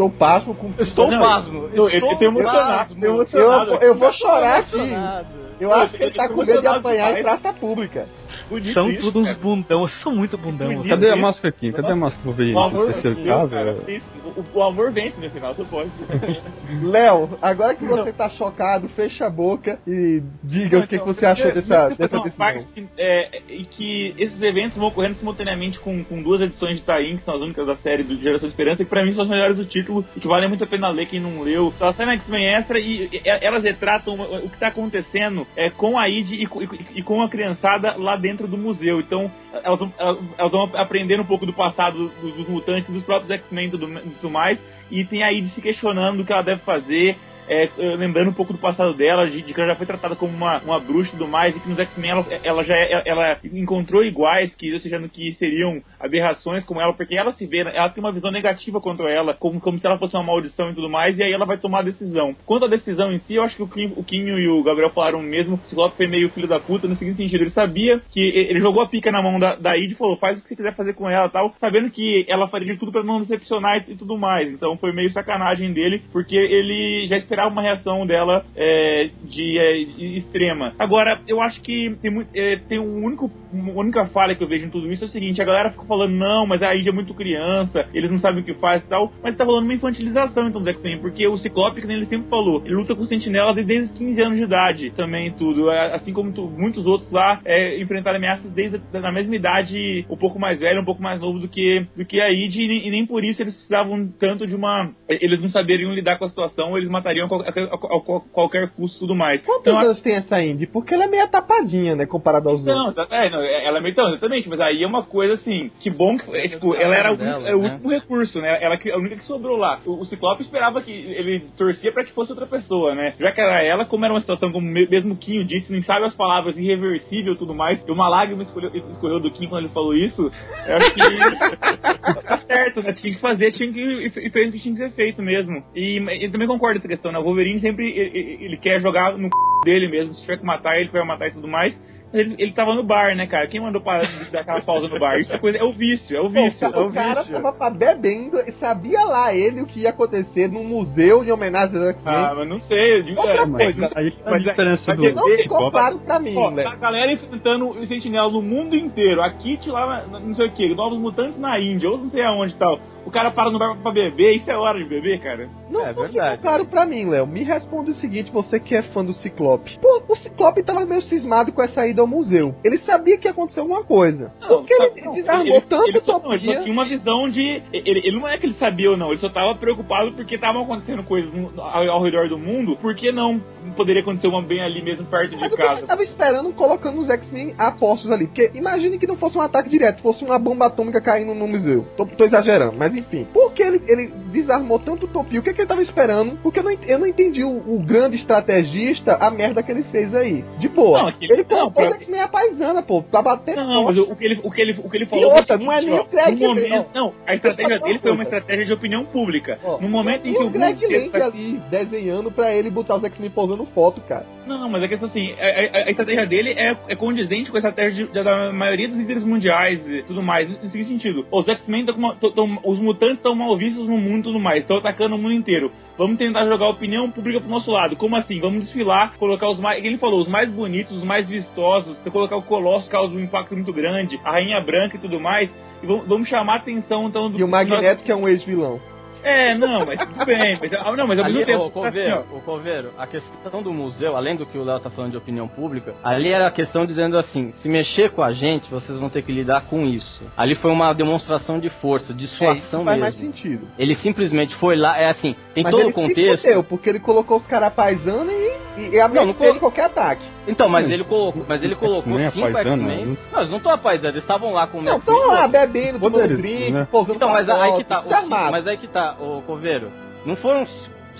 Estou 0.00 0.10
pasmo 0.10 0.54
com. 0.54 0.72
Estou 0.78 1.10
Não, 1.10 1.20
pasmo. 1.20 1.68
eu- 1.74 1.88
Estou 1.90 2.12
eu 2.12 2.16
tenho 2.16 2.30
emocionado, 2.30 2.78
pasmo. 2.78 2.94
tenho 2.94 3.06
Eu, 3.06 3.14
emocionado. 3.16 3.74
eu 3.84 3.94
vou 3.94 4.12
chorar 4.14 4.58
aqui. 4.60 4.76
Emocionado. 4.76 5.26
Eu 5.60 5.74
acho 5.74 5.94
que 5.94 6.02
ele 6.02 6.14
tá 6.14 6.24
Eu 6.24 6.28
tô 6.28 6.34
com 6.36 6.40
medo 6.40 6.46
de 6.46 6.52
emocionado 6.66 6.78
apanhar 6.88 7.18
em 7.18 7.22
praça 7.22 7.52
pública. 7.52 8.06
Bonito 8.50 8.74
São 8.74 8.90
isso, 8.90 9.00
todos 9.00 9.28
uns 9.28 9.36
bundão, 9.36 9.86
são 10.02 10.12
muito 10.12 10.36
bundão. 10.36 10.68
Bonito. 10.74 10.88
Cadê 10.88 11.08
a 11.08 11.16
máscara 11.16 11.48
aqui? 11.48 11.72
Cadê 11.72 11.92
a 11.92 11.96
máscara 11.96 12.22
pra 12.24 12.32
ver 12.32 12.52
O 12.52 12.58
amor, 12.58 12.92
caso? 12.92 13.48
cara, 13.48 13.76
isso, 13.86 14.06
o, 14.36 14.58
o 14.58 14.62
amor 14.62 14.90
vence 14.90 15.20
no 15.20 15.30
final, 15.30 15.54
você 15.54 15.64
pode. 15.64 15.90
Léo, 16.82 17.38
agora 17.40 17.74
que 17.76 17.84
você 17.84 18.12
tá 18.12 18.28
chocado, 18.30 18.88
fecha 18.88 19.26
a 19.26 19.30
boca 19.30 19.78
e 19.86 20.20
diga 20.42 20.80
o 20.80 20.86
que, 20.86 20.98
que 20.98 21.06
você 21.06 21.24
achou 21.24 21.52
dessa, 21.52 21.90
dessa 21.90 22.18
decisão. 22.18 22.32
parte 22.36 22.64
que, 22.74 22.88
é, 22.98 23.42
e 23.48 23.64
que 23.64 24.14
esses 24.18 24.42
eventos 24.42 24.76
vão 24.76 24.88
ocorrendo 24.88 25.14
simultaneamente 25.14 25.78
com, 25.78 26.02
com 26.02 26.20
duas 26.20 26.40
edições 26.40 26.78
de 26.78 26.82
Taim, 26.82 27.18
que 27.18 27.24
são 27.24 27.34
as 27.34 27.42
únicas 27.42 27.66
da 27.66 27.76
série 27.76 28.02
do 28.02 28.16
Geração 28.16 28.48
Esperança, 28.48 28.82
e 28.82 28.84
que 28.84 28.90
pra 28.90 29.04
mim 29.04 29.14
são 29.14 29.22
as 29.22 29.30
melhores 29.30 29.56
do 29.56 29.64
título 29.64 30.04
e 30.16 30.20
que 30.20 30.26
valem 30.26 30.48
muito 30.48 30.64
a 30.64 30.66
pena 30.66 30.88
ler 30.88 31.06
quem 31.06 31.20
não 31.20 31.42
leu. 31.42 31.72
Elas 31.80 31.94
saem 31.94 32.08
na 32.08 32.14
X-Men 32.14 32.46
Extra 32.46 32.78
e, 32.78 33.08
e 33.12 33.22
elas 33.24 33.62
retratam 33.62 34.14
o 34.14 34.50
que 34.50 34.58
tá 34.58 34.68
acontecendo 34.68 35.46
é, 35.56 35.70
com 35.70 35.98
a 35.98 36.08
Id 36.08 36.32
e, 36.32 36.44
e, 36.44 36.48
e 36.96 37.02
com 37.02 37.22
a 37.22 37.28
criançada 37.28 37.94
lá 37.96 38.16
dentro 38.16 38.39
do 38.46 38.58
museu. 38.58 39.00
Então, 39.00 39.30
elas 39.62 39.78
vão, 39.78 39.92
elas 40.38 40.52
vão 40.52 40.70
aprendendo 40.74 41.22
um 41.22 41.26
pouco 41.26 41.46
do 41.46 41.52
passado 41.52 42.08
dos, 42.20 42.34
dos 42.34 42.48
mutantes, 42.48 42.92
dos 42.92 43.04
próprios 43.04 43.30
X-Men 43.30 43.68
e 43.68 43.70
tudo, 43.70 43.86
tudo 44.20 44.30
mais, 44.30 44.58
e 44.90 45.04
tem 45.04 45.22
a 45.22 45.32
Id 45.32 45.50
se 45.52 45.60
questionando 45.60 46.20
o 46.20 46.24
que 46.24 46.32
ela 46.32 46.42
deve 46.42 46.60
fazer. 46.62 47.16
É, 47.50 47.68
lembrando 47.96 48.30
um 48.30 48.34
pouco 48.34 48.52
do 48.52 48.58
passado 48.60 48.94
dela, 48.94 49.28
de, 49.28 49.42
de 49.42 49.52
que 49.52 49.60
ela 49.60 49.70
já 49.70 49.76
foi 49.76 49.86
tratada 49.86 50.14
como 50.14 50.32
uma, 50.32 50.58
uma 50.62 50.78
bruxa 50.78 51.08
e 51.08 51.18
tudo 51.18 51.26
mais, 51.26 51.56
e 51.56 51.60
que 51.60 51.68
nos 51.68 51.78
X-Men 51.78 52.10
ela, 52.10 52.26
ela 52.44 52.64
já 52.64 52.76
é- 52.76 53.02
ela 53.04 53.38
encontrou 53.44 54.04
iguais, 54.04 54.54
que, 54.54 54.72
ou 54.72 54.78
seja, 54.78 54.98
no 54.98 55.08
que 55.08 55.32
seriam 55.32 55.82
aberrações 55.98 56.64
como 56.64 56.80
ela, 56.80 56.92
porque 56.94 57.16
ela 57.16 57.32
se 57.32 57.46
vê, 57.46 57.58
ela 57.58 57.88
tem 57.90 58.02
uma 58.02 58.12
visão 58.12 58.30
negativa 58.30 58.80
contra 58.80 59.10
ela, 59.10 59.34
como, 59.34 59.60
como 59.60 59.78
se 59.78 59.86
ela 59.86 59.98
fosse 59.98 60.14
uma 60.14 60.22
maldição 60.22 60.70
e 60.70 60.74
tudo 60.74 60.88
mais, 60.88 61.18
e 61.18 61.22
aí 61.22 61.32
ela 61.32 61.44
vai 61.44 61.58
tomar 61.58 61.80
a 61.80 61.82
decisão. 61.90 62.34
Quanto 62.46 62.66
à 62.66 62.68
decisão 62.68 63.12
em 63.12 63.18
si, 63.20 63.34
eu 63.34 63.42
acho 63.42 63.56
que 63.56 63.62
o, 63.62 63.68
Kim, 64.04 64.26
e 64.26 64.48
o 64.48 64.62
Gabriel 64.62 64.90
falaram 64.90 65.20
mesmo, 65.20 65.56
o 65.56 65.66
Ciclope 65.66 65.96
foi 65.96 66.06
meio 66.06 66.30
filho 66.30 66.46
da 66.46 66.60
puta, 66.60 66.86
no 66.86 66.94
seguinte 66.94 67.16
sentido, 67.16 67.42
ele 67.42 67.50
sabia 67.50 68.00
que 68.12 68.20
ele 68.20 68.60
jogou 68.60 68.82
a 68.82 68.88
pica 68.88 69.10
na 69.10 69.20
mão 69.22 69.38
da, 69.40 69.56
da 69.56 69.76
Id 69.76 69.92
e 69.92 69.96
falou, 69.96 70.16
faz 70.18 70.38
o 70.38 70.42
que 70.42 70.48
você 70.48 70.56
quiser 70.56 70.76
fazer 70.76 70.94
com 70.94 71.08
ela 71.10 71.28
tal, 71.28 71.52
sabendo 71.58 71.90
que 71.90 72.24
ela 72.28 72.48
faria 72.48 72.72
de 72.72 72.78
tudo 72.78 72.92
pra 72.92 73.02
não 73.02 73.20
decepcionar 73.20 73.78
e, 73.88 73.92
e 73.92 73.96
tudo 73.96 74.16
mais. 74.16 74.48
Então 74.50 74.76
foi 74.76 74.92
meio 74.92 75.10
sacanagem 75.10 75.72
dele, 75.72 76.02
porque 76.12 76.36
ele 76.36 77.06
já 77.08 77.16
esperava 77.16 77.39
uma 77.46 77.62
reação 77.62 78.06
dela 78.06 78.44
é, 78.56 79.10
de 79.24 79.58
é, 79.58 79.78
extrema. 80.18 80.72
Agora, 80.78 81.20
eu 81.26 81.40
acho 81.40 81.60
que 81.62 81.96
tem, 82.00 82.26
é, 82.34 82.56
tem 82.68 82.78
um 82.78 83.04
único, 83.04 83.30
uma 83.52 83.72
única 83.72 84.06
falha 84.06 84.34
que 84.34 84.42
eu 84.42 84.48
vejo 84.48 84.66
em 84.66 84.70
tudo 84.70 84.90
isso 84.92 85.04
é 85.04 85.06
o 85.06 85.10
seguinte, 85.10 85.40
a 85.40 85.44
galera 85.44 85.70
fica 85.70 85.84
falando, 85.84 86.12
não, 86.14 86.46
mas 86.46 86.62
a 86.62 86.74
Id 86.74 86.86
é 86.86 86.92
muito 86.92 87.14
criança, 87.14 87.86
eles 87.94 88.10
não 88.10 88.18
sabem 88.18 88.42
o 88.42 88.44
que 88.44 88.54
faz 88.54 88.82
e 88.82 88.88
tal, 88.88 89.12
mas 89.22 89.36
tá 89.36 89.44
rolando 89.44 89.64
uma 89.66 89.74
infantilização 89.74 90.48
então 90.48 90.60
dos 90.60 90.68
X-Men, 90.68 90.98
porque 90.98 91.26
o 91.26 91.36
Ciclope, 91.36 91.80
que 91.80 91.90
ele 91.90 92.06
sempre 92.06 92.28
falou, 92.28 92.62
ele 92.64 92.74
luta 92.74 92.94
com 92.94 93.02
o 93.02 93.06
Sentinela 93.06 93.54
desde, 93.54 93.80
os 93.80 93.90
15 93.98 94.22
anos 94.22 94.38
de 94.38 94.44
idade 94.44 94.90
também 94.90 95.32
tudo, 95.32 95.70
É, 95.70 95.94
assim 95.94 96.12
como 96.12 96.32
tu- 96.32 96.48
muitos 96.48 96.86
outros 96.86 97.10
lá 97.10 97.40
é, 97.44 97.80
enfrentaram 97.80 98.16
ameaças 98.18 98.50
desde 98.52 98.80
a 98.94 99.00
da 99.00 99.12
mesma 99.12 99.34
idade, 99.34 100.04
um 100.10 100.16
pouco 100.16 100.38
mais 100.38 100.60
velho, 100.60 100.80
um 100.80 100.84
pouco 100.84 101.02
mais 101.02 101.20
novo 101.20 101.38
do 101.38 101.48
que, 101.48 101.86
do 101.96 102.04
que 102.04 102.20
a 102.20 102.30
Id, 102.30 102.56
e, 102.56 102.86
e 102.88 102.90
nem 102.90 103.06
por 103.06 103.24
isso 103.24 103.42
eles 103.42 103.54
precisavam 103.54 104.08
tanto 104.18 104.46
de 104.46 104.54
uma... 104.54 104.90
Eles 105.08 105.40
não 105.40 105.48
saberiam 105.48 105.92
lidar 105.94 106.18
com 106.18 106.24
a 106.24 106.28
situação, 106.28 106.76
eles 106.76 106.88
matariam 106.88 107.26
a, 107.30 107.52
qual- 107.52 107.70
a- 107.70 108.06
a- 108.14 108.16
a 108.16 108.20
qualquer 108.32 108.68
custo 108.70 108.96
e 108.98 109.00
tudo 109.00 109.14
mais. 109.14 109.44
Quantos 109.44 109.66
Então, 109.66 109.78
anos 109.80 110.00
tem 110.00 110.14
essa 110.16 110.42
Indy? 110.42 110.66
Porque 110.66 110.94
ela 110.94 111.04
é 111.04 111.08
meio 111.08 111.28
tapadinha, 111.30 111.94
né, 111.96 112.06
comparado 112.06 112.48
aos 112.48 112.64
não, 112.64 112.86
outros. 112.86 113.06
é, 113.10 113.30
não, 113.30 113.40
é- 113.40 113.66
ela 113.66 113.78
é 113.78 113.80
meio 113.80 113.92
então, 113.92 114.08
exatamente, 114.08 114.48
mas 114.48 114.60
aí 114.60 114.82
é 114.82 114.86
uma 114.86 115.02
coisa 115.04 115.34
assim, 115.34 115.70
que 115.80 115.90
bom 115.90 116.16
que 116.16 116.36
é, 116.36 116.48
tipo, 116.48 116.74
ela 116.74 116.94
era 116.94 117.12
o, 117.12 117.16
dela, 117.16 117.48
é 117.48 117.54
o 117.54 117.62
né? 117.62 117.72
último 117.72 117.90
recurso, 117.90 118.40
né? 118.40 118.58
Ela 118.62 118.76
que- 118.76 118.90
a 118.90 118.96
única 118.96 119.16
que 119.16 119.24
sobrou 119.24 119.56
lá. 119.56 119.80
O, 119.86 120.00
o 120.00 120.04
Ciclope 120.06 120.42
esperava 120.42 120.80
que 120.82 120.90
ele 120.90 121.40
torcia 121.56 121.92
pra 121.92 122.04
que 122.04 122.12
fosse 122.12 122.32
outra 122.32 122.46
pessoa, 122.46 122.94
né? 122.94 123.14
Já 123.18 123.32
que 123.32 123.40
era 123.40 123.62
ela, 123.62 123.84
como 123.84 124.04
era 124.04 124.14
uma 124.14 124.20
situação 124.20 124.50
como 124.52 124.66
me- 124.66 124.86
mesmo 124.88 125.14
o 125.14 125.16
Quinho 125.16 125.44
disse, 125.44 125.70
nem 125.72 125.82
sabe 125.82 126.06
as 126.06 126.14
palavras 126.14 126.56
irreversível 126.56 127.34
e 127.34 127.36
tudo 127.36 127.54
mais. 127.54 127.82
E 127.86 127.90
uma 127.90 128.08
lágrima 128.08 128.42
escolheu, 128.42 128.70
escorreu 128.90 129.20
do 129.20 129.30
Quinho 129.30 129.50
quando 129.50 129.64
ele 129.64 129.72
falou 129.74 129.94
isso. 129.94 130.30
Eu 130.66 130.76
acho 130.76 130.94
que 130.94 131.00
tá 132.26 132.38
certo, 132.46 132.82
né? 132.82 132.92
Tinha 132.92 133.14
que 133.14 133.20
fazer, 133.20 133.52
tinha 133.52 133.72
que 133.72 133.80
e 133.80 134.06
e 134.26 134.30
fez 134.30 134.48
o 134.48 134.52
que 134.52 134.60
tinha 134.60 134.74
que 134.74 134.80
ser 134.80 134.90
feito 134.92 135.22
mesmo. 135.22 135.62
E, 135.74 135.98
e 136.24 136.30
também 136.30 136.46
concordo 136.48 136.78
com 136.80 136.86
essa 136.86 136.88
questão, 136.88 137.09
né? 137.12 137.18
O 137.18 137.22
Wolverine 137.22 137.60
sempre 137.60 137.88
ele, 137.90 138.18
ele- 138.18 138.44
ele 138.44 138.56
quer 138.56 138.80
jogar 138.80 139.16
no 139.16 139.26
c... 139.28 139.30
dele 139.64 139.88
mesmo. 139.88 140.14
Se 140.14 140.20
tiver 140.22 140.38
que 140.38 140.44
matar 140.44 140.78
ele, 140.78 140.88
vai 140.90 141.04
matar 141.04 141.28
e 141.28 141.32
tudo 141.32 141.48
mais. 141.48 141.74
Ele, 142.12 142.34
ele 142.38 142.52
tava 142.52 142.74
no 142.74 142.82
bar, 142.82 143.14
né, 143.14 143.24
cara? 143.28 143.46
Quem 143.46 143.60
mandou 143.60 143.80
parar 143.80 144.04
de 144.04 144.30
dar 144.32 144.40
aquela 144.40 144.60
pausa 144.62 144.88
no 144.88 144.98
bar? 144.98 145.18
Isso 145.20 145.32
é 145.32 145.38
coisa, 145.38 145.58
é 145.58 145.62
o 145.62 145.72
vício, 145.72 146.16
é 146.16 146.20
o 146.20 146.24
Pô, 146.24 146.30
vício. 146.42 146.68
o 146.68 146.92
cara 146.92 147.24
tava 147.24 147.52
pra 147.52 147.70
bebendo 147.70 148.36
e 148.48 148.52
sabia 148.58 149.04
lá 149.04 149.32
ele 149.32 149.62
o 149.62 149.66
que 149.66 149.80
ia 149.82 149.90
acontecer 149.90 150.48
num 150.50 150.64
museu 150.64 151.24
de 151.24 151.30
homenagem. 151.30 151.70
Ah, 152.04 152.32
mas 152.36 152.48
não 152.48 152.60
sei. 152.62 152.98
Eu 152.98 153.02
digo, 153.04 153.20
Outra 153.20 153.34
é, 153.42 153.46
coisa, 153.46 153.80
mas- 153.80 153.90
tá 153.92 154.00
a 154.00 154.30
mas- 154.32 154.42
diferença 154.42 154.84
mas 154.88 154.96
do 154.96 155.04
ele 155.04 155.14
não 155.14 155.36
ficou 155.36 155.70
claro 155.70 155.98
pra 156.00 156.18
mim, 156.18 156.34
Ó, 156.36 156.50
né? 156.50 156.64
a 156.66 156.74
galera 156.74 157.12
enfrentando 157.12 157.68
o 157.68 157.86
Sentinela 157.86 158.28
no 158.30 158.42
mundo 158.42 158.74
inteiro. 158.74 159.22
A 159.22 159.30
Kit 159.30 159.68
lá, 159.70 160.04
não 160.08 160.34
sei 160.34 160.46
o 160.48 160.52
que, 160.52 160.74
Novos 160.74 160.98
Mutantes 160.98 161.38
na 161.38 161.60
Índia, 161.60 161.88
ou 161.90 161.96
não 161.98 162.10
sei 162.10 162.22
aonde 162.24 162.54
e 162.54 162.56
tal. 162.58 162.80
O 163.06 163.10
cara 163.10 163.30
para 163.30 163.50
no 163.50 163.58
bar 163.58 163.76
pra 163.82 163.92
beber, 163.92 164.36
isso 164.36 164.50
é 164.50 164.56
hora 164.56 164.78
de 164.78 164.84
beber, 164.84 165.20
cara? 165.20 165.48
Não, 165.70 165.80
É 165.86 165.92
não 165.94 166.02
verdade. 166.02 166.36
ficou 166.36 166.38
claro 166.50 166.66
pra 166.66 166.84
mim, 166.84 167.08
Léo. 167.08 167.26
Me 167.26 167.42
responde 167.44 167.92
o 167.92 167.94
seguinte, 167.94 168.30
você 168.30 168.60
que 168.60 168.74
é 168.74 168.82
fã 168.82 169.02
do 169.04 169.14
Ciclope. 169.14 169.78
Pô, 169.80 170.02
o 170.08 170.16
Ciclope 170.16 170.62
tava 170.62 170.84
meio 170.84 171.00
cismado 171.02 171.50
com 171.52 171.62
essa 171.62 171.86
ida 171.86 171.99
ao 172.00 172.06
museu. 172.06 172.54
Ele 172.64 172.78
sabia 172.78 173.16
que 173.18 173.26
ia 173.28 173.30
acontecer 173.32 173.60
alguma 173.60 173.84
coisa. 173.84 174.32
Porque 174.46 174.76
tá- 174.76 174.84
ele 174.96 175.10
desarmou 175.12 175.60
tanto 175.62 175.88
ele, 175.88 176.00
só, 176.00 176.18
não, 176.18 176.32
ele 176.32 176.44
só 176.54 176.62
tinha 176.62 176.72
uma 176.72 176.88
visão 176.88 177.28
de. 177.28 177.62
Ele, 177.72 178.00
ele 178.04 178.18
não 178.18 178.28
é 178.28 178.38
que 178.38 178.46
ele 178.46 178.54
sabia 178.54 178.90
ou 178.90 178.96
não, 178.96 179.10
ele 179.10 179.20
só 179.20 179.28
tava 179.28 179.54
preocupado 179.56 180.12
porque 180.12 180.34
estavam 180.34 180.62
acontecendo 180.62 181.02
coisas 181.04 181.30
ao, 181.58 181.90
ao 181.90 182.02
redor 182.02 182.28
do 182.28 182.38
mundo, 182.38 182.76
por 182.76 182.94
que 182.94 183.12
não 183.12 183.40
poderia 183.76 184.02
acontecer 184.02 184.26
uma 184.26 184.42
bem 184.42 184.60
ali 184.62 184.82
mesmo 184.82 185.06
perto 185.06 185.36
Mas 185.38 185.48
de 185.48 185.54
o 185.54 185.56
que 185.56 185.62
ele 185.62 185.74
casa? 185.74 185.86
tava 185.86 186.02
esperando 186.02 186.52
colocando 186.52 187.00
os 187.00 187.08
X-Men 187.08 187.54
a 187.58 187.70
postos 187.72 188.10
ali? 188.10 188.26
Porque 188.26 188.50
imagine 188.54 188.98
que 188.98 189.06
não 189.06 189.16
fosse 189.16 189.36
um 189.38 189.40
ataque 189.40 189.68
direto, 189.68 190.02
fosse 190.02 190.24
uma 190.24 190.38
bomba 190.38 190.66
atômica 190.66 191.00
caindo 191.00 191.34
no 191.34 191.46
museu. 191.46 191.86
Tô, 191.96 192.04
tô 192.06 192.24
exagerando, 192.24 192.74
mas 192.76 192.94
enfim. 192.96 193.26
Por 193.32 193.52
que 193.52 193.62
ele, 193.62 193.82
ele 193.86 194.08
desarmou 194.32 194.78
tanto 194.78 195.06
utopia? 195.06 195.40
O 195.40 195.42
que, 195.42 195.52
que 195.52 195.60
ele 195.60 195.68
tava 195.68 195.82
esperando? 195.82 196.36
Porque 196.42 196.58
eu 196.58 196.64
não, 196.64 196.72
eu 196.72 196.98
não 196.98 197.06
entendi 197.06 197.44
o, 197.44 197.74
o 197.76 197.78
grande 197.80 198.16
estrategista, 198.16 199.14
a 199.16 199.30
merda 199.30 199.62
que 199.62 199.70
ele 199.70 199.84
fez 199.84 200.14
aí. 200.14 200.44
De 200.58 200.68
boa. 200.68 201.02
Não, 201.02 201.08
é 201.08 201.12
que- 201.12 201.24
ele 201.24 201.42
não, 201.48 201.70
colocou 201.70 201.84
pra- 201.90 201.96
os 201.96 202.02
X-Men 202.02 202.20
a 202.20 202.28
paisana, 202.28 202.82
pô. 202.82 203.02
Pra 203.02 203.22
bater 203.22 203.56
Não, 203.56 203.84
mas 203.84 203.98
o, 203.98 204.16
que 204.16 204.24
ele, 204.24 204.40
o, 204.42 204.50
que 204.50 204.60
ele, 204.60 204.80
o 204.82 204.88
que 204.90 204.96
ele 204.96 205.04
E 205.04 205.08
falou. 205.08 205.32
outra, 205.32 205.56
foi 205.56 205.64
o 205.64 205.66
não 205.66 205.72
é 205.72 205.80
nem 205.80 205.98
o 205.98 206.04
Greg 206.04 206.32
no 206.40 206.48
momento, 206.48 206.86
Não, 206.94 207.14
a 207.26 207.34
estratégia 207.34 207.74
eu 207.74 207.80
dele 207.82 207.98
foi 207.98 208.10
uma 208.12 208.22
estratégia 208.22 208.64
de 208.66 208.72
opinião 208.72 209.04
pública. 209.04 209.58
Ó, 209.64 209.78
no 209.80 209.88
momento 209.88 210.26
em 210.26 210.30
e 210.30 210.36
que 210.36 210.42
o 210.42 210.50
Greg 210.50 210.86
Lane 210.86 211.10
tá- 211.10 211.26
ali 211.26 211.60
desenhando 211.70 212.30
pra 212.30 212.52
ele 212.54 212.70
botar 212.70 212.96
os 212.96 213.04
X-Men 213.04 213.30
posando 213.30 213.64
foto, 213.66 214.00
cara. 214.02 214.26
Não, 214.46 214.68
mas 214.68 214.82
a 214.82 214.88
questão 214.88 215.08
assim, 215.08 215.32
a, 215.32 215.44
a- 215.44 215.84
a 215.86 215.90
estratégia 215.90 216.26
dele 216.26 216.50
é, 216.50 216.76
é 216.88 216.96
condizente 216.96 217.50
com 217.50 217.56
a 217.56 217.60
estratégia 217.60 218.06
de- 218.06 218.12
da 218.12 218.52
maioria 218.52 218.88
dos 218.88 218.96
líderes 218.98 219.22
mundiais 219.24 219.80
e 219.88 220.02
tudo 220.02 220.22
mais. 220.22 220.48
No 220.50 220.70
seguinte 220.70 220.88
sentido, 220.88 221.26
os 221.30 221.46
X-Men 221.48 221.84
estão 222.20 222.58
os 222.64 222.78
mutantes 222.78 223.16
estão 223.16 223.34
mal 223.34 223.56
vistos 223.56 223.86
no 223.86 223.96
mundo 223.98 224.20
e 224.20 224.22
tudo 224.24 224.40
mais, 224.40 224.60
estão 224.62 224.78
atacando 224.78 225.14
o 225.14 225.18
mundo 225.18 225.34
inteiro. 225.34 225.70
Vamos 226.00 226.16
tentar 226.16 226.46
jogar 226.46 226.64
a 226.64 226.70
opinião 226.70 227.10
pública 227.10 227.42
pro 227.42 227.50
nosso 227.50 227.70
lado. 227.70 227.94
Como 227.94 228.16
assim? 228.16 228.40
Vamos 228.40 228.64
desfilar, 228.64 229.12
colocar 229.18 229.50
os 229.50 229.58
mais. 229.58 229.84
Ele 229.84 229.98
falou, 229.98 230.22
os 230.22 230.28
mais 230.28 230.50
bonitos, 230.50 230.96
os 230.96 231.04
mais 231.04 231.28
vistosos, 231.28 231.98
pra 231.98 232.10
colocar 232.10 232.38
o 232.38 232.42
Colosso, 232.42 232.86
que 232.86 232.90
causa 232.90 233.14
um 233.14 233.20
impacto 233.20 233.54
muito 233.54 233.70
grande, 233.70 234.18
a 234.24 234.30
Rainha 234.30 234.58
Branca 234.62 234.96
e 234.96 234.98
tudo 234.98 235.20
mais. 235.20 235.50
E 235.82 235.86
vamos, 235.86 236.08
vamos 236.08 236.26
chamar 236.26 236.54
a 236.54 236.56
atenção 236.56 237.06
então 237.06 237.30
do. 237.30 237.38
E 237.38 237.44
o 237.44 237.48
Magneto, 237.48 238.02
que 238.02 238.10
é 238.10 238.16
um 238.16 238.26
ex-vilão. 238.26 238.80
É, 239.22 239.54
não, 239.54 239.84
mas 239.86 239.98
tudo 240.00 240.24
bem. 240.26 240.58
Mas, 240.60 240.72
ah, 240.72 240.96
não, 240.96 241.06
mas 241.06 241.18
ao 241.18 241.24
Ali, 241.26 241.34
mesmo 241.34 241.46
tempo. 241.46 241.64
ô, 241.64 241.70
Coveiro, 241.70 242.14
assim, 242.18 242.26
ó, 242.32 242.36
ô, 242.36 242.40
Coveiro, 242.40 242.90
a 242.98 243.06
questão 243.06 243.62
do 243.62 243.72
museu, 243.72 244.16
além 244.16 244.36
do 244.36 244.46
que 244.46 244.56
o 244.56 244.64
Léo 244.64 244.80
tá 244.80 244.88
falando 244.90 245.10
de 245.12 245.16
opinião 245.16 245.46
pública, 245.46 245.94
ali 246.02 246.28
era 246.30 246.46
a 246.46 246.50
questão 246.50 246.86
dizendo 246.86 247.18
assim, 247.18 247.52
se 247.62 247.68
mexer 247.68 248.10
com 248.10 248.22
a 248.22 248.32
gente, 248.32 248.70
vocês 248.70 248.98
vão 248.98 249.08
ter 249.10 249.22
que 249.22 249.32
lidar 249.32 249.62
com 249.62 249.84
isso. 249.86 250.22
Ali 250.36 250.54
foi 250.54 250.70
uma 250.70 250.92
demonstração 250.92 251.58
de 251.58 251.68
força, 251.68 252.14
de 252.14 252.24
É, 252.24 252.26
isso 252.26 252.36
suação 252.36 252.84
faz 252.84 252.98
mais 253.00 253.14
mesmo. 253.14 253.32
sentido. 253.32 253.66
Ele 253.78 253.94
simplesmente 253.96 254.54
foi 254.56 254.76
lá, 254.76 254.98
é 254.98 255.10
assim, 255.10 255.34
tem 255.54 255.62
Mas 255.64 255.70
todo 255.70 255.80
ele 255.82 255.90
o 255.90 255.94
contexto. 255.94 256.40
se 256.42 256.48
fudeu, 256.48 256.64
porque 256.64 256.88
ele 256.88 257.00
colocou 257.00 257.36
os 257.38 257.46
caras 257.46 257.72
paisando 257.74 258.30
e 258.30 258.60
e, 258.78 258.90
e 258.94 259.00
a 259.00 259.08
Não, 259.08 259.26
não 259.26 259.34
colo- 259.34 259.58
qualquer 259.58 259.86
ataque. 259.86 260.22
Então, 260.48 260.68
mas 260.68 260.86
Hum. 260.86 260.90
ele 260.90 261.04
colocou, 261.04 261.44
mas 261.48 261.62
ele 261.62 261.74
colocou 261.74 262.14
Nem 262.14 262.30
cinco 262.30 262.56
X-Men. 262.58 263.06
né? 263.06 263.16
Não, 263.30 263.38
eles 263.40 263.50
não 263.50 263.58
estão 263.58 263.72
apaisando, 263.72 264.08
eles 264.14 264.22
estavam 264.22 264.52
lá 264.52 264.66
com 264.66 264.78
o 264.78 264.82
Não, 264.82 264.96
estão 264.98 265.26
lá 265.28 265.46
bebendo, 265.46 265.98
tomando 266.00 266.12
Poderes, 266.12 266.38
drink, 266.38 266.70
né? 266.72 266.88
pousando 266.90 267.16
Então, 267.16 267.28
com 267.28 267.34
mas 267.34 267.48
a 267.48 267.62
aí 267.62 267.70
foto, 267.70 267.78
que 267.78 267.84
tá, 267.84 268.00
o 268.00 268.50
mas 268.50 268.66
aí 268.66 268.76
que 268.78 268.88
tá, 268.88 269.16
o 269.20 269.42
Coveiro. 269.42 269.90
Não 270.24 270.36
foram 270.36 270.66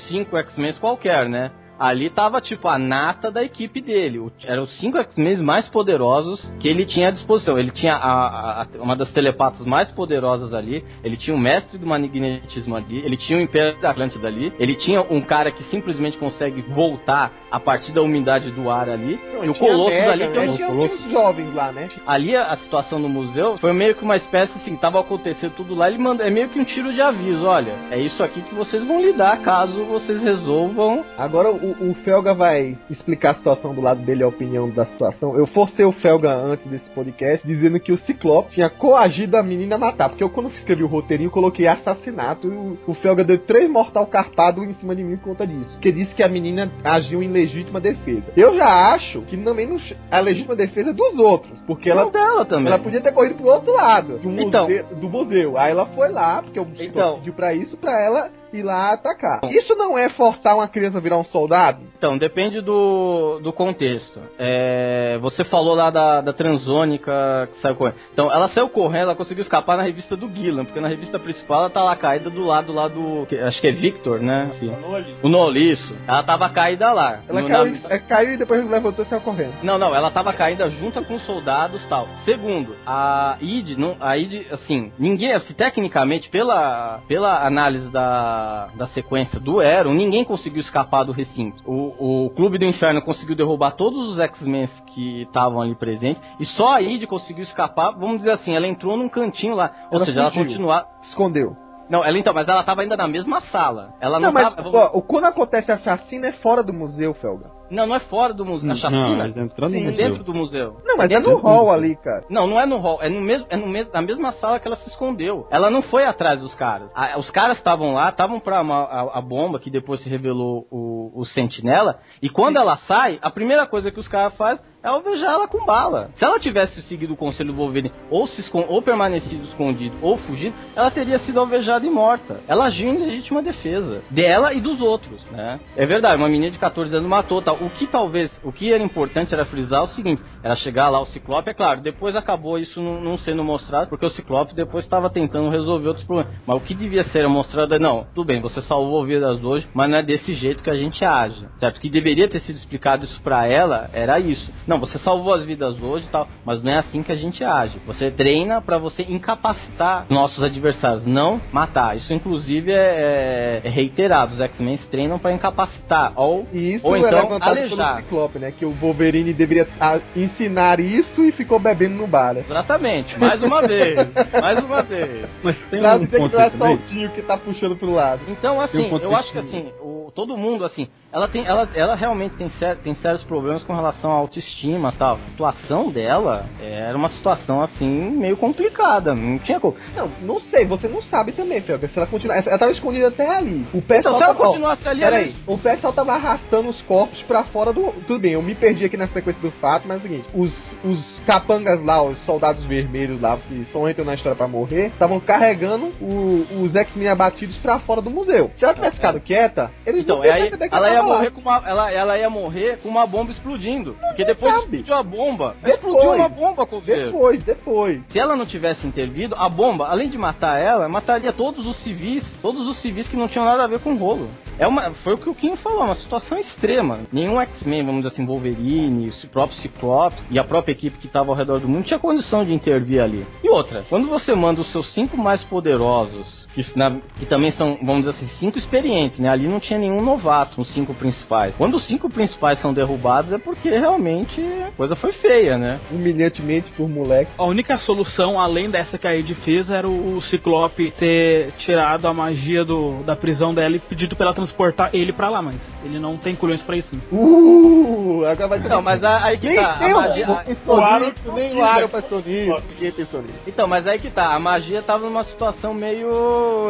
cinco 0.08 0.36
X-Men 0.38 0.72
qualquer, 0.80 1.28
né? 1.28 1.50
Ali 1.80 2.10
tava, 2.10 2.40
tipo, 2.42 2.68
a 2.68 2.78
nata 2.78 3.30
da 3.30 3.42
equipe 3.42 3.80
dele. 3.80 4.18
O- 4.18 4.30
Eram 4.44 4.64
os 4.64 4.78
cinco 4.78 4.98
X-Men 4.98 5.38
mais 5.38 5.66
poderosos 5.68 6.52
que 6.60 6.68
ele 6.68 6.84
tinha 6.84 7.08
à 7.08 7.10
disposição. 7.10 7.58
Ele 7.58 7.70
tinha 7.70 7.94
a- 7.94 8.62
a- 8.62 8.66
uma 8.82 8.94
das 8.94 9.10
telepatas 9.12 9.64
mais 9.64 9.90
poderosas 9.90 10.52
ali. 10.52 10.84
Ele 11.02 11.16
tinha 11.16 11.34
o 11.34 11.40
mestre 11.40 11.78
do 11.78 11.86
magnetismo 11.86 12.76
ali. 12.76 12.98
Ele 12.98 13.16
tinha 13.16 13.38
o 13.38 13.40
Império 13.42 13.80
da 13.80 13.90
Atlântida 13.90 14.28
ali. 14.28 14.52
Ele 14.60 14.74
tinha 14.74 15.00
um 15.00 15.22
cara 15.22 15.50
que 15.50 15.64
simplesmente 15.64 16.18
consegue 16.18 16.60
voltar 16.60 17.32
a 17.50 17.58
partir 17.58 17.92
da 17.92 18.02
umidade 18.02 18.50
do 18.50 18.68
ar 18.70 18.88
ali. 18.90 19.18
Não, 19.32 19.44
e 19.44 19.48
o 19.48 19.54
tinha 19.54 19.70
Colossus 19.70 19.94
Mega, 19.94 20.12
ali 20.12 20.24
né? 20.28 20.28
um 20.28 20.56
tinha, 20.56 20.68
tinha 20.68 20.84
os 20.92 21.10
jovens 21.10 21.54
lá, 21.54 21.72
né? 21.72 21.88
Ali 22.06 22.36
a, 22.36 22.44
a 22.52 22.56
situação 22.58 22.98
no 22.98 23.08
museu 23.08 23.56
foi 23.56 23.72
meio 23.72 23.94
que 23.94 24.04
uma 24.04 24.16
espécie 24.16 24.52
assim, 24.56 24.76
tava 24.76 25.00
acontecendo 25.00 25.52
tudo 25.56 25.74
lá, 25.74 25.88
ele 25.88 25.98
manda, 25.98 26.24
é 26.26 26.30
meio 26.30 26.48
que 26.50 26.60
um 26.60 26.64
tiro 26.64 26.92
de 26.92 27.00
aviso, 27.00 27.46
olha, 27.46 27.72
é 27.90 27.98
isso 27.98 28.22
aqui 28.22 28.42
que 28.42 28.54
vocês 28.54 28.84
vão 28.84 29.00
lidar 29.00 29.38
caso 29.40 29.82
vocês 29.84 30.22
resolvam. 30.22 31.04
Agora 31.16 31.50
o, 31.50 31.69
o 31.80 31.94
Felga 32.04 32.34
vai 32.34 32.76
explicar 32.88 33.30
a 33.30 33.34
situação 33.34 33.74
do 33.74 33.80
lado 33.80 34.00
dele, 34.02 34.22
a 34.22 34.28
opinião 34.28 34.68
da 34.68 34.86
situação. 34.86 35.36
Eu 35.36 35.46
forcei 35.48 35.84
o 35.84 35.92
Felga 35.92 36.32
antes 36.32 36.66
desse 36.66 36.88
podcast 36.90 37.46
dizendo 37.46 37.78
que 37.80 37.92
o 37.92 37.98
Ciclope 37.98 38.50
tinha 38.50 38.68
coagido 38.70 39.36
a 39.36 39.42
menina 39.42 39.76
a 39.76 39.78
matar. 39.78 40.08
Porque 40.08 40.22
eu, 40.24 40.30
quando 40.30 40.48
escrevi 40.50 40.82
o 40.82 40.86
roteirinho, 40.86 41.30
coloquei 41.30 41.66
assassinato 41.66 42.46
e 42.46 42.50
o, 42.50 42.78
o 42.86 42.94
Felga 42.94 43.24
deu 43.24 43.38
três 43.38 43.68
mortal 43.70 44.06
carpado 44.06 44.62
em 44.64 44.74
cima 44.74 44.94
de 44.94 45.02
mim 45.02 45.16
por 45.16 45.30
conta 45.30 45.46
disso. 45.46 45.72
Porque 45.72 45.92
disse 45.92 46.14
que 46.14 46.22
a 46.22 46.28
menina 46.28 46.70
agiu 46.84 47.22
em 47.22 47.28
legítima 47.28 47.80
defesa. 47.80 48.24
Eu 48.36 48.54
já 48.54 48.92
acho 48.94 49.22
que 49.22 49.36
também 49.36 49.66
não, 49.66 49.78
a 50.10 50.20
legítima 50.20 50.54
defesa 50.56 50.90
é 50.90 50.92
dos 50.92 51.18
outros. 51.18 51.60
Porque 51.62 51.88
ela 51.90 52.04
Não 52.04 52.10
dela 52.10 52.44
também. 52.44 52.66
Ela 52.66 52.78
podia 52.78 53.00
ter 53.00 53.12
corrido 53.12 53.34
pro 53.36 53.46
outro 53.48 53.72
lado 53.72 54.18
do, 54.18 54.40
Então. 54.40 54.62
museu, 54.64 54.84
do 54.96 55.08
museu. 55.08 55.58
Aí 55.58 55.70
ela 55.70 55.86
foi 55.86 56.10
lá, 56.10 56.42
porque 56.42 56.58
o 56.60 56.66
Então. 56.78 57.16
pediu 57.16 57.32
pra 57.32 57.54
isso, 57.54 57.76
pra 57.76 57.92
ela 58.04 58.30
ir 58.52 58.62
lá 58.62 58.92
atacar. 58.92 59.40
Isso 59.50 59.74
não 59.74 59.96
é 59.98 60.08
forçar 60.10 60.54
uma 60.56 60.68
criança 60.68 60.98
a 60.98 61.00
virar 61.00 61.18
um 61.18 61.24
soldado? 61.24 61.80
Então, 61.96 62.16
depende 62.18 62.60
do, 62.60 63.38
do 63.42 63.52
contexto. 63.52 64.20
É, 64.38 65.18
você 65.20 65.44
falou 65.44 65.74
lá 65.74 65.90
da, 65.90 66.20
da 66.20 66.32
transônica 66.32 67.48
que 67.52 67.60
saiu 67.60 67.76
correndo. 67.76 67.96
Então, 68.12 68.32
ela 68.32 68.48
saiu 68.48 68.68
correndo, 68.68 69.02
ela 69.02 69.14
conseguiu 69.14 69.42
escapar 69.42 69.76
na 69.76 69.82
revista 69.82 70.16
do 70.16 70.28
Gillan, 70.34 70.64
porque 70.64 70.80
na 70.80 70.88
revista 70.88 71.18
principal 71.18 71.60
ela 71.60 71.70
tá 71.70 71.82
lá 71.82 71.94
caída 71.96 72.30
do 72.30 72.44
lado 72.44 72.72
lá 72.72 72.88
do. 72.88 73.26
Acho 73.46 73.60
que 73.60 73.66
é 73.68 73.72
Victor, 73.72 74.20
né? 74.20 74.50
Sim. 74.58 74.74
O 75.22 75.28
Noli, 75.28 75.72
isso. 75.72 75.94
Ela 76.06 76.22
tava 76.22 76.48
caída 76.48 76.92
lá. 76.92 77.20
Ela 77.28 77.40
No- 77.42 77.48
caiu, 77.48 77.72
na- 77.82 77.88
é, 77.94 77.98
caiu 77.98 78.32
e 78.32 78.36
depois 78.36 78.68
levantou 78.68 79.04
e 79.04 79.08
saiu 79.08 79.20
correndo. 79.20 79.54
Não, 79.62 79.78
não, 79.78 79.94
ela 79.94 80.10
tava 80.10 80.32
caída 80.32 80.68
junto 80.70 81.02
com 81.04 81.14
os 81.14 81.22
soldados 81.26 81.80
tal. 81.88 82.08
Segundo, 82.24 82.74
a 82.86 83.36
ID, 83.40 83.76
não, 83.78 83.96
a 84.00 84.16
ID, 84.16 84.46
assim, 84.52 84.92
ninguém, 84.98 85.32
assim, 85.32 85.52
tecnicamente, 85.54 86.28
pela, 86.30 87.00
pela 87.08 87.44
análise 87.46 87.88
da, 87.90 88.39
da 88.74 88.86
sequência 88.88 89.38
do 89.40 89.60
Aaron, 89.60 89.92
ninguém 89.94 90.24
conseguiu 90.24 90.60
escapar 90.60 91.04
do 91.04 91.12
recinto. 91.12 91.62
O, 91.66 92.26
o 92.26 92.30
Clube 92.30 92.58
do 92.58 92.64
Inferno 92.64 93.02
conseguiu 93.02 93.34
derrubar 93.36 93.72
todos 93.72 94.10
os 94.10 94.18
X-Men 94.18 94.68
que 94.86 95.22
estavam 95.22 95.60
ali 95.60 95.74
presentes, 95.74 96.22
e 96.38 96.44
só 96.44 96.72
a 96.74 96.82
ID 96.82 97.06
conseguiu 97.06 97.42
escapar, 97.44 97.92
vamos 97.92 98.18
dizer 98.18 98.32
assim, 98.32 98.54
ela 98.54 98.66
entrou 98.66 98.96
num 98.96 99.08
cantinho 99.08 99.54
lá. 99.54 99.70
Ou 99.90 99.96
Ela 99.98 100.04
seja, 100.06 100.20
ela 100.20 100.30
fugiu. 100.30 100.44
continuava. 100.46 100.86
Escondeu. 101.02 101.56
Não, 101.88 102.04
ela 102.04 102.16
então, 102.18 102.32
mas 102.32 102.46
ela 102.48 102.62
tava 102.62 102.82
ainda 102.82 102.96
na 102.96 103.08
mesma 103.08 103.40
sala. 103.50 103.94
Ela 104.00 104.20
não, 104.20 104.28
Não, 104.28 104.32
mas 104.32 104.54
tava. 104.54 104.68
ó, 104.70 104.90
o- 104.94 105.02
quando 105.02 105.24
acontece 105.24 105.72
assassino 105.72 106.24
é 106.26 106.32
fora 106.32 106.62
do 106.62 106.72
museu, 106.72 107.12
Felga. 107.14 107.50
Não, 107.70 107.86
não 107.86 107.94
é 107.94 108.00
fora 108.00 108.34
do 108.34 108.44
museu. 108.44 108.70
A 108.70 108.74
Não, 108.74 108.80
chacina 108.80 109.24
eles 109.24 109.36
entrando 109.36 109.72
Sim, 109.72 109.80
no 109.84 109.88
é 109.88 109.90
museu. 109.92 110.08
dentro 110.08 110.24
do 110.24 110.34
museu. 110.34 110.76
Não, 110.84 110.96
mas 110.96 111.10
é 111.10 111.14
dentro 111.14 111.30
no 111.32 111.38
hall 111.38 111.70
ali, 111.70 111.96
cara. 111.96 112.24
Não, 112.28 112.46
não 112.46 112.60
é 112.60 112.66
no 112.66 112.78
hall, 112.78 112.98
é 113.00 113.08
no 113.08 113.20
mesmo, 113.20 113.46
é 113.48 113.56
no 113.56 113.66
mesmo, 113.68 113.92
na 113.92 114.02
mesma 114.02 114.32
sala 114.32 114.58
que 114.58 114.66
ela 114.66 114.76
se 114.76 114.88
escondeu. 114.88 115.46
Ela 115.50 115.70
não 115.70 115.82
foi 115.82 116.04
atrás 116.04 116.40
dos 116.40 116.54
caras. 116.54 116.90
A- 116.94 117.18
os 117.18 117.30
caras 117.30 117.56
estavam 117.58 117.94
lá, 117.94 118.08
estavam 118.08 118.40
pra 118.40 118.60
uma- 118.62 118.84
a, 118.84 119.18
a 119.18 119.20
bomba 119.22 119.58
que 119.58 119.70
depois 119.70 120.00
se 120.02 120.08
revelou 120.08 120.66
o, 120.70 121.12
o 121.14 121.24
sentinela. 121.24 121.98
E 122.22 122.28
quando 122.28 122.56
ela 122.56 122.76
sai, 122.88 123.18
a 123.22 123.30
primeira 123.30 123.66
coisa 123.66 123.90
que 123.90 124.00
os 124.00 124.08
caras 124.08 124.34
fazem 124.36 124.64
é 124.82 124.88
alvejar 124.88 125.32
ela 125.32 125.46
com 125.46 125.62
bala. 125.66 126.08
Se 126.14 126.24
ela 126.24 126.38
tivesse 126.40 126.80
seguido 126.84 127.12
o 127.12 127.16
conselho 127.16 127.52
do 127.52 127.58
Wolverine, 127.58 127.92
ou, 128.10 128.26
se 128.26 128.40
escon- 128.40 128.64
ou 128.66 128.80
permanecido 128.80 129.44
escondido, 129.44 129.94
ou 130.00 130.16
fugido, 130.16 130.54
ela 130.74 130.90
teria 130.90 131.18
sido 131.18 131.38
alvejada 131.38 131.86
e 131.86 131.90
morta. 131.90 132.40
Ela 132.48 132.64
agiu 132.64 132.88
em 132.88 132.96
legítima 132.98 133.42
defesa 133.42 134.02
dela 134.10 134.54
e 134.54 134.60
dos 134.60 134.80
outros, 134.80 135.22
né? 135.30 135.60
É 135.76 135.84
verdade, 135.84 136.16
uma 136.16 136.28
menina 136.30 136.50
de 136.50 136.58
14 136.58 136.96
anos 136.96 137.06
matou, 137.08 137.42
tal. 137.42 137.58
O 137.60 137.68
que 137.70 137.86
talvez, 137.86 138.30
o 138.42 138.50
que 138.50 138.72
era 138.72 138.82
importante 138.82 139.34
era 139.34 139.44
frisar 139.44 139.82
o 139.82 139.88
seguinte: 139.88 140.22
era 140.42 140.56
chegar 140.56 140.88
lá 140.88 141.00
o 141.00 141.06
Ciclope, 141.06 141.50
é 141.50 141.54
claro. 141.54 141.80
Depois 141.80 142.16
acabou 142.16 142.58
isso 142.58 142.80
não, 142.80 143.00
não 143.00 143.18
sendo 143.18 143.44
mostrado, 143.44 143.88
porque 143.88 144.06
o 144.06 144.10
Ciclope 144.10 144.54
depois 144.54 144.84
estava 144.84 145.10
tentando 145.10 145.50
resolver 145.50 145.88
outros 145.88 146.06
problemas. 146.06 146.32
Mas 146.46 146.56
o 146.56 146.60
que 146.60 146.74
devia 146.74 147.04
ser 147.04 147.26
mostrado 147.28 147.74
é 147.74 147.78
não, 147.78 148.06
tudo 148.14 148.26
bem, 148.26 148.40
você 148.40 148.60
salvou 148.62 149.04
vidas 149.04 149.42
hoje, 149.42 149.68
mas 149.74 149.90
não 149.90 149.98
é 149.98 150.02
desse 150.02 150.34
jeito 150.34 150.62
que 150.62 150.70
a 150.70 150.76
gente 150.76 151.04
age, 151.04 151.46
certo? 151.56 151.76
O 151.76 151.80
que 151.80 151.90
deveria 151.90 152.28
ter 152.28 152.40
sido 152.40 152.56
explicado 152.56 153.04
isso 153.04 153.20
pra 153.22 153.46
ela 153.46 153.88
era 153.92 154.18
isso. 154.18 154.50
Não, 154.66 154.78
você 154.78 154.98
salvou 154.98 155.34
as 155.34 155.44
vidas 155.44 155.80
hoje 155.80 156.06
e 156.06 156.10
tal, 156.10 156.28
mas 156.44 156.62
não 156.62 156.72
é 156.72 156.78
assim 156.78 157.02
que 157.02 157.12
a 157.12 157.16
gente 157.16 157.42
age. 157.44 157.78
Você 157.86 158.10
treina 158.10 158.60
pra 158.60 158.78
você 158.78 159.02
incapacitar 159.02 160.06
nossos 160.10 160.42
adversários, 160.42 161.04
não 161.04 161.40
matar. 161.52 161.96
Isso 161.96 162.12
inclusive 162.12 162.72
é, 162.72 163.60
é 163.64 163.68
reiterado. 163.68 164.34
Os 164.34 164.40
X-Men 164.40 164.78
treinam 164.90 165.18
pra 165.18 165.32
incapacitar 165.32 166.12
ou 166.16 166.46
isso 166.52 166.86
Ou 166.86 166.96
é 166.96 167.00
então, 167.00 167.10
levantado 167.10 167.50
alejar. 167.50 167.96
Ciclope, 167.98 168.38
né? 168.38 168.52
Que 168.52 168.64
o 168.64 168.72
Wolverine 168.72 169.32
deveria 169.32 169.66
ah, 169.80 169.98
ensinar 170.30 170.80
isso 170.80 171.22
e 171.24 171.32
ficou 171.32 171.58
bebendo 171.58 171.94
no 171.96 172.06
bar. 172.06 172.34
né? 172.34 172.44
Exatamente, 172.48 173.18
mais 173.18 173.42
uma 173.42 173.60
vez, 173.66 174.08
mais 174.40 174.58
uma 174.64 174.82
vez. 174.82 175.26
Mas 175.42 175.56
tem 175.70 175.80
Pra 175.80 175.96
um 175.96 176.04
dizer 176.04 176.16
que 176.16 176.36
não 176.36 176.40
é 176.42 176.50
só 176.50 176.58
também. 176.58 176.74
o 176.74 176.78
tio 176.88 177.10
que 177.10 177.22
tá 177.22 177.36
puxando 177.36 177.76
pro 177.76 177.92
lado. 177.92 178.20
Então, 178.28 178.60
assim, 178.60 178.90
um 178.92 178.98
eu 178.98 179.14
acho 179.16 179.32
que 179.32 179.38
assim, 179.38 179.68
o, 179.80 180.10
todo 180.14 180.36
mundo, 180.36 180.64
assim, 180.64 180.88
ela 181.12 181.26
tem, 181.28 181.44
ela, 181.46 181.68
ela 181.74 181.94
realmente 181.94 182.36
tem, 182.36 182.48
ser, 182.50 182.76
tem 182.78 182.94
sérios 182.96 183.24
problemas 183.24 183.64
com 183.64 183.74
relação 183.74 184.10
à 184.12 184.14
autoestima 184.14 184.90
e 184.94 184.98
tal. 184.98 185.14
A 185.16 185.30
situação 185.30 185.90
dela 185.90 186.44
era 186.60 186.96
uma 186.96 187.08
situação, 187.08 187.60
assim, 187.62 188.10
meio 188.12 188.36
complicada, 188.36 189.14
não 189.14 189.38
tinha 189.38 189.58
como. 189.58 189.76
Não, 189.96 190.08
não 190.22 190.40
sei, 190.40 190.64
você 190.66 190.86
não 190.88 191.02
sabe 191.02 191.32
também, 191.32 191.60
Felga. 191.60 191.88
Se 191.88 191.96
ela 191.98 192.06
continuar. 192.06 192.36
Ela 192.46 192.58
tava 192.58 192.72
escondida 192.72 193.08
até 193.08 193.28
ali. 193.28 193.66
O 193.74 193.82
pessoal 193.82 194.16
Então, 194.16 194.18
se 194.18 194.22
ela 194.24 194.34
tava. 194.34 194.42
ó, 194.44 194.46
continuasse 194.48 194.88
ali, 194.88 195.00
Peraí, 195.00 195.24
ela- 195.30 195.34
o 195.46 195.58
pessoal 195.58 195.92
tava 195.92 196.12
arrastando 196.12 196.68
os 196.68 196.80
corpos 196.82 197.20
pra 197.22 197.42
fora 197.44 197.72
do. 197.72 197.90
Tudo 198.06 198.18
bem, 198.20 198.32
eu 198.32 198.42
me 198.42 198.54
perdi 198.54 198.84
aqui 198.84 198.96
na 198.96 199.06
sequência 199.06 199.40
do 199.42 199.50
fato, 199.52 199.84
mas 199.88 199.96
é 199.96 200.00
o 200.00 200.02
seguinte: 200.02 200.19
os, 200.34 200.50
os 200.84 201.20
capangas 201.26 201.82
lá, 201.84 202.02
os 202.02 202.18
soldados 202.24 202.64
vermelhos 202.64 203.20
lá, 203.20 203.36
que 203.36 203.64
só 203.66 203.88
entram 203.88 204.04
na 204.04 204.14
história 204.14 204.36
pra 204.36 204.48
morrer, 204.48 204.86
estavam 204.86 205.20
carregando 205.20 205.92
o- 206.00 206.46
os 206.62 206.74
X-Men 206.74 207.08
abatidos 207.08 207.56
pra 207.58 207.78
fora 207.78 208.00
do 208.00 208.10
museu. 208.10 208.50
Se 208.58 208.64
ela 208.64 208.74
tivesse 208.74 208.96
ficado 208.96 209.20
quieta, 209.20 209.70
eles 209.86 210.02
Então, 210.02 210.18
não 210.18 210.24
é 210.24 210.32
aí, 210.32 210.50
ela 210.70 210.90
ia 210.90 211.02
lá. 211.02 211.08
morrer 211.16 211.30
com 211.30 211.40
uma, 211.40 211.62
ela, 211.66 211.92
ela 211.92 212.18
ia 212.18 212.30
morrer 212.30 212.78
com 212.82 212.88
uma 212.88 213.06
bomba 213.06 213.30
explodindo. 213.32 213.96
Porque 214.00 214.24
depois 214.24 214.52
sabe. 214.54 214.78
explodiu 214.78 214.94
a 214.94 215.02
bomba. 215.02 215.56
Depois. 215.62 215.74
Explodiu 215.94 216.12
uma 216.12 216.28
bomba, 216.28 216.66
Coveiro. 216.66 217.12
Depois, 217.12 217.42
depois. 217.44 218.00
Se 218.08 218.18
ela 218.18 218.34
não 218.36 218.46
tivesse 218.46 218.86
intervido, 218.86 219.34
a 219.38 219.48
bomba, 219.48 219.86
além 219.88 220.08
de 220.08 220.18
matar 220.18 220.58
ela, 220.60 220.88
mataria 220.88 221.32
todos 221.32 221.66
os 221.66 221.76
civis, 221.82 222.24
todos 222.42 222.66
os 222.66 222.80
civis 222.80 223.06
que 223.08 223.16
não 223.16 223.28
tinham 223.28 223.44
nada 223.44 223.64
a 223.64 223.66
ver 223.66 223.78
com 223.80 223.92
o 223.92 223.96
rolo. 223.96 224.28
É 224.58 224.66
uma, 224.66 224.92
foi 225.02 225.14
o 225.14 225.18
que 225.18 225.30
o 225.30 225.34
Kim 225.34 225.56
falou, 225.56 225.84
uma 225.84 225.94
situação 225.94 226.36
extrema. 226.38 226.98
Nenhum 227.10 227.40
X-Men, 227.40 227.84
vamos 227.86 228.02
dizer 228.02 228.12
assim, 228.14 228.26
Wolverine, 228.26 229.08
o 229.08 229.28
próprio 229.28 229.56
Ciclope 229.58 230.09
e 230.30 230.38
a 230.38 230.44
própria 230.44 230.72
equipe 230.72 230.98
que 230.98 231.06
estava 231.06 231.30
ao 231.30 231.36
redor 231.36 231.60
do 231.60 231.68
mundo 231.68 231.84
tinha 231.84 231.98
condição 231.98 232.44
de 232.44 232.52
intervir 232.52 233.02
ali. 233.02 233.26
E 233.42 233.48
outra, 233.48 233.84
quando 233.88 234.08
você 234.08 234.34
manda 234.34 234.60
os 234.60 234.70
seus 234.72 234.92
cinco 234.94 235.16
mais 235.16 235.42
poderosos 235.44 236.39
que, 236.54 236.66
na- 236.76 236.96
que 237.18 237.26
também 237.26 237.50
são, 237.52 237.78
vamos 237.82 238.04
dizer 238.04 238.10
assim, 238.10 238.26
cinco 238.38 238.58
experientes, 238.58 239.18
né? 239.18 239.28
Ali 239.28 239.46
não 239.46 239.60
tinha 239.60 239.78
nenhum 239.78 240.00
novato 240.02 240.58
nos 240.58 240.68
cinco 240.72 240.92
principais. 240.94 241.54
Quando 241.56 241.74
os 241.76 241.84
cinco 241.86 242.08
principais 242.10 242.60
são 242.60 242.72
derrubados 242.72 243.32
é 243.32 243.38
porque 243.38 243.70
realmente 243.70 244.40
a 244.66 244.70
coisa 244.76 244.94
foi 244.96 245.12
feia, 245.12 245.56
né? 245.56 245.78
Humilhantemente 245.90 246.70
por 246.72 246.88
moleque. 246.88 247.30
A 247.38 247.44
única 247.44 247.76
solução, 247.78 248.40
além 248.40 248.68
dessa 248.70 248.98
que 248.98 249.06
a 249.06 249.14
Ed 249.14 249.34
fez, 249.34 249.70
era 249.70 249.88
o 249.88 250.10
o 250.10 250.22
Ciclope 250.22 250.90
ter 250.98 251.52
tirado 251.58 252.06
a 252.08 252.12
magia 252.12 252.64
do, 252.64 253.02
da 253.04 253.14
prisão 253.14 253.54
dela 253.54 253.76
e 253.76 253.78
pedido 253.78 254.16
pra 254.16 254.26
ela 254.26 254.34
transportar 254.34 254.90
ele 254.92 255.12
pra 255.12 255.28
lá, 255.28 255.40
mas 255.40 255.54
ele 255.84 255.98
não 255.98 256.16
tem 256.16 256.34
culhões 256.34 256.60
pra 256.62 256.76
isso. 256.76 256.88
né? 256.94 257.00
Uh, 257.12 258.24
agora 258.26 258.48
vai 258.48 258.60
ter 258.60 258.68
Não, 258.68 258.82
mas 258.82 259.02
a- 259.04 259.24
aí 259.24 259.38
que 259.38 259.46
Nem, 259.46 259.56
tá. 259.56 259.76
nem 259.78 259.92
a 259.92 259.96
o, 259.96 260.00
magia, 260.00 260.26
a- 260.26 260.44
o, 260.50 260.56
Sonic, 260.64 261.30
nem 261.32 261.54
o. 261.56 261.62
Aaron 261.64 261.88
pensou 261.88 262.18
nisso. 262.24 262.62
Ninguém 262.70 262.92
pensou 262.92 263.22
nisso. 263.22 263.38
Então, 263.46 263.68
mas 263.68 263.86
aí 263.86 263.98
que 263.98 264.10
tá, 264.10 264.34
a 264.34 264.38
magia 264.38 264.82
tava 264.82 265.04
numa 265.06 265.22
situação 265.24 265.72
meio, 265.72 266.08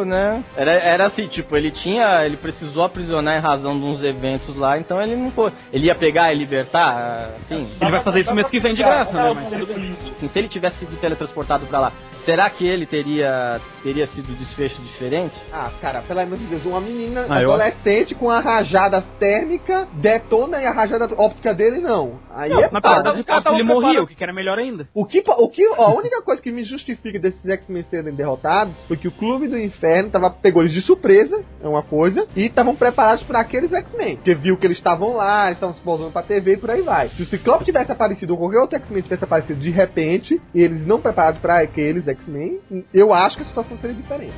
né? 0.05 0.43
Era, 0.55 0.71
era 0.71 1.05
assim, 1.05 1.27
tipo, 1.27 1.55
ele 1.55 1.71
tinha, 1.71 2.25
ele 2.25 2.37
precisou 2.37 2.83
aprisionar 2.83 3.37
em 3.37 3.41
razão 3.41 3.77
de 3.77 3.85
uns 3.85 4.03
eventos 4.03 4.55
lá, 4.55 4.77
então 4.77 5.01
ele 5.01 5.15
não 5.15 5.31
foi, 5.31 5.51
ele 5.71 5.87
ia 5.87 5.95
pegar 5.95 6.33
e 6.33 6.37
libertar, 6.37 7.31
assim, 7.37 7.69
Ele 7.81 7.91
vai 7.91 8.01
fazer 8.03 8.21
isso 8.21 8.33
mês 8.33 8.47
que 8.49 8.59
vem 8.59 8.73
de 8.73 8.83
graça, 8.83 9.11
né? 9.11 9.31
Mas 9.33 9.53
assim, 9.69 10.29
se 10.31 10.39
ele 10.39 10.47
tivesse 10.47 10.77
sido 10.79 10.95
teletransportado 10.99 11.65
pra 11.67 11.79
lá, 11.79 11.91
será 12.25 12.49
que 12.49 12.65
ele 12.67 12.85
teria, 12.85 13.59
teria 13.83 14.05
sido 14.07 14.27
desfecho 14.37 14.79
diferente? 14.81 15.35
Ah, 15.51 15.69
cara, 15.81 16.01
pelo 16.01 16.19
amor 16.19 16.37
de 16.37 16.45
Deus, 16.45 16.65
uma 16.65 16.79
menina 16.81 17.25
Ah, 17.29 17.41
eu- 17.41 17.51
adolescente 17.51 18.13
com 18.15 18.29
a 18.29 18.39
rajada 18.39 19.01
térmica, 19.19 19.87
detona 19.93 20.59
e 20.61 20.65
a 20.65 20.71
rajada 20.71 21.05
óptica 21.17 21.53
dele 21.53 21.79
não. 21.79 22.19
Aí 22.29 22.49
Não, 22.51 22.59
é 22.63 22.69
na 22.71 22.81
pau. 22.81 22.93
pior 22.93 23.03
das 23.03 23.19
hipóteses, 23.19 23.53
ele 23.53 23.63
morria, 23.63 24.03
o 24.03 24.07
que 24.07 24.21
era 24.23 24.33
melhor 24.33 24.57
ainda. 24.59 24.87
O 24.93 25.05
que, 25.05 25.23
o 25.25 25.49
que, 25.49 25.67
ó, 25.77 25.85
a 25.87 25.93
única 25.95 26.21
coisa 26.21 26.41
que 26.41 26.51
me 26.51 26.63
justifica 26.63 27.17
desses 27.19 27.43
X-Men 27.43 27.83
serem 27.89 28.13
derrotados 28.13 28.73
foi 28.87 28.97
que 28.97 29.07
o 29.07 29.11
Clube 29.11 29.47
do 29.47 29.57
Inferno 29.61 30.09
tava, 30.09 30.29
pegou 30.29 30.61
eles 30.61 30.73
de 30.73 30.81
surpresa, 30.81 31.43
é 31.61 31.67
uma 31.67 31.81
coisa, 31.83 32.27
e 32.35 32.45
estavam 32.45 32.75
preparados 32.75 33.23
para 33.23 33.39
aqueles 33.39 33.71
X-Men. 33.71 34.17
Porque 34.17 34.35
viu 34.35 34.57
que 34.57 34.67
eles 34.67 34.77
estavam 34.77 35.15
lá, 35.15 35.45
eles 35.45 35.57
estavam 35.57 35.75
se 35.75 35.81
posando 35.81 36.11
pra 36.11 36.21
TV 36.21 36.53
e 36.53 36.57
por 36.57 36.71
aí 36.71 36.81
vai. 36.81 37.09
Se 37.09 37.21
o 37.21 37.25
Ciclope 37.25 37.65
tivesse 37.65 37.91
aparecido 37.91 38.33
ou 38.33 38.39
qualquer 38.39 38.59
outro 38.59 38.77
X-Men 38.77 39.01
tivesse 39.01 39.23
aparecido 39.23 39.59
de 39.59 39.69
repente, 39.69 40.41
e 40.53 40.61
eles 40.61 40.85
não 40.85 41.01
preparados 41.01 41.41
para 41.41 41.59
aqueles 41.59 42.07
X-Men, 42.07 42.59
eu 42.93 43.13
acho 43.13 43.37
que 43.37 43.43
a 43.43 43.45
situação 43.45 43.77
seria 43.77 43.95
diferente. 43.95 44.33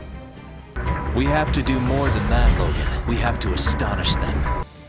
We 1.16 1.28
have 1.28 1.52
to 1.52 1.62
do 1.62 1.80
more 1.82 2.10
than 2.10 2.30
that, 2.30 2.50
Logan. 2.60 3.08
We 3.08 3.24
have 3.24 3.38
to 3.40 3.54
astonish 3.54 4.16
them. 4.16 4.83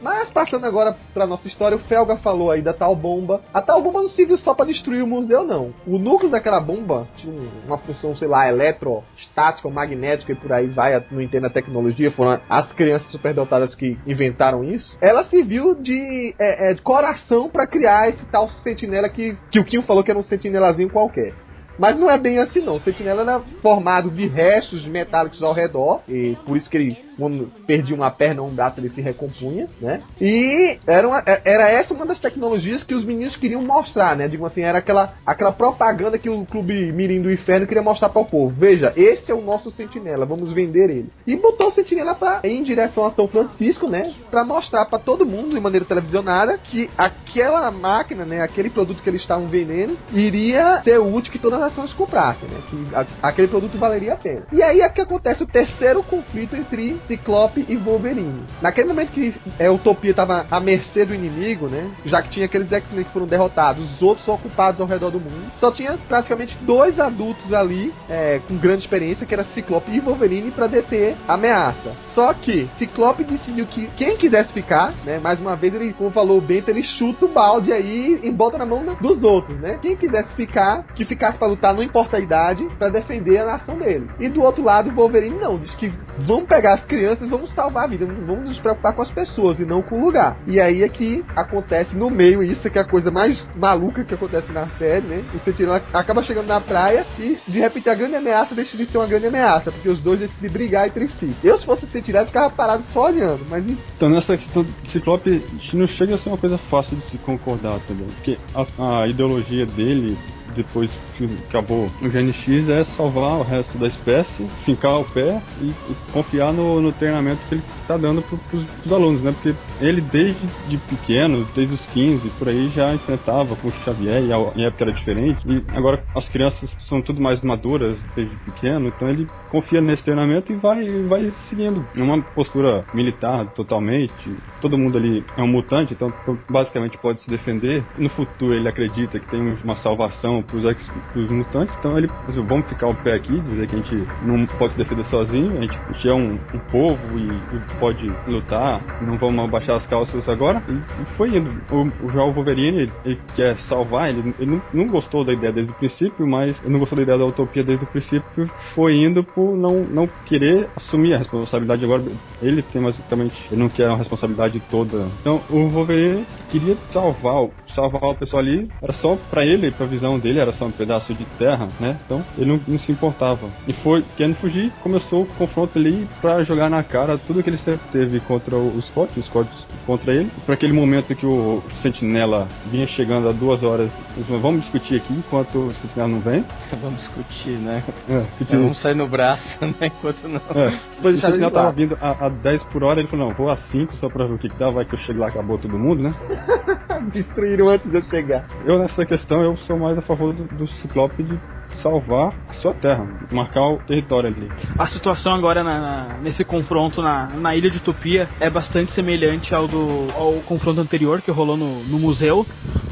Mas 0.00 0.30
passando 0.30 0.64
agora 0.64 0.96
pra 1.12 1.26
nossa 1.26 1.48
história, 1.48 1.76
o 1.76 1.80
Felga 1.80 2.16
falou 2.16 2.50
aí 2.50 2.62
da 2.62 2.72
tal 2.72 2.94
bomba. 2.94 3.40
A 3.52 3.60
tal 3.60 3.82
bomba 3.82 4.02
não 4.02 4.08
serviu 4.10 4.38
só 4.38 4.54
pra 4.54 4.64
destruir 4.64 5.02
o 5.02 5.06
museu, 5.06 5.44
não. 5.44 5.74
O 5.86 5.98
núcleo 5.98 6.30
daquela 6.30 6.60
bomba 6.60 7.08
tinha 7.16 7.34
uma 7.66 7.78
função, 7.78 8.16
sei 8.16 8.28
lá, 8.28 8.48
eletrostática 8.48 9.68
magnética 9.68 10.32
e 10.32 10.36
por 10.36 10.52
aí 10.52 10.66
vai, 10.66 11.02
não 11.10 11.20
entendo 11.20 11.46
a 11.46 11.50
tecnologia, 11.50 12.10
foram 12.12 12.40
as 12.48 12.72
crianças 12.72 13.10
superdotadas 13.10 13.74
que 13.74 13.98
inventaram 14.06 14.62
isso. 14.62 14.96
Ela 15.00 15.24
serviu 15.24 15.74
de, 15.74 16.34
é, 16.38 16.70
é, 16.70 16.74
coração 16.76 17.48
pra 17.48 17.66
criar 17.66 18.08
esse 18.08 18.24
tal 18.26 18.48
sentinela 18.62 19.08
que, 19.08 19.36
que 19.50 19.58
o 19.58 19.64
Kim 19.64 19.82
falou 19.82 20.04
que 20.04 20.10
era 20.10 20.18
um 20.18 20.22
sentinelazinho 20.22 20.90
qualquer. 20.90 21.34
Mas 21.78 21.98
não 21.98 22.10
é 22.10 22.18
bem 22.18 22.38
assim 22.38 22.60
não. 22.60 22.76
O 22.76 22.80
sentinela 22.80 23.22
era 23.22 23.40
formado 23.62 24.10
de 24.10 24.26
restos 24.26 24.84
metálicos 24.84 25.42
ao 25.42 25.52
redor. 25.52 26.00
E 26.08 26.36
por 26.44 26.56
isso 26.56 26.68
que 26.68 26.76
ele, 26.76 26.98
quando 27.18 27.50
perdia 27.66 27.94
uma 27.96 28.10
perna 28.10 28.42
ou 28.42 28.48
um 28.48 28.54
braço, 28.54 28.78
ele 28.80 28.88
se 28.90 29.00
recompunha, 29.00 29.66
né? 29.80 30.00
E 30.20 30.78
era, 30.86 31.06
uma- 31.08 31.22
era 31.44 31.68
essa 31.70 31.92
uma 31.92 32.06
das 32.06 32.18
tecnologias 32.20 32.82
que 32.84 32.94
os 32.94 33.04
meninos 33.04 33.36
queriam 33.36 33.60
mostrar, 33.62 34.16
né? 34.16 34.28
Digo 34.28 34.46
assim, 34.46 34.62
era 34.62 34.78
aquela, 34.78 35.14
aquela 35.26 35.52
propaganda 35.52 36.18
que 36.18 36.30
o 36.30 36.46
Clube 36.46 36.92
Mirim 36.92 37.20
do 37.20 37.32
Inferno 37.32 37.66
queria 37.66 37.82
mostrar 37.82 38.08
para 38.08 38.22
o 38.22 38.24
povo. 38.24 38.54
Veja, 38.56 38.92
esse 38.96 39.30
é 39.30 39.34
o 39.34 39.40
nosso 39.42 39.70
sentinela, 39.72 40.24
vamos 40.24 40.52
vender 40.52 40.90
ele. 40.90 41.10
E 41.26 41.36
botou 41.36 41.68
o 41.68 41.72
sentinela 41.72 42.14
pra, 42.14 42.40
em 42.44 42.62
direção 42.62 43.06
a 43.06 43.10
São 43.12 43.26
Francisco, 43.28 43.88
né? 43.88 44.12
Pra 44.30 44.44
mostrar 44.44 44.84
para 44.86 44.98
todo 44.98 45.26
mundo, 45.26 45.54
de 45.54 45.60
maneira 45.60 45.84
televisionada, 45.84 46.56
que 46.58 46.88
aquela 46.96 47.70
máquina, 47.70 48.24
né? 48.24 48.40
Aquele 48.42 48.70
produto 48.70 49.02
que 49.02 49.10
eles 49.10 49.20
estavam 49.22 49.46
vendendo, 49.46 49.96
iria 50.12 50.80
ser 50.82 50.98
útil 50.98 51.32
que 51.32 51.38
todas 51.38 51.60
as 51.60 51.68
nações 51.70 51.92
comprassem, 51.92 52.48
né? 52.48 52.56
Que 52.70 52.94
a- 52.94 53.28
aquele 53.28 53.48
produto 53.48 53.76
valeria 53.78 54.14
a 54.14 54.16
pena. 54.16 54.42
E 54.52 54.62
aí 54.62 54.80
é 54.80 54.88
que 54.88 55.00
acontece 55.00 55.42
o 55.42 55.46
terceiro 55.46 56.02
conflito 56.02 56.54
entre 56.56 56.96
Ciclope 57.08 57.64
e 57.68 57.74
Wolverine. 57.74 58.44
Naquele 58.60 58.88
momento 58.88 59.10
que 59.10 59.34
é, 59.58 59.70
Utopia 59.70 60.10
estava 60.10 60.46
à 60.50 60.60
mercê 60.60 61.04
do 61.04 61.14
inimigo, 61.14 61.66
né? 61.66 61.90
Já 62.04 62.22
que 62.22 62.28
tinha 62.28 62.44
aqueles 62.44 62.70
X-Men 62.70 63.04
que 63.04 63.10
foram 63.10 63.26
derrotados, 63.26 63.82
os 63.94 64.02
outros 64.02 64.28
ocupados 64.28 64.80
ao 64.80 64.86
redor 64.86 65.10
do 65.10 65.18
mundo. 65.18 65.50
Só 65.56 65.72
tinha 65.72 65.98
praticamente 66.06 66.56
dois 66.60 67.00
adultos 67.00 67.52
ali 67.52 67.92
é, 68.08 68.40
com 68.46 68.56
grande 68.56 68.82
experiência, 68.82 69.26
que 69.26 69.32
era 69.32 69.42
Ciclope 69.44 69.90
e 69.90 70.00
Wolverine, 70.00 70.50
para 70.50 70.66
deter 70.66 71.16
a 71.26 71.34
ameaça. 71.34 71.92
Só 72.14 72.32
que 72.34 72.68
Ciclope 72.78 73.24
decidiu 73.24 73.66
que 73.66 73.88
quem 73.96 74.16
quisesse 74.16 74.52
ficar, 74.52 74.92
né? 75.04 75.18
Mais 75.18 75.40
uma 75.40 75.56
vez, 75.56 75.74
ele, 75.74 75.94
como 75.94 76.10
falou 76.10 76.38
o 76.38 76.42
Bento, 76.42 76.68
ele 76.68 76.82
chuta 76.82 77.24
o 77.24 77.28
balde 77.28 77.72
aí 77.72 78.20
e 78.22 78.30
bota 78.30 78.58
na 78.58 78.66
mão 78.66 78.84
dos 79.00 79.22
outros, 79.22 79.58
né? 79.58 79.78
Quem 79.80 79.96
quisesse 79.96 80.34
ficar, 80.34 80.84
que 80.94 81.04
ficasse 81.06 81.38
para 81.38 81.48
lutar, 81.48 81.74
não 81.74 81.82
importa 81.82 82.18
a 82.18 82.20
idade, 82.20 82.68
para 82.78 82.90
defender 82.90 83.38
a 83.38 83.46
nação 83.46 83.78
dele. 83.78 84.08
E 84.20 84.28
do 84.28 84.42
outro 84.42 84.62
lado, 84.62 84.92
Wolverine 84.92 85.38
não, 85.38 85.58
diz 85.58 85.74
que 85.76 85.92
vamos 86.18 86.44
pegar 86.44 86.74
as 86.74 86.84
crianças 86.84 86.97
e 86.98 87.28
vamos 87.28 87.52
salvar 87.54 87.84
a 87.84 87.86
vida, 87.86 88.06
vamos 88.06 88.48
nos 88.48 88.58
preocupar 88.58 88.94
com 88.94 89.02
as 89.02 89.10
pessoas 89.10 89.58
e 89.58 89.64
não 89.64 89.82
com 89.82 90.00
o 90.00 90.04
lugar. 90.04 90.38
E 90.46 90.60
aí 90.60 90.82
é 90.82 90.88
que 90.88 91.24
acontece 91.36 91.94
no 91.94 92.10
meio, 92.10 92.42
isso 92.42 92.68
que 92.70 92.78
é 92.78 92.82
a 92.82 92.88
coisa 92.88 93.10
mais 93.10 93.48
maluca 93.56 94.04
que 94.04 94.14
acontece 94.14 94.50
na 94.52 94.66
série, 94.78 95.06
né? 95.06 95.24
O 95.34 95.38
Sentinela 95.40 95.82
acaba 95.92 96.22
chegando 96.22 96.46
na 96.46 96.60
praia 96.60 97.06
e 97.18 97.38
de 97.46 97.58
repente 97.58 97.88
a 97.88 97.94
grande 97.94 98.16
ameaça 98.16 98.54
deixa 98.54 98.76
de 98.76 98.84
ser 98.86 98.98
uma 98.98 99.06
grande 99.06 99.26
ameaça, 99.26 99.70
porque 99.70 99.88
os 99.88 100.00
dois 100.00 100.20
decidem 100.20 100.50
brigar 100.50 100.86
entre 100.86 101.08
si. 101.08 101.34
Eu, 101.42 101.58
se 101.58 101.66
fosse 101.66 101.84
o 101.84 101.88
Sentinela, 101.88 102.26
ficava 102.26 102.50
parado 102.50 102.82
só 102.88 103.06
olhando, 103.06 103.44
mas. 103.48 103.64
Então 103.96 104.08
nessa 104.08 104.36
questão 104.36 104.62
do 104.62 104.90
Ciclope 104.90 105.42
não 105.72 105.86
chega 105.86 106.14
a 106.14 106.18
ser 106.18 106.28
uma 106.28 106.38
coisa 106.38 106.58
fácil 106.58 106.96
de 106.96 107.02
se 107.04 107.18
concordar 107.18 107.78
também. 107.86 108.06
Porque 108.06 108.38
a, 108.54 109.02
a 109.02 109.06
ideologia 109.06 109.66
dele, 109.66 110.16
depois 110.58 110.90
que 111.16 111.24
acabou 111.48 111.88
o 112.02 112.08
GNX, 112.08 112.68
é 112.68 112.84
salvar 112.84 113.38
o 113.38 113.42
resto 113.42 113.78
da 113.78 113.86
espécie, 113.86 114.46
fincar 114.64 115.00
o 115.00 115.04
pé 115.04 115.40
e, 115.60 115.66
e 115.66 115.96
confiar 116.12 116.52
no, 116.52 116.80
no 116.80 116.92
treinamento 116.92 117.40
que 117.48 117.54
ele 117.54 117.62
está 117.82 117.96
dando 117.96 118.20
pros, 118.22 118.40
pros 118.82 118.92
alunos, 118.92 119.22
né? 119.22 119.32
Porque 119.32 119.54
ele 119.80 120.00
desde 120.00 120.46
de 120.68 120.76
pequeno, 120.76 121.46
desde 121.54 121.74
os 121.74 121.80
15, 121.92 122.28
por 122.38 122.48
aí, 122.48 122.68
já 122.68 122.92
enfrentava 122.92 123.56
com 123.56 123.68
o 123.68 123.72
Xavier 123.84 124.22
e 124.24 124.32
a, 124.32 124.66
época 124.66 124.84
era 124.84 124.92
diferente. 124.92 125.40
E 125.46 125.62
agora 125.76 126.02
as 126.14 126.28
crianças 126.28 126.68
são 126.88 127.00
tudo 127.00 127.20
mais 127.20 127.40
maduras 127.40 127.98
desde 128.14 128.34
pequeno, 128.36 128.88
então 128.88 129.08
ele 129.08 129.26
confia 129.50 129.80
nesse 129.80 130.02
treinamento 130.04 130.52
e 130.52 130.56
vai, 130.56 130.84
vai 131.08 131.32
seguindo. 131.48 131.86
É 131.96 132.02
uma 132.02 132.20
postura 132.20 132.84
militar 132.92 133.46
totalmente. 133.54 134.12
Todo 134.60 134.76
mundo 134.76 134.98
ali 134.98 135.24
é 135.36 135.42
um 135.42 135.48
mutante, 135.48 135.94
então 135.94 136.12
basicamente 136.50 136.98
pode 136.98 137.20
se 137.20 137.30
defender. 137.30 137.84
No 137.96 138.08
futuro 138.10 138.54
ele 138.54 138.68
acredita 138.68 139.18
que 139.18 139.28
tem 139.28 139.40
uma 139.62 139.76
salvação 139.76 140.42
pros, 140.48 140.64
ex, 140.64 140.76
pros 141.12 141.30
mutantes, 141.30 141.74
então 141.78 141.96
ele, 141.96 142.08
assim, 142.28 142.42
vamos 142.42 142.68
ficar 142.68 142.88
o 142.88 142.94
pé 142.94 143.14
aqui, 143.14 143.40
dizer 143.40 143.66
que 143.68 143.76
a 143.76 143.78
gente 143.78 144.08
não 144.22 144.46
pode 144.58 144.72
se 144.72 144.78
defender 144.78 145.04
sozinho, 145.06 145.58
a 145.58 145.60
gente, 145.62 145.76
a 145.76 145.92
gente 145.92 146.08
é 146.08 146.14
um, 146.14 146.38
um 146.54 146.58
povo 146.70 147.18
e, 147.18 147.28
e 147.28 147.78
pode 147.78 148.12
lutar, 148.26 148.82
não 149.02 149.16
vamos 149.16 149.44
abaixar 149.44 149.76
as 149.76 149.86
calças 149.86 150.28
agora. 150.28 150.62
E, 150.68 150.72
e 150.72 151.04
foi 151.16 151.36
indo. 151.36 151.50
O, 151.70 152.06
o 152.06 152.10
João 152.10 152.32
Wolverine, 152.32 152.82
ele, 152.82 152.92
ele 153.04 153.20
quer 153.36 153.56
salvar, 153.68 154.10
ele, 154.10 154.34
ele 154.38 154.50
não, 154.50 154.62
não 154.72 154.86
gostou 154.86 155.24
da 155.24 155.32
ideia 155.32 155.52
desde 155.52 155.72
o 155.72 155.74
princípio, 155.74 156.26
mas 156.26 156.58
ele 156.62 156.72
não 156.72 156.80
gostou 156.80 156.96
da 156.96 157.02
ideia 157.02 157.18
da 157.18 157.26
utopia 157.26 157.62
desde 157.62 157.84
o 157.84 157.88
princípio, 157.88 158.50
foi 158.74 158.94
indo 158.94 159.22
por 159.22 159.56
não, 159.56 159.84
não 159.84 160.08
querer 160.26 160.68
assumir 160.76 161.14
a 161.14 161.18
responsabilidade. 161.18 161.84
Agora 161.84 162.02
ele 162.42 162.62
tem 162.62 162.82
basicamente, 162.82 163.34
ele 163.50 163.60
não 163.60 163.68
quer 163.68 163.88
a 163.88 163.94
responsabilidade 163.94 164.60
toda. 164.70 165.06
Então 165.20 165.40
o 165.50 165.68
Wolverine 165.68 166.24
queria 166.50 166.76
salvar, 166.92 167.48
salvar 167.78 168.10
o 168.10 168.14
pessoal 168.16 168.42
ali, 168.42 168.68
era 168.82 168.92
só 168.94 169.16
pra 169.30 169.44
ele, 169.44 169.70
pra 169.70 169.86
visão 169.86 170.18
dele, 170.18 170.40
era 170.40 170.52
só 170.52 170.64
um 170.66 170.70
pedaço 170.72 171.14
de 171.14 171.24
terra, 171.38 171.68
né? 171.78 171.96
Então 172.04 172.24
ele 172.36 172.50
não, 172.50 172.60
não 172.66 172.78
se 172.78 172.90
importava. 172.90 173.48
E 173.66 173.72
foi 173.72 174.02
querendo 174.16 174.36
fugir, 174.36 174.72
começou 174.82 175.22
o 175.22 175.26
confronto 175.26 175.78
ali 175.78 176.08
pra 176.20 176.42
jogar 176.44 176.68
na 176.68 176.82
cara 176.82 177.16
tudo 177.18 177.42
que 177.42 177.50
ele 177.50 177.58
sempre 177.58 177.80
teve 177.92 178.20
contra 178.20 178.56
o, 178.56 178.80
Scott, 178.82 179.18
o 179.18 179.22
Scott 179.22 179.48
contra 179.86 180.12
ele. 180.12 180.30
Pra 180.44 180.54
aquele 180.54 180.72
momento 180.72 181.14
que 181.14 181.26
o 181.26 181.62
Sentinela 181.82 182.48
vinha 182.66 182.86
chegando 182.88 183.28
há 183.28 183.32
duas 183.32 183.62
horas, 183.62 183.90
eles 184.16 184.26
falaram, 184.26 184.42
vamos 184.42 184.60
discutir 184.62 184.96
aqui 184.96 185.12
enquanto 185.12 185.58
o 185.58 185.74
Sentinela 185.74 186.08
não 186.10 186.20
vem. 186.20 186.44
Vamos 186.80 186.98
discutir, 187.00 187.58
né? 187.58 187.82
É, 188.08 188.20
porque- 188.38 188.56
Vamos 188.56 188.80
sair 188.80 188.94
no 188.94 189.08
braço, 189.08 189.42
né? 189.64 189.74
Enquanto 189.86 190.28
não. 190.28 190.40
É, 190.54 190.78
Depois 190.96 191.16
o 191.16 191.20
Sentinela 191.20 191.48
de 191.48 191.54
tava 191.54 191.72
vindo 191.72 191.98
a, 192.00 192.26
a 192.26 192.28
10 192.28 192.62
por 192.64 192.82
hora, 192.84 193.00
ele 193.00 193.08
falou, 193.08 193.28
não, 193.28 193.34
vou 193.34 193.50
a 193.50 193.56
5 193.56 193.96
só 193.96 194.08
pra 194.08 194.26
ver 194.26 194.34
o 194.34 194.38
que, 194.38 194.48
que 194.48 194.58
dá, 194.58 194.70
vai 194.70 194.84
que 194.84 194.94
eu 194.94 194.98
chego 195.00 195.20
lá 195.20 195.26
e 195.26 195.30
acabou 195.30 195.58
todo 195.58 195.78
mundo, 195.78 196.02
né? 196.02 196.14
Destruíram 197.12 197.67
antes 197.68 197.90
de 197.90 197.96
eu 197.96 198.02
chegar. 198.02 198.44
Eu 198.64 198.78
nessa 198.78 199.04
questão 199.06 199.42
eu 199.42 199.56
sou 199.58 199.78
mais 199.78 199.96
a 199.98 200.02
favor 200.02 200.32
do, 200.32 200.44
do 200.44 200.66
Ciclope 200.66 201.22
de 201.22 201.38
salvar 201.82 202.32
a 202.48 202.54
sua 202.54 202.72
terra, 202.74 203.06
marcar 203.30 203.62
o 203.62 203.78
território 203.78 204.30
ali. 204.30 204.50
A 204.78 204.86
situação 204.88 205.34
agora 205.34 205.62
na- 205.62 205.80
na- 205.80 206.16
nesse 206.22 206.44
confronto 206.44 207.00
na, 207.02 207.26
na 207.28 207.54
Ilha 207.54 207.70
de 207.70 207.76
Utopia 207.78 208.28
é 208.40 208.48
bastante 208.50 208.92
semelhante 208.92 209.54
ao 209.54 209.68
do 209.68 210.08
ao 210.16 210.32
confronto 210.46 210.80
anterior 210.80 211.20
que 211.20 211.30
rolou 211.30 211.56
no, 211.56 211.82
no 211.84 211.98
museu. 211.98 212.46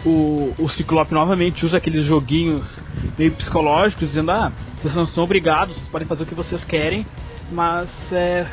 O, 0.04 0.52
o 0.58 0.68
Ciclope 0.68 1.12
novamente 1.12 1.66
usa 1.66 1.78
aqueles 1.78 2.04
joguinhos 2.04 2.78
meio 3.18 3.32
psicológicos, 3.32 4.08
dizendo: 4.08 4.30
Ah, 4.30 4.52
vocês 4.80 4.94
não 4.94 5.06
são 5.08 5.24
obrigados, 5.24 5.74
vocês 5.74 5.88
podem 5.88 6.06
fazer 6.06 6.22
o 6.22 6.26
que 6.26 6.34
vocês 6.34 6.62
querem, 6.64 7.04
mas 7.50 7.88
é, 8.12 8.44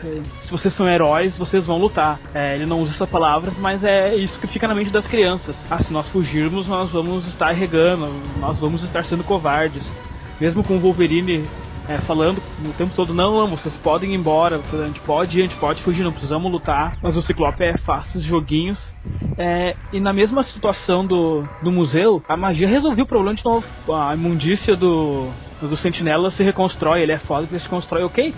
se 0.42 0.52
vocês 0.52 0.74
são 0.76 0.88
heróis, 0.88 1.38
vocês 1.38 1.66
vão 1.66 1.78
lutar. 1.78 2.20
É, 2.34 2.56
ele 2.56 2.66
não 2.66 2.82
usa 2.82 2.94
essas 2.94 3.10
palavras, 3.10 3.58
mas 3.58 3.84
é 3.84 4.16
isso 4.16 4.40
que 4.40 4.48
fica 4.48 4.68
na 4.68 4.76
mente 4.76 4.92
das 4.92 5.08
crianças. 5.08 5.56
Ah, 5.70 5.84
se 5.84 5.92
nós 5.92 6.08
fugirmos, 6.10 6.68
nós 6.68 6.92
vamos 6.92 7.28
estar 7.28 7.52
regando, 7.52 8.10
nós 8.40 8.60
vamos 8.60 8.84
estar 8.84 9.06
sendo 9.06 9.24
covardes. 9.24 9.84
Mesmo 10.40 10.64
com 10.64 10.76
o 10.76 10.80
Wolverine 10.80 11.46
é, 11.88 11.98
falando 12.00 12.42
o 12.64 12.74
tempo 12.74 12.94
todo, 12.96 13.14
não, 13.14 13.38
não, 13.38 13.48
vocês 13.48 13.76
podem 13.76 14.12
ir 14.12 14.16
embora, 14.16 14.60
a 14.72 14.86
gente 14.86 15.00
pode 15.02 15.38
ir, 15.38 15.42
a 15.42 15.44
gente 15.44 15.58
pode 15.58 15.82
fugir, 15.82 16.04
não 16.04 16.12
precisamos 16.12 16.52
lutar. 16.52 16.98
Mas 17.02 17.18
o 17.18 17.22
Ciclope 17.22 17.64
é, 17.64 17.74
esses 18.08 18.24
joguinhos. 18.24 18.80
É, 19.38 19.76
e 19.92 20.00
na 20.00 20.14
mesma 20.14 20.44
situação 20.44 21.06
do, 21.06 21.44
do 21.62 21.72
museu, 21.72 22.24
a 22.28 22.38
magia 22.38 22.68
resolveu 22.68 23.04
o 23.04 23.08
problema 23.08 23.36
de 23.36 23.44
novo. 23.44 23.66
A 23.92 24.14
imundícia 24.14 24.76
do, 24.76 25.30
do 25.62 25.78
Sentinela 25.78 26.32
se 26.32 26.44
reconstrói, 26.44 27.02
ele 27.02 27.12
é 27.12 27.18
foda 27.18 27.48
ele 27.50 27.60
se 27.60 27.70
constrói, 27.70 28.04
ok? 28.04 28.34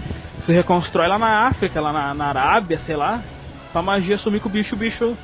Se 0.46 0.54
reconstrói 0.54 1.08
lá 1.08 1.18
na 1.18 1.48
África, 1.48 1.82
lá 1.82 1.92
na, 1.92 2.14
na 2.14 2.26
Arábia, 2.28 2.78
sei 2.86 2.96
lá. 2.96 3.22
Só 3.72 3.80
a 3.80 3.82
magia 3.82 4.18
sumir 4.18 4.40
com 4.40 4.48
o 4.48 4.52
bicho, 4.52 4.76
o 4.76 4.78
bicho 4.78 5.18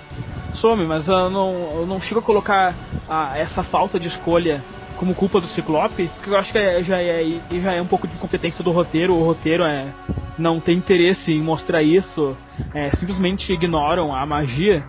some, 0.56 0.86
mas 0.86 1.08
eu 1.08 1.30
não, 1.30 1.54
eu 1.76 1.86
não 1.86 2.02
chego 2.02 2.20
a 2.20 2.24
colocar 2.24 2.74
ah, 3.08 3.38
essa 3.38 3.64
falta 3.64 4.00
de 4.00 4.08
escolha 4.08 4.64
como 4.98 5.16
culpa 5.16 5.40
do 5.40 5.48
Ciclope, 5.48 6.10
porque 6.16 6.30
eu 6.30 6.38
acho 6.38 6.52
que 6.52 6.58
é- 6.58 6.84
já, 6.84 7.02
é, 7.02 7.24
já 7.52 7.74
é 7.74 7.82
um 7.82 7.88
pouco 7.88 8.08
de 8.08 8.14
incompetência 8.14 8.64
do 8.64 8.72
roteiro. 8.72 9.16
O 9.16 9.24
roteiro 9.24 9.64
é 9.64 9.94
não 10.38 10.60
têm 10.60 10.78
interesse 10.78 11.32
em 11.32 11.42
mostrar 11.42 11.84
isso, 11.84 12.36
é, 12.74 12.90
simplesmente 12.98 13.52
ignoram 13.54 14.14
a 14.16 14.26
magia, 14.26 14.84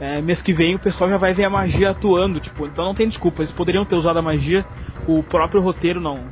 é, 0.00 0.20
mês 0.20 0.42
que 0.42 0.52
vem 0.52 0.74
o 0.74 0.78
pessoal 0.78 1.08
já 1.08 1.16
vai 1.16 1.32
ver 1.32 1.44
a 1.44 1.50
magia 1.50 1.90
atuando, 1.90 2.40
tipo, 2.40 2.66
então 2.66 2.84
não 2.84 2.94
tem 2.94 3.08
desculpa, 3.08 3.42
eles 3.42 3.52
poderiam 3.52 3.84
ter 3.84 3.94
usado 3.94 4.18
a 4.18 4.22
magia, 4.22 4.64
o 5.06 5.22
próprio 5.22 5.62
roteiro 5.62 6.00
não 6.00 6.24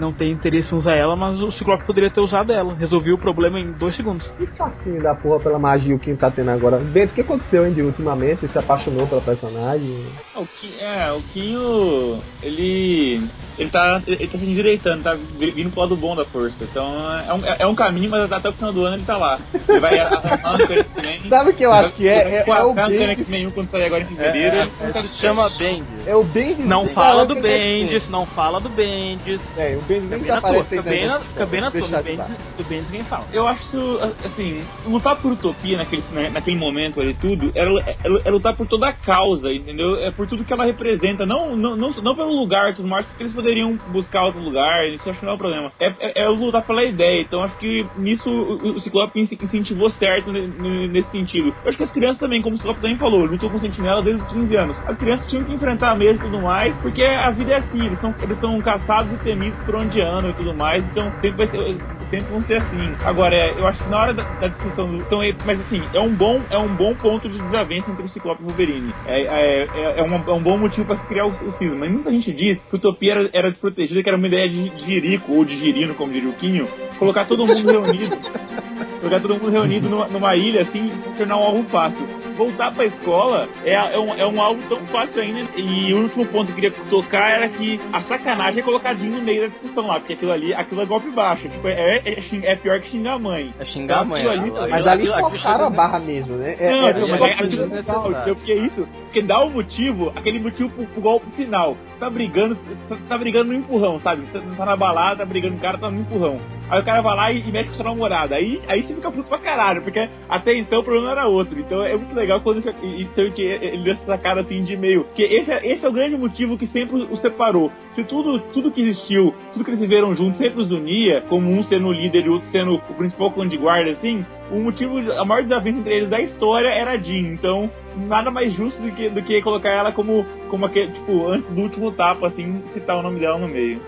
não 0.00 0.12
tem 0.12 0.32
interesse 0.32 0.72
em 0.74 0.78
usar 0.78 0.94
ela, 0.94 1.14
mas 1.14 1.38
o 1.40 1.52
Ciclope 1.52 1.84
poderia 1.84 2.10
ter 2.10 2.20
usado 2.20 2.52
ela. 2.52 2.74
Resolveu 2.74 3.14
o 3.14 3.18
problema 3.18 3.60
em 3.60 3.72
dois 3.72 3.94
segundos. 3.96 4.26
Que 4.38 4.46
facinho 4.46 5.02
da 5.02 5.14
porra 5.14 5.40
pela 5.40 5.58
magia 5.58 5.94
o 5.94 5.98
Kim 5.98 6.16
tá 6.16 6.30
tendo 6.30 6.50
agora. 6.50 6.78
Bento, 6.78 7.12
o 7.12 7.14
que 7.14 7.20
aconteceu, 7.20 7.64
Andy, 7.64 7.82
ultimamente? 7.82 8.44
Ele 8.44 8.52
se 8.52 8.58
apaixonou 8.58 9.06
pela 9.06 9.20
personagem? 9.20 10.06
O 10.34 10.46
Kim, 10.46 10.72
é, 10.80 11.12
o 11.12 11.20
Kinho, 11.32 12.18
ele. 12.42 13.22
Ele 13.58 13.68
tá, 13.68 14.00
ele 14.06 14.26
tá 14.26 14.38
se 14.38 14.44
endireitando, 14.46 15.02
tá 15.02 15.14
vindo 15.38 15.70
pro 15.70 15.82
lado 15.82 15.94
bom 15.94 16.16
da 16.16 16.24
força. 16.24 16.56
Então 16.62 16.96
é 17.28 17.34
um, 17.34 17.40
é 17.60 17.66
um 17.66 17.74
caminho, 17.74 18.10
mas 18.10 18.32
até 18.32 18.48
o 18.48 18.52
final 18.52 18.72
do 18.72 18.86
ano 18.86 18.96
ele 18.96 19.04
tá 19.04 19.18
lá. 19.18 19.38
Ele 19.68 19.80
vai 19.80 19.98
arrumando. 19.98 20.66
Sabe 21.28 21.50
o 21.50 21.54
que 21.54 21.64
eu 21.64 21.72
acho 21.72 21.92
que 21.92 22.08
é? 22.08 22.42
É, 22.42 22.44
é 22.48 22.62
o 22.62 22.72
Bendis. 22.72 23.10
X-Men 23.10 23.50
quando 23.50 23.70
sair 23.70 23.84
agora 23.84 24.02
em 24.02 24.06
fevereiro. 24.06 24.56
É, 24.56 24.60
ele 24.60 24.70
é, 24.80 24.92
tá- 24.92 25.02
se 25.02 25.18
chama 25.18 25.50
Bendis. 25.50 26.06
É 26.06 26.16
o 26.16 26.24
Bendis. 26.24 26.64
Não 26.66 26.84
nem 26.84 26.94
fala 26.94 27.26
tá 27.26 27.34
do. 27.34 27.40
Bendis, 27.40 28.08
não 28.08 28.26
fala 28.26 28.60
do 28.60 28.68
Bendis. 28.70 29.40
É, 29.56 29.76
o 29.76 29.82
Bendis 29.90 30.08
nem 30.10 30.22
tá 30.24 30.38
aparecendo 30.38 30.68
fica 30.68 30.82
bem 30.82 31.06
na, 31.06 31.20
fica 31.20 31.46
bem 31.46 31.60
na 31.60 31.70
do 31.70 32.64
ninguém 32.90 33.04
fala. 33.04 33.26
Eu 33.32 33.46
acho, 33.48 33.76
assim, 34.24 34.64
lutar 34.84 35.16
por 35.20 35.32
utopia 35.32 35.76
naquele, 35.76 36.04
na- 36.12 36.30
naquele 36.30 36.56
momento 36.56 37.00
ali 37.00 37.14
tudo, 37.14 37.50
é, 37.54 37.62
é- 37.90 37.96
é 38.24 38.30
lutar 38.30 38.56
por 38.56 38.66
toda 38.68 38.88
a 38.88 38.92
causa, 38.92 39.52
entendeu? 39.52 39.96
É 39.96 40.10
por 40.12 40.26
tudo 40.28 40.44
que 40.44 40.52
ela 40.52 40.64
representa, 40.64 41.26
não, 41.26 41.56
não, 41.56 41.76
não, 41.76 41.90
não 41.90 42.14
pelo 42.14 42.32
lugar 42.32 42.74
tudo 42.74 42.88
mais, 42.88 43.04
porque 43.06 43.22
eles 43.24 43.34
poderiam 43.34 43.76
buscar 43.88 44.24
outro 44.24 44.40
lugar, 44.40 44.88
isso 44.88 45.08
eu 45.08 45.10
acho 45.10 45.20
que 45.20 45.26
não 45.26 45.32
é 45.32 45.36
o 45.36 45.38
problema. 45.38 45.72
É, 45.80 45.86
é, 45.98 46.22
é 46.24 46.28
lutar 46.28 46.62
pela 46.64 46.84
ideia, 46.84 47.22
então 47.22 47.42
acho 47.42 47.56
que 47.56 47.84
nisso 47.96 48.30
o, 48.30 48.76
o 48.76 48.80
Ciclope 48.80 49.20
incentivou 49.20 49.90
certo 49.90 50.30
ne- 50.32 50.46
ne- 50.46 50.88
nesse 50.88 51.10
sentido. 51.10 51.48
Eu 51.64 51.68
acho 51.68 51.76
que 51.78 51.84
as 51.84 51.90
crianças 51.92 52.18
também, 52.18 52.40
como 52.42 52.54
o 52.54 52.58
Ciclope 52.58 52.80
também 52.80 52.96
falou, 52.96 53.24
lutou 53.24 53.50
com 53.50 53.56
o 53.56 53.60
Sentinela 53.60 54.02
desde 54.02 54.22
os 54.22 54.28
15 54.32 54.56
anos. 54.56 54.80
As 54.86 54.96
crianças 54.96 55.26
tinham 55.28 55.44
que 55.44 55.52
enfrentar 55.52 55.96
mesmo 55.96 56.16
e 56.16 56.20
tudo 56.20 56.40
mais, 56.40 56.76
porque 56.78 57.02
a 57.02 57.30
vida 57.30 57.52
é 57.52 57.56
assim, 57.56 57.86
eles 57.86 57.98
são, 58.00 58.14
eles 58.20 58.38
são 58.38 58.60
caçados 58.60 59.12
e 59.12 59.18
temidos 59.18 59.58
por 59.64 59.76
andam 60.00 60.30
e 60.30 60.34
tudo 60.34 60.52
mais, 60.52 60.84
então 60.84 61.12
sempre, 61.20 61.36
vai 61.36 61.46
ser, 61.46 61.80
sempre 62.10 62.30
vão 62.30 62.42
ser 62.42 62.56
assim. 62.56 62.92
Agora, 63.04 63.34
é, 63.34 63.58
eu 63.58 63.66
acho 63.66 63.82
que 63.82 63.88
na 63.88 63.98
hora 63.98 64.12
da, 64.14 64.26
da 64.38 64.48
discussão, 64.48 64.88
do, 64.90 64.96
então, 64.98 65.22
é, 65.22 65.32
mas 65.44 65.60
assim, 65.60 65.88
é 65.92 66.00
um 66.00 66.14
bom, 66.14 66.44
é 66.50 66.58
um 66.58 66.74
bom 66.74 66.94
ponto 66.96 67.28
de 67.28 67.38
desavença 67.38 67.90
entre 67.90 68.04
o 68.04 68.08
Ciclope 68.08 68.42
e 68.42 68.44
o 68.44 68.48
Wolverine. 68.48 68.94
É, 69.04 69.20
é, 69.22 69.68
é, 69.72 70.00
é, 70.00 70.02
uma- 70.02 70.24
é 70.28 70.32
um 70.34 70.42
bom 70.42 70.58
motivo 70.58 70.86
para 70.86 70.96
se 70.98 71.06
criar 71.06 71.26
o, 71.26 71.30
o 71.30 71.52
cisma. 71.52 71.86
E 71.86 71.90
muita 71.90 72.10
gente 72.10 72.32
diz 72.32 72.58
que 72.58 72.76
Utopia 72.76 73.12
era, 73.12 73.30
era 73.32 73.50
desprotegida, 73.50 74.02
que 74.02 74.08
era 74.08 74.18
uma 74.18 74.26
ideia 74.26 74.48
de, 74.48 74.68
de 74.70 75.20
ou 75.28 75.44
de 75.44 75.56
Girino, 75.58 75.94
como 75.94 76.12
diria 76.12 76.28
o 76.28 76.34
Quinho, 76.34 76.68
colocar 76.98 77.24
todo 77.24 77.46
mundo 77.46 77.70
reunido. 77.70 78.16
Colocar 79.00 79.20
todo 79.20 79.34
mundo 79.34 79.50
reunido 79.50 79.88
numa, 79.88 80.08
numa 80.08 80.36
ilha, 80.36 80.60
assim, 80.60 80.86
e 80.86 81.10
se 81.10 81.16
tornar 81.16 81.38
um 81.38 81.42
alvo 81.42 81.62
fácil. 81.70 82.06
Voltar 82.36 82.72
pra 82.72 82.84
escola 82.86 83.48
é, 83.64 83.72
é, 83.74 83.98
um, 83.98 84.14
é 84.14 84.26
um 84.26 84.40
alvo 84.40 84.62
tão 84.68 84.78
fácil 84.86 85.20
ainda. 85.22 85.40
E 85.56 85.92
o 85.92 86.02
último 86.02 86.26
ponto 86.26 86.52
que 86.52 86.64
eu 86.66 86.70
queria 86.70 86.84
tocar 86.90 87.30
era 87.30 87.48
que 87.48 87.80
a 87.92 88.00
sacanagem 88.02 88.60
é 88.60 88.62
colocadinho 88.62 89.16
no 89.16 89.22
meio 89.22 89.42
da 89.42 89.46
discussão 89.48 89.86
lá, 89.86 89.98
porque 90.00 90.14
aquilo 90.14 90.32
ali, 90.32 90.54
aquilo 90.54 90.80
é 90.82 90.86
golpe 90.86 91.10
baixo. 91.10 91.48
Tipo, 91.48 91.68
é, 91.68 92.02
é, 92.04 92.20
xing- 92.22 92.44
é 92.44 92.56
pior 92.56 92.80
que 92.80 92.90
xingar 92.90 93.14
a 93.14 93.18
mãe. 93.18 93.52
É 93.58 93.64
xingar 93.64 94.00
a 94.00 94.04
mãe. 94.04 94.26
Aquilo 94.26 94.42
ali- 94.42 94.50
Mas 94.70 94.86
aquilo- 94.86 94.88
ali 94.90 95.08
aquilo- 95.12 95.30
forçaram 95.30 95.66
a 95.66 95.70
barra 95.70 95.98
mesmo, 95.98 96.36
né? 96.36 96.56
É, 96.58 96.70
Não, 96.70 96.86
é, 96.86 96.90
é, 96.90 96.94
mas 97.00 97.20
é 97.20 97.24
aquilo 97.32 97.48
desnecessário. 97.48 98.02
legal, 98.08 98.24
porque 98.36 98.52
é 98.52 98.66
isso, 98.66 98.88
porque 99.04 99.22
dá 99.22 99.40
o 99.44 99.50
motivo, 99.50 100.12
aquele 100.16 100.38
motivo 100.38 100.68
pro, 100.70 100.86
pro 100.86 101.00
golpe 101.02 101.26
final. 101.36 101.76
Tá 101.98 102.08
brigando, 102.08 102.56
tá, 102.88 102.96
tá 103.10 103.18
brigando 103.18 103.52
no 103.52 103.58
empurrão, 103.58 103.98
sabe? 103.98 104.22
Você 104.22 104.38
tá, 104.38 104.44
tá 104.56 104.64
na 104.64 104.74
balada, 104.76 105.16
tá 105.18 105.24
brigando 105.26 105.52
com 105.54 105.58
o 105.58 105.62
cara, 105.62 105.76
tá 105.76 105.90
no 105.90 106.00
empurrão. 106.00 106.38
Aí 106.70 106.80
o 106.80 106.84
cara 106.84 107.02
vai 107.02 107.14
lá 107.16 107.30
e, 107.32 107.40
e 107.40 107.52
mexe 107.52 107.68
com 107.70 107.74
sua 107.76 107.84
namorada. 107.84 108.36
Aí, 108.36 108.58
aí 108.68 108.82
você 108.82 108.94
fica 108.94 109.10
puto 109.10 109.28
pra 109.28 109.36
caralho, 109.38 109.82
porque 109.82 110.08
até 110.28 110.56
então 110.56 110.80
o 110.80 110.84
problema 110.84 111.10
era 111.10 111.26
outro. 111.26 111.58
Então 111.60 111.82
é 111.84 111.94
muito 111.96 112.14
legal 112.20 112.40
quando 112.40 112.60
então, 112.60 113.30
que 113.30 113.42
ele 113.42 113.82
deu 113.82 113.94
essa 113.94 114.18
cara 114.18 114.42
assim 114.42 114.62
de 114.62 114.76
meio. 114.76 115.04
Porque 115.04 115.22
esse, 115.22 115.50
é- 115.50 115.72
esse 115.72 115.84
é 115.84 115.88
o 115.88 115.92
grande 115.92 116.16
motivo 116.16 116.56
que 116.56 116.66
sempre 116.68 117.02
o 117.02 117.16
separou. 117.16 117.70
Se 117.94 118.04
tudo, 118.04 118.38
tudo 118.52 118.70
que 118.70 118.82
existiu, 118.82 119.34
tudo 119.52 119.64
que 119.64 119.70
eles 119.70 119.80
viveram 119.80 120.14
juntos 120.14 120.38
sempre 120.38 120.62
os 120.62 120.70
unia, 120.70 121.22
como 121.28 121.50
um 121.50 121.62
sendo 121.64 121.88
o 121.88 121.92
líder 121.92 122.26
e 122.26 122.28
o 122.28 122.34
outro 122.34 122.48
sendo 122.50 122.74
o 122.74 122.94
principal 122.94 123.30
cão 123.32 123.46
de 123.46 123.56
guarda, 123.56 123.90
assim, 123.90 124.24
o 124.50 124.60
motivo, 124.60 124.98
a 125.12 125.24
maior 125.24 125.42
desavença 125.42 125.78
entre 125.78 125.94
eles 125.94 126.10
da 126.10 126.20
história 126.20 126.68
era 126.68 126.92
a 126.92 126.96
Jean. 126.98 127.32
Então, 127.32 127.70
nada 127.96 128.30
mais 128.30 128.52
justo 128.52 128.80
do 128.82 128.90
que, 128.92 129.08
do 129.08 129.22
que 129.22 129.40
colocar 129.42 129.70
ela 129.70 129.92
como, 129.92 130.24
como 130.48 130.66
aquele, 130.66 130.92
tipo, 130.92 131.28
antes 131.28 131.50
do 131.50 131.60
último 131.62 131.92
tapa, 131.92 132.28
assim, 132.28 132.62
citar 132.72 132.96
o 132.98 133.02
nome 133.02 133.20
dela 133.20 133.38
no 133.38 133.48
meio. 133.48 133.80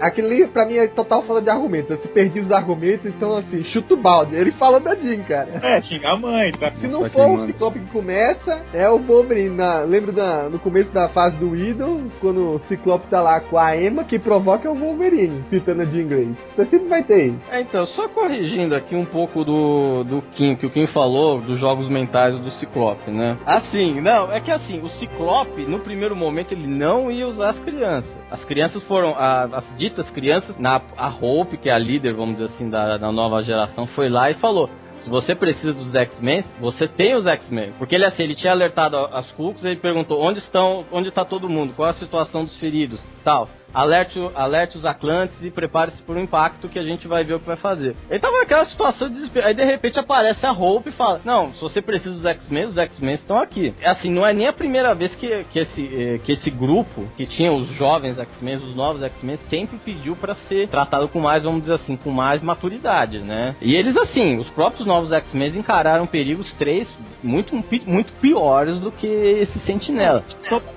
Aquilo 0.00 0.28
ali, 0.28 0.46
pra 0.48 0.66
mim, 0.66 0.76
é 0.76 0.88
total 0.88 1.22
falta 1.22 1.42
de 1.42 1.50
argumentos. 1.50 1.90
Eu 1.90 1.98
se 1.98 2.08
perdi 2.08 2.40
os 2.40 2.50
argumentos, 2.50 3.06
então, 3.06 3.36
assim, 3.36 3.62
chuta 3.64 3.94
o 3.94 3.96
balde. 3.96 4.34
Ele 4.34 4.52
fala 4.52 4.80
da 4.80 4.94
Jean, 4.94 5.22
cara. 5.22 5.50
É, 5.62 5.80
xingar 5.82 6.12
a 6.14 6.16
mãe, 6.18 6.52
tá? 6.52 6.72
Se 6.74 6.86
não 6.86 7.02
Tá 7.02 7.10
for 7.10 7.30
o. 7.30 7.40
Ciclope 7.46 7.78
que 7.78 7.90
começa, 7.90 8.62
é 8.72 8.88
o 8.88 8.98
Wolverine. 8.98 9.56
Na, 9.56 9.80
lembra 9.80 10.12
da, 10.12 10.48
no 10.48 10.58
começo 10.58 10.90
da 10.92 11.08
fase 11.08 11.36
do 11.36 11.54
Idol, 11.54 12.02
quando 12.20 12.54
o 12.54 12.58
Ciclope 12.60 13.06
tá 13.08 13.20
lá 13.20 13.40
com 13.40 13.58
a 13.58 13.76
Emma, 13.76 14.04
que 14.04 14.18
provoca 14.18 14.66
é 14.66 14.70
o 14.70 14.74
Wolverine, 14.74 15.44
citando 15.50 15.82
a 15.82 15.84
Jean 15.84 16.06
Grey. 16.06 16.30
Você 16.56 16.64
sempre 16.66 16.88
vai 16.88 17.02
ter 17.04 17.26
isso. 17.28 17.38
É, 17.50 17.60
então, 17.60 17.86
só 17.86 18.08
corrigindo 18.08 18.74
aqui 18.74 18.94
um 18.96 19.04
pouco 19.04 19.44
do, 19.44 20.04
do 20.04 20.22
Kim, 20.32 20.56
que 20.56 20.66
o 20.66 20.70
Kim 20.70 20.86
falou 20.86 21.40
dos 21.40 21.58
jogos 21.58 21.88
mentais 21.88 22.38
do 22.38 22.50
Ciclope, 22.52 23.10
né? 23.10 23.36
Assim, 23.44 24.00
não, 24.00 24.32
é 24.32 24.40
que 24.40 24.50
assim, 24.50 24.80
o 24.82 24.88
Ciclope, 24.90 25.62
no 25.66 25.78
primeiro 25.80 26.16
momento, 26.16 26.52
ele 26.52 26.66
não 26.66 27.10
ia 27.10 27.26
usar 27.26 27.50
as 27.50 27.58
crianças. 27.60 28.10
As 28.30 28.44
crianças 28.44 28.82
foram, 28.84 29.10
a- 29.16 29.44
as 29.52 29.73
ditas 29.76 30.08
crianças, 30.10 30.56
na, 30.58 30.80
a 30.96 31.08
Hope, 31.08 31.56
que 31.56 31.68
é 31.68 31.72
a 31.72 31.78
líder, 31.78 32.14
vamos 32.14 32.36
dizer 32.36 32.50
assim, 32.54 32.68
da, 32.68 32.96
da 32.96 33.12
nova 33.12 33.42
geração, 33.42 33.86
foi 33.88 34.08
lá 34.08 34.30
e 34.30 34.34
falou. 34.34 34.68
Se 35.00 35.10
você 35.10 35.34
precisa 35.34 35.74
dos 35.74 35.94
X-Men, 35.94 36.44
você 36.60 36.88
tem 36.88 37.14
os 37.14 37.26
X-Men. 37.26 37.72
Porque 37.78 37.94
ele 37.94 38.06
assim, 38.06 38.22
ele 38.22 38.34
tinha 38.34 38.52
alertado 38.52 38.96
as 38.96 39.30
Cucos, 39.32 39.64
ele 39.64 39.76
perguntou 39.76 40.20
onde 40.22 40.38
estão, 40.38 40.86
onde 40.90 41.08
está 41.08 41.24
todo 41.24 41.48
mundo, 41.48 41.74
qual 41.74 41.88
é 41.88 41.90
a 41.90 41.94
situação 41.94 42.44
dos 42.44 42.58
feridos, 42.58 43.06
tal. 43.22 43.48
Alerte, 43.74 44.20
alerte 44.34 44.78
os 44.78 44.84
Atlantes 44.84 45.36
e 45.42 45.50
prepare-se 45.50 46.02
para 46.02 46.14
o 46.14 46.20
impacto 46.20 46.68
que 46.68 46.78
a 46.78 46.82
gente 46.82 47.08
vai 47.08 47.24
ver 47.24 47.34
o 47.34 47.40
que 47.40 47.46
vai 47.46 47.56
fazer. 47.56 47.96
Ele 48.08 48.20
tava 48.20 48.38
naquela 48.38 48.64
situação 48.66 49.08
de 49.08 49.14
desespero. 49.14 49.46
Aí 49.46 49.54
de 49.54 49.64
repente 49.64 49.98
aparece 49.98 50.46
a 50.46 50.52
Hope 50.52 50.90
e 50.90 50.92
fala: 50.92 51.20
Não, 51.24 51.52
se 51.54 51.60
você 51.60 51.82
precisa 51.82 52.14
dos 52.14 52.24
X-Men, 52.24 52.66
os 52.66 52.76
X-Men 52.76 53.14
estão 53.14 53.38
aqui. 53.38 53.74
Assim, 53.84 54.10
não 54.10 54.26
é 54.26 54.32
nem 54.32 54.46
a 54.46 54.52
primeira 54.52 54.94
vez 54.94 55.14
que, 55.16 55.44
que, 55.50 55.58
esse, 55.58 55.82
eh, 55.92 56.20
que 56.24 56.32
esse 56.32 56.50
grupo, 56.50 57.08
que 57.16 57.26
tinha 57.26 57.52
os 57.52 57.68
jovens 57.74 58.18
X-Men, 58.18 58.56
os 58.56 58.76
novos 58.76 59.02
X-Men, 59.02 59.38
sempre 59.50 59.78
pediu 59.78 60.14
para 60.14 60.34
ser 60.34 60.68
tratado 60.68 61.08
com 61.08 61.20
mais, 61.20 61.42
vamos 61.42 61.62
dizer 61.62 61.74
assim, 61.74 61.96
com 61.96 62.10
mais 62.10 62.42
maturidade, 62.42 63.18
né? 63.18 63.56
E 63.60 63.74
eles, 63.74 63.96
assim, 63.96 64.38
os 64.38 64.48
próprios 64.50 64.86
novos 64.86 65.10
X-Men 65.12 65.58
encararam 65.58 66.06
perigos 66.06 66.52
três 66.54 66.88
muito, 67.22 67.54
muito 67.86 68.12
piores 68.14 68.78
do 68.78 68.92
que 68.92 69.06
esse 69.06 69.58
Sentinela. 69.60 70.24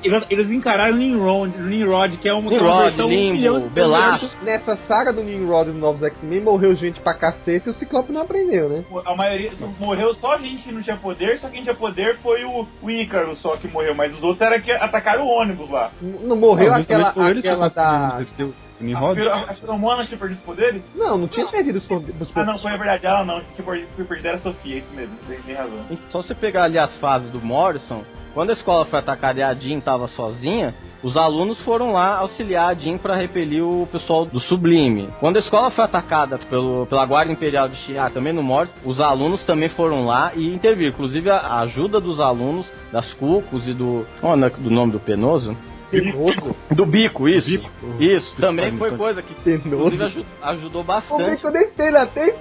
Eles, 0.04 0.50
encararam 0.50 0.96
o 0.96 0.98
Nimrod, 0.98 1.58
Nimrod, 1.58 2.18
que 2.18 2.28
é 2.28 2.34
uma, 2.34 2.54
é 2.54 2.60
uma 2.60 2.87
Nimrod, 2.92 3.04
um 3.04 3.36
Limbo, 3.36 3.68
de 3.68 3.74
Belasco. 3.74 4.30
Nessa 4.44 4.76
saga 4.88 5.14
do 5.14 5.24
Nimrod 5.24 5.72
dos 5.72 5.80
Novos 5.80 6.04
X-Men, 6.04 6.42
morreu 6.42 6.76
gente 6.76 7.00
pra 7.00 7.14
cacete 7.14 7.68
e 7.68 7.72
o 7.72 7.74
Ciclope 7.74 8.12
não 8.12 8.22
aprendeu, 8.22 8.70
né? 8.70 8.84
A 9.06 9.16
maioria 9.16 9.52
morreu 9.80 10.14
só 10.16 10.38
gente 10.38 10.64
que 10.64 10.72
não 10.72 10.82
tinha 10.82 10.98
poder, 10.98 11.40
só 11.40 11.50
quem 11.50 11.64
tinha 11.64 11.76
poder 11.76 12.18
foi 12.20 12.44
o, 12.44 12.68
o 12.82 12.90
Ícaro 12.90 13.36
só 13.38 13.58
que 13.58 13.68
morreu, 13.68 13.96
mas 13.96 14.14
os 14.16 14.24
outros 14.24 14.42
era 14.42 14.60
que 14.60 14.72
atacaram 14.72 15.26
o 15.26 15.30
ônibus 15.30 15.70
lá. 15.70 15.92
Não 16.02 16.36
morreu 16.36 16.72
Não, 16.72 16.78
aquela, 16.78 17.06
justamente 17.06 17.14
por 17.14 17.30
ele 17.30 17.40
aquela 17.40 17.70
que 17.70 17.76
da... 18.44 18.54
Nimrod? 18.80 19.20
a, 19.22 19.36
a 19.36 19.54
Feromona 19.56 20.06
tinha 20.06 20.18
perdido 20.18 20.38
os 20.38 20.44
poderes? 20.44 20.84
Não, 20.96 21.18
não 21.18 21.28
tinha 21.28 21.48
perdido 21.48 21.78
os 21.78 21.86
poderes. 21.86 22.16
Ah, 22.36 22.44
não, 22.44 22.60
foi 22.60 22.72
a 22.72 22.78
verdade. 22.78 23.06
Ela 23.06 23.26
não, 23.26 23.42
tinha 23.56 23.66
perdido, 23.66 24.28
era 24.28 24.38
a 24.38 24.40
Sofia, 24.40 24.76
é 24.76 24.78
isso 24.80 24.94
mesmo, 24.94 25.16
tem, 25.28 25.40
tem 25.42 25.56
razão. 25.56 25.80
Só 26.10 26.22
você 26.22 26.36
pegar 26.36 26.66
ali 26.66 26.78
as 26.78 26.96
fases 27.00 27.32
do 27.32 27.42
Morrison, 27.42 28.04
quando 28.34 28.52
a 28.52 28.54
escola 28.54 28.86
foi 28.86 29.00
atacada 29.00 29.40
e 29.40 29.44
a 29.44 29.54
Jean 29.54 29.80
tava 29.80 30.08
sozinha, 30.10 30.76
os 31.04 31.16
alunos 31.16 31.60
foram 31.62 31.94
lá 31.94 32.18
auxiliar 32.18 32.70
a 32.70 32.74
Jean 32.74 32.98
para 32.98 33.16
repelir 33.16 33.64
o 33.64 33.88
pessoal 33.92 34.26
do 34.26 34.40
Sublime. 34.40 35.10
Quando 35.20 35.38
a 35.38 35.40
escola 35.40 35.72
foi 35.72 35.84
atacada 35.84 36.38
pelo, 36.50 36.86
pela 36.88 37.06
Guarda 37.06 37.32
Imperial 37.32 37.70
de 37.70 37.76
Shi'ar, 37.78 38.12
também 38.12 38.34
no 38.34 38.44
Morrison, 38.44 38.74
os 38.84 39.00
alunos 39.00 39.46
também 39.46 39.70
foram 39.70 40.06
lá 40.06 40.32
e 40.36 40.54
interviram. 40.54 40.94
Inclusive 40.94 41.30
a 41.30 41.60
ajuda 41.60 42.00
dos 42.00 42.20
alunos, 42.20 42.66
das 42.92 43.14
Cucos 43.14 43.68
e 43.68 43.74
do... 43.74 44.06
Qual 44.20 44.34
o 44.34 44.36
nome 44.36 44.54
do 44.58 44.70
nome 44.70 44.92
do 44.94 45.00
Penoso? 45.00 45.56
Penoso. 45.92 46.56
Do 46.72 46.86
Bico, 46.86 47.28
isso. 47.28 47.50
Bico. 47.50 47.70
Isso, 48.00 48.36
também 48.38 48.66
Bico. 48.72 48.78
foi 48.78 48.98
coisa 48.98 49.22
que 49.22 49.34
Penoso. 49.36 49.68
inclusive 49.96 50.04
aju- 50.04 50.26
ajudou 50.44 50.82
O 50.82 50.86
bastante. 50.86 51.30
bico 51.32 51.50
nem 51.50 51.70
tem, 51.72 51.92
lá 51.92 52.06
tem 52.06 52.34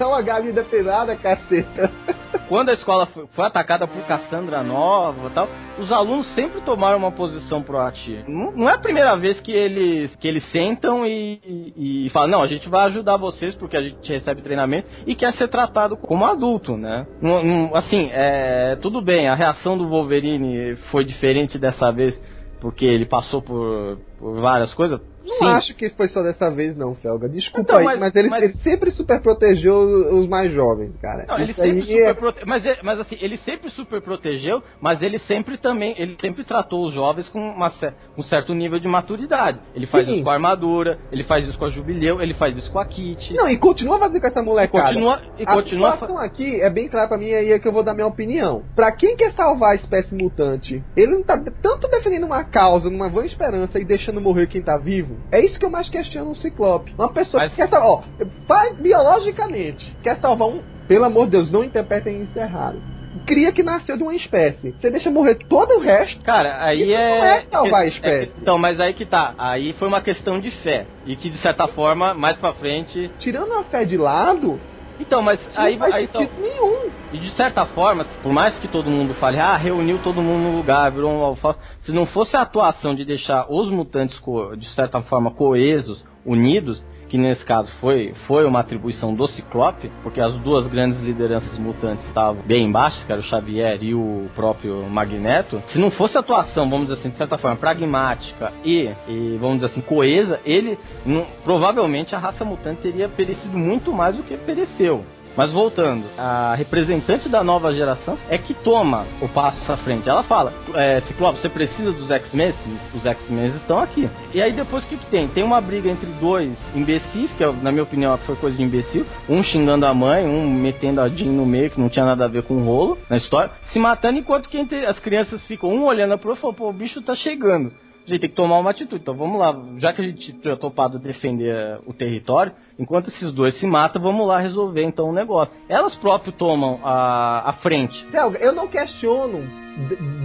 é 0.00 0.04
uma 0.06 0.22
galinha 0.22 0.64
pesada, 0.64 1.14
caceta. 1.14 1.88
quando 2.48 2.70
a 2.70 2.72
escola 2.72 3.06
foi, 3.06 3.24
foi 3.32 3.44
atacada 3.46 3.86
por 3.86 4.02
Cassandra 4.06 4.62
Nova 4.62 5.28
e 5.28 5.30
tal, 5.30 5.48
os 5.78 5.92
alunos 5.92 6.26
sempre 6.34 6.60
tomaram 6.62 6.98
uma 6.98 7.12
posição 7.12 7.62
proativa. 7.62 8.24
Não, 8.26 8.50
não 8.52 8.68
é 8.68 8.74
a 8.74 8.78
primeira 8.78 9.14
vez 9.16 9.38
que 9.40 9.52
eles, 9.52 10.14
que 10.16 10.26
eles 10.26 10.44
sentam 10.50 11.06
e, 11.06 11.40
e, 11.76 12.06
e 12.06 12.10
falam, 12.10 12.28
não, 12.30 12.42
a 12.42 12.46
gente 12.48 12.68
vai 12.68 12.86
ajudar 12.86 13.16
vocês 13.16 13.54
porque 13.54 13.76
a 13.76 13.82
gente 13.82 14.10
recebe 14.12 14.42
treinamento 14.42 14.88
e 15.06 15.14
quer 15.14 15.32
ser 15.34 15.46
tratado 15.48 15.96
como 15.96 16.24
adulto, 16.24 16.76
né? 16.76 17.06
Não- 17.20 17.44
não- 17.44 17.76
assim, 17.76 18.08
é, 18.12 18.76
tudo 18.82 19.00
bem, 19.00 19.28
a 19.28 19.34
reação 19.36 19.78
do 19.78 19.88
Wolverine 19.88 20.74
foi 20.90 21.04
diferente 21.04 21.58
dessa 21.58 21.92
vez 21.92 22.18
porque 22.62 22.84
ele 22.84 23.04
passou 23.04 23.42
por, 23.42 23.98
por 24.20 24.40
várias 24.40 24.72
coisas. 24.72 25.00
Não 25.24 25.36
Sim. 25.38 25.46
acho 25.46 25.74
que 25.76 25.88
foi 25.90 26.08
só 26.08 26.22
dessa 26.22 26.50
vez, 26.50 26.76
não, 26.76 26.94
Felga. 26.96 27.28
Desculpa 27.28 27.60
Então, 27.60 27.78
aí, 27.78 27.84
mas- 27.84 28.00
mas, 28.00 28.14
ele, 28.16 28.28
mas- 28.28 28.42
ele 28.44 28.52
sempre 28.62 28.90
super 28.90 29.20
protegeu 29.20 29.78
os 30.18 30.28
mais 30.28 30.52
jovens, 30.52 30.96
cara. 30.98 31.24
Não, 31.28 31.38
ele 31.38 31.52
sempre 31.54 31.82
super 31.82 32.02
é- 32.10 32.14
prote... 32.14 32.46
mas, 32.46 32.64
ele- 32.64 32.78
mas 32.82 33.00
assim, 33.00 33.16
ele 33.20 33.36
sempre 33.38 33.70
super 33.70 34.00
protegeu, 34.00 34.62
mas 34.80 35.00
ele 35.02 35.18
sempre 35.20 35.56
também, 35.58 35.94
ele 35.98 36.16
sempre 36.20 36.44
tratou 36.44 36.84
os 36.86 36.92
jovens 36.92 37.28
com 37.28 37.38
uma, 37.38 37.72
um 38.18 38.22
certo 38.22 38.54
nível 38.54 38.78
de 38.78 38.88
maturidade. 38.88 39.60
Ele 39.74 39.86
faz 39.86 40.06
Sim. 40.06 40.14
isso 40.14 40.24
com 40.24 40.30
a 40.30 40.34
armadura, 40.34 40.98
ele 41.12 41.24
faz 41.24 41.46
isso 41.46 41.58
com 41.58 41.64
a 41.66 41.70
Jubileu, 41.70 42.20
ele 42.20 42.34
faz 42.34 42.56
isso 42.56 42.70
com 42.72 42.78
a 42.78 42.84
Kit. 42.86 43.32
Não, 43.34 43.48
e 43.48 43.56
continua 43.58 43.98
fazendo 43.98 44.20
com 44.20 44.26
essa 44.26 44.42
molecada. 44.42 44.88
continua, 44.88 45.22
e 45.38 45.42
a 45.44 45.52
continua 45.54 45.92
situação 45.92 46.18
aqui 46.18 46.60
é 46.60 46.68
bem 46.70 46.88
clara 46.88 47.08
pra 47.08 47.18
mim, 47.18 47.30
aí 47.32 47.52
é 47.52 47.58
que 47.58 47.68
eu 47.68 47.72
vou 47.72 47.82
dar 47.84 47.94
minha 47.94 48.06
opinião. 48.06 48.62
Pra 48.74 48.90
quem 48.92 49.16
quer 49.16 49.32
salvar 49.32 49.72
a 49.72 49.76
espécie 49.76 50.14
mutante, 50.14 50.82
ele 50.96 51.12
não 51.12 51.22
tá 51.22 51.38
tanto 51.62 51.88
defendendo 51.88 52.24
uma 52.26 52.44
causa, 52.44 52.90
numa 52.90 53.08
vã 53.08 53.24
esperança 53.24 53.78
e 53.78 53.84
deixando 53.84 54.20
morrer 54.20 54.46
quem 54.46 54.62
tá 54.62 54.76
vivo. 54.76 55.11
É 55.30 55.44
isso 55.44 55.58
que 55.58 55.64
eu 55.64 55.70
mais 55.70 55.88
questiono 55.88 56.30
no 56.30 56.34
Ciclope. 56.36 56.92
Uma 56.98 57.12
pessoa 57.12 57.42
Mas- 57.42 57.52
que 57.52 57.56
quer 57.56 57.68
salvar, 57.68 57.88
ó, 57.88 58.02
faz 58.46 58.76
biologicamente, 58.78 59.96
quer 60.02 60.16
salvar 60.18 60.48
um, 60.48 60.60
pelo 60.88 61.04
amor 61.04 61.24
de 61.26 61.32
Deus, 61.32 61.50
não 61.50 61.64
interpretem 61.64 62.22
isso 62.22 62.38
errado. 62.38 62.80
Cria 63.26 63.52
que 63.52 63.62
nasceu 63.62 63.96
de 63.96 64.02
uma 64.02 64.14
espécie. 64.14 64.72
Você 64.72 64.90
deixa 64.90 65.10
morrer 65.10 65.36
todo 65.48 65.76
o 65.76 65.80
resto. 65.80 66.22
Cara, 66.24 66.64
aí 66.64 66.82
Isso 66.82 66.92
é. 66.92 67.08
não 67.18 67.24
é 67.24 67.40
salvar 67.50 67.80
a 67.82 67.84
é- 67.84 67.88
espécie. 67.88 68.32
então, 68.40 68.58
mas 68.58 68.80
aí 68.80 68.94
que 68.94 69.04
tá. 69.04 69.34
Aí 69.38 69.74
foi 69.74 69.86
uma 69.86 70.00
questão 70.00 70.40
de 70.40 70.50
fé. 70.62 70.86
E 71.06 71.14
que 71.14 71.28
de 71.28 71.36
certa 71.38 71.68
forma, 71.68 72.14
mais 72.14 72.36
pra 72.38 72.54
frente. 72.54 73.10
Tirando 73.18 73.52
a 73.52 73.64
fé 73.64 73.84
de 73.84 73.96
lado, 73.98 74.58
Então, 75.02 75.20
mas 75.20 75.40
isso 75.40 75.60
aí, 75.60 75.72
não 75.72 75.80
faz 75.80 75.94
aí 75.94 76.04
então, 76.04 76.20
sentido 76.22 76.40
nenhum. 76.40 76.90
E 77.12 77.18
de 77.18 77.30
certa 77.32 77.66
forma, 77.66 78.06
por 78.22 78.32
mais 78.32 78.56
que 78.58 78.68
todo 78.68 78.88
mundo 78.88 79.12
fale, 79.14 79.38
ah, 79.38 79.56
reuniu 79.56 79.98
todo 79.98 80.22
mundo 80.22 80.44
no 80.44 80.56
lugar, 80.56 80.90
virou 80.92 81.10
um 81.10 81.24
alfa. 81.24 81.56
Se 81.80 81.92
não 81.92 82.06
fosse 82.06 82.36
a 82.36 82.42
atuação 82.42 82.94
de 82.94 83.04
deixar 83.04 83.46
os 83.50 83.68
mutantes, 83.68 84.18
de 84.56 84.68
certa 84.74 85.02
forma, 85.02 85.32
coesos, 85.32 86.04
unidos, 86.24 86.82
que 87.12 87.18
nesse 87.18 87.44
caso 87.44 87.70
foi, 87.78 88.14
foi 88.26 88.46
uma 88.46 88.60
atribuição 88.60 89.14
do 89.14 89.26
Ciclope, 89.26 89.92
porque 90.02 90.18
as 90.18 90.32
duas 90.38 90.66
grandes 90.66 90.98
lideranças 91.02 91.58
mutantes 91.58 92.06
estavam 92.06 92.40
bem 92.46 92.64
embaixo, 92.64 93.04
que 93.04 93.12
era 93.12 93.20
o 93.20 93.24
Xavier 93.24 93.82
e 93.82 93.94
o 93.94 94.30
próprio 94.34 94.88
Magneto. 94.88 95.62
Se 95.68 95.78
não 95.78 95.90
fosse 95.90 96.16
a 96.16 96.20
atuação, 96.20 96.70
vamos 96.70 96.86
dizer 96.88 97.00
assim, 97.00 97.10
de 97.10 97.18
certa 97.18 97.36
forma, 97.36 97.58
pragmática 97.58 98.50
e, 98.64 98.88
e, 99.06 99.36
vamos 99.38 99.56
dizer 99.56 99.66
assim, 99.66 99.82
coesa, 99.82 100.40
ele, 100.46 100.78
não- 101.04 101.26
provavelmente 101.44 102.14
a 102.14 102.18
raça 102.18 102.46
mutante 102.46 102.80
teria 102.80 103.10
perecido 103.10 103.58
muito 103.58 103.92
mais 103.92 104.16
do 104.16 104.22
que 104.22 104.34
pereceu. 104.38 105.04
Mas 105.36 105.52
voltando, 105.52 106.04
a 106.18 106.54
representante 106.54 107.28
da 107.28 107.42
nova 107.42 107.74
geração 107.74 108.18
é 108.28 108.36
que 108.36 108.54
toma 108.54 109.06
o 109.20 109.28
passo 109.28 109.70
à 109.72 109.76
frente. 109.76 110.08
Ela 110.08 110.22
fala, 110.22 110.52
é, 110.74 111.00
Ciclope, 111.00 111.38
você 111.38 111.48
precisa 111.48 111.92
dos 111.92 112.10
X-Men? 112.10 112.52
Os 112.94 113.04
X-Men 113.04 113.48
estão 113.56 113.78
aqui. 113.78 114.08
E 114.34 114.42
aí 114.42 114.52
depois 114.52 114.84
o 114.84 114.86
que, 114.86 114.96
que 114.96 115.06
tem? 115.06 115.28
Tem 115.28 115.42
uma 115.42 115.60
briga 115.60 115.88
entre 115.88 116.06
dois 116.20 116.56
imbecis, 116.74 117.30
que 117.36 117.44
na 117.62 117.70
minha 117.70 117.82
opinião 117.82 118.16
foi 118.18 118.36
coisa 118.36 118.56
de 118.56 118.62
imbecil. 118.62 119.06
Um 119.28 119.42
xingando 119.42 119.86
a 119.86 119.94
mãe, 119.94 120.24
um 120.26 120.50
metendo 120.52 121.00
a 121.00 121.08
Jean 121.08 121.32
no 121.32 121.46
meio, 121.46 121.70
que 121.70 121.80
não 121.80 121.88
tinha 121.88 122.04
nada 122.04 122.24
a 122.24 122.28
ver 122.28 122.42
com 122.42 122.54
o 122.54 122.64
rolo 122.64 122.98
na 123.08 123.16
história. 123.16 123.50
Se 123.72 123.78
matando 123.78 124.18
enquanto 124.18 124.48
que 124.48 124.58
as 124.86 124.98
crianças 124.98 125.46
ficam 125.46 125.70
um 125.70 125.84
olhando 125.84 126.16
pro 126.18 126.30
outro 126.30 126.40
e 126.40 126.42
falam, 126.42 126.54
pô, 126.54 126.68
o 126.68 126.72
bicho 126.72 127.00
tá 127.02 127.14
chegando. 127.14 127.72
A 128.06 128.10
gente 128.10 128.20
tem 128.20 128.30
que 128.30 128.36
tomar 128.36 128.58
uma 128.58 128.70
atitude. 128.70 129.02
Então 129.02 129.14
vamos 129.14 129.38
lá, 129.38 129.54
já 129.78 129.92
que 129.92 130.02
a 130.02 130.04
gente 130.04 130.32
tinha 130.32 130.56
topado 130.56 130.98
defender 130.98 131.54
eh, 131.54 131.78
o 131.86 131.94
território, 131.94 132.52
enquanto 132.78 133.08
esses 133.08 133.32
dois 133.32 133.58
se 133.58 133.66
matam, 133.66 134.02
vamos 134.02 134.26
lá 134.26 134.40
resolver 134.40 134.82
então 134.82 135.08
o 135.08 135.12
negócio. 135.12 135.54
Elas 135.68 135.96
próprias 135.96 136.34
tomam 136.36 136.80
a, 136.82 137.50
a 137.50 137.52
frente. 137.54 137.94
Helga, 138.12 138.38
eu 138.38 138.52
não 138.52 138.66
questiono 138.66 139.42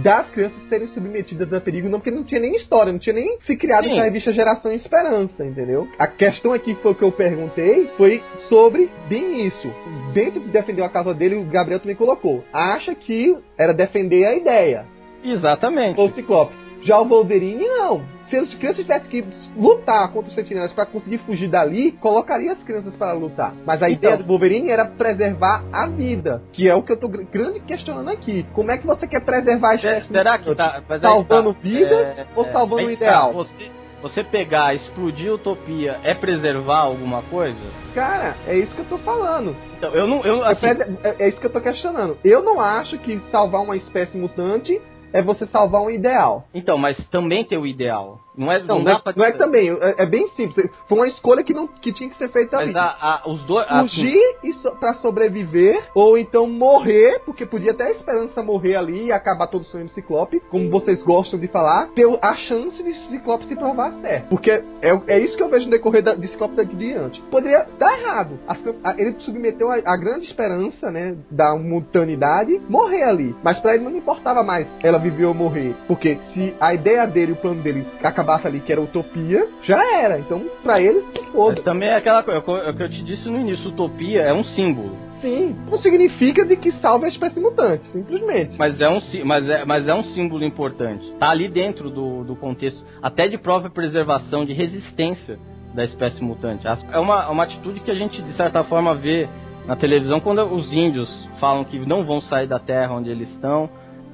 das 0.02 0.28
crianças 0.30 0.68
serem 0.68 0.88
submetidas 0.88 1.52
a 1.52 1.60
perigo, 1.60 1.88
não, 1.88 1.98
porque 1.98 2.10
não 2.10 2.24
tinha 2.24 2.40
nem 2.40 2.56
história, 2.56 2.92
não 2.92 2.98
tinha 2.98 3.14
nem 3.14 3.38
se 3.40 3.56
criado 3.56 3.84
Sim. 3.84 3.92
essa 3.92 4.02
revista 4.02 4.32
Geração 4.32 4.72
Esperança, 4.72 5.44
entendeu? 5.44 5.88
A 5.98 6.06
questão 6.06 6.52
aqui 6.52 6.74
que 6.74 6.82
foi 6.82 6.92
o 6.92 6.94
que 6.94 7.04
eu 7.04 7.12
perguntei 7.12 7.88
foi 7.96 8.22
sobre 8.48 8.90
bem 9.08 9.46
isso. 9.46 9.72
Dentro 10.12 10.40
de 10.40 10.48
defender 10.48 10.82
a 10.82 10.88
causa 10.88 11.14
dele, 11.14 11.36
o 11.36 11.44
Gabriel 11.44 11.80
também 11.80 11.96
colocou. 11.96 12.44
Acha 12.52 12.94
que 12.94 13.36
era 13.56 13.72
defender 13.72 14.26
a 14.26 14.34
ideia, 14.34 14.84
Exatamente. 15.24 15.98
o 15.98 16.10
Ciclope. 16.10 16.67
Já 16.88 16.98
o 16.98 17.04
Wolverine, 17.04 17.66
não. 17.66 18.00
Se 18.30 18.36
as 18.36 18.52
crianças 18.54 18.82
tivessem 18.82 19.08
que 19.10 19.24
lutar 19.56 20.10
contra 20.12 20.28
os 20.30 20.34
sentinelas 20.34 20.72
para 20.72 20.86
conseguir 20.86 21.18
fugir 21.18 21.48
dali, 21.48 21.92
colocaria 21.92 22.52
as 22.52 22.62
crianças 22.62 22.96
para 22.96 23.12
lutar. 23.12 23.54
Mas 23.66 23.82
a 23.82 23.90
Então. 23.90 24.10
ideia 24.10 24.16
do 24.16 24.24
Wolverine 24.24 24.70
era 24.70 24.86
preservar 24.86 25.64
a 25.72 25.86
vida, 25.86 26.42
que 26.52 26.68
é 26.68 26.74
o 26.74 26.82
que 26.82 26.92
eu 26.92 26.96
tô 26.98 27.08
gr- 27.08 27.24
grande 27.30 27.60
questionando 27.60 28.08
aqui. 28.08 28.46
Como 28.54 28.70
é 28.70 28.78
que 28.78 28.86
você 28.86 29.06
quer 29.06 29.20
preservar 29.22 29.70
a 29.72 29.74
espécie? 29.74 30.08
Será 30.08 30.38
que 30.38 30.54
tá. 30.54 30.82
salvando 31.00 31.52
tá, 31.52 31.60
vidas 31.62 32.18
é, 32.18 32.26
ou 32.34 32.44
é, 32.46 32.52
salvando 32.52 32.82
o 32.82 32.86
tá, 32.86 32.92
ideal? 32.92 33.32
Você, 33.34 33.70
você 34.02 34.24
pegar, 34.24 34.74
explodir 34.74 35.30
a 35.30 35.34
utopia 35.34 35.96
é 36.02 36.14
preservar 36.14 36.80
alguma 36.80 37.20
coisa? 37.22 37.58
Cara, 37.94 38.34
é 38.46 38.56
isso 38.56 38.74
que 38.74 38.80
eu 38.80 38.86
tô 38.86 38.98
falando. 38.98 39.54
Então, 39.76 39.94
eu 39.94 40.06
não. 40.06 40.22
Eu, 40.24 40.44
É 40.44 40.52
assim, 40.52 40.66
É, 41.02 41.16
é 41.24 41.28
isso 41.28 41.40
que 41.40 41.46
eu 41.46 41.52
tô 41.52 41.60
questionando. 41.60 42.16
Eu 42.24 42.42
não 42.42 42.60
acho 42.60 42.96
que 42.98 43.18
salvar 43.30 43.62
uma 43.62 43.76
espécie 43.76 44.16
mutante 44.16 44.80
é 45.12 45.22
você 45.22 45.46
salvar 45.46 45.82
um 45.82 45.90
ideal. 45.90 46.44
então, 46.54 46.78
mas 46.78 46.96
também 47.08 47.44
tem 47.44 47.58
o 47.58 47.66
ideal. 47.66 48.20
Não 48.38 48.50
é, 48.52 48.60
Não, 48.62 48.78
não 48.78 48.84
não, 48.84 48.92
é, 48.92 49.00
pra 49.00 49.12
não 49.16 49.24
é 49.24 49.32
também. 49.32 49.68
É, 49.70 50.02
é 50.02 50.06
bem 50.06 50.28
simples. 50.30 50.70
Foi 50.88 50.98
uma 50.98 51.08
escolha 51.08 51.42
que, 51.42 51.52
não, 51.52 51.66
que 51.66 51.92
tinha 51.92 52.08
que 52.08 52.16
ser 52.16 52.28
feita 52.30 52.56
ali. 52.56 52.72
Mas 52.72 52.76
a, 52.82 52.86
a- 53.24 53.28
os 53.28 53.42
dois. 53.42 53.66
assim, 53.68 53.88
fugir 53.88 54.36
e 54.44 54.52
so, 54.54 54.70
para 54.76 54.94
sobreviver 54.94 55.88
ou 55.94 56.16
então 56.16 56.46
morrer, 56.46 57.20
porque 57.24 57.44
podia 57.44 57.72
até 57.72 57.84
a 57.88 57.90
esperança 57.90 58.42
morrer 58.42 58.76
ali 58.76 59.06
e 59.06 59.12
acabar 59.12 59.46
todo 59.48 59.62
o 59.62 59.64
sonho 59.64 59.86
do 59.86 59.90
Ciclope, 59.90 60.40
como 60.48 60.70
vocês 60.70 61.02
gostam 61.02 61.38
de 61.38 61.48
falar, 61.48 61.88
ter 61.88 62.06
a 62.22 62.34
chance 62.36 62.82
de 62.82 62.92
Ciclope 63.08 63.46
se 63.46 63.56
provar 63.56 63.92
certo. 64.00 64.28
Porque 64.28 64.50
é, 64.50 64.64
é 65.08 65.18
isso 65.18 65.36
que 65.36 65.42
eu 65.42 65.48
vejo 65.48 65.64
no 65.66 65.70
decorrer 65.70 66.02
da, 66.02 66.14
de 66.14 66.28
Ciclope 66.28 66.54
daqui 66.54 66.76
diante. 66.76 67.20
Poderia 67.22 67.66
dar 67.78 67.98
errado. 67.98 68.38
As- 68.46 68.58
a- 68.84 68.94
ele 68.98 69.16
submeteu 69.20 69.70
a, 69.70 69.76
a 69.84 69.96
grande 69.96 70.26
esperança, 70.26 70.90
né, 70.90 71.16
da 71.30 71.56
mutanidade, 71.56 72.60
morrer 72.68 73.02
ali. 73.04 73.34
Mas 73.42 73.58
pra 73.60 73.74
ele 73.74 73.84
não 73.84 73.94
importava 73.96 74.42
mais 74.42 74.66
ela 74.82 74.98
viver 74.98 75.24
ou 75.26 75.34
morrer. 75.34 75.74
Porque 75.86 76.18
se 76.32 76.54
a 76.60 76.74
ideia 76.74 77.06
dele, 77.06 77.32
o 77.32 77.36
plano 77.36 77.62
dele 77.62 77.86
acabasse 78.28 78.46
ali, 78.46 78.60
que 78.60 78.70
era 78.70 78.80
utopia, 78.80 79.48
já 79.62 79.82
era. 80.02 80.18
Então, 80.18 80.42
pra 80.62 80.80
ele, 80.80 81.00
se 81.00 81.24
foda. 81.32 81.54
Mas 81.56 81.64
também 81.64 81.88
é 81.88 81.96
aquela 81.96 82.22
coisa, 82.22 82.40
é 82.40 82.70
o 82.70 82.76
que 82.76 82.82
eu 82.82 82.90
te 82.90 83.02
disse 83.02 83.28
no 83.28 83.40
início, 83.40 83.70
utopia 83.70 84.20
é 84.20 84.34
um 84.34 84.44
símbolo. 84.44 84.96
Sim, 85.20 85.56
não 85.68 85.78
significa 85.78 86.44
de 86.44 86.56
que 86.56 86.70
salve 86.72 87.06
a 87.06 87.08
espécie 87.08 87.40
mutante, 87.40 87.86
simplesmente. 87.86 88.56
Mas 88.56 88.80
é 88.80 88.88
um, 88.88 89.00
mas 89.24 89.48
é, 89.48 89.64
mas 89.64 89.88
é 89.88 89.94
um 89.94 90.04
símbolo 90.04 90.44
importante. 90.44 91.10
Tá 91.14 91.30
ali 91.30 91.48
dentro 91.48 91.90
do, 91.90 92.22
do 92.22 92.36
contexto, 92.36 92.84
até 93.02 93.26
de 93.26 93.36
própria 93.36 93.70
preservação, 93.70 94.44
de 94.44 94.52
resistência 94.52 95.38
da 95.74 95.84
espécie 95.84 96.22
mutante. 96.22 96.66
É 96.92 96.98
uma, 96.98 97.28
uma 97.30 97.42
atitude 97.42 97.80
que 97.80 97.90
a 97.90 97.94
gente, 97.94 98.22
de 98.22 98.32
certa 98.34 98.62
forma, 98.62 98.94
vê 98.94 99.28
na 99.66 99.74
televisão 99.74 100.20
quando 100.20 100.42
os 100.42 100.72
índios 100.72 101.08
falam 101.40 101.64
que 101.64 101.78
não 101.80 102.04
vão 102.04 102.20
sair 102.20 102.46
da 102.46 102.58
terra 102.58 102.94
onde 102.94 103.10
eles 103.10 103.28
estão, 103.30 103.68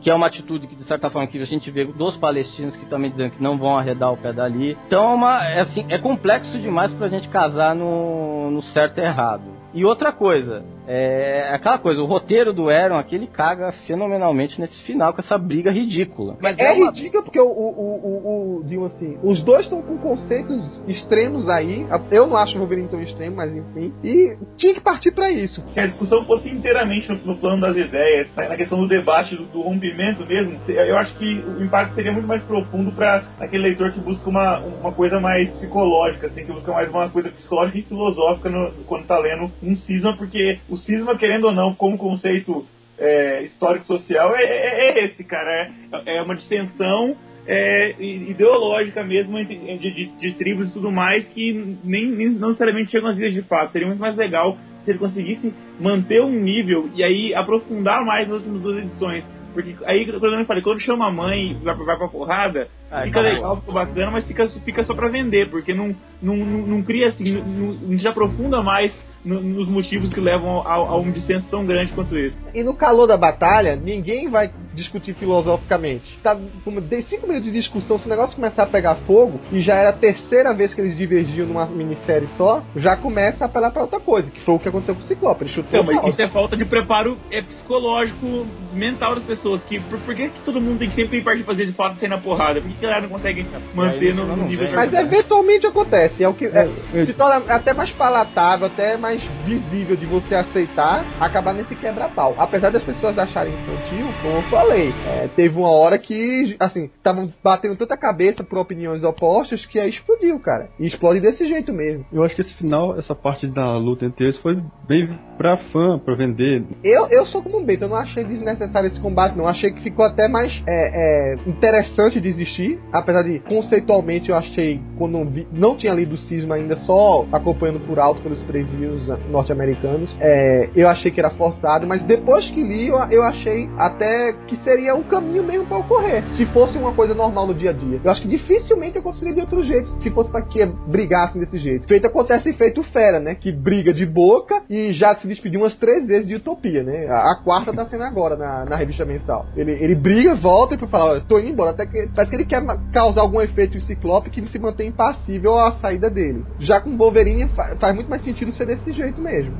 que 0.05 0.10
é 0.10 0.14
uma 0.14 0.26
atitude 0.26 0.66
que, 0.66 0.76
de 0.76 0.85
certa 0.85 1.09
forma, 1.09 1.26
que 1.26 1.40
a 1.40 1.47
gente 1.47 1.70
vê 1.70 1.86
dos 1.86 2.14
palestinos 2.18 2.76
que 2.76 2.85
também 2.85 3.10
dizendo 3.10 3.31
que 3.31 3.43
não 3.43 3.56
vão 3.56 3.78
arredar 3.78 4.12
o 4.12 4.18
pé 4.18 4.35
dali. 4.35 4.76
Então, 4.86 5.12
é, 5.12 5.14
uma, 5.14 5.44
é, 5.48 5.60
assim, 5.62 5.86
é 5.89 5.97
complexo 5.97 6.59
demais 6.59 6.93
pra 6.93 7.09
gente 7.09 7.26
casar 7.28 7.74
no, 7.74 8.51
no 8.51 8.62
certo 8.64 8.98
e 8.98 9.02
errado. 9.02 9.64
E 9.75 9.85
outra 9.85 10.13
coisa, 10.13 10.63
é 10.87 11.51
aquela 11.53 11.79
coisa, 11.79 12.01
o 12.01 12.07
roteiro 12.07 12.53
do 12.53 12.69
Aaron 12.69 12.97
aqui, 12.97 13.17
ele 13.17 13.27
caga 13.27 13.73
fenomenalmente 13.87 14.61
nesse 14.61 14.83
final 14.85 15.13
com 15.13 15.21
essa 15.21 15.37
briga 15.37 15.71
ridícula. 15.73 16.37
Mas 16.41 16.57
É 16.59 16.73
uma- 16.73 16.91
ridículo 16.93 17.25
porque 17.25 17.41
o, 17.41 17.45
o, 17.45 17.49
o, 17.49 18.07
o, 18.07 18.61
o 18.61 18.65
digo 18.65 18.85
assim, 18.87 19.19
os 19.23 19.43
dois 19.43 19.63
estão 19.63 19.83
com 19.83 19.99
conceitos 19.99 20.83
extremos 20.87 21.49
aí. 21.49 21.87
Eu 22.11 22.27
não 22.27 22.37
acho 22.37 22.55
o 22.57 22.59
Wolverine 22.61 22.89
tão 22.89 23.01
extremo, 23.03 23.37
mas 23.37 23.55
enfim. 23.57 23.93
E 24.05 24.37
tinha 24.57 24.75
que 24.75 24.81
partir 24.81 25.13
pra 25.13 25.31
isso. 25.31 25.61
Se 25.73 25.81
a 25.81 25.87
discussão 25.87 26.25
fosse 26.25 26.49
inteiramente 26.49 27.11
no, 27.11 27.17
no 27.35 27.37
plano 27.37 27.61
das 27.63 27.77
ideias, 27.77 28.29
na 28.37 28.49
na 28.51 28.57
questão 28.57 28.79
do 28.81 28.87
debate, 28.87 29.35
do, 29.35 29.45
do 29.47 29.63
rompimento 29.63 30.25
mesmo, 30.27 30.61
eu 30.69 30.97
acho 30.99 31.17
que 31.19 31.25
o 31.59 31.65
impacto 31.65 31.95
seria 31.95 32.13
muito 32.13 32.29
mais 32.29 32.43
profundo 32.45 32.93
para 32.93 33.25
aquele 33.41 33.65
leitor 33.65 33.91
que 33.93 33.99
busca 34.01 34.29
uma, 34.31 34.61
uma 34.61 34.93
coisa 34.93 35.19
mais 35.19 35.51
psicológica, 35.53 36.27
assim, 36.29 36.45
que 36.45 36.53
busca 36.53 36.71
mais 36.73 36.89
uma 36.91 37.09
coisa 37.11 37.31
psicológica 37.31 37.79
e 37.79 37.83
filosófica 37.83 38.49
no- 38.49 38.71
quando 38.87 39.07
tá 39.07 39.19
lendo 39.19 39.51
um 39.65 39.77
cisma, 39.77 40.16
porque 40.16 40.59
o 40.69 40.77
cisma, 40.77 41.16
querendo 41.16 41.45
ou 41.47 41.53
não, 41.53 41.74
como 41.74 41.97
conceito 41.99 42.66
é, 42.99 43.43
histórico-social, 43.43 44.36
é, 44.36 44.43
é- 44.45 44.91
é 45.01 45.05
esse, 45.05 45.24
cara. 45.24 45.70
É, 46.07 46.16
é 46.19 46.23
uma 46.23 46.35
distensão 46.36 47.16
é, 47.47 47.95
ideológica 48.01 49.03
mesmo 49.05 49.43
de, 49.45 49.77
de- 49.78 50.07
de 50.19 50.32
tribos 50.35 50.69
e 50.69 50.73
tudo 50.73 50.91
mais 50.91 51.27
que 51.28 51.77
nem, 51.85 52.07
nem 52.11 52.31
não 52.31 52.49
necessariamente 52.49 52.91
chegam 52.91 53.11
às 53.11 53.16
vias 53.19 53.35
de 53.35 53.43
fato. 53.43 53.73
Seria 53.73 53.86
muito 53.86 54.01
mais 54.01 54.16
legal 54.16 54.57
se 54.85 54.91
ele 54.91 54.99
conseguisse 54.99 55.53
manter 55.81 56.23
um 56.23 56.31
nível 56.31 56.89
e 56.95 57.03
aí 57.05 57.35
aprofundar 57.35 58.05
mais 58.05 58.28
nas 58.28 58.39
últimas 58.39 58.62
duas 58.62 58.77
edições. 58.78 59.24
Porque 59.53 59.74
aí, 59.86 60.05
quando 60.19 60.35
eu 60.39 60.45
falei, 60.47 60.62
quando 60.62 60.81
chama 60.81 61.07
a 61.07 61.12
mãe 61.12 61.53
e 61.53 61.55
vai, 61.65 61.74
vai 61.77 61.97
pra 61.97 62.09
porrada, 62.09 62.69
Ah, 62.91 63.03
fica 63.03 63.20
legal, 63.20 63.61
fica 63.61 63.73
bacana, 63.73 64.11
mas 64.11 64.27
fica, 64.27 64.49
fica 64.65 64.82
só 64.82 64.95
pra 64.95 65.09
vender, 65.09 65.49
porque 65.51 65.73
não, 65.74 65.95
não, 66.20 66.36
não, 66.36 66.66
não 66.66 66.82
cria 66.82 67.09
assim, 67.09 67.31
não, 67.35 67.73
não 67.74 67.99
se 67.99 68.09
aprofunda 68.09 68.62
mais 68.62 68.93
no- 69.25 69.41
nos 69.41 69.69
motivos 69.69 70.11
que 70.13 70.21
levam 70.21 70.61
a, 70.67 70.75
a 70.75 70.97
um 70.97 71.11
dissenso 71.11 71.47
tão 71.51 71.65
grande 71.65 71.93
quanto 71.93 72.17
esse. 72.19 72.37
E 72.55 72.63
no 72.63 72.75
calor 72.75 73.07
da 73.07 73.17
batalha, 73.17 73.75
ninguém 73.77 74.29
vai 74.29 74.51
discutir 74.75 75.15
filosoficamente. 75.15 76.19
Tá, 76.23 76.37
como 76.65 76.81
de 76.81 77.03
cinco 77.05 77.27
minutos 77.27 77.51
de 77.53 77.59
discussão, 77.59 77.99
se 77.99 78.07
o 78.07 78.09
negócio 78.11 78.35
começar 78.35 78.65
a 78.65 78.67
pegar 78.67 78.97
fogo, 79.07 79.41
e 79.53 79.61
já 79.61 79.75
era 79.75 79.91
a 79.91 79.93
terceira 79.93 80.53
vez 80.55 80.75
que 80.75 80.81
eles 80.81 80.97
divergiam 80.97 81.47
numa 81.47 81.67
minissérie 81.67 82.29
só, 82.37 82.63
já 82.77 82.97
começa 82.97 83.45
a 83.45 83.47
apelar 83.47 83.71
pra 83.71 83.83
outra 83.83 84.01
coisa, 84.01 84.31
que 84.31 84.41
foi 84.41 84.55
o 84.55 84.59
que 84.59 84.69
aconteceu 84.69 84.95
com 84.95 85.01
o 85.03 85.05
Ciclope. 85.05 85.45
Ele 85.45 85.51
chutou 85.53 85.85
Não, 85.85 85.93
mas 85.95 86.13
isso 86.13 86.23
é 86.23 86.29
falta 86.29 86.57
de 86.57 86.65
preparo 86.65 87.17
é 87.31 87.43
psicológico, 87.43 88.47
mental 88.73 89.15
das 89.17 89.25
pessoas. 89.25 89.63
Que, 89.65 89.81
por, 89.81 89.99
por 90.01 90.15
que, 90.15 90.29
que 90.29 90.41
todo 90.45 90.61
mundo 90.61 90.79
tem 90.79 90.89
que 90.89 90.95
sempre 90.97 91.21
partir 91.23 91.45
fazer 91.45 91.67
de 91.67 91.73
fato 91.73 91.99
sair 91.99 92.09
na 92.09 92.19
porrada? 92.19 92.61
Por 92.61 92.71
que, 92.71 92.77
que 92.77 92.85
a 92.85 92.89
galera 92.89 93.03
não 93.03 93.11
consegue 93.11 93.47
manter 93.75 94.07
isso 94.11 94.17
no, 94.17 94.37
no 94.37 94.45
nível 94.49 94.67
de 94.69 94.75
Mas 94.75 94.93
eventualmente 94.93 95.67
acontece. 95.67 96.23
É 96.23 96.29
o 96.29 96.35
que 96.35 96.47
é, 96.47 96.69
É, 96.95 97.05
se 97.05 97.13
torna 97.15 97.37
até 97.55 97.73
mais 97.73 97.91
palatável, 97.91 98.67
até 98.67 98.97
mais 98.97 99.14
visível 99.45 99.97
de 99.97 100.07
você 100.07 100.35
aceitar, 100.35 101.05
acabar 101.20 101.53
nesse 101.53 101.74
quebra-pau. 101.74 102.35
Apesar 102.39 102.70
das 102.70 102.82
pessoas 102.82 103.19
acharem 103.19 103.53
infantil, 103.53 104.07
como 104.23 104.36
eu 104.36 104.43
falei, 104.43 104.93
é, 105.07 105.28
teve 105.28 105.59
uma 105.59 105.70
hora 105.70 105.99
que, 105.99 106.57
assim, 106.59 106.91
estavam 106.97 107.32
batendo 107.43 107.77
tanta 107.77 107.97
cabeça 107.97 108.43
por 108.43 108.59
opiniões 108.59 109.03
opostas 109.03 109.65
que 109.66 109.78
aí 109.78 109.91
explodiu, 109.91 110.39
cara. 110.41 110.69
E 110.78 110.86
explode 110.86 111.20
desse 111.20 111.47
jeito 111.47 111.73
mesmo. 111.73 112.05
Eu 112.12 112.23
acho 112.23 112.35
que 112.35 112.43
esse 112.43 112.55
final, 112.55 112.99
essa 112.99 113.15
parte 113.15 113.47
da 113.47 113.77
luta 113.77 114.05
entre 114.05 114.24
eles 114.24 114.39
foi 114.39 114.61
bem 114.86 115.19
pra 115.36 115.57
fã, 115.73 115.99
pra 115.99 116.15
vender. 116.15 116.65
Eu, 116.82 117.07
eu 117.09 117.27
sou 117.27 117.43
como 117.43 117.59
um 117.59 117.65
Bento, 117.65 117.85
eu 117.85 117.89
não 117.89 117.97
achei 117.97 118.24
desnecessário 118.24 118.89
esse 118.89 119.01
combate, 119.01 119.36
não. 119.36 119.47
Achei 119.47 119.73
que 119.73 119.82
ficou 119.82 120.05
até 120.05 120.28
mais 120.28 120.53
é, 120.66 121.35
é, 121.35 121.49
interessante 121.49 122.20
de 122.20 122.28
existir. 122.28 122.78
Apesar 122.93 123.23
de, 123.23 123.41
conceitualmente, 123.41 124.31
eu 124.31 124.36
achei, 124.36 124.81
quando 124.97 125.24
vi, 125.24 125.47
não 125.53 125.77
tinha 125.77 125.95
lido 125.95 126.15
o 126.15 126.19
Cisma 126.19 126.57
ainda, 126.57 126.77
só 126.77 127.27
acompanhando 127.32 127.81
por 127.81 127.99
alto 127.99 128.23
pelos 128.23 128.43
previews 128.45 129.03
norte-americanos, 129.31 130.14
é, 130.20 130.68
eu 130.74 130.89
achei 130.89 131.10
que 131.10 131.20
era 131.20 131.31
forçado, 131.31 131.86
mas 131.86 132.02
depois 132.05 132.44
que 132.51 132.62
li, 132.62 132.89
eu, 132.89 132.97
eu 133.10 133.22
achei 133.22 133.68
até 133.78 134.32
que 134.47 134.56
seria 134.59 134.94
um 134.94 135.02
caminho 135.02 135.43
mesmo 135.44 135.66
pra 135.66 135.78
ocorrer. 135.78 136.22
Se 136.36 136.44
fosse 136.47 136.76
uma 136.78 136.93
coisa 136.93 137.14
normal 137.14 137.47
no 137.47 137.55
dia 137.55 137.70
a 137.70 137.72
dia. 137.72 138.01
Eu 138.02 138.10
acho 138.10 138.22
que 138.22 138.28
dificilmente 138.28 138.97
eu 138.97 139.02
conseguiria 139.02 139.35
de 139.35 139.40
outro 139.40 139.62
jeito, 139.62 139.89
se 140.02 140.10
fosse 140.10 140.31
pra 140.31 140.43
que 140.43 140.64
brigassem 140.89 141.40
desse 141.40 141.59
jeito. 141.59 141.86
Feito 141.86 142.06
acontece 142.06 142.52
feito 142.55 142.82
Fera, 142.85 143.18
né? 143.18 143.35
Que 143.35 143.51
briga 143.51 143.93
de 143.93 144.05
boca 144.06 144.62
e 144.68 144.93
já 144.93 145.14
se 145.16 145.26
despediu 145.26 145.60
umas 145.60 145.74
três 145.76 146.06
vezes 146.06 146.26
de 146.28 146.35
Utopia, 146.36 146.82
né? 146.82 147.06
A, 147.09 147.32
a 147.32 147.43
quarta 147.43 147.72
tá 147.72 147.86
sendo 147.86 148.05
agora 148.05 148.36
na, 148.36 148.64
na 148.64 148.76
revista 148.76 149.05
mensal. 149.05 149.47
Ele, 149.56 149.72
ele 149.72 149.94
briga, 149.94 150.35
volta 150.35 150.74
e 150.74 150.78
pra 150.78 150.86
falar, 150.86 151.05
olha, 151.12 151.20
tô 151.26 151.39
indo 151.39 151.48
embora. 151.48 151.70
Até 151.70 151.86
que 151.86 152.09
parece 152.14 152.31
que 152.31 152.36
ele 152.36 152.44
quer 152.47 152.62
causar 152.93 153.22
algum 153.22 153.40
efeito 153.40 153.81
Ciclope 153.81 154.31
que 154.31 154.47
se 154.48 154.59
mantém 154.59 154.89
impassível 154.89 155.59
à 155.59 155.72
saída 155.72 156.09
dele. 156.10 156.44
Já 156.59 156.81
com 156.81 156.97
Wolverine 156.97 157.48
fa- 157.48 157.76
faz 157.81 157.94
muito 157.94 158.09
mais 158.09 158.22
sentido 158.22 158.52
ser 158.52 158.66
desse 158.66 158.93
jeito 158.95 159.21
mesmo. 159.21 159.55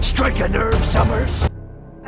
Strike 0.00 0.42
a 0.42 0.48
nerve, 0.48 0.84
Summers. 0.84 1.57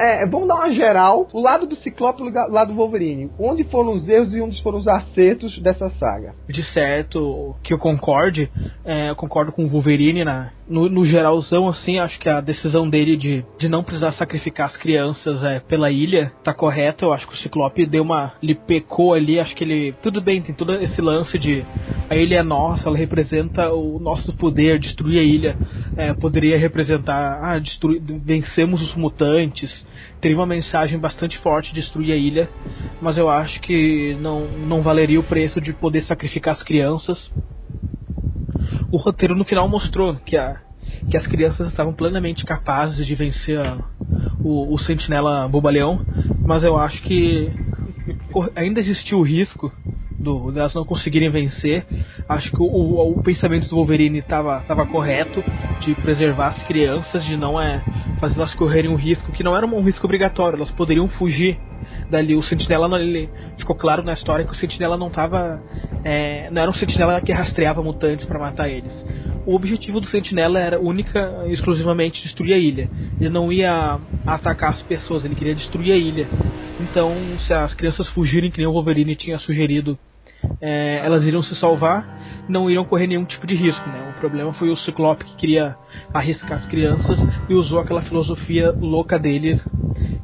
É, 0.01 0.27
vamos 0.27 0.49
dar 0.49 0.55
uma 0.55 0.73
geral. 0.73 1.29
O 1.31 1.41
lado 1.41 1.67
do 1.67 1.77
Ciclope 1.77 2.23
e 2.23 2.27
o 2.27 2.51
lado 2.51 2.69
do 2.73 2.75
Wolverine. 2.75 3.31
Onde 3.39 3.65
foram 3.65 3.93
os 3.93 4.09
erros 4.09 4.33
e 4.35 4.41
onde 4.41 4.63
foram 4.63 4.79
os 4.79 4.89
acertos 4.89 5.59
dessa 5.59 5.91
saga? 5.91 6.35
de 6.49 6.63
certo 6.73 7.55
que 7.63 7.73
eu 7.73 7.79
concorde, 7.79 8.51
é, 8.85 9.11
eu 9.11 9.17
concordo 9.17 9.53
com 9.53 9.65
o 9.65 9.69
Wolverine 9.69 10.25
na, 10.25 10.51
no, 10.69 10.89
no 10.89 11.05
geralzão, 11.05 11.69
assim, 11.69 11.99
acho 11.99 12.19
que 12.19 12.29
a 12.29 12.41
decisão 12.41 12.89
dele 12.89 13.17
de, 13.17 13.45
de 13.59 13.69
não 13.69 13.85
precisar 13.85 14.13
sacrificar 14.13 14.67
as 14.67 14.77
crianças 14.77 15.43
é, 15.45 15.61
pela 15.61 15.91
ilha 15.91 16.33
tá 16.43 16.53
correta. 16.53 17.05
Eu 17.05 17.13
acho 17.13 17.27
que 17.29 17.35
o 17.35 17.37
Ciclope 17.37 17.87
deu 17.87 18.03
uma. 18.03 18.33
ele 18.43 18.55
pecou 18.55 19.15
ali, 19.15 19.39
acho 19.39 19.55
que 19.55 19.65
ele. 19.65 19.95
Tudo 20.03 20.21
bem, 20.21 20.43
tem 20.43 20.55
todo 20.55 20.75
esse 20.77 21.01
lance 21.01 21.39
de 21.39 21.63
a 22.09 22.17
ilha 22.17 22.39
é 22.39 22.43
nossa, 22.43 22.89
ela 22.89 22.97
representa 22.97 23.73
o 23.73 23.99
nosso 23.99 24.37
poder, 24.37 24.79
destruir 24.79 25.21
a 25.21 25.23
ilha 25.23 25.57
é, 25.97 26.15
poderia 26.15 26.59
representar, 26.59 27.41
ah, 27.43 27.59
destruir, 27.59 28.01
vencemos 28.01 28.83
os 28.83 28.95
mutantes. 28.95 29.71
Teria 30.21 30.37
uma 30.37 30.47
mensagem 30.47 30.99
bastante 30.99 31.39
forte 31.39 31.73
de 31.73 31.81
destruir 31.81 32.13
a 32.13 32.17
ilha, 32.17 32.51
mas 33.01 33.17
eu 33.17 33.31
acho 33.31 33.61
que 33.61 34.15
não, 34.21 34.49
não 34.59 34.83
valeria 34.83 35.19
o 35.19 35.25
preço 35.25 35.61
de 35.61 35.73
poder 35.73 36.03
sacrificar 36.03 36.55
as 36.55 36.63
crianças. 36.63 37.33
O 38.91 38.97
roteiro 38.99 39.35
no 39.35 39.45
final 39.45 39.69
mostrou 39.69 40.17
que, 40.17 40.37
a, 40.37 40.61
que 41.09 41.17
as 41.17 41.27
crianças 41.27 41.69
estavam 41.69 41.95
plenamente 41.95 42.45
capazes 42.45 43.07
de 43.07 43.15
vencer 43.15 43.59
a- 43.59 43.81
o, 44.43 44.75
o 44.75 44.79
Sentinela 44.79 45.49
Bobaleão, 45.49 46.01
mas 46.45 46.63
eu 46.65 46.77
acho 46.77 47.01
que 47.03 47.53
ainda 48.57 48.81
existiu 48.81 49.19
o 49.19 49.23
risco 49.23 49.73
do, 50.21 50.53
delas 50.53 50.75
não 50.75 50.85
conseguirem 50.85 51.31
vencer. 51.31 51.85
Acho 52.29 52.51
que 52.51 52.63
o, 52.63 52.67
o, 52.67 53.19
o 53.19 53.23
pensamento 53.23 53.69
do 53.69 53.77
Wolverine 53.77 54.19
estava 54.19 54.87
correto 54.87 55.43
de 55.81 55.95
preservar 55.95 56.49
as 56.49 56.63
crianças, 56.65 57.25
de 57.25 57.37
não 57.37 57.61
é 57.61 57.83
fazer 58.21 58.41
correrem 58.55 58.91
um 58.91 58.97
risco 58.97 59.33
que 59.33 59.43
não 59.43 59.57
era 59.57 59.67
um 59.67 59.83
risco 59.83 60.05
obrigatório, 60.05 60.57
elas 60.57 60.71
poderiam 60.71 61.09
fugir 61.09 61.59
dali. 62.11 62.37
O 62.37 62.43
Sentinela 62.43 62.87
não, 62.87 62.99
ele 62.99 63.31
ficou 63.57 63.75
claro 63.75 64.03
na 64.03 64.13
história 64.13 64.45
que 64.45 64.53
o 64.53 64.57
Sentinela 64.57 64.97
não 64.97 65.09
estava 65.09 65.61
é, 66.05 66.51
não 66.51 66.63
era 66.63 66.71
um 66.71 66.75
Sentinela 66.75 67.21
que 67.23 67.33
rastreava 67.33 67.83
mutantes 67.83 68.27
para 68.27 68.39
matar 68.39 68.69
eles. 68.69 68.93
O 69.47 69.55
objetivo 69.55 70.01
do 70.01 70.07
Sentinela 70.07 70.61
era 70.61 70.79
única 70.79 71.45
e 71.47 71.53
exclusivamente 71.53 72.23
destruir 72.23 72.53
a 72.53 72.59
ilha. 72.59 72.91
Ele 73.19 73.31
não 73.31 73.51
ia 73.51 73.99
atacar 74.27 74.71
as 74.71 74.83
pessoas, 74.83 75.25
ele 75.25 75.35
queria 75.35 75.55
destruir 75.55 75.93
a 75.93 75.97
ilha. 75.97 76.27
Então, 76.79 77.11
se 77.47 77.53
as 77.53 77.75
crianças 77.75 78.09
fugirem, 78.11 78.51
que 78.51 78.59
nem 78.59 78.67
o 78.67 78.73
Wolverine 78.73 79.17
tinha 79.17 79.39
sugerido, 79.39 79.99
é, 80.61 81.01
elas 81.05 81.25
iriam 81.25 81.43
se 81.43 81.55
salvar, 81.57 82.07
não 82.49 82.69
iriam 82.69 82.85
correr 82.85 83.07
nenhum 83.07 83.25
tipo 83.25 83.47
de 83.47 83.55
risco. 83.55 83.89
Né? 83.89 84.13
O 84.17 84.21
problema 84.21 84.53
foi 84.55 84.71
o 84.71 84.77
Ciclope 84.77 85.25
que 85.25 85.37
queria 85.37 85.77
arriscar 86.13 86.59
as 86.59 86.67
crianças 86.67 87.19
e 87.49 87.55
usou 87.55 87.79
aquela 87.79 88.03
filosofia 88.03 88.71
louca 88.73 89.19
dele, 89.19 89.61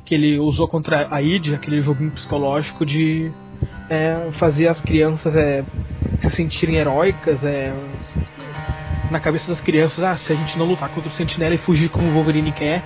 que 0.05 0.15
ele 0.15 0.39
usou 0.39 0.69
contra 0.69 1.09
a 1.11 1.23
id, 1.23 1.55
aquele 1.55 1.81
joguinho 1.83 2.11
psicológico 2.13 2.85
de 2.85 3.31
é, 3.89 4.31
fazer 4.39 4.69
as 4.69 4.81
crianças 4.81 5.35
é, 5.35 5.65
se 6.21 6.31
sentirem 6.37 6.77
heróicas. 6.77 7.43
É, 7.45 7.73
na 9.11 9.21
cabeça 9.21 9.47
das 9.47 9.61
crianças, 9.61 10.03
ah, 10.03 10.17
se 10.17 10.33
a 10.33 10.37
gente 10.37 10.59
não 10.59 10.67
lutar 10.67 10.89
contra 10.89 11.09
o 11.09 11.13
Sentinela 11.13 11.55
e 11.55 11.59
fugir 11.59 11.89
como 11.91 12.09
o 12.09 12.13
Wolverine 12.13 12.51
quer, 12.51 12.83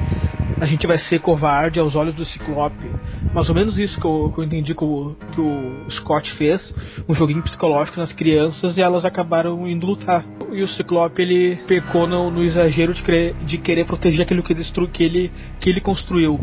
a 0.61 0.67
gente 0.67 0.87
vai 0.87 0.99
ser 0.99 1.21
covarde 1.21 1.81
aos 1.81 1.97
olhos 1.97 2.15
do 2.15 2.25
Ciclope. 2.27 2.91
Mais 3.35 3.49
ou 3.49 3.55
menos 3.55 3.79
isso 3.79 3.99
que 4.01 4.05
eu, 4.07 4.33
que 4.35 4.41
eu 4.41 4.45
entendi 4.45 4.75
que 4.75 4.83
o, 4.85 5.15
que 5.33 5.41
o 5.41 5.91
Scott 5.91 6.31
fez, 6.33 6.75
um 7.09 7.15
joguinho 7.15 7.43
psicológico 7.43 7.99
nas 8.01 8.13
crianças 8.13 8.77
e 8.77 8.83
elas 8.83 9.05
acabaram 9.05 9.69
indo 9.69 9.87
lutar. 9.87 10.25
E 10.51 10.63
o 10.63 10.69
Ciclope 10.69 11.23
ele 11.23 11.57
pecou 11.69 12.09
no, 12.09 12.29
no 12.29 12.43
exagero 12.43 12.93
de 12.93 13.03
querer, 13.05 13.35
de 13.47 13.57
querer 13.59 13.87
proteger 13.87 14.23
aquilo 14.23 14.43
que 14.43 14.53
destru, 14.53 14.89
que, 14.89 15.05
ele, 15.05 15.31
que 15.61 15.71
ele 15.71 15.81
construiu. 15.81 16.41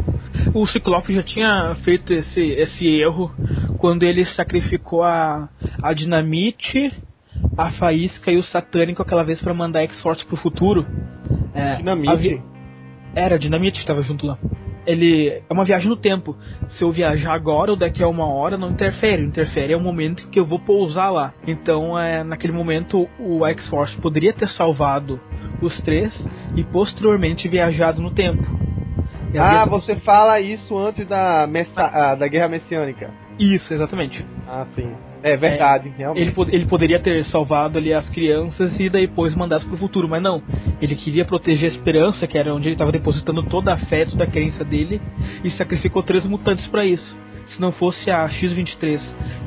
O 0.53 0.65
Ciclope 0.65 1.13
já 1.13 1.23
tinha 1.23 1.75
feito 1.83 2.13
esse, 2.13 2.41
esse 2.41 2.87
erro 2.87 3.31
quando 3.79 4.03
ele 4.03 4.23
sacrificou 4.27 5.03
a, 5.03 5.49
a 5.83 5.93
dinamite 5.93 6.89
a 7.57 7.69
Faísca 7.71 8.31
e 8.31 8.37
o 8.37 8.43
Satânico 8.43 9.01
aquela 9.01 9.23
vez 9.23 9.39
para 9.41 9.53
mandar 9.53 9.83
X-Force 9.83 10.25
pro 10.25 10.37
futuro. 10.37 10.85
É, 11.53 11.75
Dinamite. 11.75 12.09
havia- 12.13 12.41
Era, 13.13 13.37
Dinamite 13.37 13.73
que 13.73 13.79
estava 13.81 14.01
junto 14.03 14.25
lá. 14.25 14.37
Ele 14.87 15.29
é 15.47 15.53
uma 15.53 15.65
viagem 15.65 15.89
no 15.89 15.97
tempo. 15.97 16.35
Se 16.69 16.83
eu 16.83 16.91
viajar 16.91 17.33
agora 17.33 17.71
ou 17.71 17.77
daqui 17.77 18.01
a 18.01 18.07
uma 18.07 18.25
hora, 18.25 18.57
não 18.57 18.69
interfere. 18.71 19.21
Interfere 19.21 19.73
é 19.73 19.77
o 19.77 19.81
momento 19.81 20.27
que 20.29 20.39
eu 20.39 20.45
vou 20.45 20.59
pousar 20.59 21.09
lá. 21.11 21.33
Então, 21.45 21.99
é, 21.99 22.23
naquele 22.23 22.53
momento, 22.53 23.07
o 23.19 23.45
X-Force 23.45 23.95
poderia 23.97 24.31
ter 24.33 24.47
salvado 24.49 25.19
os 25.61 25.77
três 25.81 26.13
e 26.55 26.63
posteriormente 26.63 27.47
viajado 27.49 28.01
no 28.01 28.11
tempo. 28.11 28.47
Ah, 29.37 29.65
você 29.65 29.95
fala 29.97 30.39
isso 30.39 30.77
antes 30.77 31.05
da, 31.05 31.45
messa- 31.47 31.91
ah, 31.93 32.15
da 32.15 32.27
Guerra 32.27 32.47
Messiânica. 32.47 33.11
Isso, 33.37 33.73
exatamente. 33.73 34.25
Ah, 34.47 34.65
sim. 34.73 34.89
É 35.27 35.37
verdade, 35.37 35.91
realmente. 35.97 36.21
Ele, 36.39 36.55
ele 36.55 36.65
poderia 36.65 36.99
ter 36.99 37.23
salvado 37.25 37.77
ali 37.77 37.93
as 37.93 38.07
crianças 38.09 38.79
e 38.79 38.89
depois 38.89 39.35
mandasse 39.35 39.65
pro 39.65 39.77
futuro, 39.77 40.07
mas 40.07 40.21
não. 40.21 40.41
Ele 40.81 40.95
queria 40.95 41.25
proteger 41.25 41.69
a 41.69 41.73
esperança, 41.73 42.27
que 42.27 42.37
era 42.37 42.53
onde 42.53 42.67
ele 42.67 42.75
estava 42.75 42.91
depositando 42.91 43.43
toda 43.43 43.73
a 43.73 43.77
fé, 43.77 44.05
toda 44.05 44.23
a 44.23 44.27
crença 44.27 44.63
dele, 44.63 45.01
e 45.43 45.49
sacrificou 45.51 46.03
três 46.03 46.25
mutantes 46.25 46.65
para 46.67 46.85
isso. 46.85 47.15
Se 47.47 47.61
não 47.61 47.71
fosse 47.71 48.11
a 48.11 48.27
X-23, 48.27 48.99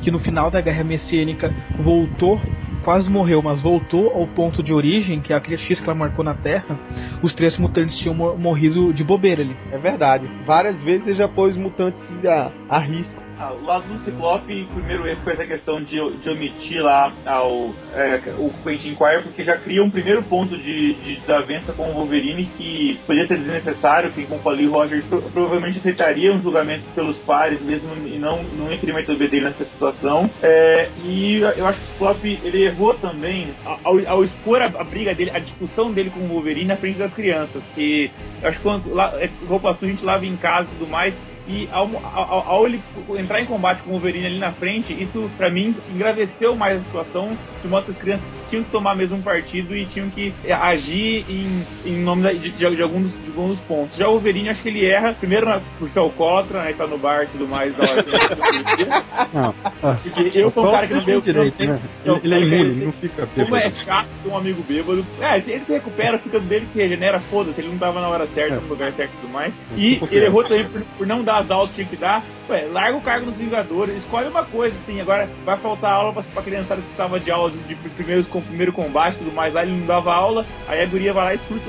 que 0.03 0.11
no 0.11 0.19
final 0.21 0.51
da 0.51 0.61
Guerra 0.63 0.83
Messiânica 0.83 1.53
voltou, 1.79 2.41
quase 2.83 3.11
morreu, 3.11 3.43
mas 3.43 3.61
voltou 3.61 4.11
ao 4.15 4.27
ponto 4.27 4.63
de 4.63 4.73
origem, 4.73 5.21
que 5.21 5.35
é 5.35 5.37
aquele 5.37 5.59
X 5.59 5.79
que 5.79 5.85
ela 5.85 5.95
marcou 5.99 6.25
na 6.25 6.33
Terra, 6.33 6.79
os 7.23 7.35
três 7.35 7.59
mutantes 7.59 7.99
tinham 7.99 8.15
mor- 8.15 8.39
morrido 8.39 8.91
de 8.95 9.05
bobeira 9.05 9.43
ali. 9.43 9.55
É 9.71 9.77
verdade. 9.77 10.27
Várias 10.47 10.83
vezes 10.83 11.07
ele 11.07 11.17
já 11.17 11.29
pôs 11.29 11.55
mutantes 11.59 12.01
a, 12.25 12.51
a 12.71 12.79
risco. 12.79 13.21
Ah, 13.43 13.55
o 13.55 13.65
lado 13.65 13.89
do 13.89 13.99
Ciclope, 14.05 14.65
o 14.71 14.75
primeiro 14.75 15.09
erro 15.09 15.23
foi 15.25 15.33
essa 15.33 15.47
questão 15.47 15.83
de, 15.83 15.97
de 16.19 16.29
omitir 16.29 16.83
lá 16.83 17.11
ao, 17.25 17.75
é, 17.95 18.21
o 18.39 18.53
Quentin 18.63 18.95
Quire, 18.95 19.23
porque 19.23 19.43
já 19.43 19.57
cria 19.57 19.83
um 19.83 19.91
primeiro 19.91 20.23
ponto 20.25 20.59
de, 20.59 20.93
de 20.93 21.17
desavença 21.21 21.73
com 21.73 21.89
o 21.89 21.95
Wolverine 21.95 22.45
que 22.59 23.01
podia 23.07 23.27
ser 23.27 23.39
desnecessário, 23.39 24.13
que 24.13 24.27
como 24.27 24.43
falei, 24.43 24.67
o 24.67 24.73
Rogers 24.73 25.07
pro- 25.07 25.23
provavelmente 25.23 25.79
aceitaria 25.79 26.31
um 26.35 26.43
julgamento 26.43 26.85
pelos 26.95 27.17
pares 27.21 27.63
mesmo 27.63 27.89
e 28.07 28.19
não, 28.19 28.43
não 28.43 28.71
mais 28.93 29.07
dele 29.07 29.41
nessa 29.41 29.65
situação. 29.65 30.29
É, 30.43 30.91
e 31.03 31.39
eu 31.41 31.67
acho 31.67 31.79
que 31.81 31.87
o 31.87 31.93
Ciclope 31.93 32.41
ele 32.45 32.65
errou 32.65 32.93
também 32.99 33.55
ao, 33.65 33.99
ao 34.07 34.23
expor 34.23 34.61
a, 34.61 34.67
a 34.67 34.85
briga 34.85 35.15
dele, 35.15 35.31
a 35.33 35.39
discussão 35.39 35.91
dele 35.91 36.11
com 36.11 36.21
o 36.21 36.29
Wolverine 36.29 36.67
na 36.67 36.77
frente 36.77 36.99
das 36.99 37.15
crianças, 37.15 37.63
que 37.75 38.11
eu 38.43 38.49
acho 38.51 38.59
que 38.59 38.63
quando 38.63 38.93
lá, 38.93 39.15
é, 39.19 39.31
roupa 39.49 39.73
suja 39.77 39.87
a 39.87 39.95
gente 39.95 40.05
lava 40.05 40.27
em 40.27 40.37
casa 40.37 40.69
e 40.71 40.79
tudo 40.79 40.91
mais, 40.91 41.15
E 41.53 41.69
ao, 41.73 41.91
ao, 42.15 42.49
ao, 42.49 42.67
ele 42.67 42.81
entrar 43.19 43.41
em 43.41 43.45
combate 43.45 43.83
com 43.83 43.91
o 43.91 43.93
Wolverine 43.95 44.27
ali 44.27 44.39
na 44.39 44.53
frente, 44.53 44.93
isso 44.93 45.29
para 45.37 45.51
mim 45.51 45.75
engraveceu 45.93 46.55
mais 46.55 46.81
a 46.81 46.85
situação 46.85 47.37
de 47.61 47.67
modo 47.67 47.87
que 47.87 47.91
as 47.91 47.99
crianças 47.99 48.40
tinham 48.51 48.65
que 48.65 48.71
tomar 48.71 48.97
mesmo 48.97 49.17
um 49.17 49.23
partido 49.23 49.75
e 49.75 49.87
tinham 49.87 50.11
que 50.11 50.35
agir 50.51 51.25
em, 51.29 51.65
em 51.87 51.99
nome 52.03 52.29
de, 52.35 52.51
de, 52.51 52.77
de, 52.77 52.83
alguns, 52.83 53.11
de 53.11 53.29
alguns 53.29 53.59
pontos. 53.61 53.97
Já 53.97 54.09
o 54.09 54.13
Wolverine, 54.13 54.51
acho 54.51 54.63
que 54.63 54.69
ele 54.69 54.85
erra, 54.85 55.15
primeiro 55.15 55.47
por 55.79 55.89
ser 55.91 56.01
alcoólatra, 56.01 56.63
né, 56.63 56.75
tá 56.77 56.87
no 56.87 56.99
bar 56.99 57.25
e 57.25 57.27
tudo 57.29 57.47
mais. 57.47 57.73
Não, 59.33 59.55
Porque 60.03 60.39
eu 60.39 60.51
sou 60.51 60.69
um 60.69 60.73
cara 60.73 60.87
que 60.87 60.95
não 60.95 61.05
deu 61.05 61.21
direito, 61.21 61.65
né? 61.65 61.81
Ele, 62.05 62.21
ele 62.25 62.35
é 62.35 62.41
imune, 62.41 62.71
ele 62.71 62.85
não 62.87 62.93
fica 62.93 63.27
bêbado. 63.27 63.45
Como 63.45 63.57
é 63.57 63.71
chato 63.71 64.09
ter 64.23 64.29
um 64.29 64.37
amigo 64.37 64.63
bêbado. 64.63 65.07
É, 65.21 65.39
ele 65.39 65.61
se 65.61 65.73
recupera, 65.73 66.19
fica 66.19 66.41
dele, 66.41 66.67
se 66.73 66.79
regenera, 66.79 67.21
foda-se, 67.21 67.61
ele 67.61 67.69
não 67.69 67.79
tava 67.79 68.01
na 68.01 68.09
hora 68.09 68.27
certa, 68.29 68.55
é. 68.55 68.61
no 68.61 68.67
lugar 68.67 68.93
certo 68.93 69.13
e 69.13 69.21
tudo 69.21 69.33
mais. 69.33 69.53
E 69.77 70.01
ele 70.11 70.25
errou 70.27 70.43
também 70.43 70.65
por, 70.65 70.83
por 70.99 71.07
não 71.07 71.23
dar 71.23 71.39
as 71.39 71.51
aulas 71.51 71.71
que 71.71 71.77
tinha 71.77 71.87
que 71.87 71.97
dar. 71.97 72.23
Ué, 72.49 72.67
larga 72.73 72.99
o 72.99 73.01
cargo 73.01 73.27
nos 73.27 73.37
Vingadores, 73.37 73.97
escolhe 73.97 74.29
uma 74.29 74.45
coisa, 74.45 74.77
assim, 74.83 75.01
agora 75.01 75.29
vai 75.45 75.57
faltar 75.59 75.93
aula 75.93 76.13
pra, 76.13 76.23
pra 76.23 76.43
criançada 76.43 76.83
que 76.83 76.91
estava 76.91 77.21
de 77.21 77.31
aula 77.31 77.51
de, 77.51 77.75
de 77.75 77.89
primeiros, 77.91 78.27
com 78.27 78.40
primeiro 78.43 78.73
combate 78.73 79.17
e 79.17 79.19
tudo 79.19 79.33
mais, 79.33 79.53
lá 79.53 79.63
ele 79.63 79.73
não 79.73 79.87
dava 79.87 80.13
aula, 80.13 80.47
aí 80.69 80.83
a 80.83 80.87
guria 80.87 81.13
vai 81.13 81.25
lá 81.25 81.33
e 81.33 81.37
escuta 81.37 81.65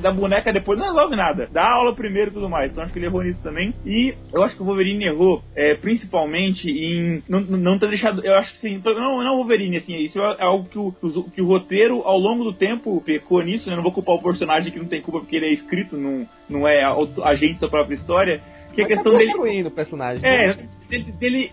da 0.00 0.10
boneca 0.10 0.52
depois, 0.52 0.78
não 0.78 0.86
resolve 0.86 1.16
nada, 1.16 1.48
dá 1.52 1.66
aula 1.66 1.94
primeiro 1.94 2.30
e 2.30 2.34
tudo 2.34 2.48
mais. 2.48 2.70
Então 2.70 2.84
acho 2.84 2.92
que 2.92 2.98
ele 2.98 3.06
errou 3.06 3.22
nisso 3.22 3.42
também. 3.42 3.74
E 3.84 4.14
eu 4.32 4.42
acho 4.42 4.56
que 4.56 4.62
o 4.62 4.66
Wolverine 4.66 5.06
errou, 5.06 5.42
é, 5.54 5.74
principalmente 5.74 6.68
em 6.68 7.22
não, 7.28 7.40
não 7.40 7.78
ter 7.78 7.88
deixado, 7.88 8.24
eu 8.24 8.34
acho 8.34 8.52
que 8.52 8.58
sim, 8.60 8.80
não, 8.84 9.22
não 9.22 9.34
o 9.34 9.38
Wolverine, 9.38 9.76
assim, 9.76 9.96
isso 9.96 10.20
é 10.20 10.42
algo 10.42 10.68
que 10.68 10.78
o, 10.78 10.92
que 11.34 11.42
o 11.42 11.46
roteiro 11.46 12.02
ao 12.02 12.18
longo 12.18 12.44
do 12.44 12.52
tempo 12.52 13.00
pecou 13.04 13.42
nisso, 13.42 13.66
né? 13.66 13.72
Eu 13.72 13.76
não 13.76 13.82
vou 13.82 13.92
culpar 13.92 14.14
o 14.14 14.22
personagem 14.22 14.72
que 14.72 14.78
não 14.78 14.86
tem 14.86 15.02
culpa 15.02 15.20
porque 15.20 15.36
ele 15.36 15.46
é 15.46 15.52
escrito, 15.52 15.96
não, 15.96 16.26
não 16.48 16.68
é 16.68 16.84
agente 17.24 17.60
da 17.60 17.68
própria 17.68 17.94
história, 17.94 18.40
que 18.74 18.82
a 18.82 18.86
questão 18.86 19.12
tá 19.12 19.18
dele. 19.18 19.68
o 19.68 19.70
personagem. 19.70 20.24
É, 20.24 20.48
né? 20.48 20.66
Ele, 20.90 21.14
ele, 21.20 21.52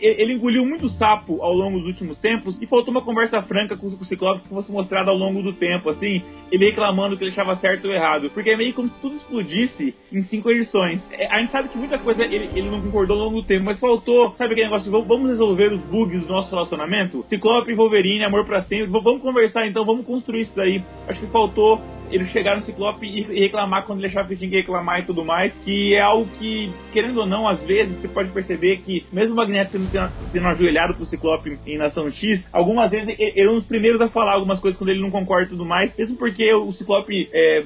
ele, 0.00 0.32
engoliu 0.34 0.64
muito 0.64 0.88
sapo 0.90 1.42
ao 1.42 1.52
longo 1.52 1.78
dos 1.78 1.88
últimos 1.88 2.18
tempos 2.18 2.56
e 2.60 2.66
faltou 2.66 2.92
uma 2.92 3.02
conversa 3.02 3.42
franca 3.42 3.76
com, 3.76 3.88
o 3.88 4.04
Ciclope 4.04 4.42
que 4.42 4.48
fosse 4.48 4.70
mostrada 4.70 5.10
ao 5.10 5.16
longo 5.16 5.42
do 5.42 5.52
tempo, 5.52 5.90
assim, 5.90 6.22
ele 6.50 6.66
reclamando 6.66 7.16
que 7.16 7.24
ele 7.24 7.32
achava 7.32 7.56
certo 7.56 7.86
ou 7.86 7.92
errado. 7.92 8.30
Porque 8.30 8.50
é 8.50 8.56
meio 8.56 8.72
como 8.72 8.88
se 8.88 9.00
tudo 9.00 9.16
explodisse 9.16 9.94
em 10.12 10.22
cinco 10.22 10.50
edições. 10.50 11.02
É, 11.12 11.26
a 11.26 11.40
gente 11.40 11.50
sabe 11.50 11.68
que 11.68 11.78
muita 11.78 11.98
coisa 11.98 12.24
ele, 12.24 12.48
ele 12.54 12.70
não 12.70 12.80
concordou 12.80 13.18
ao 13.18 13.24
longo 13.26 13.42
do 13.42 13.46
tempo, 13.46 13.64
mas 13.64 13.78
faltou, 13.78 14.34
sabe 14.36 14.52
aquele 14.52 14.68
negócio 14.68 14.90
de 14.90 14.90
vamos 14.90 15.28
resolver 15.28 15.72
os 15.72 15.80
bugs 15.82 16.22
do 16.22 16.32
nosso 16.32 16.50
relacionamento? 16.50 17.24
Ciclope 17.28 17.74
Wolverine, 17.74 18.24
amor 18.24 18.44
pra 18.46 18.62
sempre, 18.62 18.86
vamos 18.86 19.20
conversar 19.20 19.66
então, 19.66 19.84
vamos 19.84 20.06
construir 20.06 20.42
isso 20.42 20.56
daí. 20.56 20.82
Acho 21.08 21.20
que 21.20 21.26
faltou 21.26 21.80
ele 22.10 22.26
chegar 22.26 22.56
no 22.56 22.62
Ciclope 22.62 23.06
e 23.06 23.22
reclamar 23.40 23.84
quando 23.84 23.98
ele 23.98 24.08
achava 24.08 24.28
que 24.28 24.36
tinha 24.36 24.50
que 24.50 24.56
reclamar 24.56 25.00
e 25.00 25.06
tudo 25.06 25.24
mais, 25.24 25.52
que 25.64 25.94
é 25.94 26.00
algo 26.00 26.28
que, 26.38 26.70
querendo 26.92 27.18
ou 27.18 27.26
não, 27.26 27.48
às 27.48 27.62
vezes 27.64 27.96
você 28.00 28.08
pode 28.08 28.30
perceber 28.54 28.78
que, 28.78 29.04
mesmo 29.12 29.34
o 29.34 29.36
Magneto 29.36 29.72
sendo, 29.72 29.88
sendo 30.32 30.46
ajoelhado 30.46 30.94
pro 30.94 31.06
Ciclope 31.06 31.58
em 31.66 31.78
Nação 31.78 32.10
X, 32.10 32.46
algumas 32.52 32.90
vezes 32.90 33.14
ele 33.18 33.40
é 33.40 33.50
um 33.50 33.56
dos 33.56 33.66
primeiros 33.66 34.00
a 34.00 34.08
falar 34.08 34.34
algumas 34.34 34.60
coisas 34.60 34.78
quando 34.78 34.90
ele 34.90 35.00
não 35.00 35.10
concorda 35.10 35.46
e 35.46 35.50
tudo 35.50 35.64
mais, 35.64 35.94
mesmo 35.96 36.16
porque 36.16 36.52
o 36.54 36.72
Ciclope 36.72 37.28
é, 37.32 37.64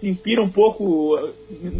se 0.00 0.08
inspira 0.08 0.42
um 0.42 0.50
pouco, 0.50 1.16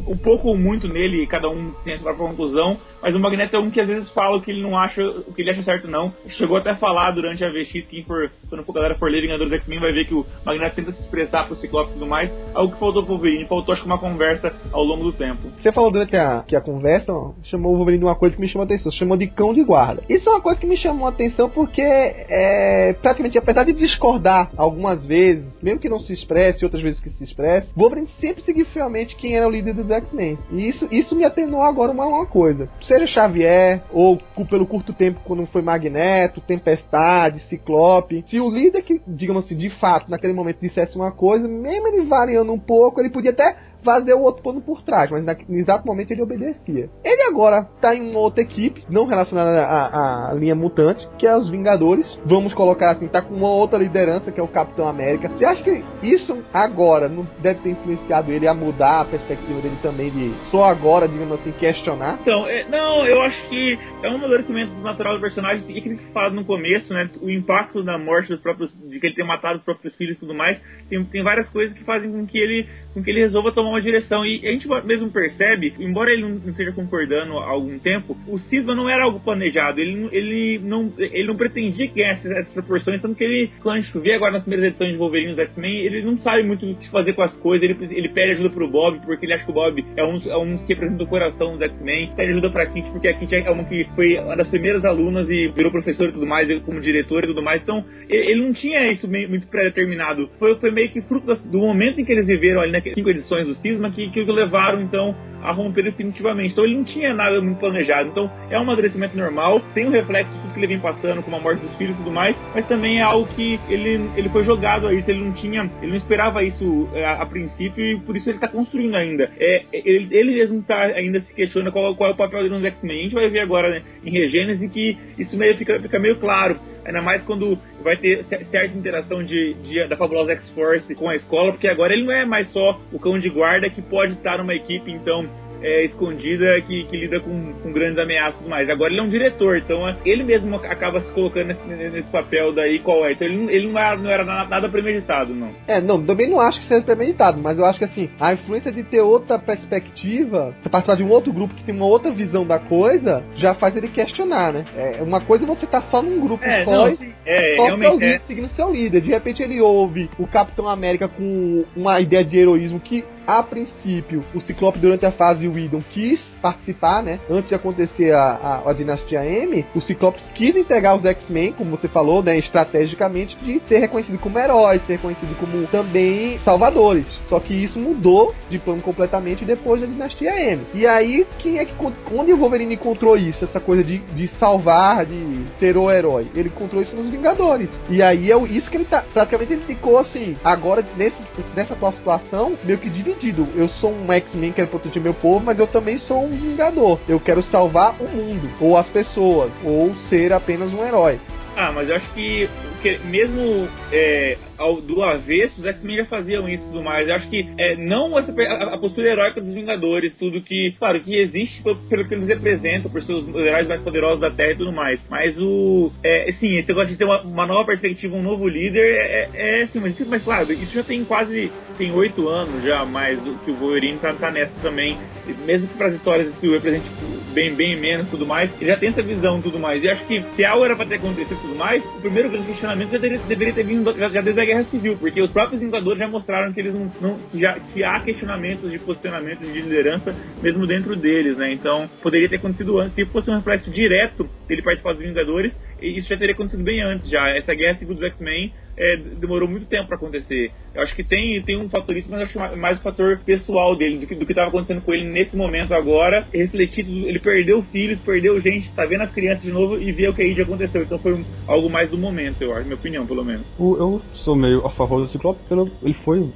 um 0.06 0.16
pouco 0.16 0.48
ou 0.48 0.56
muito 0.56 0.88
nele, 0.88 1.26
cada 1.26 1.48
um 1.48 1.72
tem 1.84 1.94
a 1.94 1.98
sua 1.98 2.14
própria 2.14 2.28
conclusão, 2.28 2.78
mas 3.02 3.14
o 3.14 3.20
Magneto 3.20 3.56
é 3.56 3.58
um 3.58 3.70
que 3.70 3.80
às 3.80 3.88
vezes 3.88 4.10
fala 4.10 4.36
o 4.36 4.42
que 4.42 4.50
ele 4.50 4.62
não 4.62 4.76
acha, 4.76 5.02
o 5.02 5.32
que 5.32 5.40
ele 5.40 5.50
acha 5.50 5.62
certo 5.62 5.88
não. 5.88 6.12
Chegou 6.28 6.56
até 6.56 6.70
a 6.70 6.76
falar 6.76 7.12
durante 7.12 7.44
a 7.44 7.48
VX, 7.50 7.86
quem 7.86 8.04
for, 8.04 8.30
quando 8.48 8.64
a 8.68 8.72
galera 8.72 8.94
for 8.96 9.10
ler 9.10 9.22
Vingadores 9.22 9.52
X-Men 9.52 9.80
vai 9.80 9.92
ver 9.92 10.06
que 10.06 10.14
o 10.14 10.26
Magneto 10.44 10.76
tenta 10.76 10.92
se 10.92 11.00
expressar 11.00 11.46
pro 11.46 11.56
Ciclope 11.56 11.90
e 11.90 11.94
tudo 11.94 12.06
mais, 12.06 12.30
algo 12.54 12.72
que 12.72 12.78
faltou 12.78 13.02
pro 13.02 13.14
Wolverine, 13.14 13.48
faltou 13.48 13.72
acho 13.72 13.82
que 13.82 13.88
uma 13.88 13.98
conversa 13.98 14.54
ao 14.72 14.84
longo 14.84 15.04
do 15.04 15.12
tempo. 15.12 15.50
Você 15.58 15.72
falou 15.72 15.90
durante 15.90 16.16
a, 16.16 16.44
que 16.46 16.54
a 16.54 16.60
conversa, 16.60 17.12
ó, 17.12 17.32
chamou 17.44 17.72
o 17.72 17.76
Wolverine 17.76 18.00
de 18.00 18.06
uma 18.06 18.16
coisa 18.16 18.36
que 18.40 18.46
me 18.46 18.48
chamou 18.48 18.62
a 18.62 18.66
atenção, 18.66 18.92
chamou 18.92 19.16
de 19.16 19.26
cão 19.26 19.52
de 19.52 19.62
guarda. 19.62 20.02
Isso 20.08 20.28
é 20.28 20.32
uma 20.32 20.40
coisa 20.40 20.58
que 20.58 20.66
me 20.66 20.76
chamou 20.76 21.06
a 21.06 21.10
atenção 21.10 21.48
porque 21.50 21.82
é, 21.82 22.96
praticamente, 23.00 23.38
apesar 23.38 23.64
de 23.64 23.72
discordar 23.72 24.50
algumas 24.56 25.04
vezes, 25.04 25.46
mesmo 25.62 25.80
que 25.80 25.88
não 25.88 26.00
se 26.00 26.12
expresse, 26.12 26.64
outras 26.64 26.82
vezes 26.82 27.00
que 27.00 27.10
se 27.10 27.24
expresse, 27.24 27.68
Wolverine 27.76 28.08
sempre 28.20 28.42
seguiu 28.42 28.66
fielmente 28.66 29.14
quem 29.16 29.36
era 29.36 29.46
o 29.46 29.50
líder 29.50 29.74
dos 29.74 29.90
X-Men. 29.90 30.38
E 30.50 30.68
isso, 30.68 30.88
isso 30.90 31.14
me 31.14 31.24
atenuou 31.24 31.62
agora 31.62 31.92
uma, 31.92 32.06
uma 32.06 32.26
coisa 32.26 32.68
seja 32.90 33.06
Xavier, 33.06 33.82
ou 33.92 34.18
pelo 34.48 34.66
curto 34.66 34.92
tempo 34.92 35.20
quando 35.24 35.46
foi 35.46 35.62
Magneto, 35.62 36.40
Tempestade, 36.40 37.40
Ciclope, 37.48 38.24
se 38.28 38.40
o 38.40 38.50
líder 38.50 38.82
que, 38.82 39.00
digamos 39.06 39.44
assim, 39.44 39.56
de 39.56 39.70
fato, 39.70 40.10
naquele 40.10 40.32
momento 40.32 40.60
dissesse 40.60 40.96
uma 40.96 41.12
coisa, 41.12 41.46
mesmo 41.46 41.88
ele 41.88 42.06
variando 42.06 42.52
um 42.52 42.58
pouco, 42.58 43.00
ele 43.00 43.10
podia 43.10 43.30
até 43.30 43.69
fazer 43.82 44.14
o 44.14 44.22
outro 44.22 44.42
pano 44.42 44.60
por 44.60 44.82
trás, 44.82 45.10
mas 45.10 45.24
no 45.48 45.58
exato 45.58 45.86
momento 45.86 46.10
ele 46.10 46.22
obedecia. 46.22 46.88
Ele 47.04 47.22
agora 47.28 47.64
tá 47.80 47.94
em 47.94 48.10
uma 48.10 48.20
outra 48.20 48.42
equipe, 48.42 48.84
não 48.88 49.06
relacionada 49.06 49.64
à, 49.64 50.30
à, 50.30 50.34
linha 50.34 50.54
mutante, 50.54 51.08
que 51.18 51.26
é 51.26 51.36
os 51.36 51.50
Vingadores. 51.50 52.06
Vamos 52.24 52.54
colocar 52.54 52.92
assim, 52.92 53.08
tá 53.08 53.20
com 53.20 53.34
uma 53.34 53.48
outra 53.48 53.78
liderança, 53.78 54.30
que 54.30 54.40
é 54.40 54.42
o 54.42 54.48
Capitão 54.48 54.88
América. 54.88 55.28
Você 55.28 55.44
acha 55.44 55.62
que 55.62 55.84
isso 56.02 56.42
agora 56.52 57.08
não 57.08 57.26
deve 57.40 57.60
ter 57.60 57.70
influenciado 57.70 58.30
ele 58.32 58.46
a 58.46 58.54
mudar 58.54 59.00
a 59.00 59.04
perspectiva 59.04 59.60
dele 59.60 59.76
também 59.82 60.10
de 60.10 60.32
só 60.50 60.64
agora, 60.64 61.08
digamos 61.08 61.40
assim, 61.40 61.52
questionar? 61.52 62.18
Então, 62.20 62.46
é, 62.46 62.64
não, 62.64 63.06
eu 63.06 63.20
acho 63.22 63.48
que 63.48 63.78
é 64.02 64.08
um 64.08 64.16
amadurecimento 64.16 64.72
natural 64.80 65.14
do 65.14 65.20
personagem, 65.20 65.64
e 65.68 65.78
aquilo 65.78 65.96
que 65.96 66.12
fala 66.12 66.30
no 66.30 66.44
começo, 66.44 66.92
né, 66.92 67.10
o 67.20 67.30
impacto 67.30 67.82
da 67.82 67.98
morte 67.98 68.28
dos 68.28 68.40
próprios, 68.40 68.72
de 68.88 69.00
que 69.00 69.06
ele 69.06 69.14
ter 69.14 69.24
matado 69.24 69.58
os 69.58 69.64
próprios 69.64 69.94
filhos 69.96 70.16
e 70.16 70.20
tudo 70.20 70.34
mais, 70.34 70.60
tem, 70.88 71.04
tem 71.04 71.22
várias 71.22 71.48
coisas 71.48 71.76
que 71.76 71.84
fazem 71.84 72.10
com 72.10 72.26
que 72.26 72.38
ele, 72.38 72.68
com 72.94 73.02
que 73.02 73.10
ele 73.10 73.20
resolva 73.20 73.52
tomar 73.52 73.69
uma 73.70 73.80
direção. 73.80 74.24
E 74.24 74.46
a 74.46 74.52
gente 74.52 74.68
mesmo 74.84 75.10
percebe, 75.10 75.74
embora 75.78 76.12
ele 76.12 76.22
não 76.22 76.50
esteja 76.50 76.72
concordando 76.72 77.38
há 77.38 77.48
algum 77.48 77.78
tempo, 77.78 78.16
o 78.26 78.38
Cisma 78.38 78.74
não 78.74 78.88
era 78.88 79.04
algo 79.04 79.20
planejado. 79.20 79.80
Ele, 79.80 80.08
ele, 80.12 80.58
não, 80.58 80.92
ele 80.98 81.26
não 81.26 81.36
pretendia 81.36 81.88
que 81.88 82.02
essas, 82.02 82.30
essas 82.30 82.52
proporções, 82.52 83.00
tanto 83.00 83.14
que 83.14 83.24
ele, 83.24 83.50
quando 83.62 83.76
a 83.76 83.80
gente 83.80 83.98
vê 83.98 84.14
agora 84.14 84.32
nas 84.32 84.42
primeiras 84.42 84.70
edições 84.70 84.92
de 84.92 84.98
Wolverine 84.98 85.34
dos 85.34 85.44
X-Men, 85.46 85.78
ele 85.78 86.02
não 86.02 86.20
sabe 86.20 86.42
muito 86.42 86.66
o 86.66 86.74
que 86.74 86.90
fazer 86.90 87.12
com 87.12 87.22
as 87.22 87.36
coisas. 87.38 87.68
Ele, 87.68 87.76
ele 87.94 88.08
pede 88.08 88.32
ajuda 88.32 88.50
pro 88.50 88.68
Bob, 88.68 89.00
porque 89.04 89.26
ele 89.26 89.32
acha 89.32 89.44
que 89.44 89.50
o 89.50 89.54
Bob 89.54 89.84
é 89.96 90.04
um, 90.04 90.30
é 90.30 90.36
um 90.36 90.56
que 90.58 90.74
representa 90.74 91.02
o 91.02 91.06
coração 91.06 91.52
dos 91.52 91.62
X-Men. 91.62 92.12
Pede 92.16 92.32
ajuda 92.32 92.50
pra 92.50 92.66
Kit, 92.66 92.90
porque 92.90 93.08
a 93.08 93.14
Kit 93.14 93.34
é 93.34 93.50
uma 93.50 93.64
que 93.64 93.86
foi 93.94 94.18
uma 94.18 94.36
das 94.36 94.48
primeiras 94.48 94.84
alunas 94.84 95.28
e 95.28 95.48
virou 95.48 95.70
professor 95.70 96.08
e 96.08 96.12
tudo 96.12 96.26
mais, 96.26 96.50
como 96.62 96.80
diretor 96.80 97.24
e 97.24 97.28
tudo 97.28 97.42
mais. 97.42 97.62
Então, 97.62 97.84
ele, 98.08 98.32
ele 98.32 98.44
não 98.44 98.52
tinha 98.52 98.90
isso 98.90 99.08
meio, 99.08 99.28
muito 99.28 99.46
pré-determinado. 99.46 100.28
Foi, 100.38 100.56
foi 100.56 100.70
meio 100.70 100.90
que 100.90 101.00
fruto 101.02 101.34
do 101.46 101.58
momento 101.58 102.00
em 102.00 102.04
que 102.04 102.12
eles 102.12 102.26
viveram 102.26 102.60
ali 102.60 102.72
naquelas 102.72 102.94
cinco 102.94 103.10
edições 103.10 103.46
do 103.46 103.54
Cisma 103.62 103.90
que, 103.90 104.10
que 104.10 104.22
levaram, 104.24 104.80
então, 104.80 105.14
a 105.42 105.52
romper 105.52 105.82
definitivamente. 105.82 106.52
Então 106.52 106.64
ele 106.64 106.76
não 106.76 106.84
tinha 106.84 107.14
nada 107.14 107.40
muito 107.40 107.58
planejado. 107.58 108.08
Então 108.08 108.30
é 108.50 108.58
um 108.58 108.62
amadurecimento 108.62 109.16
normal, 109.16 109.60
tem 109.74 109.86
um 109.86 109.90
reflexo 109.90 110.32
de 110.32 110.40
tudo 110.40 110.52
que 110.54 110.60
ele 110.60 110.66
vem 110.66 110.80
passando, 110.80 111.22
como 111.22 111.36
a 111.36 111.40
morte 111.40 111.60
dos 111.60 111.74
filhos 111.76 111.94
e 111.96 111.98
tudo 111.98 112.10
mais, 112.10 112.36
mas 112.54 112.66
também 112.66 112.98
é 112.98 113.02
algo 113.02 113.26
que 113.34 113.58
ele, 113.68 114.10
ele 114.16 114.28
foi 114.28 114.44
jogado 114.44 114.86
a 114.86 114.94
isso, 114.94 115.10
ele 115.10 115.24
não 115.24 115.32
tinha, 115.32 115.70
ele 115.80 115.90
não 115.90 115.96
esperava 115.96 116.42
isso 116.42 116.88
a, 116.92 116.98
é, 116.98 117.06
a 117.06 117.26
princípio 117.26 117.84
e 117.84 118.00
por 118.00 118.16
isso 118.16 118.28
ele 118.28 118.36
está 118.36 118.48
construindo 118.48 118.94
ainda. 118.94 119.30
É, 119.38 119.64
ele, 119.72 120.08
ele 120.14 120.34
mesmo 120.34 120.62
tá, 120.62 120.80
ainda 120.80 121.20
se 121.20 121.34
questiona 121.34 121.70
qual, 121.70 121.94
qual 121.94 122.10
é 122.10 122.12
o 122.12 122.16
papel 122.16 122.42
dele 122.42 122.54
nos 122.54 122.64
X-Men. 122.64 122.98
A 122.98 123.02
gente 123.02 123.14
vai 123.14 123.28
ver 123.28 123.40
agora 123.40 123.70
né, 123.70 123.82
em 124.04 124.10
Regênese 124.10 124.68
que 124.68 124.96
isso 125.18 125.36
meio 125.36 125.56
fica, 125.56 125.80
fica 125.80 125.98
meio 125.98 126.16
claro. 126.16 126.58
Ainda 126.84 127.02
mais 127.02 127.22
quando 127.24 127.58
vai 127.82 127.96
ter 127.96 128.24
certa 128.24 128.76
interação 128.76 129.22
de, 129.22 129.54
de 129.54 129.86
da 129.86 129.96
fabulosa 129.96 130.32
X-Force 130.32 130.94
com 130.94 131.08
a 131.08 131.16
escola, 131.16 131.52
porque 131.52 131.68
agora 131.68 131.92
ele 131.92 132.04
não 132.04 132.12
é 132.12 132.24
mais 132.24 132.50
só 132.52 132.80
o 132.92 132.98
cão 132.98 133.18
de 133.18 133.28
guarda 133.28 133.70
que 133.70 133.82
pode 133.82 134.12
estar 134.12 134.38
numa 134.38 134.54
equipe, 134.54 134.90
então, 134.90 135.28
é, 135.62 135.84
escondida 135.84 136.60
que, 136.66 136.84
que 136.84 136.96
lida 136.96 137.20
com, 137.20 137.52
com, 137.62 137.72
grandes 137.72 137.98
ameaças 137.98 138.46
mais. 138.46 138.68
Agora 138.68 138.90
ele 138.90 139.00
é 139.00 139.04
um 139.04 139.08
diretor, 139.08 139.58
então 139.58 139.88
é, 139.88 139.96
ele 140.04 140.24
mesmo 140.24 140.56
acaba 140.56 141.00
se 141.00 141.12
colocando 141.12 141.48
nesse, 141.48 141.66
nesse 141.66 142.10
papel 142.10 142.52
daí 142.52 142.78
qual 142.80 143.04
é. 143.06 143.12
Então 143.12 143.26
ele, 143.26 143.52
ele 143.52 143.68
não, 143.68 143.80
era, 143.80 143.96
não 143.96 144.10
era 144.10 144.24
nada 144.24 144.68
premeditado, 144.68 145.34
não. 145.34 145.50
É, 145.66 145.80
não, 145.80 146.04
também 146.04 146.28
não 146.28 146.40
acho 146.40 146.60
que 146.60 146.66
seja 146.66 146.82
premeditado, 146.82 147.40
mas 147.40 147.58
eu 147.58 147.64
acho 147.64 147.78
que 147.78 147.84
assim, 147.84 148.10
a 148.20 148.32
influência 148.32 148.72
de 148.72 148.82
ter 148.84 149.00
outra 149.00 149.38
perspectiva, 149.38 150.54
participar 150.70 150.96
de 150.96 151.02
um 151.02 151.10
outro 151.10 151.32
grupo 151.32 151.54
que 151.54 151.64
tem 151.64 151.74
uma 151.74 151.86
outra 151.86 152.10
visão 152.10 152.46
da 152.46 152.58
coisa, 152.58 153.22
já 153.36 153.54
faz 153.54 153.76
ele 153.76 153.88
questionar, 153.88 154.52
né? 154.52 154.64
É 154.76 155.02
uma 155.02 155.20
coisa 155.20 155.44
é 155.44 155.46
você 155.46 155.66
tá 155.66 155.82
só 155.82 156.02
num 156.02 156.20
grupo 156.20 156.44
é, 156.44 156.64
só 156.64 156.70
não, 156.70 156.86
é, 157.26 157.56
só 157.56 157.76
seu 157.76 157.92
líder, 157.94 158.14
é. 158.14 158.18
seguindo 158.26 158.48
seu 158.50 158.72
líder. 158.72 159.00
De 159.00 159.10
repente 159.10 159.42
ele 159.42 159.60
ouve 159.60 160.08
o 160.18 160.26
Capitão 160.26 160.68
América 160.68 161.08
com 161.08 161.64
uma 161.76 162.00
ideia 162.00 162.24
de 162.24 162.38
heroísmo 162.38 162.80
que 162.80 163.04
a 163.38 163.42
princípio, 163.42 164.24
o 164.34 164.40
Ciclope 164.40 164.78
durante 164.78 165.06
a 165.06 165.12
fase 165.12 165.46
Whedon 165.46 165.82
quis 165.90 166.20
participar, 166.42 167.02
né? 167.02 167.20
Antes 167.30 167.50
de 167.50 167.54
acontecer 167.54 168.12
a, 168.12 168.22
a, 168.64 168.70
a 168.70 168.72
Dinastia 168.72 169.24
M, 169.24 169.64
o 169.74 169.80
Ciclope 169.80 170.20
quis 170.34 170.56
entregar 170.56 170.96
os 170.96 171.04
X-Men, 171.04 171.52
como 171.52 171.70
você 171.70 171.86
falou, 171.86 172.22
né? 172.22 172.38
Estrategicamente, 172.38 173.36
de 173.36 173.60
ser 173.68 173.78
reconhecido 173.78 174.18
como 174.18 174.38
heróis, 174.38 174.82
ser 174.86 174.94
reconhecido 174.94 175.36
como 175.38 175.66
também 175.68 176.38
salvadores. 176.38 177.06
Só 177.28 177.38
que 177.38 177.54
isso 177.54 177.78
mudou 177.78 178.34
de 178.48 178.58
plano 178.58 178.82
completamente 178.82 179.44
depois 179.44 179.80
da 179.80 179.86
Dinastia 179.86 180.52
M. 180.52 180.62
E 180.74 180.86
aí, 180.86 181.26
quem 181.38 181.58
é 181.58 181.64
que. 181.64 181.74
Onde 182.12 182.32
o 182.32 182.36
Wolverine 182.36 182.74
encontrou 182.74 183.16
isso? 183.16 183.44
Essa 183.44 183.60
coisa 183.60 183.84
de, 183.84 183.98
de 183.98 184.28
salvar, 184.38 185.06
de 185.06 185.46
ser 185.58 185.76
o 185.76 185.90
herói? 185.90 186.28
Ele 186.34 186.48
encontrou 186.48 186.82
isso 186.82 186.96
nos 186.96 187.10
Vingadores. 187.10 187.70
E 187.88 188.02
aí 188.02 188.30
é 188.30 188.38
isso 188.44 188.70
que 188.70 188.76
ele 188.76 188.84
tá. 188.84 189.04
Praticamente 189.12 189.52
ele 189.52 189.62
ficou 189.62 189.98
assim, 189.98 190.36
agora 190.44 190.84
nesse, 190.96 191.16
nessa 191.54 191.74
atual 191.74 191.92
situação, 191.92 192.52
meio 192.64 192.78
que 192.78 192.88
dividido 192.88 193.19
Eu 193.54 193.68
sou 193.68 193.92
um 193.92 194.12
X-Men, 194.12 194.52
quero 194.52 194.68
proteger 194.68 195.02
meu 195.02 195.14
povo, 195.14 195.44
mas 195.44 195.58
eu 195.58 195.66
também 195.66 195.98
sou 195.98 196.24
um 196.24 196.30
Vingador. 196.30 196.98
Eu 197.08 197.20
quero 197.20 197.42
salvar 197.42 197.94
o 198.00 198.08
mundo, 198.08 198.50
ou 198.60 198.76
as 198.76 198.88
pessoas, 198.88 199.50
ou 199.64 199.94
ser 200.08 200.32
apenas 200.32 200.72
um 200.72 200.84
herói. 200.84 201.20
Ah, 201.56 201.70
mas 201.72 201.88
eu 201.88 201.96
acho 201.96 202.08
que, 202.12 202.48
que 202.80 202.98
mesmo 203.06 203.68
é, 203.92 204.36
ao, 204.60 204.80
do 204.80 205.02
avesso, 205.02 205.60
os 205.60 205.66
X-Men 205.66 205.96
já 205.96 206.04
faziam 206.06 206.48
isso 206.48 206.62
e 206.64 206.66
tudo 206.66 206.82
mais. 206.82 207.08
Eu 207.08 207.14
acho 207.14 207.28
que 207.28 207.48
é, 207.58 207.76
não 207.76 208.18
essa, 208.18 208.32
a, 208.32 208.74
a, 208.74 208.78
postura 208.78 209.08
heróica 209.08 209.40
dos 209.40 209.54
Vingadores, 209.54 210.14
tudo 210.16 210.42
que, 210.42 210.74
claro, 210.78 211.00
que 211.00 211.16
existe 211.16 211.62
pelo, 211.62 211.76
pelo 211.88 212.06
que 212.06 212.14
eles 212.14 212.28
representam, 212.28 212.90
por 212.90 213.02
ser 213.02 213.14
os 213.14 213.28
heróis 213.34 213.66
mais 213.66 213.80
poderosos 213.80 214.20
da 214.20 214.30
Terra 214.30 214.52
e 214.52 214.56
tudo 214.56 214.72
mais. 214.72 215.00
Mas 215.08 215.36
o. 215.40 215.90
É, 216.02 216.30
sim, 216.32 216.58
esse 216.58 216.68
negócio 216.68 216.90
de 216.90 216.96
ter 216.96 217.04
uma, 217.04 217.22
uma 217.22 217.46
nova 217.46 217.66
perspectiva, 217.66 218.16
um 218.16 218.22
novo 218.22 218.48
líder, 218.48 218.80
é, 218.80 219.28
é, 219.34 219.62
é 219.62 219.66
sim, 219.66 219.80
mas, 219.80 219.98
mas 220.08 220.22
claro, 220.22 220.52
isso 220.52 220.74
já 220.74 220.82
tem 220.82 221.04
quase. 221.04 221.50
tem 221.78 221.92
oito 221.92 222.28
anos 222.28 222.62
já, 222.62 222.84
mais 222.84 223.18
que 223.44 223.50
o 223.50 223.54
Wolverine 223.54 223.98
tá, 223.98 224.12
tá 224.12 224.30
nessa 224.30 224.52
também. 224.62 224.98
Mesmo 225.46 225.68
que 225.68 225.74
para 225.74 225.88
as 225.88 225.94
histórias 225.94 226.28
isso 226.28 226.50
represente 226.52 226.86
bem, 227.32 227.54
bem 227.54 227.76
menos 227.76 228.08
tudo 228.10 228.26
mais, 228.26 228.50
ele 228.60 228.70
já 228.70 228.76
tem 228.76 228.88
essa 228.88 229.02
visão 229.02 229.40
tudo 229.40 229.58
mais. 229.58 229.82
E 229.82 229.88
acho 229.88 230.04
que 230.06 230.22
se 230.36 230.44
algo 230.44 230.64
era 230.64 230.76
pra 230.76 230.86
ter 230.86 230.96
acontecido 230.96 231.40
tudo 231.40 231.54
mais, 231.54 231.84
o 231.84 232.00
primeiro 232.00 232.28
grande 232.28 232.46
questionamento 232.46 232.69
já 232.76 232.84
deveria, 232.86 233.18
deveria 233.18 233.54
ter 233.54 233.64
vindo 233.64 233.92
já 233.98 234.20
desde 234.20 234.40
a 234.40 234.44
Guerra 234.44 234.64
Civil, 234.64 234.96
porque 234.96 235.20
os 235.22 235.30
próprios 235.32 235.60
Vingadores 235.60 235.98
já 235.98 236.08
mostraram 236.08 236.52
que 236.52 236.60
eles 236.60 236.74
não, 236.74 236.90
não 237.00 237.18
que, 237.18 237.40
já, 237.40 237.58
que 237.58 237.84
há 237.84 238.00
questionamentos 238.00 238.70
de 238.70 238.78
posicionamento 238.78 239.40
de 239.40 239.60
liderança 239.60 240.14
mesmo 240.42 240.66
dentro 240.66 240.96
deles, 240.96 241.36
né? 241.36 241.52
Então 241.52 241.88
poderia 242.02 242.28
ter 242.28 242.36
acontecido 242.36 242.78
antes. 242.78 242.94
Se 242.94 243.04
fosse 243.06 243.30
um 243.30 243.36
reflexo 243.36 243.70
direto 243.70 244.28
dele 244.48 244.62
participar 244.62 244.94
dos 244.94 245.02
Vingadores, 245.02 245.54
isso 245.80 246.08
já 246.08 246.16
teria 246.16 246.34
acontecido 246.34 246.62
bem 246.62 246.82
antes 246.82 247.08
já. 247.08 247.28
Essa 247.30 247.54
guerra 247.54 247.78
civil 247.78 247.94
dos 247.94 248.04
X-Men 248.04 248.52
é, 248.80 248.96
demorou 248.96 249.46
muito 249.46 249.66
tempo 249.66 249.88
para 249.88 249.96
acontecer. 249.96 250.50
Eu 250.74 250.82
acho 250.82 250.96
que 250.96 251.04
tem, 251.04 251.42
tem 251.42 251.58
um 251.58 251.68
fator 251.68 251.94
isso, 251.96 252.10
mas 252.10 252.22
acho 252.22 252.38
mais 252.56 252.78
o 252.78 252.82
fator 252.82 253.20
pessoal 253.24 253.76
dele, 253.76 253.98
do 253.98 254.06
que 254.06 254.14
do 254.14 254.22
estava 254.22 254.48
acontecendo 254.48 254.80
com 254.80 254.94
ele 254.94 255.04
nesse 255.04 255.36
momento 255.36 255.74
agora, 255.74 256.26
refletido, 256.32 256.90
ele 256.90 257.18
perdeu 257.18 257.62
filhos, 257.64 258.00
perdeu 258.00 258.40
gente, 258.40 258.70
tá 258.72 258.86
vendo 258.86 259.02
as 259.02 259.12
crianças 259.12 259.42
de 259.42 259.52
novo 259.52 259.78
e 259.78 259.92
vê 259.92 260.08
o 260.08 260.14
que 260.14 260.22
aí 260.22 260.32
já 260.32 260.44
aconteceu. 260.44 260.82
Então 260.82 260.98
foi 260.98 261.12
um, 261.12 261.24
algo 261.46 261.68
mais 261.68 261.90
do 261.90 261.98
momento, 261.98 262.42
eu 262.42 262.54
acho, 262.54 262.64
minha 262.64 262.76
opinião, 262.76 263.06
pelo 263.06 263.24
menos. 263.24 263.46
Eu 263.58 264.00
sou 264.14 264.34
meio 264.34 264.64
a 264.66 264.70
favor 264.70 265.02
do 265.02 265.10
Ciclope, 265.10 265.40
pelo, 265.46 265.70
ele 265.82 265.94
foi 266.04 266.30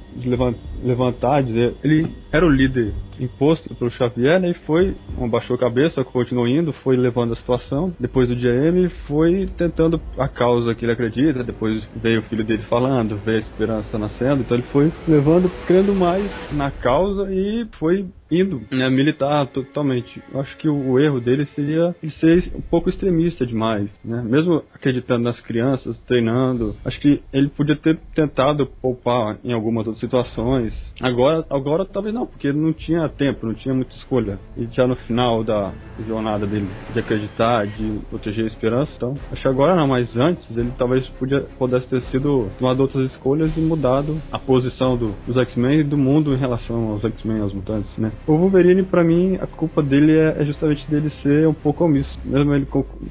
levantar, 0.83 1.41
dizer, 1.41 1.73
ele 1.83 2.07
era 2.35 2.45
o 2.45 2.49
líder 2.49 2.93
imposto 3.17 3.73
pelo 3.75 3.89
Xavier, 3.91 4.41
né, 4.41 4.49
e 4.49 4.53
foi, 4.65 4.93
abaixou 5.21 5.55
a 5.55 5.59
cabeça, 5.59 6.03
continuou 6.03 6.45
indo, 6.45 6.73
foi 6.73 6.97
levando 6.97 7.31
a 7.31 7.35
situação, 7.37 7.95
depois 7.97 8.27
do 8.27 8.35
GM, 8.35 8.89
foi 9.07 9.49
tentando 9.57 10.01
a 10.17 10.27
causa 10.27 10.75
que 10.75 10.83
ele 10.83 10.91
acredita, 10.91 11.45
depois 11.45 11.87
veio 11.95 12.19
o 12.19 12.23
filho 12.23 12.43
dele 12.43 12.63
falando, 12.63 13.17
veio 13.23 13.37
a 13.37 13.41
esperança 13.41 13.97
nascendo, 13.97 14.41
então 14.41 14.57
ele 14.57 14.67
foi 14.71 14.91
levando, 15.07 15.49
crendo 15.65 15.95
mais 15.95 16.29
na 16.51 16.69
causa 16.69 17.31
e 17.31 17.65
foi 17.79 18.05
indo 18.29 18.61
né, 18.71 18.89
militar 18.89 19.47
totalmente. 19.47 20.21
Eu 20.33 20.41
acho 20.41 20.57
que 20.57 20.67
o, 20.67 20.99
erro 20.99 21.19
dele 21.19 21.45
seria 21.47 21.95
ele 22.01 22.11
ser 22.13 22.51
um 22.55 22.61
pouco 22.61 22.89
extremista 22.89 23.45
demais, 23.45 23.93
né? 24.03 24.23
Mesmo 24.23 24.63
acreditando 24.73 25.23
nas 25.23 25.39
crianças, 25.41 25.97
treinando, 26.07 26.75
acho 26.83 26.99
que 26.99 27.21
ele 27.31 27.49
podia 27.49 27.75
ter 27.75 27.99
tentado 28.13 28.65
poupar 28.81 29.37
em 29.43 29.53
algumas 29.53 29.85
outras 29.85 29.99
situações. 29.99 30.73
Agora, 31.01 31.45
agora 31.49 31.85
talvez 31.85 32.13
não, 32.13 32.25
porque 32.25 32.47
ele 32.47 32.57
não 32.57 32.73
tinha 32.73 33.07
tempo, 33.09 33.45
não 33.45 33.53
tinha 33.53 33.73
muita 33.73 33.93
escolha. 33.95 34.39
E 34.57 34.65
já 34.71 34.87
no 34.87 34.95
final 34.95 35.43
da 35.43 35.73
jornada 36.07 36.45
dele 36.45 36.67
de 36.93 36.99
acreditar, 36.99 37.67
de 37.67 37.99
proteger 38.09 38.45
a 38.45 38.47
esperança, 38.47 38.91
então 38.95 39.13
acho 39.31 39.41
que 39.41 39.47
agora 39.47 39.75
não, 39.75 39.87
mas 39.87 40.15
antes 40.17 40.55
ele 40.55 40.71
talvez 40.77 41.07
podia, 41.09 41.41
pudesse 41.57 41.87
ter 41.87 42.01
sido 42.03 42.49
tomado 42.57 42.79
outras 42.81 43.11
escolhas 43.11 43.55
e 43.55 43.59
mudado 43.59 44.19
a 44.31 44.39
posição 44.39 44.97
do, 44.97 45.13
dos 45.25 45.37
X-Men 45.37 45.81
e 45.81 45.83
do 45.83 45.97
mundo 45.97 46.33
em 46.33 46.37
relação 46.37 46.91
aos 46.91 47.03
X-Men, 47.03 47.41
aos 47.41 47.53
mutantes, 47.53 47.95
né? 47.97 48.11
O 48.27 48.37
Wolverine, 48.37 48.83
para 48.83 49.03
mim, 49.03 49.37
a 49.41 49.47
culpa 49.47 49.81
dele 49.81 50.17
é, 50.17 50.35
é, 50.39 50.45
justamente 50.45 50.89
dele 50.89 51.09
ser 51.21 51.47
um 51.47 51.53
pouco 51.53 51.83
omisso. 51.83 52.17
Mesmo 52.23 52.53
ele 52.53 52.67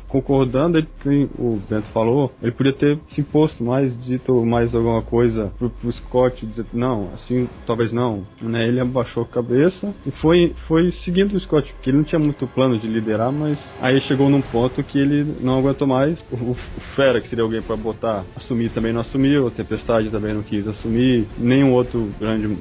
concordando, 0.08 0.78
ele, 0.78 0.88
como 1.02 1.54
o 1.54 1.62
Bento 1.68 1.86
falou, 1.92 2.32
ele 2.42 2.52
podia 2.52 2.72
ter 2.72 2.98
se 3.08 3.20
imposto 3.20 3.62
mais, 3.62 3.96
dito 4.04 4.44
mais 4.44 4.74
alguma 4.74 5.02
coisa 5.02 5.52
pro, 5.58 5.70
pro 5.70 5.92
Scott, 5.92 6.44
dizer, 6.46 6.66
não, 6.72 7.10
assim, 7.14 7.48
talvez 7.66 7.92
não. 7.92 8.26
Né? 8.40 8.68
Ele 8.68 8.80
abaixou 8.80 9.22
a 9.22 9.26
cabeça 9.26 9.94
e 10.06 10.10
foi, 10.10 10.54
foi 10.66 10.90
seguindo 11.04 11.34
o 11.34 11.40
Scott, 11.40 11.72
porque 11.74 11.90
ele 11.90 11.98
não 11.98 12.04
tinha 12.04 12.18
muito 12.18 12.46
plano 12.46 12.78
de 12.78 12.86
liderar, 12.86 13.32
mas 13.32 13.58
aí 13.80 14.00
chegou 14.00 14.28
num 14.28 14.42
ponto 14.42 14.82
que 14.82 14.98
ele 14.98 15.36
não 15.40 15.58
aguentou 15.58 15.86
mais. 15.86 16.18
O, 16.30 16.36
o, 16.36 16.50
o 16.50 16.80
Fera, 16.96 17.20
que 17.20 17.28
seria 17.28 17.44
alguém 17.44 17.62
para 17.62 17.76
botar, 17.76 18.24
assumir 18.36 18.70
também 18.70 18.92
não 18.92 19.00
assumiu, 19.00 19.48
a 19.48 19.50
Tempestade 19.50 20.10
também 20.10 20.34
não 20.34 20.42
quis 20.42 20.66
assumir, 20.66 21.26
nenhum 21.38 21.72
outro 21.72 22.10
grande 22.18 22.56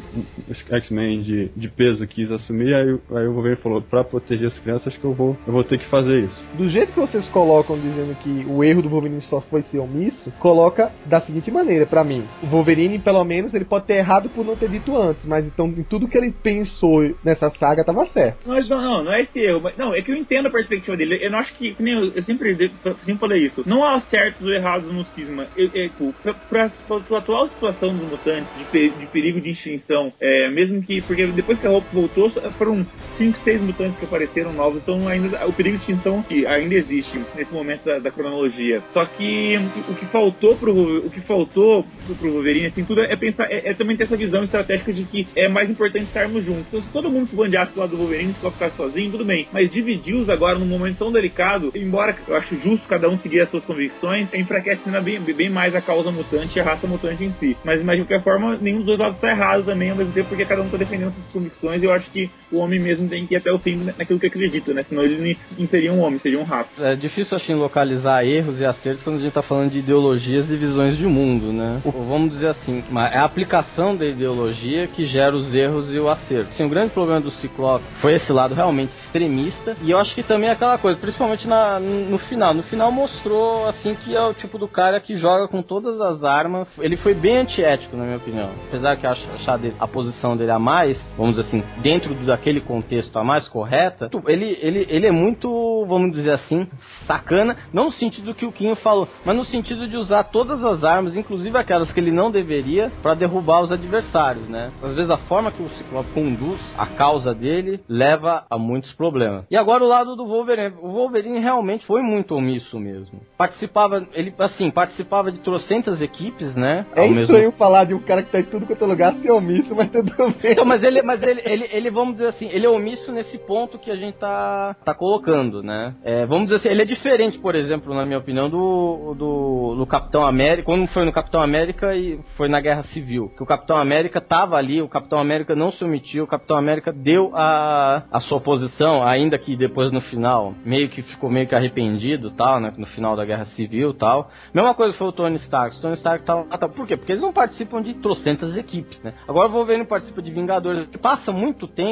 X-Men 0.70 1.22
de, 1.22 1.50
de 1.56 1.68
peso 1.68 2.06
quis 2.08 2.32
assumir, 2.34 2.74
aí, 2.74 2.98
aí 3.18 3.28
o 3.28 3.34
governo 3.34 3.58
falou, 3.58 3.82
para 3.82 4.04
proteger 4.04 4.48
as 4.48 4.60
crianças, 4.60 4.88
acho 4.88 5.00
que 5.00 5.06
eu 5.06 5.14
vou, 5.14 5.38
eu 5.46 5.54
vou 5.54 5.64
ter 5.64 5.78
que 5.78 5.90
fazer 5.90 6.24
isso. 6.24 6.44
Do 6.54 6.70
jeito 6.70 6.94
que 6.94 7.00
vocês 7.00 7.28
colocam 7.30 7.78
dizendo 7.78 8.16
que 8.16 8.46
o 8.50 8.64
erro 8.64 8.82
do 8.82 8.90
Wolverine 8.90 9.22
só 9.22 9.42
foi 9.42 9.62
ser 9.64 9.80
omisso, 9.80 10.32
coloca 10.40 10.92
da 11.06 11.22
seguinte 11.22 11.52
maneira, 11.52 11.86
para 11.86 12.04
mim. 12.04 12.24
O 12.42 12.48
Wolverine, 12.48 13.00
pelo 13.00 13.24
menos, 13.24 13.54
ele 13.54 13.66
pode 13.66 13.86
ter 13.86 13.96
errado 13.96 14.30
por 14.30 14.46
não 14.46 14.56
ter 14.56 14.70
dito 14.70 14.96
antes, 14.96 15.26
mas 15.26 15.46
então 15.46 15.68
em 15.68 15.84
tudo 15.84 16.08
que 16.08 16.18
ele 16.18 16.32
pensou 16.32 17.04
nessa 17.24 17.50
saga 17.52 17.84
tava 17.84 18.06
certo. 18.08 18.40
Mas 18.46 18.68
não, 18.70 18.82
não, 18.82 19.04
não 19.04 19.14
é 19.14 19.22
esse 19.22 19.40
erro. 19.40 19.62
Mas, 19.62 19.78
não, 19.78 19.94
é 19.94 20.02
que 20.02 20.12
eu 20.12 20.16
entendo 20.16 20.48
a 20.48 20.52
perspectiva 20.52 20.96
dele. 20.98 21.20
Eu 21.22 21.32
não 21.32 21.40
acho 21.40 21.56
que, 21.58 21.76
nem 21.80 21.94
eu, 21.94 22.12
eu 22.14 22.24
sempre, 22.24 22.56
sempre 22.56 23.18
falei 23.18 23.44
isso. 23.44 23.64
Não 23.66 23.84
há 23.84 24.02
certos 24.02 24.46
ou 24.46 24.54
errados 24.54 24.92
no 24.92 25.06
cisma. 25.06 25.48
Eu, 25.56 25.70
eu, 25.74 26.14
pra, 26.22 26.34
pra, 26.34 26.72
pra, 27.08 27.18
atual 27.18 27.48
situação 27.48 27.96
dos 27.96 28.08
mutantes, 28.08 28.54
de, 28.54 28.66
de 28.66 29.08
perigo 29.08 29.42
de 29.42 29.52
extinção, 29.52 30.14
é, 30.20 30.50
mesmo 30.50 30.82
que, 30.82 31.02
porque 31.02 31.26
depois 31.28 31.60
que 31.60 31.68
a 31.68 31.72
Hope 31.72 31.94
voltou, 31.94 32.23
foram 32.58 32.86
5, 33.18 33.40
6 33.40 33.62
mutantes 33.62 33.98
que 34.00 34.06
apareceram 34.06 34.54
novos, 34.54 34.82
então 34.82 35.08
ainda 35.08 35.46
o 35.46 35.54
perigo 35.54 35.78
de 35.78 35.84
extinção 35.84 36.26
ainda 36.48 36.76
existe 36.76 37.20
nesse 37.36 37.54
momento 37.54 37.84
da, 37.86 38.00
da, 38.00 38.12
cronologia. 38.12 38.82
Só 38.94 39.06
que 39.06 39.60
o 39.90 39.96
que 39.96 40.06
faltou 40.06 40.56
pro 40.56 40.74
o 40.74 41.10
que 41.10 41.22
faltou 41.22 41.86
pro, 42.20 42.32
Wolverine, 42.32 42.68
assim, 42.68 42.84
tudo 42.84 43.02
é 43.02 43.16
pensar, 43.16 43.52
é, 43.52 43.70
é, 43.70 43.74
também 43.74 43.96
ter 43.96 44.04
essa 44.04 44.18
visão 44.18 44.44
estratégica 44.44 44.92
de 44.92 45.04
que 45.04 45.28
é 45.36 45.48
mais 45.48 45.70
importante 45.70 46.06
estarmos 46.06 46.46
juntos. 46.46 46.66
Então, 46.68 46.82
se 46.82 46.90
todo 46.90 47.10
mundo 47.10 47.30
se 47.30 47.36
bandeasse 47.36 47.74
do 47.74 47.80
lado 47.80 47.92
do 47.92 47.98
Wolverine, 47.98 48.34
se 48.34 48.52
ficar 48.52 48.70
sozinho, 48.72 49.12
tudo 49.12 49.26
bem. 49.26 49.48
Mas 49.52 49.72
dividir-os 49.72 50.30
agora 50.30 50.58
num 50.58 50.66
momento 50.66 50.98
tão 50.98 51.12
delicado, 51.12 51.72
embora 51.76 52.16
eu 52.28 52.36
acho 52.36 52.56
justo 52.60 52.88
cada 52.88 53.10
um 53.10 53.18
seguir 53.18 53.42
as 53.42 53.50
suas 53.50 53.64
convicções, 53.64 54.28
enfraquece 54.34 54.82
ainda 54.86 55.02
bem, 55.02 55.20
bem 55.20 55.50
mais 55.50 55.76
a 55.76 55.82
causa 55.82 56.12
mutante 56.12 56.58
e 56.58 56.62
a 56.62 56.64
raça 56.64 56.88
mutante 56.88 57.24
em 57.24 57.32
si. 57.34 57.58
Mas, 57.64 57.84
mas 57.84 57.98
de 57.98 58.04
qualquer 58.04 58.24
forma, 58.24 58.58
nenhum 58.62 58.78
dos 58.78 58.86
dois 58.86 59.00
lados 59.00 59.16
está 59.16 59.30
errado 59.30 59.64
também, 59.64 59.90
ao 59.90 59.96
mesmo 59.96 60.14
tempo, 60.14 60.30
porque 60.30 60.46
cada 60.46 60.62
um 60.62 60.66
está 60.66 60.78
defendendo 60.78 61.14
suas 61.14 61.34
convicções 61.34 61.82
e 61.82 61.86
eu 61.86 61.94
acho 61.94 62.10
que 62.14 62.30
o 62.52 62.58
homem 62.60 62.80
mesmo 62.80 63.10
tem 63.10 63.26
que 63.26 63.34
ir 63.34 63.38
até 63.38 63.52
o 63.52 63.58
fim 63.58 63.76
naquilo 63.98 64.20
que 64.20 64.28
acredita, 64.28 64.74
né? 64.74 64.86
Senão 64.88 65.04
ele 65.04 65.38
não 65.58 65.68
seria 65.68 65.92
um 65.92 66.02
homem, 66.02 66.20
seria 66.20 66.40
um 66.40 66.44
rato. 66.44 66.70
É 66.80 66.96
difícil, 66.96 67.36
assim, 67.36 67.56
localizar 67.56 68.26
erros 68.26 68.60
e 68.60 68.66
acertos 68.66 69.04
quando 69.04 69.18
a 69.18 69.20
gente 69.20 69.34
tá 69.34 69.42
falando 69.42 69.72
de 69.72 69.80
ideologias 69.80 70.50
e 70.50 70.56
visões 70.56 70.98
de 70.98 71.06
mundo, 71.06 71.52
né? 71.52 71.82
Ou 71.84 71.92
vamos 72.06 72.32
dizer 72.32 72.50
assim, 72.50 72.84
é 73.12 73.18
a 73.18 73.26
aplicação 73.26 73.96
da 73.96 74.06
ideologia 74.06 74.88
que 74.88 75.06
gera 75.06 75.36
os 75.36 75.54
erros 75.54 75.92
e 75.92 75.98
o 75.98 76.10
acerto. 76.10 76.52
Assim, 76.52 76.64
o 76.64 76.70
grande 76.70 76.92
problema 76.92 77.20
do 77.20 77.32
Ciclope 77.32 77.84
foi 78.00 78.14
esse 78.14 78.32
lado 78.32 78.54
realmente 78.54 78.94
extremista, 79.04 79.76
e 79.82 79.92
eu 79.92 79.98
acho 79.98 80.14
que 80.14 80.22
também 80.22 80.50
é 80.50 80.54
aquela 80.54 80.78
coisa, 80.78 81.00
principalmente 81.00 81.48
na, 81.48 81.80
no 81.80 82.18
final. 82.18 82.54
No 82.54 82.64
final 82.64 82.92
mostrou, 82.92 83.68
assim, 83.68 83.96
que 83.96 84.16
é 84.16 84.22
o 84.22 84.34
tipo 84.34 84.58
do 84.58 84.68
cara 84.68 85.00
que 85.00 85.18
joga 85.18 85.48
com 85.48 85.62
todas 85.62 86.00
as 86.00 86.24
armas. 86.24 86.68
Ele 86.80 86.98
foi 86.98 87.14
bem 87.14 87.38
antiético, 87.38 87.96
na 87.96 88.04
minha 88.04 88.18
opinião. 88.18 88.50
Apesar 88.68 88.96
que 88.98 89.06
eu 89.06 89.12
achar 89.12 89.60
a 89.80 89.88
posição 89.88 90.36
dele 90.36 90.52
a 90.52 90.60
mais, 90.60 90.98
vamos 91.18 91.36
dizer 91.36 91.48
assim, 91.48 91.64
dentro 91.78 92.03
daquele 92.26 92.62
contexto 92.62 93.18
a 93.18 93.24
mais 93.24 93.48
correta, 93.48 94.10
ele, 94.28 94.58
ele, 94.62 94.88
ele 94.90 95.08
é 95.08 95.12
muito, 95.12 95.86
vamos 95.88 96.12
dizer 96.12 96.32
assim, 96.32 96.68
sacana, 97.06 97.58
não 97.72 97.84
no 97.84 97.92
sentido 97.92 98.34
que 98.34 98.46
o 98.46 98.52
Quinho 98.52 98.76
falou, 98.76 99.08
mas 99.26 99.36
no 99.36 99.44
sentido 99.46 99.88
de 99.88 99.98
usar 99.98 100.24
todas 100.26 100.64
as 100.64 100.84
armas, 100.84 101.18
inclusive 101.18 101.58
aquelas 101.58 101.92
que 101.92 102.00
ele 102.00 102.12
não 102.12 102.32
deveria, 102.32 102.92
para 103.02 103.14
derrubar 103.14 103.62
os 103.62 103.72
adversários, 103.72 104.48
né? 104.48 104.72
Às 104.82 104.94
vezes 104.94 105.10
a 105.10 105.18
forma 105.18 105.52
que 105.52 105.62
o 105.62 105.70
Ciclope 105.70 106.10
conduz 106.14 106.60
a 106.78 106.86
causa 106.86 107.34
dele 107.34 107.82
leva 107.88 108.46
a 108.50 108.58
muitos 108.58 108.94
problemas. 108.94 109.46
E 109.52 109.58
agora 109.58 109.84
o 109.84 109.88
lado 109.88 110.16
do 110.16 110.26
Wolverine. 110.26 110.76
O 110.82 110.92
Wolverine 110.92 111.40
realmente 111.40 111.86
foi 111.86 112.02
muito 112.02 112.36
omisso 112.36 112.80
mesmo. 112.80 113.22
Participava, 113.38 114.08
ele 114.14 114.34
assim, 114.40 114.72
participava 114.72 115.32
de 115.32 115.42
trocentas 115.42 116.02
equipes, 116.02 116.56
né? 116.56 116.86
É 116.96 117.06
estranho 117.08 117.46
mesmo... 117.46 117.52
falar 117.54 117.86
de 117.86 117.94
um 117.94 118.00
cara 118.00 118.24
que 118.24 118.32
tá 118.32 118.40
em 118.40 118.44
tudo 118.44 118.66
quanto 118.66 118.84
é 118.84 118.88
lugar 118.88 119.14
ser 119.16 119.32
omisso, 119.32 119.76
mas 119.76 119.90
tudo 119.90 120.12
bem. 120.42 120.54
Então, 120.54 120.66
mas 120.66 120.84
ele, 120.84 121.02
mas 121.02 121.22
ele, 121.22 121.42
ele, 121.46 121.70
ele, 121.72 121.90
vamos 121.94 122.16
dizer 122.16 122.28
assim, 122.28 122.48
ele 122.50 122.66
é 122.66 122.70
omisso 122.70 123.12
nesse 123.12 123.38
ponto 123.38 123.78
que 123.78 123.92
a 123.92 123.96
gente 123.96 124.18
tá, 124.18 124.76
tá 124.84 124.94
colocando, 124.94 125.64
né? 125.64 125.96
É, 126.04 126.26
vamos 126.26 126.46
dizer 126.46 126.56
assim, 126.58 126.70
ele 126.70 126.82
é 126.82 126.86
diferente, 126.86 127.40
por 127.40 127.56
exemplo, 127.56 127.94
na 127.94 128.06
minha 128.06 128.18
opinião, 128.18 128.50
do, 128.50 129.16
do, 129.18 129.76
do 129.78 129.86
Capitão 129.86 130.26
América, 130.26 130.66
quando 130.66 130.88
foi 130.88 131.06
no 131.06 131.12
Capitão 131.12 131.42
América 131.42 131.96
e 131.96 132.20
foi 132.36 132.48
na 132.48 132.60
Guerra 132.60 132.84
Civil. 132.86 133.30
Que 133.36 133.44
o 133.44 133.46
Capitão 133.46 133.78
América 133.78 134.20
tava 134.20 134.58
ali, 134.58 134.82
o 134.82 134.90
Capitão 134.90 135.20
América 135.20 135.56
não 135.56 135.72
se 135.72 135.84
omitiu, 135.84 136.24
o 136.24 136.28
Capitão 136.28 136.58
América 136.58 136.92
deu 136.92 137.32
a, 137.36 138.04
a 138.12 138.20
sua 138.20 138.40
posição, 138.40 139.08
ainda 139.08 139.38
que 139.38 139.56
depois 139.56 139.92
no 139.92 140.02
final, 140.02 140.54
meio 140.66 140.90
que 140.90 141.02
ficou 141.02 141.30
meio 141.30 141.48
que 141.48 141.56
arrependido 141.56 142.32
tal, 142.32 142.60
né? 142.60 142.74
No 142.78 142.88
final 142.88 143.16
da 143.16 143.26
Guerra 143.26 143.46
Civil 143.46 143.94
tal. 143.94 144.30
Mesma 144.54 144.74
coisa 144.74 144.98
foi 144.98 145.08
o 145.08 145.12
Tony 145.12 145.36
Stark. 145.38 145.78
O 145.78 145.82
Tony 145.82 145.96
Stark 145.96 146.26
tava 146.26 146.70
por 146.70 146.88
quê? 146.88 146.98
Porque 146.98 147.12
eles 147.12 147.22
não 147.22 147.32
participam 147.32 147.82
de 147.82 147.94
trocentas 147.96 148.56
equipes, 148.58 149.02
né? 149.04 149.14
Agora 149.28 149.48
o 149.48 149.52
Wolverine 149.52 149.86
participa 149.86 150.22
de 150.22 150.32
Vingadores. 150.32 150.88
Passa 151.02 151.32
muito 151.32 151.68
tempo 151.68 151.83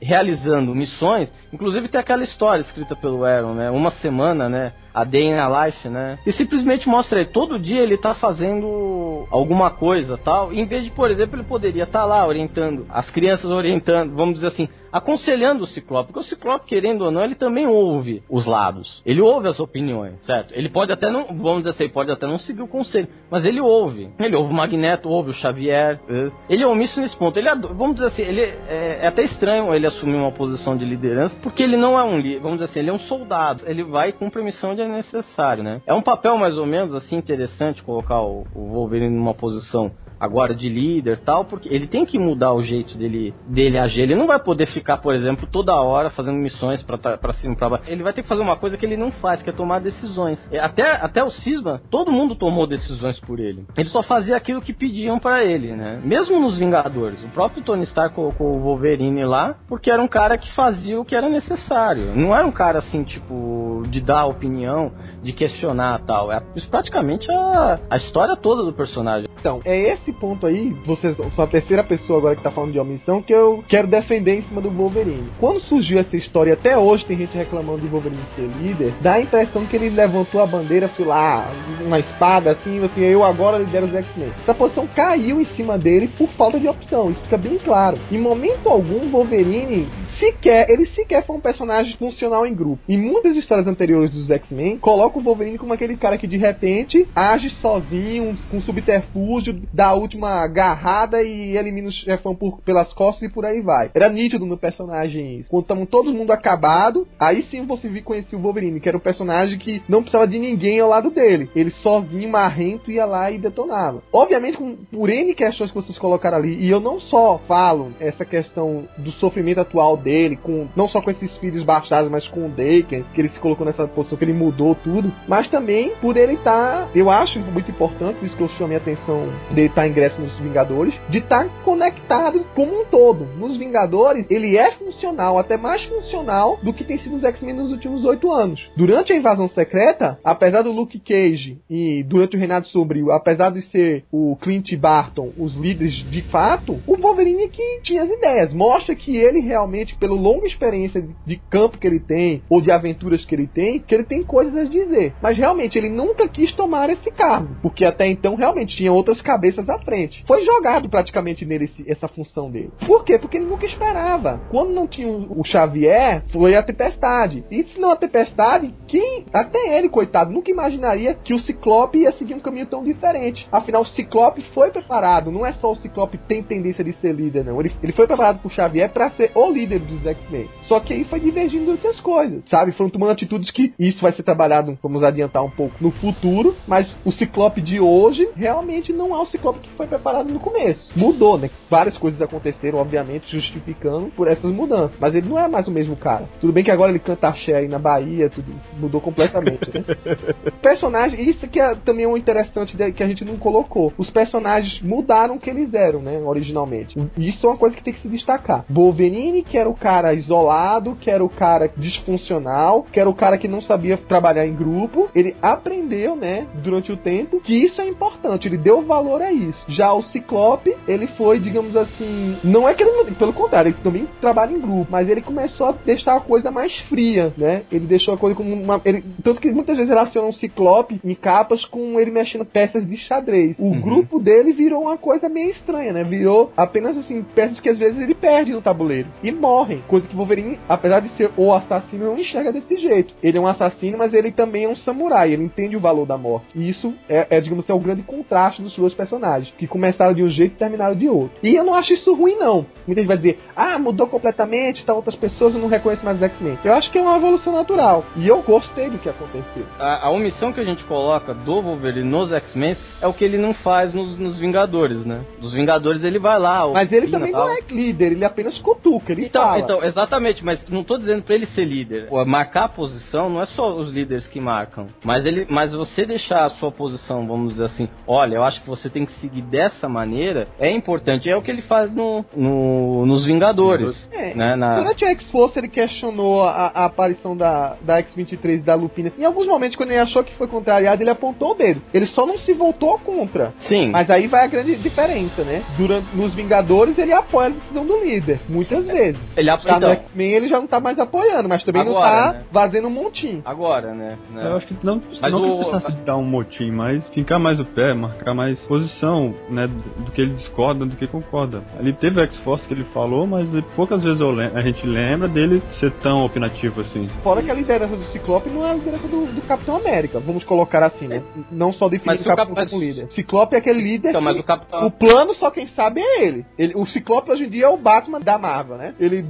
realizando 0.00 0.74
missões. 0.74 1.32
Inclusive 1.52 1.88
tem 1.88 2.00
aquela 2.00 2.24
história 2.24 2.62
escrita 2.62 2.96
pelo 2.96 3.24
Aaron, 3.24 3.54
né? 3.54 3.70
Uma 3.70 3.90
semana, 3.92 4.48
né? 4.48 4.72
a 4.96 5.04
Day 5.04 5.24
in 5.24 5.34
a 5.34 5.66
Life, 5.66 5.86
né? 5.90 6.18
E 6.26 6.32
simplesmente 6.32 6.88
mostra 6.88 7.18
aí, 7.18 7.26
todo 7.26 7.58
dia 7.58 7.82
ele 7.82 7.98
tá 7.98 8.14
fazendo 8.14 9.26
alguma 9.30 9.70
coisa 9.70 10.16
tal. 10.16 10.54
Em 10.54 10.64
vez 10.64 10.84
de, 10.84 10.90
por 10.90 11.10
exemplo, 11.10 11.36
ele 11.36 11.46
poderia 11.46 11.82
estar 11.82 12.00
tá 12.00 12.04
lá 12.06 12.26
orientando, 12.26 12.86
as 12.88 13.10
crianças 13.10 13.50
orientando, 13.50 14.14
vamos 14.16 14.36
dizer 14.36 14.46
assim, 14.46 14.70
aconselhando 14.96 15.64
o 15.64 15.66
Ciclope, 15.66 16.12
porque 16.12 16.26
o 16.26 16.28
Ciclope, 16.28 16.66
querendo 16.66 17.02
ou 17.02 17.10
não, 17.10 17.22
ele 17.22 17.34
também 17.34 17.66
ouve 17.66 18.22
os 18.30 18.46
lados. 18.46 19.02
Ele 19.04 19.20
ouve 19.20 19.48
as 19.48 19.60
opiniões, 19.60 20.14
certo? 20.24 20.54
Ele 20.54 20.68
pode 20.68 20.90
até 20.90 21.10
não, 21.10 21.26
vamos 21.26 21.58
dizer 21.58 21.70
assim, 21.70 21.88
pode 21.88 22.10
até 22.10 22.26
não 22.26 22.38
seguir 22.38 22.62
o 22.62 22.68
conselho, 22.68 23.08
mas 23.30 23.44
ele 23.44 23.60
ouve. 23.60 24.08
Ele 24.18 24.34
ouve 24.34 24.52
o 24.52 24.56
Magneto, 24.56 25.08
ouve 25.08 25.30
o 25.30 25.34
Xavier. 25.34 26.00
É. 26.08 26.30
Ele 26.48 26.62
é 26.62 26.66
omisso 26.66 26.98
nesse 27.00 27.16
ponto. 27.16 27.38
Ele, 27.38 27.48
vamos 27.54 27.96
dizer 27.96 28.08
assim, 28.08 28.22
ele 28.22 28.40
é, 28.40 29.00
é, 29.02 29.06
até 29.06 29.22
estranho 29.24 29.74
ele 29.74 29.86
assumir 29.86 30.16
uma 30.16 30.32
posição 30.32 30.76
de 30.76 30.84
liderança, 30.84 31.36
porque 31.42 31.62
ele 31.62 31.76
não 31.76 31.98
é 31.98 32.04
um 32.04 32.18
líder, 32.18 32.40
vamos 32.40 32.58
dizer 32.58 32.70
assim, 32.70 32.78
ele 32.80 32.90
é 32.90 32.92
um 32.94 32.98
soldado. 33.00 33.64
Ele 33.66 33.84
vai 33.84 34.12
cumprir 34.12 34.40
a 34.40 34.44
missão 34.44 34.74
de 34.74 34.80
é 34.80 34.88
necessário, 34.88 35.62
né? 35.62 35.82
É 35.86 35.92
um 35.92 36.02
papel 36.02 36.38
mais 36.38 36.56
ou 36.56 36.64
menos 36.64 36.94
assim 36.94 37.16
interessante 37.16 37.82
colocar 37.82 38.20
o, 38.22 38.46
o 38.54 38.68
Wolverine 38.72 39.14
numa 39.14 39.34
posição 39.34 39.90
agora 40.18 40.54
de 40.54 40.68
líder 40.68 41.18
tal, 41.18 41.44
porque 41.44 41.68
ele 41.72 41.86
tem 41.86 42.04
que 42.04 42.18
mudar 42.18 42.52
o 42.52 42.62
jeito 42.62 42.96
dele, 42.96 43.34
dele 43.46 43.78
agir. 43.78 44.02
Ele 44.02 44.14
não 44.14 44.26
vai 44.26 44.38
poder 44.38 44.66
ficar, 44.66 44.98
por 44.98 45.14
exemplo, 45.14 45.48
toda 45.50 45.74
hora 45.74 46.10
fazendo 46.10 46.36
missões 46.38 46.82
para 46.82 47.32
cima 47.34 47.56
para 47.56 47.70
baixo. 47.70 47.84
Ele 47.86 48.02
vai 48.02 48.12
ter 48.12 48.22
que 48.22 48.28
fazer 48.28 48.42
uma 48.42 48.56
coisa 48.56 48.76
que 48.76 48.84
ele 48.84 48.96
não 48.96 49.12
faz, 49.12 49.42
que 49.42 49.50
é 49.50 49.52
tomar 49.52 49.80
decisões. 49.80 50.48
Até, 50.60 50.92
até 50.96 51.22
o 51.22 51.30
Cisma, 51.30 51.80
todo 51.90 52.12
mundo 52.12 52.34
tomou 52.34 52.66
decisões 52.66 53.18
por 53.20 53.38
ele. 53.38 53.66
Ele 53.76 53.88
só 53.88 54.02
fazia 54.02 54.36
aquilo 54.36 54.60
que 54.60 54.72
pediam 54.72 55.18
para 55.18 55.44
ele, 55.44 55.72
né? 55.72 56.00
Mesmo 56.04 56.40
nos 56.40 56.58
Vingadores, 56.58 57.22
o 57.22 57.28
próprio 57.28 57.62
Tony 57.62 57.84
Stark 57.84 58.14
colocou 58.14 58.56
o 58.56 58.60
Wolverine 58.60 59.24
lá 59.24 59.56
porque 59.68 59.90
era 59.90 60.02
um 60.02 60.08
cara 60.08 60.38
que 60.38 60.52
fazia 60.54 61.00
o 61.00 61.04
que 61.04 61.14
era 61.14 61.28
necessário. 61.28 62.14
Não 62.14 62.34
era 62.34 62.46
um 62.46 62.52
cara 62.52 62.78
assim, 62.78 63.04
tipo, 63.04 63.84
de 63.88 64.00
dar 64.00 64.26
opinião, 64.26 64.92
de 65.22 65.32
questionar 65.32 66.00
tal. 66.06 66.32
É 66.32 66.40
praticamente 66.70 67.30
a, 67.30 67.80
a 67.90 67.96
história 67.96 68.36
toda 68.36 68.62
do 68.62 68.72
personagem. 68.72 69.28
Então, 69.38 69.60
é 69.64 69.92
esse 69.92 70.05
ponto 70.12 70.46
aí, 70.46 70.74
vocês 70.84 71.16
são 71.16 71.44
a 71.44 71.46
terceira 71.46 71.82
pessoa 71.84 72.18
agora 72.18 72.36
que 72.36 72.42
tá 72.42 72.50
falando 72.50 72.72
de 72.72 72.78
omissão, 72.78 73.22
que 73.22 73.32
eu 73.32 73.64
quero 73.68 73.86
defender 73.86 74.38
em 74.38 74.42
cima 74.42 74.60
do 74.60 74.70
Wolverine. 74.70 75.30
Quando 75.38 75.60
surgiu 75.60 75.98
essa 75.98 76.16
história, 76.16 76.54
até 76.54 76.76
hoje 76.76 77.04
tem 77.04 77.16
gente 77.16 77.36
reclamando 77.36 77.80
de 77.80 77.88
Wolverine 77.88 78.20
ser 78.34 78.48
líder, 78.60 78.92
dá 79.00 79.14
a 79.14 79.20
impressão 79.20 79.66
que 79.66 79.76
ele 79.76 79.90
levantou 79.90 80.42
a 80.42 80.46
bandeira, 80.46 80.90
sei 80.96 81.04
lá, 81.04 81.50
uma 81.84 81.98
espada 81.98 82.52
assim, 82.52 82.82
assim, 82.84 83.02
eu 83.02 83.24
agora 83.24 83.58
lidero 83.58 83.86
os 83.86 83.94
X-Men. 83.94 84.28
Essa 84.42 84.54
posição 84.54 84.86
caiu 84.86 85.40
em 85.40 85.46
cima 85.46 85.78
dele 85.78 86.08
por 86.16 86.28
falta 86.30 86.58
de 86.58 86.68
opção, 86.68 87.10
isso 87.10 87.22
fica 87.22 87.36
bem 87.36 87.58
claro. 87.58 87.98
Em 88.10 88.18
momento 88.18 88.68
algum, 88.68 89.08
Wolverine 89.10 89.88
sequer, 90.18 90.68
ele 90.70 90.86
sequer 90.86 91.24
foi 91.26 91.36
um 91.36 91.40
personagem 91.40 91.96
funcional 91.96 92.46
em 92.46 92.54
grupo. 92.54 92.82
Em 92.88 92.98
muitas 92.98 93.36
histórias 93.36 93.66
anteriores 93.66 94.10
dos 94.10 94.30
X-Men, 94.30 94.78
coloca 94.78 95.18
o 95.18 95.22
Wolverine 95.22 95.58
como 95.58 95.72
aquele 95.72 95.96
cara 95.96 96.18
que 96.18 96.26
de 96.26 96.36
repente 96.36 97.06
age 97.14 97.50
sozinho, 97.60 98.36
com 98.50 98.60
subterfúgio, 98.60 99.62
dá 99.72 99.88
a 99.88 99.94
última 99.94 100.42
agarrada 100.42 101.22
e 101.22 101.56
elimina 101.56 101.88
o 101.88 101.92
chefão 101.92 102.34
por, 102.34 102.60
pelas 102.62 102.92
costas 102.92 103.28
e 103.28 103.32
por 103.32 103.44
aí 103.44 103.60
vai. 103.60 103.90
Era 103.94 104.08
nítido 104.08 104.46
no 104.46 104.56
personagem 104.56 105.40
isso. 105.40 105.50
Quando 105.50 105.62
estavam 105.62 105.86
todo 105.86 106.12
mundo 106.12 106.32
acabado, 106.32 107.06
aí 107.18 107.42
sim 107.50 107.64
você 107.66 107.88
viu 107.88 108.02
conhecer 108.02 108.36
o 108.36 108.40
Wolverine, 108.40 108.80
que 108.80 108.88
era 108.88 108.98
um 108.98 109.00
personagem 109.00 109.58
que 109.58 109.82
não 109.88 110.02
precisava 110.02 110.26
de 110.26 110.38
ninguém 110.38 110.80
ao 110.80 110.88
lado 110.88 111.10
dele. 111.10 111.48
Ele 111.54 111.70
sozinho, 111.70 112.28
marrento, 112.28 112.90
ia 112.90 113.04
lá 113.04 113.30
e 113.30 113.38
detonava. 113.38 114.02
Obviamente, 114.12 114.56
com, 114.56 114.76
por 114.76 115.08
N 115.08 115.34
questões 115.34 115.70
que 115.70 115.76
vocês 115.76 115.98
colocaram 115.98 116.38
ali, 116.38 116.54
e 116.54 116.68
eu 116.68 116.80
não 116.80 117.00
só 117.00 117.38
falo 117.46 117.92
essa 118.00 118.24
questão 118.24 118.84
do 118.98 119.12
sofrimento 119.12 119.60
atual 119.60 119.96
dele, 120.06 120.36
com 120.36 120.68
não 120.76 120.88
só 120.88 121.02
com 121.02 121.10
esses 121.10 121.36
filhos 121.38 121.64
bastardos, 121.64 122.10
mas 122.10 122.28
com 122.28 122.46
o 122.46 122.48
Daken, 122.48 123.04
que 123.12 123.20
ele 123.20 123.28
se 123.28 123.40
colocou 123.40 123.66
nessa 123.66 123.88
posição, 123.88 124.16
que 124.16 124.24
ele 124.24 124.32
mudou 124.32 124.76
tudo, 124.76 125.12
mas 125.26 125.48
também 125.48 125.90
por 126.00 126.16
ele 126.16 126.34
estar, 126.34 126.84
tá, 126.84 126.88
eu 126.94 127.10
acho 127.10 127.40
muito 127.40 127.70
importante, 127.70 128.18
por 128.18 128.26
isso 128.26 128.36
que 128.36 128.42
eu 128.42 128.48
chamei 128.50 128.76
a 128.76 128.80
atenção 128.80 129.26
dele 129.50 129.66
estar 129.66 129.82
tá 129.82 129.88
ingresso 129.88 130.20
nos 130.20 130.36
Vingadores, 130.36 130.94
de 131.08 131.18
estar 131.18 131.44
tá 131.44 131.50
conectado 131.64 132.44
como 132.54 132.82
um 132.82 132.84
todo. 132.84 133.26
Nos 133.38 133.56
Vingadores, 133.56 134.26
ele 134.30 134.56
é 134.56 134.70
funcional, 134.72 135.38
até 135.38 135.56
mais 135.56 135.82
funcional 135.84 136.58
do 136.62 136.72
que 136.72 136.84
tem 136.84 136.98
sido 136.98 137.16
os 137.16 137.24
X-Men 137.24 137.54
nos 137.54 137.72
últimos 137.72 138.04
oito 138.04 138.30
anos. 138.30 138.70
Durante 138.76 139.12
a 139.12 139.16
invasão 139.16 139.48
secreta, 139.48 140.18
apesar 140.22 140.62
do 140.62 140.70
Luke 140.70 141.00
Cage 141.00 141.58
e 141.68 142.04
durante 142.04 142.36
o 142.36 142.38
Renato 142.38 142.68
Sombrio, 142.68 143.10
apesar 143.10 143.50
de 143.50 143.62
ser 143.62 144.04
o 144.12 144.36
Clint 144.40 144.76
Barton 144.76 145.32
os 145.38 145.56
líderes 145.56 145.94
de 146.10 146.22
fato, 146.22 146.78
o 146.86 146.96
Wolverine 146.96 147.48
que 147.48 147.80
tinha 147.82 148.02
as 148.02 148.10
ideias. 148.10 148.52
Mostra 148.52 148.94
que 148.94 149.16
ele 149.16 149.40
realmente 149.40 149.95
pela 149.98 150.14
longa 150.14 150.46
experiência 150.46 151.06
de 151.24 151.36
campo 151.50 151.78
que 151.78 151.86
ele 151.86 152.00
tem, 152.00 152.42
ou 152.48 152.60
de 152.60 152.70
aventuras 152.70 153.24
que 153.24 153.34
ele 153.34 153.46
tem, 153.46 153.80
que 153.80 153.94
ele 153.94 154.04
tem 154.04 154.22
coisas 154.22 154.56
a 154.56 154.64
dizer. 154.64 155.14
Mas 155.22 155.36
realmente 155.36 155.78
ele 155.78 155.88
nunca 155.88 156.28
quis 156.28 156.52
tomar 156.54 156.90
esse 156.90 157.10
cargo, 157.10 157.56
porque 157.62 157.84
até 157.84 158.06
então 158.06 158.34
realmente 158.34 158.76
tinha 158.76 158.92
outras 158.92 159.20
cabeças 159.20 159.68
à 159.68 159.78
frente. 159.80 160.24
Foi 160.26 160.44
jogado 160.44 160.88
praticamente 160.88 161.44
nele 161.44 161.64
esse, 161.64 161.90
essa 161.90 162.08
função 162.08 162.50
dele. 162.50 162.70
Por 162.86 163.04
quê? 163.04 163.18
Porque 163.18 163.36
ele 163.36 163.46
nunca 163.46 163.66
esperava. 163.66 164.40
Quando 164.50 164.72
não 164.72 164.86
tinha 164.86 165.08
o 165.08 165.44
Xavier, 165.44 166.24
foi 166.32 166.54
a 166.54 166.62
tempestade. 166.62 167.44
E 167.50 167.64
se 167.64 167.78
não 167.78 167.90
a 167.90 167.96
tempestade, 167.96 168.74
quem, 168.86 169.24
até 169.32 169.78
ele, 169.78 169.88
coitado, 169.88 170.32
nunca 170.32 170.50
imaginaria 170.50 171.14
que 171.14 171.34
o 171.34 171.40
Ciclope 171.40 171.98
ia 171.98 172.12
seguir 172.12 172.34
um 172.34 172.40
caminho 172.40 172.66
tão 172.66 172.84
diferente. 172.84 173.46
Afinal, 173.50 173.82
o 173.82 173.86
Ciclope 173.86 174.42
foi 174.54 174.70
preparado. 174.70 175.30
Não 175.30 175.44
é 175.44 175.52
só 175.54 175.72
o 175.72 175.76
Ciclope 175.76 176.18
tem 176.18 176.42
tendência 176.42 176.84
de 176.84 176.92
ser 176.94 177.14
líder, 177.14 177.44
não. 177.44 177.60
Ele, 177.60 177.72
ele 177.82 177.92
foi 177.92 178.06
preparado 178.06 178.40
por 178.40 178.52
Xavier 178.52 178.90
para 178.90 179.10
ser 179.10 179.30
o 179.34 179.50
líder 179.50 179.80
dos 179.86 180.04
X-Men. 180.04 180.48
Só 180.68 180.80
que 180.80 180.92
aí 180.92 181.04
foi 181.04 181.20
divergindo 181.20 181.70
outras 181.70 182.00
coisas, 182.00 182.44
sabe? 182.50 182.72
Foram 182.72 182.90
tomando 182.90 183.12
atitudes 183.12 183.50
que 183.50 183.72
isso 183.78 184.02
vai 184.02 184.12
ser 184.12 184.22
trabalhado, 184.22 184.78
vamos 184.82 185.02
adiantar 185.02 185.44
um 185.44 185.50
pouco, 185.50 185.74
no 185.80 185.90
futuro, 185.90 186.54
mas 186.66 186.94
o 187.04 187.12
Ciclope 187.12 187.60
de 187.60 187.80
hoje 187.80 188.28
realmente 188.34 188.92
não 188.92 189.14
é 189.14 189.18
o 189.18 189.26
Ciclope 189.26 189.60
que 189.60 189.68
foi 189.70 189.86
preparado 189.86 190.32
no 190.32 190.40
começo. 190.40 190.90
Mudou, 190.96 191.38
né? 191.38 191.50
Várias 191.70 191.96
coisas 191.96 192.20
aconteceram, 192.20 192.78
obviamente, 192.78 193.30
justificando 193.30 194.06
por 194.16 194.28
essas 194.28 194.52
mudanças. 194.52 194.96
Mas 195.00 195.14
ele 195.14 195.28
não 195.28 195.38
é 195.38 195.48
mais 195.48 195.68
o 195.68 195.70
mesmo 195.70 195.96
cara. 195.96 196.28
Tudo 196.40 196.52
bem 196.52 196.64
que 196.64 196.70
agora 196.70 196.90
ele 196.90 196.98
canta 196.98 197.28
axé 197.28 197.54
aí 197.54 197.68
na 197.68 197.78
Bahia, 197.78 198.28
tudo 198.28 198.52
mudou 198.78 199.00
completamente, 199.00 199.70
né? 199.72 199.84
Personagem, 200.62 201.28
isso 201.28 201.46
que 201.48 201.60
é 201.60 201.74
também 201.74 202.06
um 202.06 202.16
interessante 202.16 202.76
que 202.92 203.02
a 203.02 203.06
gente 203.06 203.24
não 203.24 203.36
colocou. 203.36 203.92
Os 203.96 204.10
personagens 204.10 204.80
mudaram 204.82 205.36
o 205.36 205.38
que 205.38 205.50
eles 205.50 205.72
eram, 205.74 206.00
né? 206.00 206.18
Originalmente. 206.18 206.96
Isso 207.18 207.46
é 207.46 207.50
uma 207.50 207.58
coisa 207.58 207.76
que 207.76 207.82
tem 207.82 207.92
que 207.92 208.00
se 208.00 208.08
destacar. 208.08 208.64
Wolverine, 208.68 209.42
que 209.42 209.56
era 209.56 209.68
o 209.68 209.74
cara 209.80 210.14
isolado, 210.14 210.96
que 211.00 211.10
era 211.10 211.24
o 211.24 211.28
cara 211.28 211.70
disfuncional, 211.76 212.86
que 212.92 213.00
era 213.00 213.08
o 213.08 213.14
cara 213.14 213.38
que 213.38 213.48
não 213.48 213.60
sabia 213.60 213.96
trabalhar 213.96 214.46
em 214.46 214.54
grupo. 214.54 215.08
Ele 215.14 215.36
aprendeu, 215.40 216.16
né, 216.16 216.46
durante 216.62 216.92
o 216.92 216.96
tempo, 216.96 217.40
que 217.40 217.54
isso 217.54 217.80
é 217.80 217.88
importante. 217.88 218.48
Ele 218.48 218.56
deu 218.56 218.82
valor 218.82 219.22
a 219.22 219.32
isso. 219.32 219.64
Já 219.68 219.92
o 219.92 220.02
Ciclope, 220.04 220.74
ele 220.86 221.06
foi, 221.08 221.38
digamos 221.38 221.76
assim, 221.76 222.36
não 222.42 222.68
é 222.68 222.74
que 222.74 222.82
ele, 222.82 223.12
pelo 223.12 223.32
contrário, 223.32 223.70
ele 223.70 223.78
também 223.82 224.08
trabalha 224.20 224.52
em 224.52 224.60
grupo, 224.60 224.86
mas 224.90 225.08
ele 225.08 225.20
começou 225.20 225.68
a 225.68 225.72
deixar 225.72 226.16
a 226.16 226.20
coisa 226.20 226.50
mais 226.50 226.76
fria, 226.82 227.32
né? 227.36 227.62
Ele 227.70 227.86
deixou 227.86 228.14
a 228.14 228.18
coisa 228.18 228.34
como 228.36 228.52
uma. 228.54 228.80
Ele, 228.84 229.04
tanto 229.22 229.40
que 229.40 229.50
muitas 229.50 229.76
vezes 229.76 229.90
relacionam 229.90 230.30
o 230.30 230.34
Ciclope 230.34 231.00
em 231.04 231.14
capas 231.14 231.64
com 231.64 231.98
ele 232.00 232.10
mexendo 232.10 232.44
peças 232.44 232.86
de 232.86 232.96
xadrez. 232.96 233.58
O 233.58 233.64
uhum. 233.64 233.80
grupo 233.80 234.18
dele 234.18 234.52
virou 234.52 234.82
uma 234.82 234.96
coisa 234.96 235.28
meio 235.28 235.50
estranha, 235.50 235.92
né? 235.92 236.04
Virou 236.04 236.52
apenas 236.56 236.96
assim, 236.96 237.22
peças 237.34 237.60
que 237.60 237.68
às 237.68 237.78
vezes 237.78 238.00
ele 238.00 238.14
perde 238.14 238.52
no 238.52 238.62
tabuleiro. 238.62 239.08
E 239.22 239.30
morrem. 239.66 239.82
Coisa 239.88 240.06
que 240.06 240.14
Wolverine, 240.14 240.58
apesar 240.68 241.00
de 241.00 241.08
ser 241.10 241.30
o 241.36 241.52
assassino, 241.52 242.06
não 242.06 242.18
enxerga 242.18 242.52
desse 242.52 242.76
jeito. 242.76 243.14
Ele 243.22 243.36
é 243.36 243.40
um 243.40 243.46
assassino, 243.46 243.98
mas 243.98 244.14
ele 244.14 244.30
também 244.30 244.64
é 244.64 244.68
um 244.68 244.76
samurai. 244.76 245.32
Ele 245.32 245.44
entende 245.44 245.76
o 245.76 245.80
valor 245.80 246.06
da 246.06 246.16
morte. 246.16 246.46
E 246.54 246.68
isso 246.68 246.94
é, 247.08 247.26
é 247.30 247.40
digamos 247.40 247.64
assim, 247.64 247.72
é 247.72 247.76
o 247.76 247.80
grande 247.80 248.02
contraste 248.02 248.62
dos 248.62 248.76
dois 248.76 248.94
personagens, 248.94 249.52
que 249.58 249.66
começaram 249.66 250.14
de 250.14 250.22
um 250.22 250.28
jeito 250.28 250.54
e 250.54 250.58
terminaram 250.58 250.94
de 250.94 251.08
outro. 251.08 251.36
E 251.42 251.54
eu 251.54 251.64
não 251.64 251.74
acho 251.74 251.92
isso 251.92 252.14
ruim, 252.14 252.36
não. 252.36 252.66
Muita 252.86 253.00
gente 253.00 253.08
vai 253.08 253.16
dizer, 253.16 253.40
ah, 253.54 253.78
mudou 253.78 254.06
completamente, 254.06 254.84
tá 254.84 254.94
outras 254.94 255.16
pessoas, 255.16 255.54
eu 255.54 255.60
não 255.60 255.68
reconheço 255.68 256.04
mais 256.04 256.16
os 256.16 256.22
X-Men. 256.22 256.58
Eu 256.64 256.74
acho 256.74 256.90
que 256.90 256.98
é 256.98 257.02
uma 257.02 257.16
evolução 257.16 257.52
natural. 257.52 258.04
E 258.16 258.26
eu 258.26 258.40
gostei 258.42 258.88
do 258.90 258.98
que 258.98 259.08
aconteceu. 259.08 259.64
A, 259.78 260.06
a 260.06 260.10
omissão 260.10 260.52
que 260.52 260.60
a 260.60 260.64
gente 260.64 260.84
coloca 260.84 261.34
do 261.34 261.60
Wolverine 261.60 262.08
nos 262.08 262.32
X-Men 262.32 262.76
é 263.00 263.06
o 263.06 263.12
que 263.12 263.24
ele 263.24 263.38
não 263.38 263.54
faz 263.54 263.92
nos, 263.92 264.16
nos 264.18 264.38
Vingadores, 264.38 265.04
né? 265.04 265.22
Dos 265.40 265.54
Vingadores 265.54 266.04
ele 266.04 266.18
vai 266.18 266.38
lá. 266.38 266.66
Mas 266.68 266.92
ele 266.92 267.08
também 267.08 267.32
não 267.32 267.48
é 267.48 267.60
líder, 267.68 268.12
ele 268.12 268.24
apenas 268.24 268.58
cutuca, 268.58 269.12
ele 269.12 269.26
então, 269.26 269.42
fala. 269.46 269.58
Então, 269.58 269.82
exatamente, 269.82 270.44
mas 270.44 270.60
não 270.68 270.82
tô 270.82 270.96
dizendo 270.96 271.22
para 271.22 271.34
ele 271.34 271.46
ser 271.46 271.64
líder. 271.64 272.08
Marcar 272.26 272.64
a 272.64 272.68
posição 272.68 273.28
não 273.28 273.40
é 273.40 273.46
só 273.46 273.74
os 273.76 273.92
líderes 273.92 274.26
que 274.26 274.40
marcam, 274.40 274.86
mas 275.04 275.24
ele, 275.24 275.46
mas 275.48 275.74
você 275.74 276.04
deixar 276.04 276.44
a 276.44 276.50
sua 276.50 276.70
posição, 276.70 277.26
vamos 277.26 277.52
dizer 277.52 277.64
assim, 277.64 277.88
olha, 278.06 278.36
eu 278.36 278.44
acho 278.44 278.60
que 278.62 278.68
você 278.68 278.88
tem 278.88 279.06
que 279.06 279.12
seguir 279.20 279.42
dessa 279.42 279.88
maneira 279.88 280.48
é 280.58 280.70
importante. 280.70 281.28
É 281.28 281.36
o 281.36 281.42
que 281.42 281.50
ele 281.50 281.62
faz 281.62 281.94
no, 281.94 282.24
no 282.34 283.06
nos 283.06 283.24
Vingadores. 283.26 284.08
É, 284.12 284.34
né, 284.34 284.56
na... 284.56 284.76
Durante 284.76 285.04
a 285.04 285.10
X-Force 285.10 285.58
ele 285.58 285.68
questionou 285.68 286.42
a, 286.42 286.72
a 286.74 286.84
aparição 286.86 287.36
da, 287.36 287.76
da 287.80 287.98
X-23 287.98 288.54
e 288.54 288.58
da 288.58 288.74
Lupina. 288.74 289.12
Em 289.18 289.24
alguns 289.24 289.46
momentos, 289.46 289.76
quando 289.76 289.90
ele 289.90 290.00
achou 290.00 290.22
que 290.22 290.34
foi 290.34 290.46
contrariado, 290.46 291.02
ele 291.02 291.10
apontou 291.10 291.52
o 291.52 291.54
dedo. 291.54 291.82
Ele 291.92 292.06
só 292.06 292.26
não 292.26 292.38
se 292.38 292.52
voltou 292.52 292.98
contra. 292.98 293.52
Sim. 293.60 293.90
Mas 293.90 294.08
aí 294.10 294.26
vai 294.26 294.44
a 294.44 294.48
grande 294.48 294.76
diferença, 294.76 295.42
né? 295.42 295.62
Durante, 295.76 296.14
nos 296.14 296.34
Vingadores 296.34 296.98
ele 296.98 297.12
apoia 297.12 297.48
a 297.48 297.50
decisão 297.50 297.86
do 297.86 297.98
líder, 297.98 298.40
muitas 298.48 298.86
vezes. 298.86 299.20
Ele 299.36 299.50
apoia. 299.50 299.72
no 299.72 299.78
Então, 299.78 299.90
X-Men 299.90 300.30
ele 300.32 300.48
já 300.48 300.58
não 300.60 300.66
tá 300.66 300.80
mais 300.80 300.98
apoiando, 300.98 301.48
mas 301.48 301.62
também 301.64 301.84
não 301.84 301.92
Agora, 301.92 302.10
tá 302.10 302.32
né? 302.38 302.44
fazendo 302.52 302.88
um 302.88 302.90
montinho. 302.90 303.42
agora, 303.44 303.92
né? 303.94 304.16
né? 304.30 304.46
Eu 304.46 304.56
acho 304.56 304.66
que 304.66 304.76
não, 304.84 305.02
Mas 305.20 305.32
não 305.32 305.42
o- 305.50 305.56
precisasse 305.58 305.92
de 305.92 306.02
dar 306.02 306.16
um 306.16 306.24
motim, 306.24 306.70
mas 306.70 307.06
fincar 307.10 307.38
mais 307.38 307.60
o 307.60 307.64
pé, 307.64 307.92
marcar 307.94 308.34
mais 308.34 308.58
posição, 308.60 309.34
né, 309.48 309.66
do, 309.66 310.10
que 310.12 310.20
ele 310.22 310.34
discorda 310.34 310.84
do 310.86 310.96
que 310.96 311.06
concorda. 311.06 311.62
Ali 311.78 311.92
teve 311.92 312.20
o 312.20 312.24
X-Force 312.24 312.66
que 312.66 312.74
ele 312.74 312.84
falou, 312.94 313.26
mas 313.26 313.46
poucas 313.74 314.02
vezes 314.02 314.20
a 314.54 314.60
gente 314.60 314.86
lembra 314.86 315.28
dele 315.28 315.62
ser 315.78 315.90
tão 316.02 316.24
opinativo 316.24 316.80
assim. 316.80 317.06
Fora 317.22 317.42
que 317.42 317.50
a 317.50 317.54
liderança 317.54 317.96
do 317.96 318.04
Ciclope 318.04 318.48
não 318.50 318.66
é 318.66 318.70
a 318.70 318.74
liderança 318.74 319.06
do, 319.08 319.26
do 319.26 319.40
Capitão 319.42 319.76
América, 319.76 320.18
vamos 320.20 320.44
colocar 320.44 320.82
assim, 320.82 321.06
né? 321.08 321.22
Não 321.50 321.72
só 321.72 321.88
definindo 321.88 322.16
Mas 322.18 322.20
o 322.26 322.28
Capitão 322.36 322.54
Cap- 322.54 322.70
como 322.70 322.80
líder. 322.82 323.10
Ciclope 323.10 323.54
é 323.54 323.58
aquele 323.58 323.82
líder 323.82 324.10
Então, 324.10 324.20
mas 324.20 324.38
o 324.38 324.42
Capitão. 324.42 324.86
o 324.86 324.90
plano 324.90 325.34
só 325.34 325.50
quem 325.50 325.66
sabe 325.68 326.00
é 326.00 326.24
ele. 326.24 326.44
ele. 326.58 326.72
O 326.76 326.86
Ciclope 326.86 327.30
hoje 327.30 327.44
em 327.44 327.48
dia 327.50 327.66
é 327.66 327.68
o 327.68 327.76
Batman 327.76 328.20
da 328.20 328.38
Marvel, 328.38 328.76
né? 328.76 328.94
Ele 328.98 329.22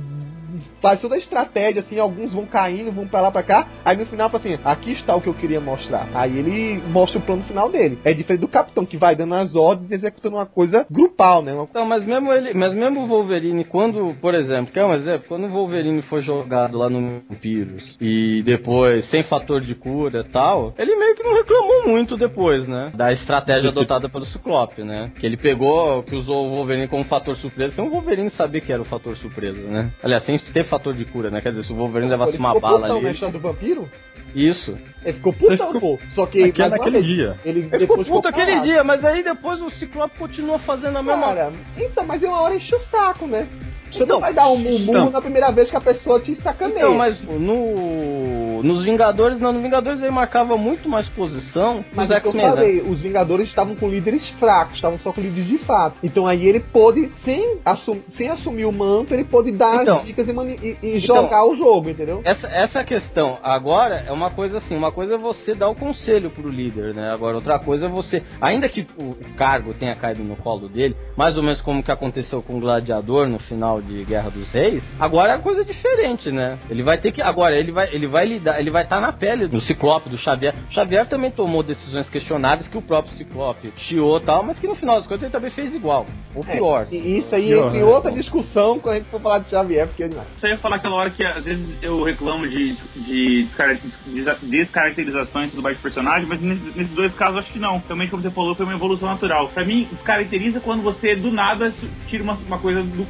faz 0.81 1.01
toda 1.01 1.15
a 1.15 1.19
estratégia, 1.19 1.81
assim, 1.81 1.99
alguns 1.99 2.33
vão 2.33 2.47
caindo, 2.47 2.93
vão 2.93 3.07
pra 3.07 3.21
lá 3.21 3.31
pra 3.31 3.43
cá, 3.43 3.67
aí 3.85 3.97
no 3.97 4.07
final 4.07 4.29
fala 4.29 4.43
assim, 4.45 4.59
aqui 4.65 4.93
está 4.93 5.15
o 5.15 5.21
que 5.21 5.29
eu 5.29 5.35
queria 5.35 5.61
mostrar. 5.61 6.09
Aí 6.15 6.39
ele 6.39 6.83
mostra 6.89 7.19
o 7.19 7.23
plano 7.23 7.43
final 7.45 7.71
dele. 7.71 7.99
É 8.05 8.13
diferente 8.13 8.41
do 8.41 8.49
Capitão, 8.49 8.87
que 8.87 8.97
vai 8.97 9.15
dando 9.17 9.35
as 9.35 9.55
ordens 9.55 9.91
e 9.91 9.95
executando 9.95 10.37
uma 10.37 10.47
coisa 10.47 10.87
grupal, 10.91 11.43
né? 11.43 11.57
Então, 11.69 11.85
mas 11.87 12.05
mesmo 12.05 12.33
ele, 12.33 12.55
mas 12.55 12.75
mesmo 12.75 13.03
o 13.03 13.07
Wolverine, 13.07 13.65
quando, 13.65 14.15
por 14.21 14.35
exemplo, 14.35 14.73
quer 14.73 14.85
um 14.85 14.95
exemplo? 14.95 15.27
Quando 15.29 15.47
o 15.47 15.51
Wolverine 15.51 16.03
foi 16.03 16.23
jogado 16.23 16.77
lá 16.77 16.89
no 16.89 17.23
vírus 17.41 17.97
e 18.01 18.43
depois 18.45 19.09
sem 19.11 19.23
fator 19.25 19.61
de 19.61 19.75
cura 19.75 20.21
e 20.21 20.31
tal, 20.31 20.75
ele 20.79 20.95
meio 20.97 21.15
que 21.15 21.23
não 21.23 21.35
reclamou 21.35 21.89
muito 21.89 22.17
depois, 22.17 22.67
né? 22.67 22.93
Da 22.95 23.13
estratégia 23.13 23.71
adotada 23.71 24.09
pelo 24.09 24.25
Ciclope, 24.27 24.83
né? 24.83 25.11
Que 25.19 25.27
ele 25.27 25.37
pegou, 25.37 26.03
que 26.03 26.15
usou 26.15 26.47
o 26.47 26.51
Wolverine 26.51 26.89
como 26.89 27.05
fator 27.05 27.37
surpresa, 27.37 27.75
sem 27.75 27.85
o 27.85 27.91
Wolverine 27.91 28.31
saber 28.31 28.61
que 28.61 28.73
era 28.73 28.83
o 28.83 28.85
fator 28.85 29.17
surpresa, 29.17 29.61
né? 29.63 29.91
Aliás, 30.03 30.25
sem 30.25 30.39
ter 30.39 30.65
fator 30.67 30.95
de 30.95 31.05
cura, 31.05 31.31
né? 31.31 31.41
Quer 31.41 31.51
dizer, 31.51 31.65
se 31.65 31.73
o 31.73 31.77
Wolverine 31.77 32.11
levasse 32.11 32.33
ele 32.33 32.39
uma 32.39 32.55
ficou 32.55 32.61
bala 32.61 32.81
putão 32.83 32.97
ali. 32.97 33.05
na 33.07 33.11
história 33.13 33.33
do 33.33 33.41
vampiro? 33.41 33.89
Isso. 34.35 34.73
Ele 35.05 35.15
ficou 35.15 35.33
putão, 35.33 35.49
Ele 35.71 35.75
ficou- 35.75 35.81
pô. 35.81 35.99
Só 36.15 36.27
que 36.27 36.43
Aquele- 36.43 36.69
uma 36.69 36.77
naquele 36.77 37.01
vez, 37.03 37.07
dia. 37.07 37.37
Ele, 37.45 37.61
Ele 37.73 37.79
ficou 37.87 38.05
puto 38.05 38.29
aquele 38.29 38.47
parado. 38.53 38.67
dia, 38.67 38.85
mas 38.85 39.05
aí 39.05 39.23
depois 39.23 39.63
o 39.63 39.71
Ciclope 39.71 40.19
continua 40.19 40.59
fazendo 40.59 40.99
a 40.99 41.03
mesma 41.03 41.27
Cara, 41.29 41.53
então, 41.79 42.05
mas 42.05 42.23
é 42.23 42.29
uma 42.29 42.41
hora 42.43 42.55
enche 42.55 42.75
o 42.75 42.81
saco, 42.81 43.27
né? 43.27 43.49
Você 43.91 44.03
Então, 44.03 44.17
não 44.17 44.21
vai 44.21 44.35
dar 44.35 44.49
um 44.51 44.57
murmurro 44.59 44.99
então. 44.99 45.11
na 45.11 45.21
primeira 45.23 45.51
vez 45.53 45.71
que 45.71 45.77
a 45.77 45.81
pessoa 45.81 46.21
te 46.21 46.35
sacaneia. 46.43 46.81
Então, 46.81 46.95
mas 46.97 47.19
no, 47.23 47.39
nos 48.63 48.85
Vingadores, 48.85 49.39
não, 49.41 49.53
no 49.53 49.61
Vingadores 49.61 50.01
ele 50.01 50.11
marcava 50.11 50.57
muito 50.57 50.89
mais 50.89 51.09
posição 51.09 51.85
Mas 51.95 52.11
é 52.11 52.21
que 52.21 52.29
eu 52.29 52.35
né? 52.35 52.43
falei, 52.49 52.81
os 52.81 53.01
Vingadores 53.01 53.49
estavam 53.49 53.75
com 53.75 53.89
líderes 53.89 54.29
fracos, 54.39 54.75
estavam 54.77 54.99
só 55.01 55.13
com 55.13 55.21
líderes 55.21 55.47
de 55.49 55.59
fato. 55.59 55.97
Então 56.03 56.27
aí 56.27 56.47
ele 56.47 56.61
pôde, 56.61 57.11
sem, 57.25 57.59
assum- 57.65 58.01
sem 58.11 58.29
assumir 58.29 58.65
o 58.65 58.73
manto, 58.73 59.13
ele 59.15 59.25
pôde 59.25 59.53
dar 59.53 59.83
Então. 59.83 59.99
as 59.99 60.05
dicas 60.05 60.27
e, 60.29 60.31
e- 60.33 60.79
e 60.83 60.99
Então. 60.99 61.17
jogar 61.17 61.45
o 61.47 61.55
jogo, 61.57 61.91
entendeu? 61.91 62.21
Essa, 62.25 62.47
essa 62.49 62.79
é 62.79 62.83
a 62.83 62.85
questão. 62.85 63.39
Agora 63.43 64.05
é 64.07 64.13
uma 64.13 64.31
coisa 64.31 64.59
assim, 64.59 64.77
uma 64.77 64.93
coisa 64.93 65.15
é 65.15 65.19
você 65.19 65.55
dar 65.55 65.69
o 65.69 65.75
conselho 65.75 66.31
pro 66.31 66.49
líder, 66.49 66.95
né? 66.95 67.11
Agora 67.13 67.37
outra 67.37 67.59
coisa 67.59 67.87
é 67.87 67.89
você, 67.89 68.23
ainda 68.41 68.69
que 68.69 68.87
o, 68.99 69.11
o 69.11 69.17
cargo 69.37 69.73
tenha 69.75 69.95
caído 69.95 70.23
no 70.23 70.37
colo 70.37 70.69
dele, 70.69 70.97
mais 71.17 71.37
ou 71.37 71.43
menos 71.43 71.61
como 71.61 71.83
que 71.83 71.91
aconteceu 71.91 72.43
com 72.43 72.57
o 72.57 72.61
Gladiador 72.61 73.29
no 73.29 73.39
final 73.39 73.81
de 73.81 74.05
Guerra 74.05 74.31
dos 74.31 74.51
Reis, 74.53 74.83
agora 74.99 75.33
é 75.35 75.39
coisa 75.39 75.65
diferente, 75.65 76.31
né? 76.31 76.59
Ele 76.71 76.83
vai 76.83 76.99
ter 76.99 77.13
que 77.13 77.23
agora 77.23 77.57
ele 77.57 77.73
vai 77.73 77.89
ele 77.93 78.07
vai 78.07 78.27
lidar, 78.27 78.46
ele 78.59 78.71
vai 78.71 78.83
estar 78.85 79.01
na 79.01 79.13
pele 79.13 79.47
do 79.47 79.61
Ciclope, 79.61 80.09
do 80.09 80.17
Xavier. 80.19 80.55
O 80.71 80.73
Xavier 80.73 81.07
também 81.07 81.31
tomou 81.31 81.63
decisões 81.63 82.09
questionáveis 82.09 82.69
que 82.69 82.79
o 82.79 82.83
próprio 82.83 83.15
Ciclope 83.17 83.73
chiou 83.77 84.19
e 84.19 84.23
tal, 84.23 84.43
mas 84.43 84.59
que 84.59 84.67
no 84.67 84.75
final 84.75 84.97
das 84.97 85.07
contas 85.07 85.23
ele 85.23 85.33
também 85.33 85.51
fez 85.51 85.75
igual, 85.75 86.07
ou 86.35 86.45
É, 86.49 86.53
pior. 86.57 86.87
e 86.91 87.19
isso 87.19 87.35
aí 87.35 87.47
Pior, 87.49 87.67
entra 87.67 87.77
em 87.79 87.81
né? 87.81 87.87
outra 87.87 88.13
discussão 88.13 88.79
quando 88.79 88.95
a 88.95 88.99
gente 88.99 89.11
for 89.11 89.21
falar 89.21 89.39
de 89.41 89.51
Xavier, 89.51 89.87
porque 89.89 90.03
ele 90.05 90.15
não. 90.15 90.25
Só 90.39 90.47
ia 90.47 90.57
falar 90.59 90.77
aquela 90.77 90.97
hora 90.97 91.11
que 91.11 91.25
às 91.25 91.45
vezes 91.45 91.67
eu 91.83 92.03
reclamo 92.05 92.49
de, 92.49 92.77
de 92.97 93.45
descar- 93.45 93.77
des- 93.77 94.41
descaracterizações 94.43 95.53
do 95.53 95.63
de 95.67 95.75
personagem, 95.77 96.27
mas 96.29 96.41
nesses 96.41 96.95
dois 96.95 97.13
casos 97.15 97.39
acho 97.41 97.53
que 97.53 97.59
não. 97.59 97.83
Realmente, 97.87 98.11
como 98.11 98.23
você 98.23 98.31
falou, 98.31 98.55
foi 98.55 98.65
uma 98.67 98.75
evolução 98.75 99.09
natural. 99.09 99.49
Pra 99.49 99.65
mim, 99.65 99.89
descaracteriza 99.93 100.61
quando 100.61 100.83
você 100.83 101.17
do 101.17 101.31
nada 101.33 101.73
tira 102.09 102.23
uma, 102.23 102.35
uma 102.47 102.59
coisa 102.59 102.83
do 102.83 103.03
c... 103.05 103.09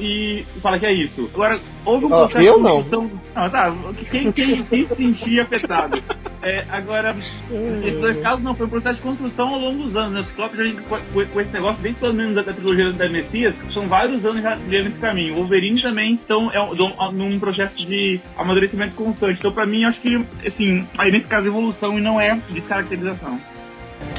e 0.00 0.44
fala 0.60 0.78
que 0.78 0.86
é 0.86 0.92
isso. 0.92 1.28
Agora, 1.34 1.60
houve 1.84 2.04
um 2.06 2.08
processo 2.08 2.44
eu 2.44 2.58
não. 2.60 2.82
Não, 2.82 3.50
tá. 3.50 3.72
Quem, 4.10 4.30
quem, 4.32 4.62
quem 4.76 4.86
se 4.88 4.94
sentia 4.96 5.42
afetado? 5.42 6.02
É, 6.42 6.64
agora, 6.68 7.12
nesses 7.50 8.00
dois 8.00 8.20
casos 8.20 8.42
não, 8.42 8.54
foi 8.54 8.66
um 8.66 8.70
processo 8.70 8.96
de 8.96 9.02
construção 9.02 9.48
ao 9.48 9.58
longo 9.58 9.84
dos 9.84 9.96
anos. 9.96 10.12
Né? 10.12 10.20
O 10.20 10.24
Ciclope 10.26 10.56
já 10.56 10.62
vem 10.62 10.76
com, 10.76 11.26
com- 11.26 11.40
esse 11.40 11.50
negócio, 11.52 11.82
desde 11.82 12.00
pelo 12.00 12.14
menos 12.14 12.34
da, 12.36 12.42
da 12.42 12.52
trilogia 12.52 12.92
da 12.92 13.08
Messias, 13.08 13.54
são 13.72 13.86
vários 13.86 14.24
anos 14.24 14.42
já 14.42 14.54
vendo 14.54 14.90
esse 14.90 15.00
caminho. 15.00 15.34
O 15.34 15.36
Wolverine 15.38 15.82
também 15.82 16.14
estão 16.14 16.50
é, 16.52 16.60
um- 16.60 17.12
num 17.12 17.38
processo 17.40 17.74
de 17.84 18.20
amadurecimento 18.36 18.94
constante. 18.94 19.38
Então, 19.40 19.52
pra 19.52 19.66
mim, 19.66 19.82
eu 19.82 19.88
acho 19.88 20.00
que, 20.00 20.24
assim, 20.46 20.86
aí 20.98 21.10
nesse 21.10 21.26
caso, 21.26 21.46
evolução 21.48 21.98
e 21.98 22.00
não 22.00 22.20
é 22.20 22.38
descaracterização. 22.50 23.40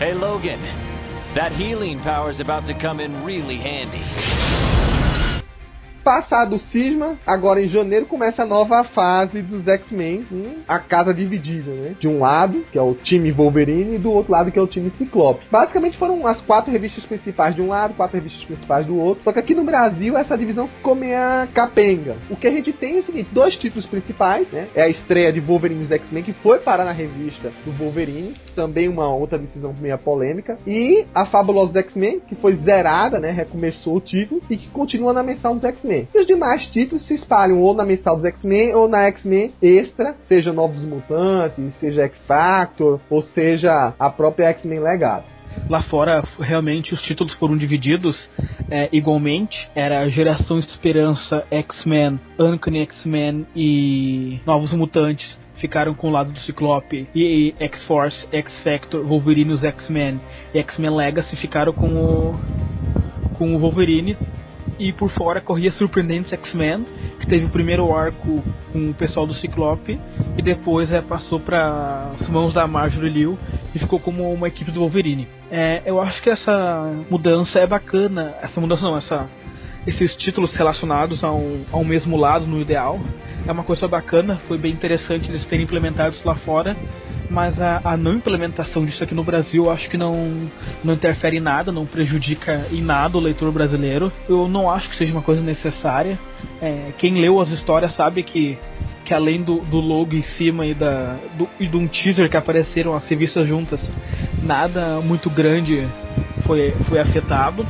Hey 0.02 0.14
Logan, 0.14 0.58
that 1.34 1.54
healing 1.62 2.00
power's 2.00 2.42
about 2.42 2.66
to 2.66 2.74
come 2.86 3.02
in 3.02 3.12
really 3.26 3.56
handy. 3.58 4.02
Passado 6.08 6.56
o 6.56 6.60
cisma, 6.60 7.18
agora 7.28 7.62
em 7.62 7.68
janeiro 7.68 8.06
começa 8.06 8.44
a 8.44 8.46
nova 8.46 8.82
fase 8.86 9.42
dos 9.42 9.68
X-Men, 9.68 10.24
com 10.24 10.42
a 10.66 10.80
casa 10.80 11.14
dividida, 11.14 11.70
né? 11.70 11.96
De 12.00 12.08
um 12.08 12.22
lado, 12.22 12.64
que 12.72 12.80
é 12.80 12.82
o 12.82 12.94
time 12.94 13.30
Wolverine, 13.30 13.96
e 13.96 14.00
do 14.00 14.14
outro 14.14 14.32
lado, 14.32 14.50
que 14.50 14.58
é 14.58 14.62
o 14.62 14.68
time 14.68 14.90
Ciclope. 14.92 15.46
Basicamente 15.52 15.98
foram 15.98 16.26
as 16.26 16.40
quatro 16.40 16.72
revistas 16.72 17.04
principais 17.04 17.56
de 17.56 17.62
um 17.62 17.68
lado, 17.68 17.94
quatro 17.94 18.16
revistas 18.16 18.42
principais 18.46 18.86
do 18.86 18.98
outro. 18.98 19.22
Só 19.26 19.34
que 19.34 19.40
aqui 19.40 19.54
no 19.54 19.66
Brasil 19.66 20.18
essa 20.18 20.38
divisão 20.38 20.70
ficou 20.70 20.96
meia 20.96 21.46
capenga. 21.54 22.16
O 22.30 22.38
que 22.38 22.48
a 22.48 22.52
gente 22.52 22.72
tem 22.72 22.96
é 22.96 23.00
o 23.00 23.04
seguinte: 23.04 23.28
dois 23.34 23.58
títulos 23.58 23.86
principais, 23.86 24.50
né? 24.50 24.70
É 24.74 24.84
a 24.84 24.90
estreia 24.90 25.34
de 25.34 25.42
Wolverine 25.42 25.82
dos 25.82 25.92
X-Men, 25.92 26.24
que 26.24 26.32
foi 26.32 26.60
parar 26.60 26.86
na 26.86 26.94
revista 26.94 27.52
do 27.66 27.74
Wolverine, 27.74 28.34
também 28.56 28.88
uma 28.88 29.14
outra 29.14 29.38
decisão 29.38 29.76
meia 29.78 29.98
polêmica. 29.98 30.58
E 30.66 31.06
a 31.14 31.26
Fabulosos 31.26 31.76
X-Men, 31.76 32.22
que 32.22 32.36
foi 32.36 32.56
zerada, 32.56 33.20
né? 33.20 33.30
Recomeçou 33.32 33.98
o 33.98 34.00
título 34.02 34.42
e 34.50 34.56
que 34.56 34.70
continua 34.70 35.12
na 35.12 35.22
mensal 35.22 35.54
dos 35.54 35.66
X-Men. 35.66 35.97
E 36.14 36.20
os 36.20 36.28
demais 36.28 36.68
títulos 36.68 37.08
se 37.08 37.14
espalham 37.14 37.60
ou 37.60 37.74
na 37.74 37.86
mensal 37.86 38.16
dos 38.16 38.26
X-Men 38.26 38.76
ou 38.76 38.88
na 38.88 39.08
X-Men 39.08 39.54
Extra, 39.62 40.16
seja 40.28 40.54
Novos 40.54 40.84
Mutantes, 40.84 41.74
seja 41.80 42.04
X-Factor, 42.04 43.00
ou 43.10 43.22
seja 43.22 43.94
a 43.98 44.10
própria 44.10 44.50
X-Men 44.50 44.80
Legado. 44.80 45.38
Lá 45.70 45.82
fora, 45.82 46.24
realmente, 46.40 46.94
os 46.94 47.02
títulos 47.02 47.34
foram 47.34 47.58
divididos 47.58 48.16
é, 48.70 48.88
igualmente. 48.92 49.58
Era 49.76 50.08
Geração 50.08 50.60
Esperança, 50.60 51.46
X-Men, 51.52 52.20
Uncanny 52.40 52.82
X-Men 52.82 53.46
e 53.56 54.40
Novos 54.46 54.72
Mutantes. 54.74 55.38
Ficaram 55.56 55.96
com 55.96 56.10
o 56.10 56.12
lado 56.12 56.32
do 56.32 56.40
Ciclope 56.42 57.08
e 57.16 57.54
X-Force, 57.60 58.28
X-Factor, 58.32 59.04
Wolverine 59.04 59.52
os 59.52 59.64
X-Men 59.64 60.22
e 60.54 60.60
X-Men 60.60 60.96
Legacy 60.96 61.36
ficaram 61.38 61.74
com 61.74 61.88
o, 61.88 62.40
com 63.38 63.56
o 63.56 63.60
Wolverine 63.60 64.16
e 64.80 64.94
por 64.94 65.10
fora 65.12 65.42
corria 65.42 65.72
Surpreendentes 65.72 66.32
X-Men, 66.34 66.86
que 67.20 67.28
teve 67.28 67.46
o 67.46 67.50
primeiro 67.50 67.94
arco 67.96 68.44
com 68.72 68.90
o 68.90 68.94
pessoal 68.94 69.26
do 69.26 69.34
Ciclope 69.34 70.00
e 70.38 70.42
depois 70.42 70.92
é, 70.92 71.02
passou 71.02 71.40
para 71.40 72.12
as 72.14 72.28
mãos 72.30 72.54
da 72.54 72.68
Marjorie 72.68 73.10
Liu 73.10 73.38
e 73.74 73.80
ficou 73.80 74.00
como 74.00 74.32
uma 74.32 74.48
equipe 74.48 74.72
do 74.72 74.80
Wolverine. 74.80 75.28
É, 75.50 75.82
eu 75.86 76.02
acho 76.02 76.22
que 76.22 76.30
essa 76.30 76.94
mudança 77.10 77.60
é 77.60 77.66
bacana, 77.66 78.36
essa 78.42 78.60
mudança 78.60 78.84
não, 78.84 78.98
essa, 78.98 79.28
esses 79.88 80.16
títulos 80.18 80.54
relacionados 80.56 81.24
ao, 81.24 81.42
ao 81.72 81.84
mesmo 81.84 82.18
lado 82.18 82.46
no 82.46 82.62
ideal 82.62 83.00
é 83.48 83.52
uma 83.52 83.64
coisa 83.64 83.88
bacana, 83.88 84.40
foi 84.48 84.58
bem 84.58 84.72
interessante 84.72 85.30
eles 85.30 85.46
terem 85.46 85.64
implementado 85.64 86.14
isso 86.14 86.28
lá 86.28 86.36
fora 86.36 86.76
mas 87.30 87.60
a, 87.62 87.82
a, 87.84 87.98
não 87.98 88.14
implementação 88.14 88.86
disso 88.86 89.04
aqui 89.04 89.14
no 89.14 89.24
Brasil 89.24 89.70
acho 89.70 89.90
que 89.90 89.98
não, 89.98 90.50
não 90.84 90.94
interfere 90.94 91.38
em 91.38 91.42
nada, 91.42 91.72
não 91.72 91.86
prejudica 91.86 92.66
em 92.72 92.82
nada 92.82 93.18
o 93.18 93.22
leitor 93.22 93.52
brasileiro. 93.52 94.12
Eu 94.28 94.48
não 94.48 94.70
acho 94.70 94.90
que 94.90 94.96
seja 94.96 95.12
uma 95.12 95.22
coisa 95.22 95.42
necessária. 95.42 96.18
É, 96.62 96.92
quem 96.98 97.20
leu 97.20 97.40
as 97.42 97.50
histórias 97.50 97.94
sabe 97.96 98.24
que, 98.24 98.58
que 99.04 99.14
além 99.14 99.44
do, 99.44 99.60
do 99.60 99.78
logo 99.78 100.16
em 100.16 100.24
cima 100.24 100.66
e, 100.66 100.74
da, 100.74 101.18
do, 101.38 101.48
e 101.60 101.68
de 101.68 101.78
um 101.78 101.88
teaser 101.88 102.30
que 102.30 102.38
apareceram 102.38 102.96
as 102.96 103.08
revistas 103.08 103.48
juntas, 103.48 103.86
nada 104.42 105.02
muito 105.02 105.30
grande 105.30 105.86
foi, 106.46 106.72
foi 106.88 107.00
afetado. 107.00 107.66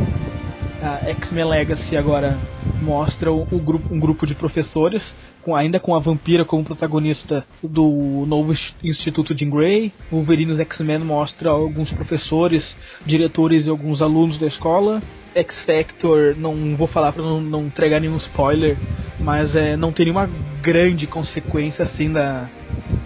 A 0.81 1.09
X-Men 1.09 1.45
Legacy 1.45 1.97
agora 1.97 2.37
mostra 2.81 3.31
o, 3.31 3.47
o 3.51 3.59
grupo, 3.59 3.93
um 3.93 3.99
grupo 3.99 4.27
de 4.27 4.35
professores, 4.35 5.03
com, 5.41 5.55
ainda 5.55 5.79
com 5.79 5.95
a 5.95 5.99
vampira 5.99 6.45
como 6.45 6.63
protagonista 6.63 7.45
do 7.63 8.25
novo 8.27 8.53
Instituto 8.83 9.35
Jean 9.35 9.49
Grey. 9.49 9.91
Wolverine 10.11 10.59
X-Men 10.61 10.99
mostra 10.99 11.49
alguns 11.49 11.91
professores, 11.91 12.63
diretores 13.05 13.65
e 13.65 13.69
alguns 13.69 14.01
alunos 14.01 14.37
da 14.39 14.45
escola. 14.45 15.01
X-Factor, 15.33 16.35
não 16.37 16.75
vou 16.75 16.87
falar 16.87 17.11
para 17.11 17.23
não, 17.23 17.39
não 17.39 17.65
entregar 17.65 17.99
nenhum 17.99 18.17
spoiler, 18.17 18.77
mas 19.19 19.55
é, 19.55 19.75
não 19.75 19.91
tem 19.91 20.05
nenhuma 20.05 20.29
grande 20.61 21.07
consequência 21.07 21.85
assim 21.85 22.11
da, 22.11 22.49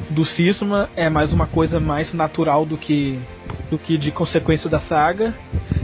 do 0.10 0.26
cisma, 0.26 0.90
é 0.96 1.10
mais 1.10 1.32
uma 1.32 1.48
coisa 1.48 1.80
mais 1.80 2.14
natural 2.14 2.66
do 2.66 2.78
que, 2.78 3.20
do 3.70 3.78
que 3.78 3.98
de 3.98 4.12
consequência 4.12 4.70
da 4.70 4.80
saga. 4.82 5.34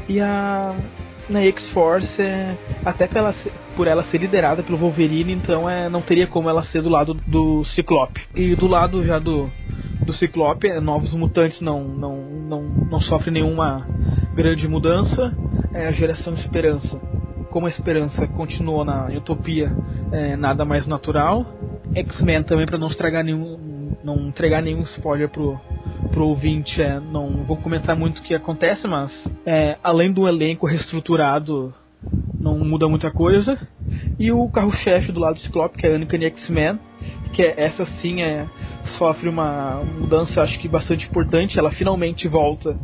E 0.07 0.21
a 0.21 0.73
na 1.29 1.41
X-Force, 1.43 2.21
é, 2.21 2.57
até 2.85 3.07
pela, 3.07 3.33
por 3.75 3.87
ela 3.87 4.03
ser 4.05 4.19
liderada 4.19 4.63
pelo 4.63 4.77
Wolverine, 4.77 5.33
então 5.33 5.69
é, 5.69 5.89
não 5.89 6.01
teria 6.01 6.27
como 6.27 6.49
ela 6.49 6.63
ser 6.65 6.81
do 6.81 6.89
lado 6.89 7.13
do 7.27 7.63
Ciclope. 7.65 8.21
E 8.35 8.55
do 8.55 8.67
lado 8.67 9.05
já 9.05 9.19
do, 9.19 9.49
do 10.05 10.13
Ciclope, 10.13 10.67
é, 10.67 10.79
novos 10.79 11.13
mutantes 11.13 11.59
não, 11.61 11.83
não, 11.83 12.17
não, 12.17 12.63
não 12.63 12.99
sofrem 13.01 13.33
nenhuma 13.33 13.85
grande 14.33 14.67
mudança. 14.67 15.33
É 15.73 15.87
a 15.87 15.91
geração 15.91 16.33
Esperança. 16.33 16.97
Como 17.49 17.65
a 17.65 17.69
Esperança 17.69 18.27
continuou 18.27 18.85
na 18.85 19.07
Utopia, 19.07 19.71
é, 20.11 20.35
nada 20.35 20.63
mais 20.63 20.87
natural. 20.87 21.45
X-Men 21.95 22.43
também, 22.43 22.65
para 22.65 22.77
não 22.77 22.87
estragar 22.87 23.23
nenhum, 23.23 23.95
não 24.03 24.27
entregar 24.27 24.61
nenhum 24.61 24.81
spoiler 24.83 25.29
pro, 25.29 25.59
pro 26.17 26.29
ouvinte, 26.29 26.81
é, 26.81 26.99
não 26.99 27.27
vou 27.45 27.55
comentar 27.57 27.95
muito 27.95 28.17
o 28.17 28.23
que 28.23 28.33
acontece, 28.33 28.87
mas 28.87 29.11
é, 29.45 29.77
além 29.83 30.11
do 30.11 30.27
elenco 30.27 30.65
reestruturado, 30.65 31.71
não 32.39 32.57
muda 32.57 32.89
muita 32.89 33.11
coisa. 33.11 33.55
E 34.17 34.31
o 34.31 34.49
carro-chefe 34.49 35.11
do 35.11 35.19
lado 35.19 35.35
do 35.35 35.41
Ciclope, 35.41 35.77
que 35.77 35.85
é 35.85 35.95
Uncanny 35.95 36.25
X-Men, 36.25 36.79
que 37.33 37.43
é, 37.43 37.53
essa 37.55 37.85
sim 38.01 38.23
é, 38.23 38.47
sofre 38.97 39.29
uma 39.29 39.83
mudança, 39.99 40.41
acho 40.41 40.57
que 40.57 40.67
bastante 40.67 41.05
importante. 41.05 41.59
Ela 41.59 41.69
finalmente 41.69 42.27
volta 42.27 42.75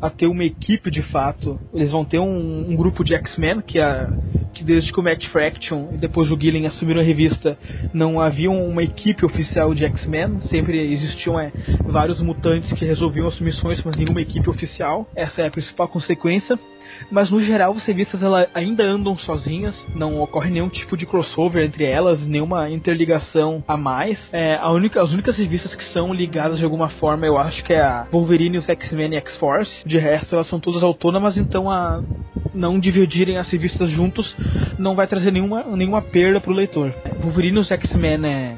a 0.00 0.10
ter 0.10 0.26
uma 0.26 0.42
equipe 0.42 0.90
de 0.90 1.02
fato. 1.02 1.60
Eles 1.72 1.92
vão 1.92 2.04
ter 2.04 2.18
um, 2.18 2.68
um 2.68 2.74
grupo 2.74 3.04
de 3.04 3.14
X-Men, 3.14 3.60
que 3.60 3.78
é 3.78 4.08
que 4.52 4.64
desde 4.64 4.92
que 4.92 5.00
o 5.00 5.02
Matt 5.02 5.26
Fraction 5.28 5.88
e 5.92 5.96
depois 5.96 6.30
o 6.30 6.38
Gillen 6.38 6.66
assumiram 6.66 7.00
a 7.00 7.04
revista, 7.04 7.56
não 7.92 8.20
havia 8.20 8.50
uma 8.50 8.82
equipe 8.82 9.24
oficial 9.24 9.74
de 9.74 9.84
X-Men, 9.84 10.40
sempre 10.42 10.92
existiam 10.92 11.38
é, 11.38 11.52
vários 11.84 12.20
mutantes 12.20 12.72
que 12.72 12.84
resolviam 12.84 13.26
as 13.26 13.40
missões, 13.40 13.82
mas 13.84 13.96
nenhuma 13.96 14.20
equipe 14.20 14.48
oficial. 14.48 15.06
Essa 15.16 15.42
é 15.42 15.46
a 15.46 15.50
principal 15.50 15.88
consequência 15.88 16.58
mas 17.10 17.30
no 17.30 17.42
geral 17.42 17.72
as 17.72 17.84
revistas 17.84 18.22
ela, 18.22 18.48
ainda 18.54 18.84
andam 18.84 19.16
sozinhas, 19.18 19.74
não 19.94 20.20
ocorre 20.20 20.50
nenhum 20.50 20.68
tipo 20.68 20.96
de 20.96 21.06
crossover 21.06 21.64
entre 21.64 21.84
elas, 21.84 22.26
nenhuma 22.26 22.70
interligação 22.70 23.62
a 23.66 23.76
mais. 23.76 24.18
É, 24.32 24.56
a 24.56 24.70
única, 24.70 25.02
as 25.02 25.12
únicas 25.12 25.36
revistas 25.36 25.74
que 25.74 25.84
são 25.92 26.12
ligadas 26.12 26.58
de 26.58 26.64
alguma 26.64 26.88
forma 26.88 27.26
eu 27.26 27.38
acho 27.38 27.62
que 27.64 27.72
é 27.72 27.80
a 27.80 28.06
Wolverine, 28.10 28.58
os 28.58 28.68
X-Men 28.68 29.14
e 29.14 29.16
X-Force. 29.16 29.86
De 29.86 29.98
resto 29.98 30.34
elas 30.34 30.48
são 30.48 30.60
todas 30.60 30.82
autônomas, 30.82 31.36
então 31.36 31.70
a 31.70 32.02
não 32.54 32.78
dividirem 32.78 33.38
as 33.38 33.50
revistas 33.50 33.90
juntos 33.90 34.34
não 34.78 34.94
vai 34.94 35.06
trazer 35.06 35.30
nenhuma, 35.30 35.62
nenhuma 35.76 36.02
perda 36.02 36.40
pro 36.40 36.52
leitor. 36.52 36.92
Wolverine 37.20 37.58
e 37.58 37.60
os 37.60 37.70
X-Men 37.70 38.26
é 38.26 38.56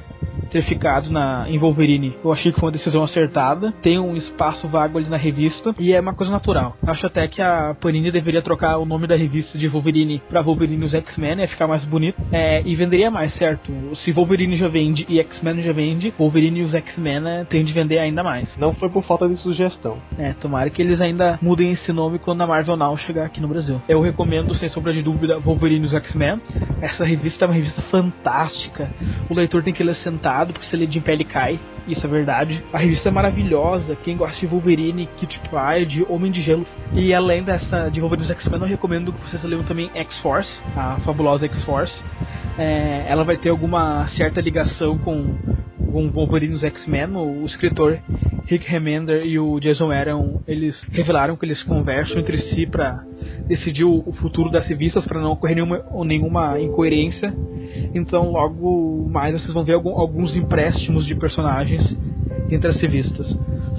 ter 0.50 0.62
ficado 0.62 1.10
na, 1.10 1.46
em 1.48 1.58
Wolverine. 1.58 2.16
Eu 2.24 2.32
achei 2.32 2.52
que 2.52 2.60
foi 2.60 2.68
uma 2.68 2.72
decisão 2.72 3.02
acertada. 3.02 3.72
Tem 3.82 3.98
um 3.98 4.16
espaço 4.16 4.68
vago 4.68 4.98
ali 4.98 5.08
na 5.08 5.16
revista 5.16 5.74
e 5.78 5.92
é 5.92 6.00
uma 6.00 6.14
coisa 6.14 6.30
natural. 6.30 6.76
Acho 6.86 7.06
até 7.06 7.26
que 7.26 7.42
a 7.42 7.74
Panini 7.80 8.12
deveria 8.12 8.40
trocar 8.40 8.78
o 8.78 8.84
nome 8.84 9.06
da 9.06 9.16
revista 9.16 9.58
de 9.58 9.66
Wolverine 9.66 10.22
para 10.28 10.42
Wolverine 10.42 10.84
os 10.84 10.94
X-Men, 10.94 11.40
ia 11.40 11.48
ficar 11.48 11.66
mais 11.66 11.84
bonito. 11.84 12.20
É, 12.30 12.62
e 12.64 12.76
venderia 12.76 13.10
mais, 13.10 13.34
certo? 13.34 13.72
Se 13.96 14.12
Wolverine 14.12 14.56
já 14.56 14.68
vende 14.68 15.04
e 15.08 15.18
X-Men 15.18 15.62
já 15.62 15.72
vende, 15.72 16.14
Wolverine 16.16 16.60
e 16.60 16.62
os 16.62 16.74
X-Men 16.74 17.26
é, 17.26 17.44
tem 17.44 17.64
de 17.64 17.72
vender 17.72 17.98
ainda 17.98 18.22
mais. 18.22 18.56
Não 18.56 18.72
foi 18.74 18.88
por 18.88 19.02
falta 19.04 19.28
de 19.28 19.36
sugestão. 19.36 19.98
É, 20.16 20.32
tomara 20.34 20.70
que 20.70 20.80
eles 20.80 21.00
ainda 21.00 21.38
mudem 21.42 21.72
esse 21.72 21.92
nome 21.92 22.18
quando 22.18 22.42
a 22.42 22.46
Marvel 22.46 22.76
Now 22.76 22.96
chegar 22.96 23.24
aqui 23.24 23.40
no 23.40 23.48
Brasil. 23.48 23.82
Eu 23.88 24.00
recomendo, 24.00 24.54
sem 24.54 24.68
sombra 24.68 24.92
de 24.92 25.02
dúvida, 25.02 25.38
Wolverine 25.40 25.84
e 25.84 25.86
os 25.86 25.94
X-Men. 25.94 26.40
Essa 26.80 27.04
revista 27.04 27.44
é 27.44 27.48
uma 27.48 27.54
revista 27.54 27.82
fantástica. 27.82 28.88
O 29.28 29.34
leitor 29.34 29.62
tem 29.62 29.74
que 29.74 29.82
ler 29.82 29.96
sentado 30.14 30.52
porque 30.52 30.68
se 30.68 30.76
ele 30.76 30.86
de 30.86 31.00
ele 31.06 31.24
cai. 31.24 31.58
Isso 31.86 32.06
é 32.06 32.08
verdade. 32.08 32.62
A 32.72 32.78
revista 32.78 33.08
é 33.08 33.12
maravilhosa. 33.12 33.96
Quem 33.96 34.16
gosta 34.16 34.38
de 34.40 34.46
Wolverine, 34.46 35.06
Kit 35.18 35.40
Pride, 35.40 36.04
Homem 36.08 36.32
de 36.32 36.40
Gelo. 36.40 36.66
E 36.94 37.12
além 37.12 37.42
dessa 37.42 37.90
de 37.90 38.00
Wolverine 38.00 38.30
X-Men, 38.30 38.60
eu 38.60 38.66
recomendo 38.66 39.12
que 39.12 39.20
vocês 39.20 39.42
leiam 39.44 39.62
também 39.64 39.90
X-Force, 39.94 40.50
a 40.76 40.96
fabulosa 41.04 41.46
X-Force. 41.46 41.94
É, 42.58 43.04
ela 43.08 43.24
vai 43.24 43.36
ter 43.36 43.50
alguma 43.50 44.08
certa 44.16 44.40
ligação 44.40 44.96
com, 44.98 45.34
com 45.92 46.08
Wolverine 46.10 46.58
X-Men. 46.58 47.16
O, 47.16 47.42
o 47.42 47.46
escritor 47.46 47.98
Rick 48.46 48.66
Remender 48.66 49.26
e 49.26 49.38
o 49.38 49.60
Jason 49.60 49.90
Aaron, 49.90 50.40
eles 50.48 50.82
revelaram 50.90 51.36
que 51.36 51.44
eles 51.44 51.62
conversam 51.64 52.18
entre 52.18 52.38
si 52.38 52.66
para 52.66 53.04
decidir 53.46 53.84
o, 53.84 54.02
o 54.06 54.12
futuro 54.14 54.50
das 54.50 54.66
revistas 54.66 55.06
para 55.06 55.20
não 55.20 55.32
ocorrer 55.32 55.56
nenhuma, 55.56 55.84
nenhuma 56.04 56.60
incoerência 56.60 57.34
então, 57.94 58.30
logo 58.30 59.08
mais 59.08 59.32
vocês 59.40 59.52
vão 59.52 59.64
ver 59.64 59.74
algum, 59.74 59.98
alguns 59.98 60.36
empréstimos 60.36 61.06
de 61.06 61.14
personagens 61.14 61.73
entre 62.50 62.68
as 62.68 62.80
revistas. 62.80 63.26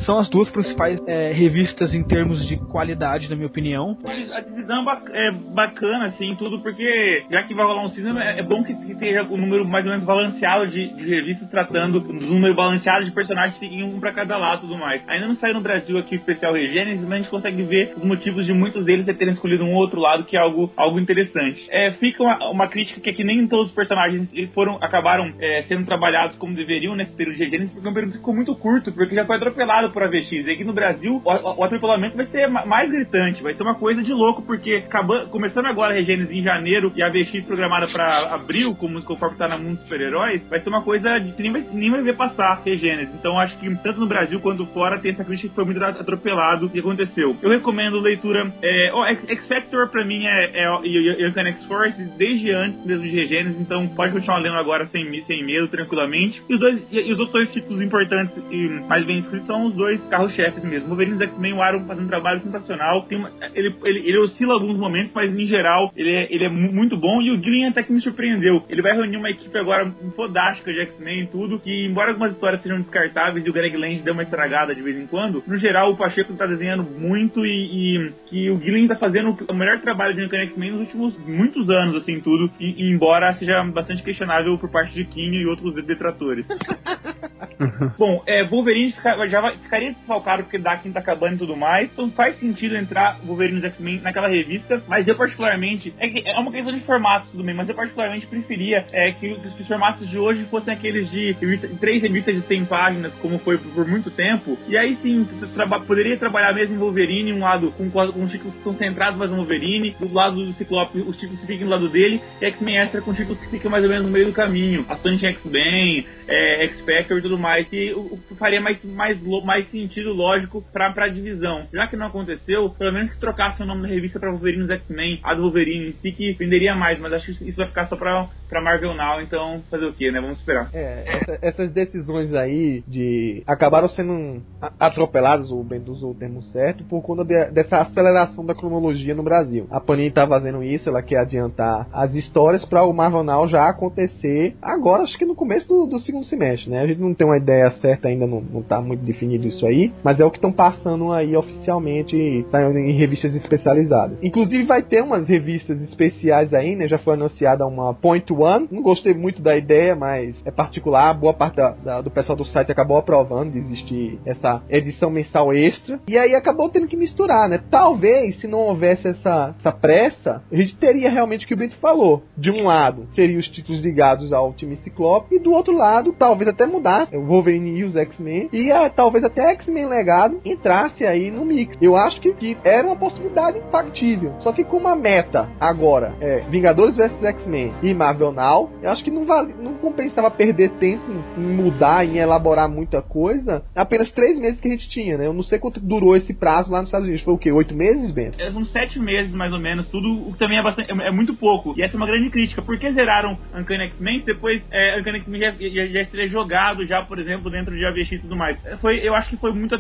São 0.06 0.20
as 0.20 0.30
duas 0.30 0.50
principais 0.50 1.00
é, 1.08 1.32
revistas 1.32 1.94
em 1.94 2.04
termos 2.04 2.46
de 2.48 2.58
qualidade, 2.58 3.30
na 3.30 3.36
minha 3.36 3.48
opinião. 3.48 3.98
A 4.06 4.42
divisão 4.42 4.86
é 5.14 5.32
bacana, 5.54 6.08
assim, 6.08 6.36
tudo, 6.38 6.62
porque 6.62 7.24
já 7.32 7.44
que 7.44 7.54
vai 7.54 7.66
rolar 7.66 7.86
um 7.86 7.90
cinema, 7.90 8.24
é, 8.24 8.40
é 8.40 8.44
bom 8.44 8.64
que, 8.64 8.74
tenha 8.96 9.24
um 9.24 9.38
número 9.38 9.66
mais 9.66 9.86
ou 9.86 9.92
menos 9.92 10.06
balanceado 10.06 10.68
de, 10.68 10.94
de 10.96 11.10
revistas 11.10 11.50
tratando 11.50 12.00
do 12.00 12.14
número 12.14 12.54
balanceado 12.54 13.06
de 13.06 13.12
personagens 13.12 13.58
que 13.58 13.84
um 13.84 14.00
para 14.00 14.14
cada 14.14 14.38
lado 14.38 14.60
e 14.60 14.62
tudo 14.62 14.78
mais. 14.78 15.04
Ainda 15.08 15.28
não 15.28 15.36
saiu 15.36 15.54
no 15.54 15.62
Brasil 15.62 15.98
aqui 15.98 16.16
o 16.16 16.18
especial 16.18 16.54
Regênesis, 16.54 17.04
mas 17.04 17.14
a 17.14 17.18
gente 17.18 17.30
consegue 17.30 17.64
ver 17.64 17.94
os 17.96 18.04
motivos 18.04 18.46
de 18.46 18.54
muitos 18.54 18.86
deles 18.86 19.06
terem 19.06 19.34
escolhido 19.34 19.64
um 19.64 19.74
outro 19.74 20.00
lado, 20.00 20.26
que 20.26 20.36
é 20.36 20.40
algo, 20.40 20.72
algo 20.76 21.00
interessante. 21.00 21.66
É, 21.70 21.92
fica 21.92 22.22
uma, 22.22 22.50
uma 22.50 22.68
crítica 22.68 23.00
que 23.00 23.10
é 23.10 23.14
que 23.14 23.24
nem 23.24 23.48
todos 23.48 23.68
os 23.68 23.74
personagens 23.74 24.30
foram, 24.54 24.78
acabaram 24.82 25.34
é, 25.40 25.64
sendo 25.64 25.86
trabalhados 25.86 26.38
como 26.38 26.56
deveriam 26.56 26.96
nesse 26.96 27.16
período 27.16 27.38
de 27.38 27.44
Regênesis, 27.44 27.85
é 27.85 27.85
um 27.90 28.12
ficou 28.12 28.36
muito 28.36 28.56
curto, 28.56 28.92
porque 28.92 29.16
já 29.16 29.26
foi 29.26 29.38
atropelado 29.38 29.92
por 29.92 30.04
AVX. 30.04 30.32
E 30.32 30.52
aqui 30.52 30.64
no 30.64 30.74
Brasil, 30.74 31.22
o, 31.24 31.60
o, 31.60 31.64
atropelamento 31.64 32.18
vai 32.18 32.26
ser 32.28 32.48
mais 32.48 32.90
gritante, 32.90 33.44
vai 33.44 33.54
ser 33.54 33.64
uma 33.64 33.76
coisa 33.76 34.02
de 34.04 34.14
louco, 34.14 34.42
porque 34.42 34.84
acabando, 34.86 35.30
começando 35.30 35.66
agora 35.66 35.94
a 35.94 35.98
Regênesis 35.98 36.34
em 36.34 36.44
janeiro 36.44 36.92
e 36.96 37.04
a 37.04 37.10
VX 37.10 37.46
programada 37.46 37.88
para 37.88 38.34
abril, 38.34 38.76
como 38.76 39.02
conforme 39.04 39.38
tá 39.38 39.48
na 39.48 39.58
Mundo 39.58 39.80
Super-Heróis, 39.80 40.48
vai 40.50 40.60
ser 40.60 40.70
uma 40.70 40.82
coisa 40.82 41.20
que 41.20 41.42
nem 41.42 41.52
vai, 41.52 41.62
nem 41.72 41.92
vai 41.92 42.02
ver 42.02 42.16
passar 42.16 42.62
Regênesis. 42.66 43.14
Então 43.16 43.40
acho 43.40 43.58
que 43.60 43.76
tanto 43.78 44.00
no 44.00 44.08
Brasil 44.08 44.40
quanto 44.40 44.66
fora 44.68 45.00
tem 45.00 45.12
essa 45.12 45.24
crítica 45.24 45.50
que 45.50 45.56
foi 45.56 45.66
muito 45.66 45.84
atropelado 45.84 46.70
e 46.74 46.80
aconteceu. 46.80 47.36
Eu 47.42 47.50
recomendo 47.50 48.00
leitura. 48.00 48.52
É, 48.62 48.92
oh, 48.94 49.06
X-Factor 49.06 49.90
pra 49.90 50.06
mim 50.06 50.26
é, 50.26 50.46
é, 50.54 51.26
é, 51.26 51.28
é 51.28 51.50
X-Force 51.52 52.04
desde 52.18 52.52
antes 52.52 52.86
mesmo 52.86 53.04
de 53.04 53.16
Regênesis, 53.16 53.60
então 53.60 53.88
pode 53.90 54.14
continuar 54.14 54.38
lendo 54.40 54.56
agora 54.56 54.86
sem, 54.88 55.22
sem 55.24 55.46
medo, 55.46 55.68
tranquilamente. 55.68 56.42
E 56.50 56.54
os, 56.54 56.60
dois, 56.60 56.92
e, 56.92 57.00
e 57.00 57.14
os 57.14 57.20
outros 57.20 57.34
dois 57.34 57.54
títulos 57.54 57.75
importantes 57.82 58.36
e 58.52 58.68
mais 58.88 59.06
bem 59.06 59.20
escritos 59.20 59.48
são 59.48 59.68
os 59.68 59.76
dois 59.76 60.02
carro-chefes 60.08 60.64
mesmo. 60.64 60.88
Wolverine 60.88 61.18
e 61.20 61.24
X-Men, 61.24 61.54
o 61.54 61.62
Aaron 61.62 61.86
fazendo 61.86 62.06
um 62.06 62.10
trabalho 62.10 62.40
sensacional. 62.42 63.06
Uma, 63.12 63.32
ele, 63.54 63.76
ele, 63.84 64.00
ele 64.10 64.18
oscila 64.20 64.54
alguns 64.54 64.78
momentos, 64.78 65.12
mas 65.14 65.34
em 65.34 65.46
geral 65.46 65.92
ele 65.96 66.12
é, 66.12 66.34
ele 66.34 66.46
é 66.46 66.50
muito 66.50 66.98
bom. 66.98 67.22
E 67.22 67.32
o 67.32 67.42
Gillian 67.42 67.70
até 67.70 67.84
que 67.84 67.92
me 67.92 68.02
surpreendeu. 68.02 68.64
Ele 68.70 68.82
vai 68.82 68.94
reunir 68.94 69.18
uma 69.18 69.30
equipe 69.30 69.58
agora 69.58 69.92
fodástica 70.16 70.72
de 70.72 70.80
X-Men 70.82 71.24
e 71.24 71.28
tudo. 71.28 71.60
Que 71.60 71.86
embora 71.86 72.12
algumas 72.12 72.34
histórias 72.34 72.62
sejam 72.62 72.82
descartáveis 72.82 73.46
e 73.46 73.50
o 73.50 73.54
Greg 73.54 73.76
Land 73.76 74.02
dê 74.02 74.12
uma 74.12 74.24
estragada 74.24 74.74
de 74.74 74.82
vez 74.82 74.98
em 74.98 75.08
quando, 75.08 75.44
no 75.48 75.58
geral 75.58 75.92
o 75.92 75.98
Pacheco 75.98 76.34
tá 76.34 76.46
desenhando 76.46 76.84
muito 76.84 77.46
e, 77.46 77.50
e 77.50 78.14
que 78.28 78.50
o 78.50 78.60
Gillian 78.60 78.88
tá 78.88 78.96
fazendo 78.96 79.36
o 79.50 79.56
melhor 79.56 79.80
trabalho 79.80 80.16
de 80.16 80.24
Uncanny 80.24 80.44
X-Men 80.44 80.72
nos 80.72 80.82
últimos 80.82 81.18
muitos 81.26 81.70
anos, 81.70 81.96
assim, 81.96 82.20
tudo. 82.20 82.52
E, 82.60 82.84
e, 82.84 82.92
embora 82.92 83.34
seja 83.34 83.64
bastante 83.64 84.04
questionável 84.04 84.58
por 84.58 84.70
parte 84.70 84.94
de 84.94 85.06
Quinho 85.06 85.42
e 85.42 85.46
outros 85.46 85.74
detratores. 85.86 86.48
bom, 87.98 88.24
é, 88.26 88.44
Wolverine 88.46 88.92
fica, 88.92 89.28
já 89.28 89.42
vai, 89.42 89.58
ficaria 89.58 89.94
desfalcado 89.94 90.44
porque 90.44 90.58
Dakin 90.58 90.92
tá 90.92 91.00
acabando 91.00 91.36
e 91.36 91.40
tudo 91.40 91.56
mais. 91.56 91.92
Então 91.92 92.10
faz 92.12 92.40
sentido 92.40 92.76
entrar 92.76 93.18
Wolverine 93.26 93.60
e 93.60 93.66
X-Men 93.66 94.02
naquela 94.02 94.28
revista. 94.28 94.82
Mas 94.88 95.08
eu 95.08 95.16
particularmente. 95.16 95.94
É, 96.00 96.32
é 96.32 96.40
uma 96.40 96.52
questão 96.52 96.74
de 96.74 96.82
formatos 96.82 97.30
tudo 97.32 97.44
bem, 97.44 97.56
mas 97.56 97.70
eu 97.70 97.76
particularmente 97.76 98.28
preferia 98.28 98.86
é, 98.92 99.12
que, 99.12 99.36
que, 99.36 99.62
os 99.62 99.68
formatos 99.68 100.10
de 100.10 100.18
hoje 100.18 100.46
fossem 100.46 100.74
aqueles 100.74 101.10
de 101.12 101.34
revista, 101.34 101.70
três 101.80 102.02
revistas 102.02 102.36
de 102.36 102.42
100 102.42 102.66
páginas, 102.66 103.14
como 103.16 103.40
foi 103.40 103.58
por, 103.58 103.72
por 103.72 103.88
muito 103.88 104.10
tempo. 104.12 104.58
E 104.68 104.78
aí 104.78 104.96
sim, 104.98 105.28
traba, 105.54 105.80
poderia 105.80 106.18
trabalhar 106.18 106.54
mesmo 106.54 106.78
Wolverine, 106.78 107.34
um 107.34 107.40
lado 107.40 107.72
com, 107.72 107.90
com 107.90 108.28
títulos 108.28 108.56
que 108.56 108.64
são 108.64 108.76
centrados 108.76 109.18
mais 109.18 109.32
no 109.32 109.38
Wolverine, 109.38 109.96
do 110.00 110.14
lado 110.14 110.46
do 110.46 110.54
Ciclope, 110.54 111.00
os 111.00 111.18
títulos 111.18 111.42
que 111.42 111.48
ficam 111.48 111.68
do 111.68 111.72
lado 111.72 111.90
dele, 111.90 112.22
e 112.42 112.46
X-Men 112.46 112.80
Extra 112.80 113.02
com 113.02 113.14
títulos 113.14 113.40
que 113.40 113.50
ficam 113.50 113.72
mais 113.72 113.84
ou 113.84 113.90
menos 113.90 114.06
no 114.06 114.12
meio 114.12 114.28
do 114.28 114.34
caminho. 114.34 114.86
Astonishing 114.90 115.28
X-Men, 115.28 116.06
é, 116.28 116.64
X-Factor 116.66 117.18
e 117.18 117.22
tudo 117.22 117.38
mais 117.38 117.55
que 117.64 117.94
o- 117.94 118.20
faria 118.38 118.60
mais, 118.60 118.84
mais, 118.84 119.18
mais 119.44 119.70
sentido 119.72 120.12
lógico 120.14 120.64
pra, 120.74 120.92
pra 120.92 121.08
divisão. 121.08 121.68
Já 121.74 121.88
que 121.88 121.96
não 121.96 122.08
aconteceu, 122.08 122.70
pelo 122.72 122.92
menos 122.94 123.12
que 123.14 123.20
trocasse 123.20 123.64
o 123.64 123.66
nome 123.66 123.84
da 123.84 123.88
revista 123.88 124.20
pra 124.20 124.30
Wolverine 124.32 124.70
X-Men, 124.72 125.20
a 125.24 125.34
do 125.34 125.44
Wolverine 125.44 125.90
em 125.90 125.94
si, 125.94 126.12
que 126.12 126.34
venderia 126.34 126.76
mais, 126.76 127.00
mas 127.00 127.14
acho 127.14 127.26
que 127.38 127.48
isso 127.48 127.58
vai 127.58 127.68
ficar 127.68 127.86
só 127.86 127.96
pra, 127.96 128.28
pra 128.50 128.62
Marvel 128.62 128.94
Now, 128.96 129.22
então 129.22 129.62
fazer 129.72 129.86
o 129.86 129.94
que, 129.94 130.12
né? 130.12 130.20
Vamos 130.20 130.40
esperar. 130.40 130.70
É, 130.74 131.04
essa- 131.08 131.40
essas 131.42 131.72
decisões 131.72 132.34
aí 132.34 132.84
de 132.88 133.44
acabaram 133.48 133.88
sendo 133.88 134.42
atropeladas, 134.80 135.52
o 135.52 135.64
Bento 135.64 135.92
usou 135.92 136.12
o 136.12 136.16
termo 136.16 136.42
certo, 136.44 136.84
por 136.86 137.02
conta 137.02 137.24
de- 137.24 137.52
dessa 137.52 137.78
aceleração 137.82 138.46
da 138.46 138.56
cronologia 138.56 139.14
no 139.16 139.24
Brasil. 139.24 139.68
A 139.72 139.80
Panini 139.80 140.12
tá 140.12 140.28
fazendo 140.28 140.64
isso, 140.64 140.90
ela 140.90 141.02
quer 141.02 141.18
adiantar 141.20 141.88
as 141.94 142.14
histórias 142.14 142.66
para 142.66 142.84
o 142.84 142.94
Marvel 142.94 143.24
Now 143.24 143.48
já 143.48 143.68
acontecer 143.70 144.56
agora, 144.62 145.04
acho 145.04 145.18
que 145.18 145.26
no 145.26 145.36
começo 145.36 145.68
do, 145.68 145.88
do 145.88 146.00
segundo 146.00 146.26
semestre, 146.26 146.70
né? 146.70 146.82
A 146.82 146.88
gente 146.88 147.00
não 147.00 147.14
tem 147.14 147.26
uma 147.26 147.38
ideia 147.46 147.72
certa 147.80 148.08
ainda, 148.08 148.26
não, 148.26 148.42
não 148.42 148.62
tá 148.64 148.82
muito 148.82 149.04
definido 149.04 149.48
isso 149.48 149.66
aí, 149.66 149.94
mas 150.04 150.20
é 150.20 150.26
o 150.26 150.32
que 150.32 150.38
estão 150.38 150.52
passando 150.52 151.12
aí 151.12 151.36
oficialmente, 151.38 152.44
saindo 152.50 152.78
em 152.78 152.94
revistas 152.94 153.36
especializadas. 153.36 154.18
Inclusive 154.24 154.64
vai 154.64 154.82
ter 154.82 155.02
umas 155.04 155.28
revistas 155.28 155.80
especiais 155.82 156.54
aí, 156.54 156.76
né? 156.76 156.88
Já 156.88 156.98
foi 156.98 157.14
anunciada 157.14 157.66
uma 157.66 157.94
Point 157.94 158.32
One, 158.34 158.68
não 158.72 158.82
gostei 158.82 159.14
muito 159.14 159.42
da 159.42 159.56
ideia, 159.56 159.96
mas 159.96 160.42
é 160.46 160.52
particular, 160.52 161.14
boa 161.14 161.34
parte 161.34 161.56
da- 161.58 161.72
da- 161.72 162.02
do 162.02 162.10
pessoal 162.10 162.36
do 162.36 162.46
site 162.46 162.72
acabou 162.72 162.98
aprovando 162.98 163.52
de 163.52 163.60
existir 163.60 164.20
essa 164.26 164.62
edição 164.70 165.10
mensal 165.10 165.54
extra, 165.54 166.00
e 166.08 166.18
aí 166.18 166.34
acabou 166.36 166.70
tendo 166.70 166.88
que 166.88 166.98
misturar, 166.98 167.48
né? 167.48 167.60
Talvez, 167.70 168.40
se 168.40 168.48
não 168.48 168.60
houvesse 168.60 169.08
essa, 169.08 169.56
essa 169.60 169.72
pressa, 169.72 170.42
a 170.52 170.56
gente 170.56 170.76
teria 170.78 171.10
realmente 171.10 171.46
o 171.46 171.48
que 171.48 171.54
o 171.54 171.58
Bento 171.58 171.76
falou. 171.78 172.24
De 172.38 172.50
um 172.52 172.64
lado, 172.66 173.08
seriam 173.14 173.40
os 173.40 173.48
títulos 173.50 173.82
ligados 173.82 174.34
ao 174.34 174.54
time 174.54 174.76
Ciclope, 174.78 175.36
e 175.36 175.40
do 175.40 175.52
outro 175.52 175.76
lado, 175.76 176.14
talvez 176.18 176.50
até 176.50 176.66
mudar 176.66 177.08
Wolverine 177.26 177.80
e 177.80 177.84
os 177.84 177.96
X-Men, 177.96 178.50
e 178.52 178.72
ah, 178.72 178.90
talvez 178.90 179.24
até 179.24 179.52
X-Men 179.52 179.88
Legado 179.88 180.40
entrasse 180.46 181.06
aí 181.06 181.32
no 181.32 181.46
mix. 181.46 181.78
Eu 181.82 181.96
acho 181.96 182.20
que, 182.22 182.34
que 182.34 182.58
era 182.64 182.88
uma 182.88 182.96
possibilidade 182.96 183.60
factível. 183.72 184.34
Só 184.40 184.52
que 184.52 184.64
com 184.64 184.78
uma 184.78 184.96
meta 184.96 185.50
agora, 185.60 186.14
é 186.22 186.46
Vingadores 186.50 186.96
vs 186.96 187.24
X-Men 187.24 187.74
e 187.82 187.94
Marvel 187.94 188.32
Now, 188.32 188.70
eu 188.82 188.90
acho 188.90 189.04
que 189.04 189.12
não, 189.12 189.26
vale, 189.26 189.54
não 189.60 189.74
compensava 189.76 190.30
perder 190.32 190.70
tempo 190.72 191.04
em 191.38 191.42
mudar, 191.42 192.06
em 192.06 192.18
elaborar 192.18 192.70
muita 192.70 193.02
coisa. 193.02 193.64
Apenas 193.76 194.12
três 194.12 194.40
meses 194.40 194.60
que 194.60 194.68
a 194.68 194.72
gente 194.72 194.90
tinha, 194.90 195.18
né? 195.18 195.26
Eu 195.26 195.34
não 195.34 195.44
sei 195.44 195.60
quanto 195.60 195.80
durou 195.80 196.16
esse 196.16 196.34
prazo 196.34 196.72
lá 196.72 196.80
nos 196.80 196.88
Estados 196.88 197.08
Unidos. 197.08 197.24
Foi 197.24 197.34
o 197.34 197.38
quê? 197.38 197.52
Oito 197.52 197.76
meses, 197.76 198.12
Bento? 198.12 198.40
É, 198.42 198.52
São 198.52 198.66
sete 198.66 199.00
meses, 199.00 199.34
mais 199.34 199.52
ou 199.52 199.60
menos, 199.60 199.88
tudo, 199.88 200.28
o 200.28 200.34
que 200.34 200.40
também 200.40 200.58
é, 200.58 200.64
bastante, 200.64 200.92
é, 200.92 201.08
é 201.08 201.12
muito 201.12 201.36
pouco. 201.36 201.74
E 201.78 201.82
essa 201.82 201.96
é 201.96 201.98
uma 201.98 202.08
grande 202.08 202.30
crítica. 202.30 202.62
Por 202.62 202.78
que 202.78 202.92
zeraram 202.92 203.38
Uncanny 203.54 203.86
X-Men 203.86 204.24
depois 204.26 204.66
é, 204.72 205.00
Uncanny 205.00 205.20
X-Men 205.20 205.42
já, 205.42 205.52
já, 205.52 206.04
já 206.04 206.28
jogado, 206.28 206.86
já, 206.86 207.02
por 207.04 207.15
exemplo, 207.20 207.50
dentro 207.50 207.76
de 207.76 207.86
AVX 207.86 208.12
e 208.14 208.20
tudo 208.20 208.36
mais? 208.36 208.58
É, 208.66 208.76
Foi, 208.78 208.98
eu 209.00 209.14
acho 209.16 209.30
que 209.30 209.38
foi 209.38 209.52
muito 209.54 209.76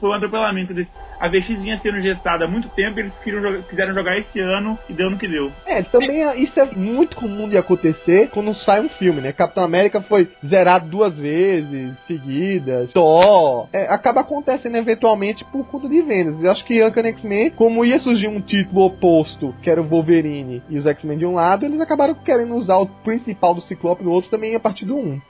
foi 0.00 0.08
um 0.10 0.12
atropelamento 0.12 0.72
desse. 0.74 0.90
A 1.20 1.26
AVX 1.26 1.48
vinha 1.62 1.78
sendo 1.80 2.00
gestada 2.00 2.44
há 2.44 2.48
muito 2.48 2.68
tempo, 2.70 2.98
eles 2.98 3.12
jogar- 3.24 3.62
quiseram 3.62 3.94
jogar 3.94 4.18
esse 4.18 4.40
ano 4.40 4.76
e 4.88 4.92
deu 4.92 5.08
no 5.10 5.16
que 5.18 5.28
deu. 5.28 5.52
É, 5.66 5.82
também 5.82 6.24
é- 6.24 6.36
isso 6.36 6.58
é 6.58 6.66
muito 6.74 7.14
comum 7.14 7.48
de 7.48 7.56
acontecer 7.56 8.28
quando 8.30 8.52
sai 8.54 8.80
um 8.80 8.88
filme, 8.88 9.20
né? 9.20 9.32
Capitão 9.32 9.62
América 9.62 10.00
foi 10.00 10.28
zerado 10.44 10.88
duas 10.88 11.16
vezes 11.18 11.96
seguidas, 12.06 12.92
Thor. 12.92 13.68
É, 13.72 13.84
acaba 13.92 14.20
acontecendo 14.20 14.76
eventualmente 14.76 15.44
por 15.46 15.64
conta 15.66 15.88
de 15.88 16.02
vendas. 16.02 16.42
Eu 16.42 16.50
acho 16.50 16.64
que 16.64 16.84
Uncanny 16.84 17.10
X-Men, 17.10 17.50
como 17.50 17.84
ia 17.84 17.98
surgir 18.00 18.28
um 18.28 18.40
título 18.40 18.86
oposto, 18.86 19.54
que 19.62 19.70
era 19.70 19.80
o 19.80 19.84
Wolverine 19.84 20.62
e 20.68 20.78
os 20.78 20.86
X-Men 20.86 21.18
de 21.18 21.26
um 21.26 21.34
lado, 21.34 21.64
eles 21.64 21.80
acabaram 21.80 22.14
querendo 22.14 22.54
usar 22.56 22.76
o 22.78 22.86
principal 22.86 23.54
do 23.54 23.60
Ciclope 23.62 24.02
no 24.02 24.10
outro 24.10 24.30
também 24.30 24.54
a 24.56 24.60
partir 24.60 24.84
do 24.84 24.96
1. 24.96 25.20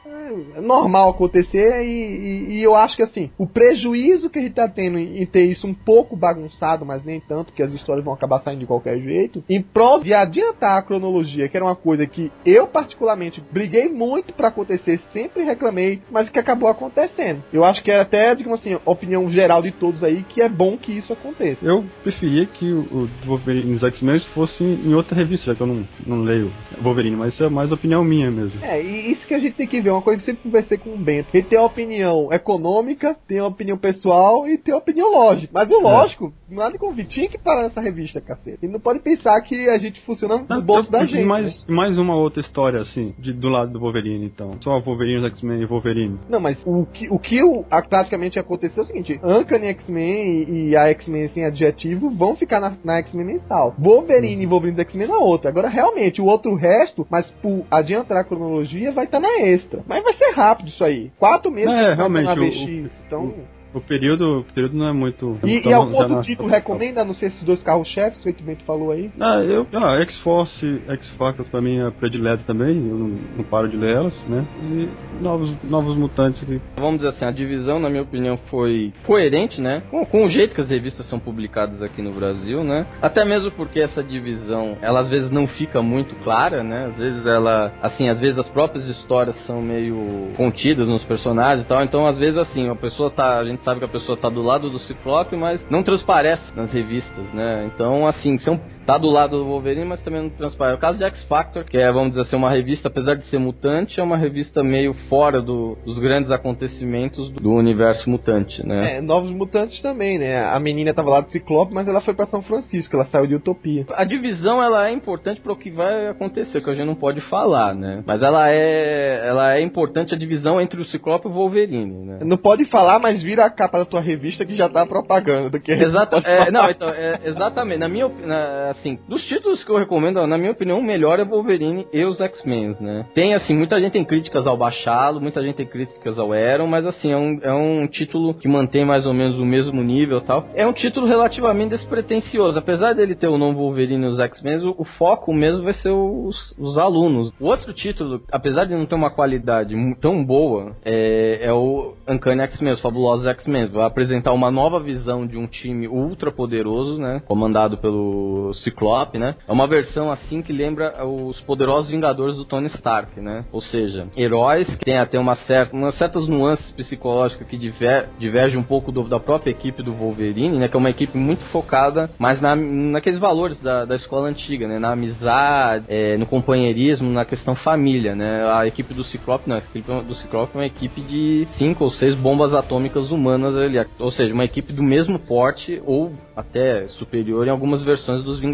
É 0.57 0.61
normal 0.61 1.11
acontecer 1.11 1.83
e, 1.85 1.89
e- 1.89 2.53
e 2.59 2.63
eu 2.63 2.75
acho 2.75 2.97
que 2.97 3.03
assim, 3.03 3.31
o 3.39 3.47
prejuízo 3.47 4.31
que 4.31 4.39
a 4.39 4.43
gente 4.43 4.55
tá 4.55 4.69
tendo 4.69 4.99
em, 4.99 5.23
em 5.23 5.27
ter 5.27 5.45
isso 5.45 5.67
um 5.67 5.75
pouco 5.75 6.17
bagunçado, 6.17 6.85
mas 6.85 7.05
nem 7.05 7.21
tanto, 7.21 7.47
porque 7.47 7.63
as 7.63 7.73
histórias 7.73 8.05
vão 8.05 8.15
acabar 8.15 8.41
saindo 8.43 8.61
de 8.61 8.67
qualquer 8.67 8.99
jeito, 9.01 9.43
em 9.49 9.61
prol 9.63 10.01
de 10.01 10.13
adiantar 10.15 10.77
a 10.79 10.83
cronologia, 10.83 11.49
que 11.49 11.57
era 11.57 11.65
uma 11.67 11.77
coisa 11.77 12.07
que 12.07 12.31
eu 12.45 12.67
particularmente 12.67 13.43
briguei 13.51 13.89
muito 13.89 14.33
pra 14.35 14.49
acontecer, 14.49 15.01
sempre 15.13 15.43
reclamei, 15.45 16.01
mas 16.11 16.29
que 16.31 16.39
acabou 16.39 16.69
acontecendo. 16.69 17.43
Eu 17.53 17.65
acho 17.65 17.83
que 17.83 17.91
é 17.91 18.01
até, 18.01 18.35
digamos 18.35 18.61
assim, 18.61 18.79
opinião 18.85 19.31
geral 19.31 19.63
de 19.63 19.71
todos 19.73 20.03
aí, 20.05 20.23
que 20.23 20.41
é 20.41 20.49
bom 20.49 20.77
que 20.77 20.93
isso 20.93 21.13
aconteça. 21.13 21.65
Eu 21.65 21.85
preferia 22.03 22.47
que 22.47 22.73
o, 22.73 22.81
o 22.93 23.09
Wolverine 23.27 23.75
dos 23.75 23.83
X-Men 23.83 24.21
fosse 24.35 24.63
em 24.63 24.95
outra 24.95 25.15
revista, 25.17 25.47
já 25.47 25.55
que 25.55 25.61
eu 25.61 25.67
não, 25.67 25.85
não 26.07 26.23
leio 26.23 26.51
Wolverine, 26.81 27.17
mas 27.17 27.35
isso 27.35 27.45
é 27.45 27.49
mais 27.49 27.73
opinião 27.73 28.05
minha 28.05 28.31
mesmo. 28.31 28.63
É, 28.65 28.81
e 28.83 29.13
isso 29.13 29.27
que 29.27 29.35
a 29.35 29.39
gente 29.39 29.55
tem 29.55 29.67
que 29.67 29.81
ver, 29.81 29.91
uma 29.91 30.03
coisa 30.03 30.12
eu 30.13 30.21
sempre 30.21 30.43
conversei 30.43 30.79
com 30.79 30.91
o 30.91 30.97
Bento. 30.99 31.29
Ele 31.35 31.43
tem 31.43 31.59
a 31.59 31.63
opinião 31.63 32.33
econômica, 32.33 33.17
tem 33.27 33.39
a 33.39 33.47
opinião 33.47 33.77
pessoal 33.77 34.47
e 34.47 34.59
tem 34.59 34.73
a 34.75 34.79
opinião 34.79 35.11
lógica. 35.11 35.51
Mas 35.53 35.71
o 35.71 35.81
lógico, 35.81 36.33
nada 36.51 36.79
com 36.79 36.93
tinha 37.03 37.29
que 37.29 37.39
parar 37.39 37.63
nessa 37.63 37.81
revista, 37.81 38.21
cacete. 38.21 38.59
Ele 38.63 38.73
não 38.73 38.81
pode 38.81 39.01
pensar 39.01 39.41
que 39.41 39.69
a 39.69 39.79
gente 39.79 40.01
funciona 40.03 40.45
no 40.49 40.63
bolso 40.63 40.91
da 40.91 41.05
gente. 41.05 41.25
mais, 41.25 41.47
né? 41.67 41.75
mais 41.75 41.99
uma 41.99 42.15
outra 42.15 42.41
história, 42.41 42.81
assim, 42.81 43.15
de- 43.19 43.33
do 43.33 43.49
lado 43.49 43.73
do 43.73 43.81
Wolverine, 43.81 44.27
então. 44.27 44.57
Só 44.61 44.81
Wolverine, 44.81 45.19
os 45.19 45.33
X-Men 45.33 45.63
e 45.63 45.67
Wolverine. 45.67 46.19
Não, 46.29 46.41
mas 46.41 46.59
o 46.65 46.87
que, 46.87 47.09
o 47.11 47.19
que 47.19 47.43
o, 47.43 47.65
a, 47.71 47.83
praticamente 47.83 48.39
aconteceu 48.39 48.83
é 48.83 48.85
o 48.85 48.87
seguinte: 48.87 49.21
Uncanny 49.23 49.67
X-Men 49.69 50.43
e, 50.49 50.69
e 50.69 50.77
a 50.77 50.89
X-Men 50.89 51.29
sem 51.29 51.45
adjetivo 51.45 52.11
vão 52.11 52.37
ficar 52.37 52.61
na, 52.61 52.73
na 52.85 52.99
X-Men 52.99 53.27
mensal. 53.27 53.75
Wolverine 53.79 54.43
e 54.43 54.47
Wolverine 54.47 54.81
X-Men 54.81 55.09
na 55.09 55.19
outra. 55.19 55.51
Agora, 55.51 55.69
realmente, 55.69 56.21
o 56.21 56.27
outro 56.27 56.55
resto, 56.55 57.07
mas 57.11 57.29
por 57.43 57.65
adiantar 57.71 58.19
a 58.19 58.25
cronologia, 58.25 58.93
vai 58.93 59.05
estar 59.05 59.21
na 59.21 59.41
extra. 59.41 59.83
Mas 59.87 60.02
vai 60.03 60.13
ser 60.15 60.31
rápido 60.33 60.69
isso 60.69 60.85
aí. 60.85 61.11
Quatro 61.19 61.51
meses 61.51 61.73
É, 61.73 61.95
realmente, 61.95 62.25
na 62.27 62.33
o- 62.33 62.37
VX. 62.37 62.93
então. 63.07 63.35
O 63.75 63.81
período, 63.81 64.41
o 64.41 64.45
período 64.53 64.77
não 64.77 64.89
é 64.89 64.93
muito. 64.93 65.39
E, 65.45 65.59
então 65.59 65.71
e 65.73 65.75
algum 65.75 65.95
outro 65.97 66.17
na- 66.17 66.21
título 66.23 66.49
recomenda, 66.49 67.05
não 67.05 67.15
sei 67.15 67.29
esses 67.29 67.43
dois 67.45 67.63
carros-chefes, 67.63 68.23
bem 68.43 68.57
tu 68.57 68.65
falou 68.65 68.91
aí? 68.91 69.11
Ah, 69.21 69.41
eu, 69.43 69.67
ah, 69.73 70.01
X-Force, 70.03 70.83
X-Factor 70.89 71.47
pra 71.47 71.61
mim 71.61 71.79
é 71.79 71.91
predileta 71.91 72.43
também, 72.47 72.77
eu 72.77 72.97
não, 72.97 73.09
não 73.37 73.45
paro 73.45 73.69
de 73.69 73.77
ler 73.77 73.97
elas, 73.97 74.15
né? 74.29 74.45
E 74.63 74.89
novos, 75.23 75.55
novos 75.65 75.97
mutantes 75.97 76.43
que 76.43 76.61
Vamos 76.77 76.97
dizer 76.97 77.09
assim, 77.11 77.25
a 77.25 77.31
divisão, 77.31 77.79
na 77.79 77.89
minha 77.89 78.03
opinião, 78.03 78.37
foi 78.51 78.93
coerente, 79.05 79.61
né? 79.61 79.83
Com, 79.91 80.05
com 80.05 80.25
o 80.25 80.29
jeito 80.29 80.55
que 80.55 80.61
as 80.61 80.69
revistas 80.69 81.07
são 81.07 81.19
publicadas 81.19 81.83
aqui 81.83 82.03
no 82.03 82.13
Brasil, 82.13 82.63
né? 82.65 82.87
Até 83.01 83.25
mesmo 83.25 83.51
porque 83.53 83.81
essa 83.81 84.03
divisão, 84.03 84.77
ela 84.83 85.01
às 85.01 85.09
vezes 85.09 85.31
não 85.31 85.47
fica 85.47 85.83
muito 85.83 86.15
clara, 86.17 86.63
né? 86.63 86.87
Às 86.87 86.99
vezes 86.99 87.27
ela, 87.27 87.73
assim, 87.83 88.09
às 88.09 88.21
vezes 88.21 88.39
as 88.39 88.49
próprias 88.49 88.87
histórias 88.89 89.37
são 89.47 89.61
meio 89.63 90.29
contidas 90.37 90.89
nos 90.89 91.05
personagens 91.05 91.65
e 91.65 91.69
tal. 91.69 91.83
Então, 91.83 92.07
às 92.07 92.19
vezes, 92.19 92.37
assim, 92.39 92.69
a 92.69 92.75
pessoa 92.75 93.11
tá, 93.11 93.39
a 93.39 93.45
gente 93.45 93.62
sabe 93.65 93.79
que 93.79 93.85
a 93.85 93.89
pessoa 93.89 94.17
tá 94.17 94.29
do 94.29 94.43
lado 94.43 94.71
do 94.71 94.79
Ciclope, 94.79 95.37
mas 95.37 95.65
não 95.71 95.83
transparece 95.83 96.43
nas 96.55 96.73
revistas, 96.73 97.25
né? 97.33 97.71
Então, 97.73 98.07
assim, 98.07 98.39
são 98.39 98.61
tá 98.87 98.99
do 98.99 99.09
lado 99.09 99.39
do 99.39 99.45
Wolverine, 99.45 99.85
mas 99.85 100.01
também 100.03 100.23
não 100.23 100.31
transparece. 100.31 100.77
O 100.77 100.81
caso 100.81 100.99
de 100.99 101.05
X 101.05 101.23
Factor, 101.25 101.65
que 101.65 101.79
é, 101.79 101.91
vamos 101.93 102.11
dizer 102.11 102.23
assim, 102.23 102.37
uma 102.37 102.51
revista, 102.51 102.89
apesar 102.89 103.15
de 103.15 103.25
ser 103.27 103.39
mutante, 103.39 103.99
é 104.01 104.03
uma 104.03 104.17
revista 104.17 104.63
meio 104.63 104.93
fora 105.09 105.41
do- 105.41 105.77
dos 105.85 105.99
grandes 105.99 106.31
acontecimentos 106.31 107.31
do 107.31 107.53
universo 107.53 108.09
mutante, 108.09 108.65
né? 108.67 108.97
É, 108.97 109.01
Novos 109.01 109.31
Mutantes 109.31 109.81
também, 109.81 110.19
né? 110.19 110.45
A 110.45 110.59
menina 110.59 110.93
tava 110.95 111.11
lá 111.11 111.21
do 111.21 111.31
Ciclope, 111.31 111.73
mas 111.73 111.87
ela 111.89 112.01
foi 112.01 112.15
pra 112.15 112.27
São 112.27 112.43
Francisco, 112.43 112.95
ela 112.97 113.07
saiu 113.07 113.27
de 113.27 113.35
Utopia. 113.35 113.87
A 113.95 114.05
divisão 114.05 114.63
ela 114.63 114.89
é 114.89 114.93
importante 114.93 115.41
para 115.41 115.53
o 115.53 115.57
que 115.57 115.71
vai 115.71 116.09
acontecer, 116.09 116.61
que 116.61 116.71
a 116.71 116.75
gente 116.75 116.87
não 116.87 116.95
pode 116.95 117.21
falar, 117.23 117.75
né? 117.75 118.03
Mas 118.07 118.23
ela 118.23 118.51
é, 118.51 119.23
ela 119.27 119.55
é 119.57 119.61
importante 119.63 120.15
a 120.15 120.19
divisão 120.19 120.61
entre 120.61 120.81
o 120.81 120.85
Ciclope 120.85 121.27
e 121.27 121.31
o 121.31 121.35
Wolverine, 121.35 122.05
né? 122.07 122.19
Não 122.25 122.37
pode 122.37 122.65
falar, 122.67 122.99
mas 122.99 123.23
vira 123.23 123.45
a 123.45 123.51
capa 123.51 123.79
da 123.79 123.85
tua 123.85 124.01
revista 124.01 124.45
que 124.45 124.55
já 124.57 124.69
tá 124.69 124.85
propaganda 124.87 125.51
do 125.51 125.61
que 125.61 125.73
Exata, 125.73 126.21
pode 126.21 126.27
é, 126.29 126.51
não, 126.51 126.71
então, 126.71 126.89
é, 126.89 127.21
exatamente. 127.25 127.79
Na 127.79 127.89
minha, 127.89 128.07
opi- 128.07 128.27
na- 128.27 128.72
assim, 128.73 128.99
dos 129.09 129.25
títulos 129.27 129.65
que 129.65 129.71
eu 129.71 129.79
recomendo, 129.79 130.27
na 130.27 130.37
minha 130.37 130.53
opinião, 130.53 130.79
o 130.79 130.83
melhor 130.83 131.21
é 131.21 131.25
Wolverine 131.25 131.87
e 131.93 132.05
os 132.05 132.21
X-Men, 132.21 132.77
né? 132.81 133.07
Tem, 133.15 133.35
assim, 133.35 133.55
muita 133.55 133.81
gente 133.81 133.93
tem 133.93 134.05
críticas 134.05 134.47
ao 134.47 134.57
Baixalo, 134.57 135.21
muita 135.21 135.43
gente 135.43 135.57
tem 135.57 135.67
críticas 135.67 136.19
ao 136.19 136.35
Eron, 136.35 136.67
mas, 136.67 136.87
assim, 136.87 137.13
é 137.13 137.17
um, 137.17 137.39
é 137.43 137.53
um 137.53 137.87
título 137.87 138.35
que 138.35 138.49
mantém 138.49 138.85
mais 138.85 139.07
ou 139.07 139.15
menos 139.15 139.39
o 139.39 139.45
mesmo 139.45 139.83
nível 139.83 140.21
tal. 140.21 140.47
É 140.55 140.67
um 140.67 140.73
título 140.73 141.07
relativamente 141.07 141.71
despretensioso. 141.71 142.59
Apesar 142.59 142.95
dele 142.95 143.15
ter 143.15 143.29
o 143.29 143.39
nome 143.39 143.57
Wolverine 143.57 144.05
e 144.05 144.09
os 144.09 144.19
X-Men, 144.19 144.67
o, 144.67 144.75
o 144.79 144.85
foco 144.85 145.33
mesmo 145.33 145.65
vai 145.65 145.75
ser 145.75 145.91
os, 145.91 146.55
os 146.59 146.79
alunos. 146.79 147.33
O 147.41 147.47
outro 147.47 147.73
título, 147.73 148.23
apesar 148.31 148.65
de 148.65 148.75
não 148.75 148.87
ter 148.87 148.95
uma 148.95 149.11
qualidade 149.11 149.75
tão 150.01 150.25
boa, 150.25 150.77
é, 150.85 151.41
é 151.43 151.53
o 151.53 151.95
Uncanny 152.09 152.43
X-Men, 152.43 152.75
os 152.75 152.81
Fabulosos 152.81 153.27
X-Men. 153.27 153.69
Vai 153.69 153.87
apresentar 153.87 154.33
uma 154.33 154.51
nova 154.51 154.81
visão 154.81 155.27
de 155.27 155.37
um 155.37 155.47
time 155.47 155.87
ultra 155.87 156.31
poderoso, 156.31 156.99
né? 156.99 157.23
Comandado 157.27 157.79
pelo 157.79 158.53
Ciclope, 158.63 159.19
né? 159.19 159.35
É 159.47 159.53
uma 159.53 159.67
versão 159.67 160.11
assim 160.11 160.43
que 160.43 160.53
lembra 160.53 161.05
os 161.07 161.41
poderosos 161.41 161.91
Vingadores 161.91 162.37
do 162.37 162.45
Tony 162.45 162.69
Stark, 162.69 163.21
né? 163.21 163.45
Ou 163.53 163.61
seja, 163.61 164.07
heróis 164.17 164.67
que 164.69 164.85
têm 164.85 164.99
até 164.99 165.19
uma 165.19 165.37
certa, 165.37 165.75
umas 165.75 165.97
certas 165.97 166.27
nuances 166.27 166.71
psicológicas 166.73 167.47
que 167.47 167.57
diver, 167.57 168.09
divergem 168.19 168.59
um 168.59 168.63
pouco 168.63 168.91
do, 168.91 169.05
da 169.05 169.21
própria 169.21 169.51
equipe 169.51 169.83
do 169.83 169.93
Wolverine, 169.93 170.59
né? 170.59 170.69
Que 170.69 170.77
é 170.77 170.79
uma 170.79 170.91
equipe 170.91 171.17
muito 171.17 171.45
focada 171.47 172.11
mais 172.19 172.41
na, 172.41 172.55
naqueles 172.55 173.19
valores 173.19 173.61
da, 173.61 173.85
da 173.85 173.95
escola 173.97 174.29
antiga, 174.29 174.67
né? 174.67 174.79
Na 174.79 174.93
amizade, 174.93 175.87
é, 175.89 176.17
no 176.17 176.27
companheirismo, 176.27 177.11
na 177.11 177.25
questão 177.25 177.55
família, 177.55 178.15
né? 178.15 178.45
A 178.51 178.67
equipe 178.67 178.95
do 178.95 179.05
Ciclope, 179.05 179.49
não, 179.49 179.57
a 179.57 179.59
equipe 179.59 179.83
do 179.83 180.15
Ciclope 180.15 180.53
é 180.55 180.59
uma 180.59 180.67
equipe 180.67 181.01
de 181.01 181.47
cinco 181.59 181.85
ou 181.85 181.91
seis 181.91 182.19
bombas 182.19 182.55
atômicas 182.55 183.11
humanas 183.11 183.57
ali, 183.57 183.85
ou 183.99 184.11
seja, 184.11 184.33
uma 184.33 184.45
equipe 184.45 184.73
do 184.73 184.83
mesmo 184.83 185.19
porte 185.19 185.83
ou 185.85 186.13
até 186.37 186.87
superior 186.89 187.47
em 187.47 187.51
algumas 187.51 187.83
versões 187.83 188.23
dos 188.23 188.41
Vingadores, 188.41 188.52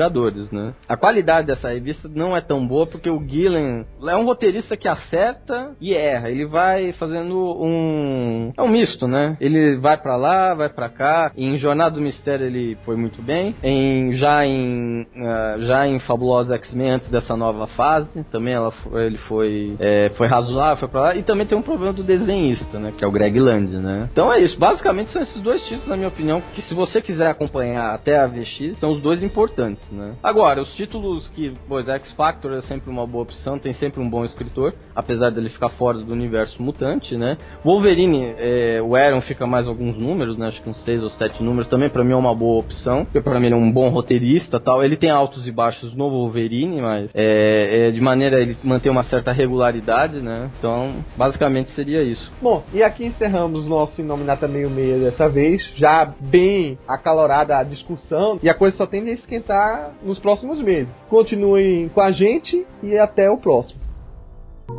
né? 0.53 0.75
A 0.89 0.97
qualidade 0.97 1.47
dessa 1.47 1.69
revista 1.69 2.09
não 2.12 2.37
é 2.37 2.41
tão 2.41 2.66
boa 2.66 2.87
porque 2.87 3.11
o 3.11 3.23
Gillen 3.27 3.85
é 4.07 4.16
um 4.16 4.25
roteirista 4.25 4.77
que 4.77 4.89
acerta 4.89 5.73
e 5.81 5.95
erra. 5.95 6.31
Ele 6.31 6.47
vai 6.47 6.93
fazendo 6.93 7.37
um 7.37 8.53
é 8.57 8.62
um 8.62 8.69
misto, 8.69 9.07
né? 9.07 9.37
Ele 9.41 9.77
vai 9.77 9.97
para 9.97 10.16
lá, 10.16 10.55
vai 10.55 10.69
para 10.69 10.89
cá. 10.89 11.33
Em 11.37 11.57
Jornada 11.57 11.97
do 11.97 12.01
Mistério 12.01 12.47
ele 12.47 12.77
foi 12.85 12.97
muito 12.97 13.23
bem. 13.23 13.55
Em 13.62 14.15
já 14.15 14.45
em 14.45 15.03
uh, 15.03 15.62
já 15.62 15.87
em 15.87 15.99
Fabulosa 16.01 16.55
X-Men 16.57 16.91
antes 16.91 17.11
dessa 17.11 17.37
nova 17.37 17.66
fase, 17.69 18.25
também 18.31 18.55
ela 18.55 18.73
ele 18.95 19.19
foi 19.19 19.77
é, 19.79 20.11
foi 20.16 20.27
razoável, 20.27 20.77
foi 20.77 20.89
para 20.89 21.01
lá. 21.01 21.16
E 21.16 21.23
também 21.23 21.47
tem 21.47 21.57
um 21.57 21.62
problema 21.62 21.93
do 21.93 22.03
desenhista, 22.03 22.79
né? 22.79 22.93
Que 22.97 23.05
é 23.05 23.07
o 23.07 23.12
Greg 23.12 23.39
Land, 23.39 23.77
né? 23.77 24.09
Então 24.12 24.33
é 24.33 24.41
isso. 24.41 24.59
Basicamente 24.59 25.11
são 25.11 25.23
esses 25.23 25.41
dois 25.43 25.62
títulos, 25.62 25.89
na 25.89 25.97
minha 25.97 26.09
opinião, 26.09 26.43
que 26.55 26.62
se 26.62 26.75
você 26.75 27.01
quiser 27.01 27.29
acompanhar 27.29 27.95
até 27.95 28.19
a 28.19 28.27
VX, 28.27 28.79
são 28.79 28.93
os 28.93 29.01
dois 29.01 29.23
importantes, 29.23 29.85
né? 29.94 30.15
Agora, 30.23 30.62
os 30.62 30.74
títulos 30.74 31.28
que, 31.28 31.52
pois, 31.69 31.89
X 31.89 32.12
Factor 32.12 32.52
é 32.55 32.60
sempre 32.62 32.90
uma 32.90 33.06
boa 33.06 33.23
opção, 33.23 33.59
tem 33.59 33.73
sempre 33.74 34.01
um 34.01 34.09
bom 34.09 34.24
escritor, 34.24 34.74
apesar 34.94 35.31
dele 35.31 35.48
ficar 35.48 35.70
fora 35.70 35.98
do 35.98 36.12
universo 36.12 36.62
mutante, 36.62 37.16
né? 37.16 37.36
Wolverine, 37.65 38.35
é, 38.39 38.81
o 38.82 38.94
Aaron 38.94 39.20
fica 39.23 39.47
mais 39.47 39.66
alguns 39.66 39.97
números, 39.97 40.36
né? 40.36 40.48
Acho 40.48 40.62
que 40.62 40.69
uns 40.69 40.82
seis 40.85 41.02
ou 41.02 41.10
sete 41.10 41.43
números, 41.43 41.69
também 41.69 41.89
para 41.89 42.05
mim 42.05 42.12
é 42.12 42.16
uma 42.16 42.35
boa 42.35 42.60
opção, 42.60 43.05
porque 43.05 43.20
para 43.20 43.39
mim 43.39 43.47
ele 43.47 43.55
é 43.55 43.59
um 43.59 43.70
bom 43.70 43.89
roteirista 43.89 44.60
tal. 44.60 44.82
Ele 44.82 44.97
tem 44.97 45.10
altos 45.10 45.47
e 45.47 45.52
baixos 45.52 45.94
no 45.94 46.10
Wolverine, 46.10 46.81
mas 46.81 47.10
é, 47.15 47.89
é 47.89 47.90
de 47.90 48.01
maneira 48.01 48.40
ele 48.40 48.56
manter 48.62 48.90
uma 48.90 49.05
certa 49.05 49.32
regularidade, 49.32 50.20
né? 50.20 50.51
Então, 50.59 50.97
basicamente 51.16 51.70
seria 51.73 52.02
isso. 52.02 52.31
Bom, 52.40 52.62
e 52.73 52.82
aqui 52.82 53.05
encerramos 53.05 53.69
nosso 53.69 54.01
Inominata 54.01 54.48
Meio 54.48 54.70
Meia 54.70 54.98
dessa 54.98 55.28
vez, 55.28 55.62
já 55.77 56.12
bem 56.20 56.78
acalorada 56.86 57.56
a 57.56 57.62
discussão, 57.62 58.39
e 58.43 58.48
a 58.48 58.55
coisa 58.55 58.77
só 58.77 58.86
tende 58.86 59.10
a 59.10 59.15
esquentar 59.15 59.78
nos 60.03 60.19
próximos 60.19 60.61
meses. 60.63 60.93
Continuem 61.09 61.89
com 61.89 62.01
a 62.01 62.13
gente 62.13 62.67
e 62.83 62.99
até 62.99 63.31
o 63.31 63.39
próximo. 63.39 63.81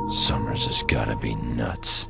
Summers 0.09 0.67
has 0.67 0.81
gotta 0.83 1.15
be 1.15 1.35
nuts. 1.35 2.09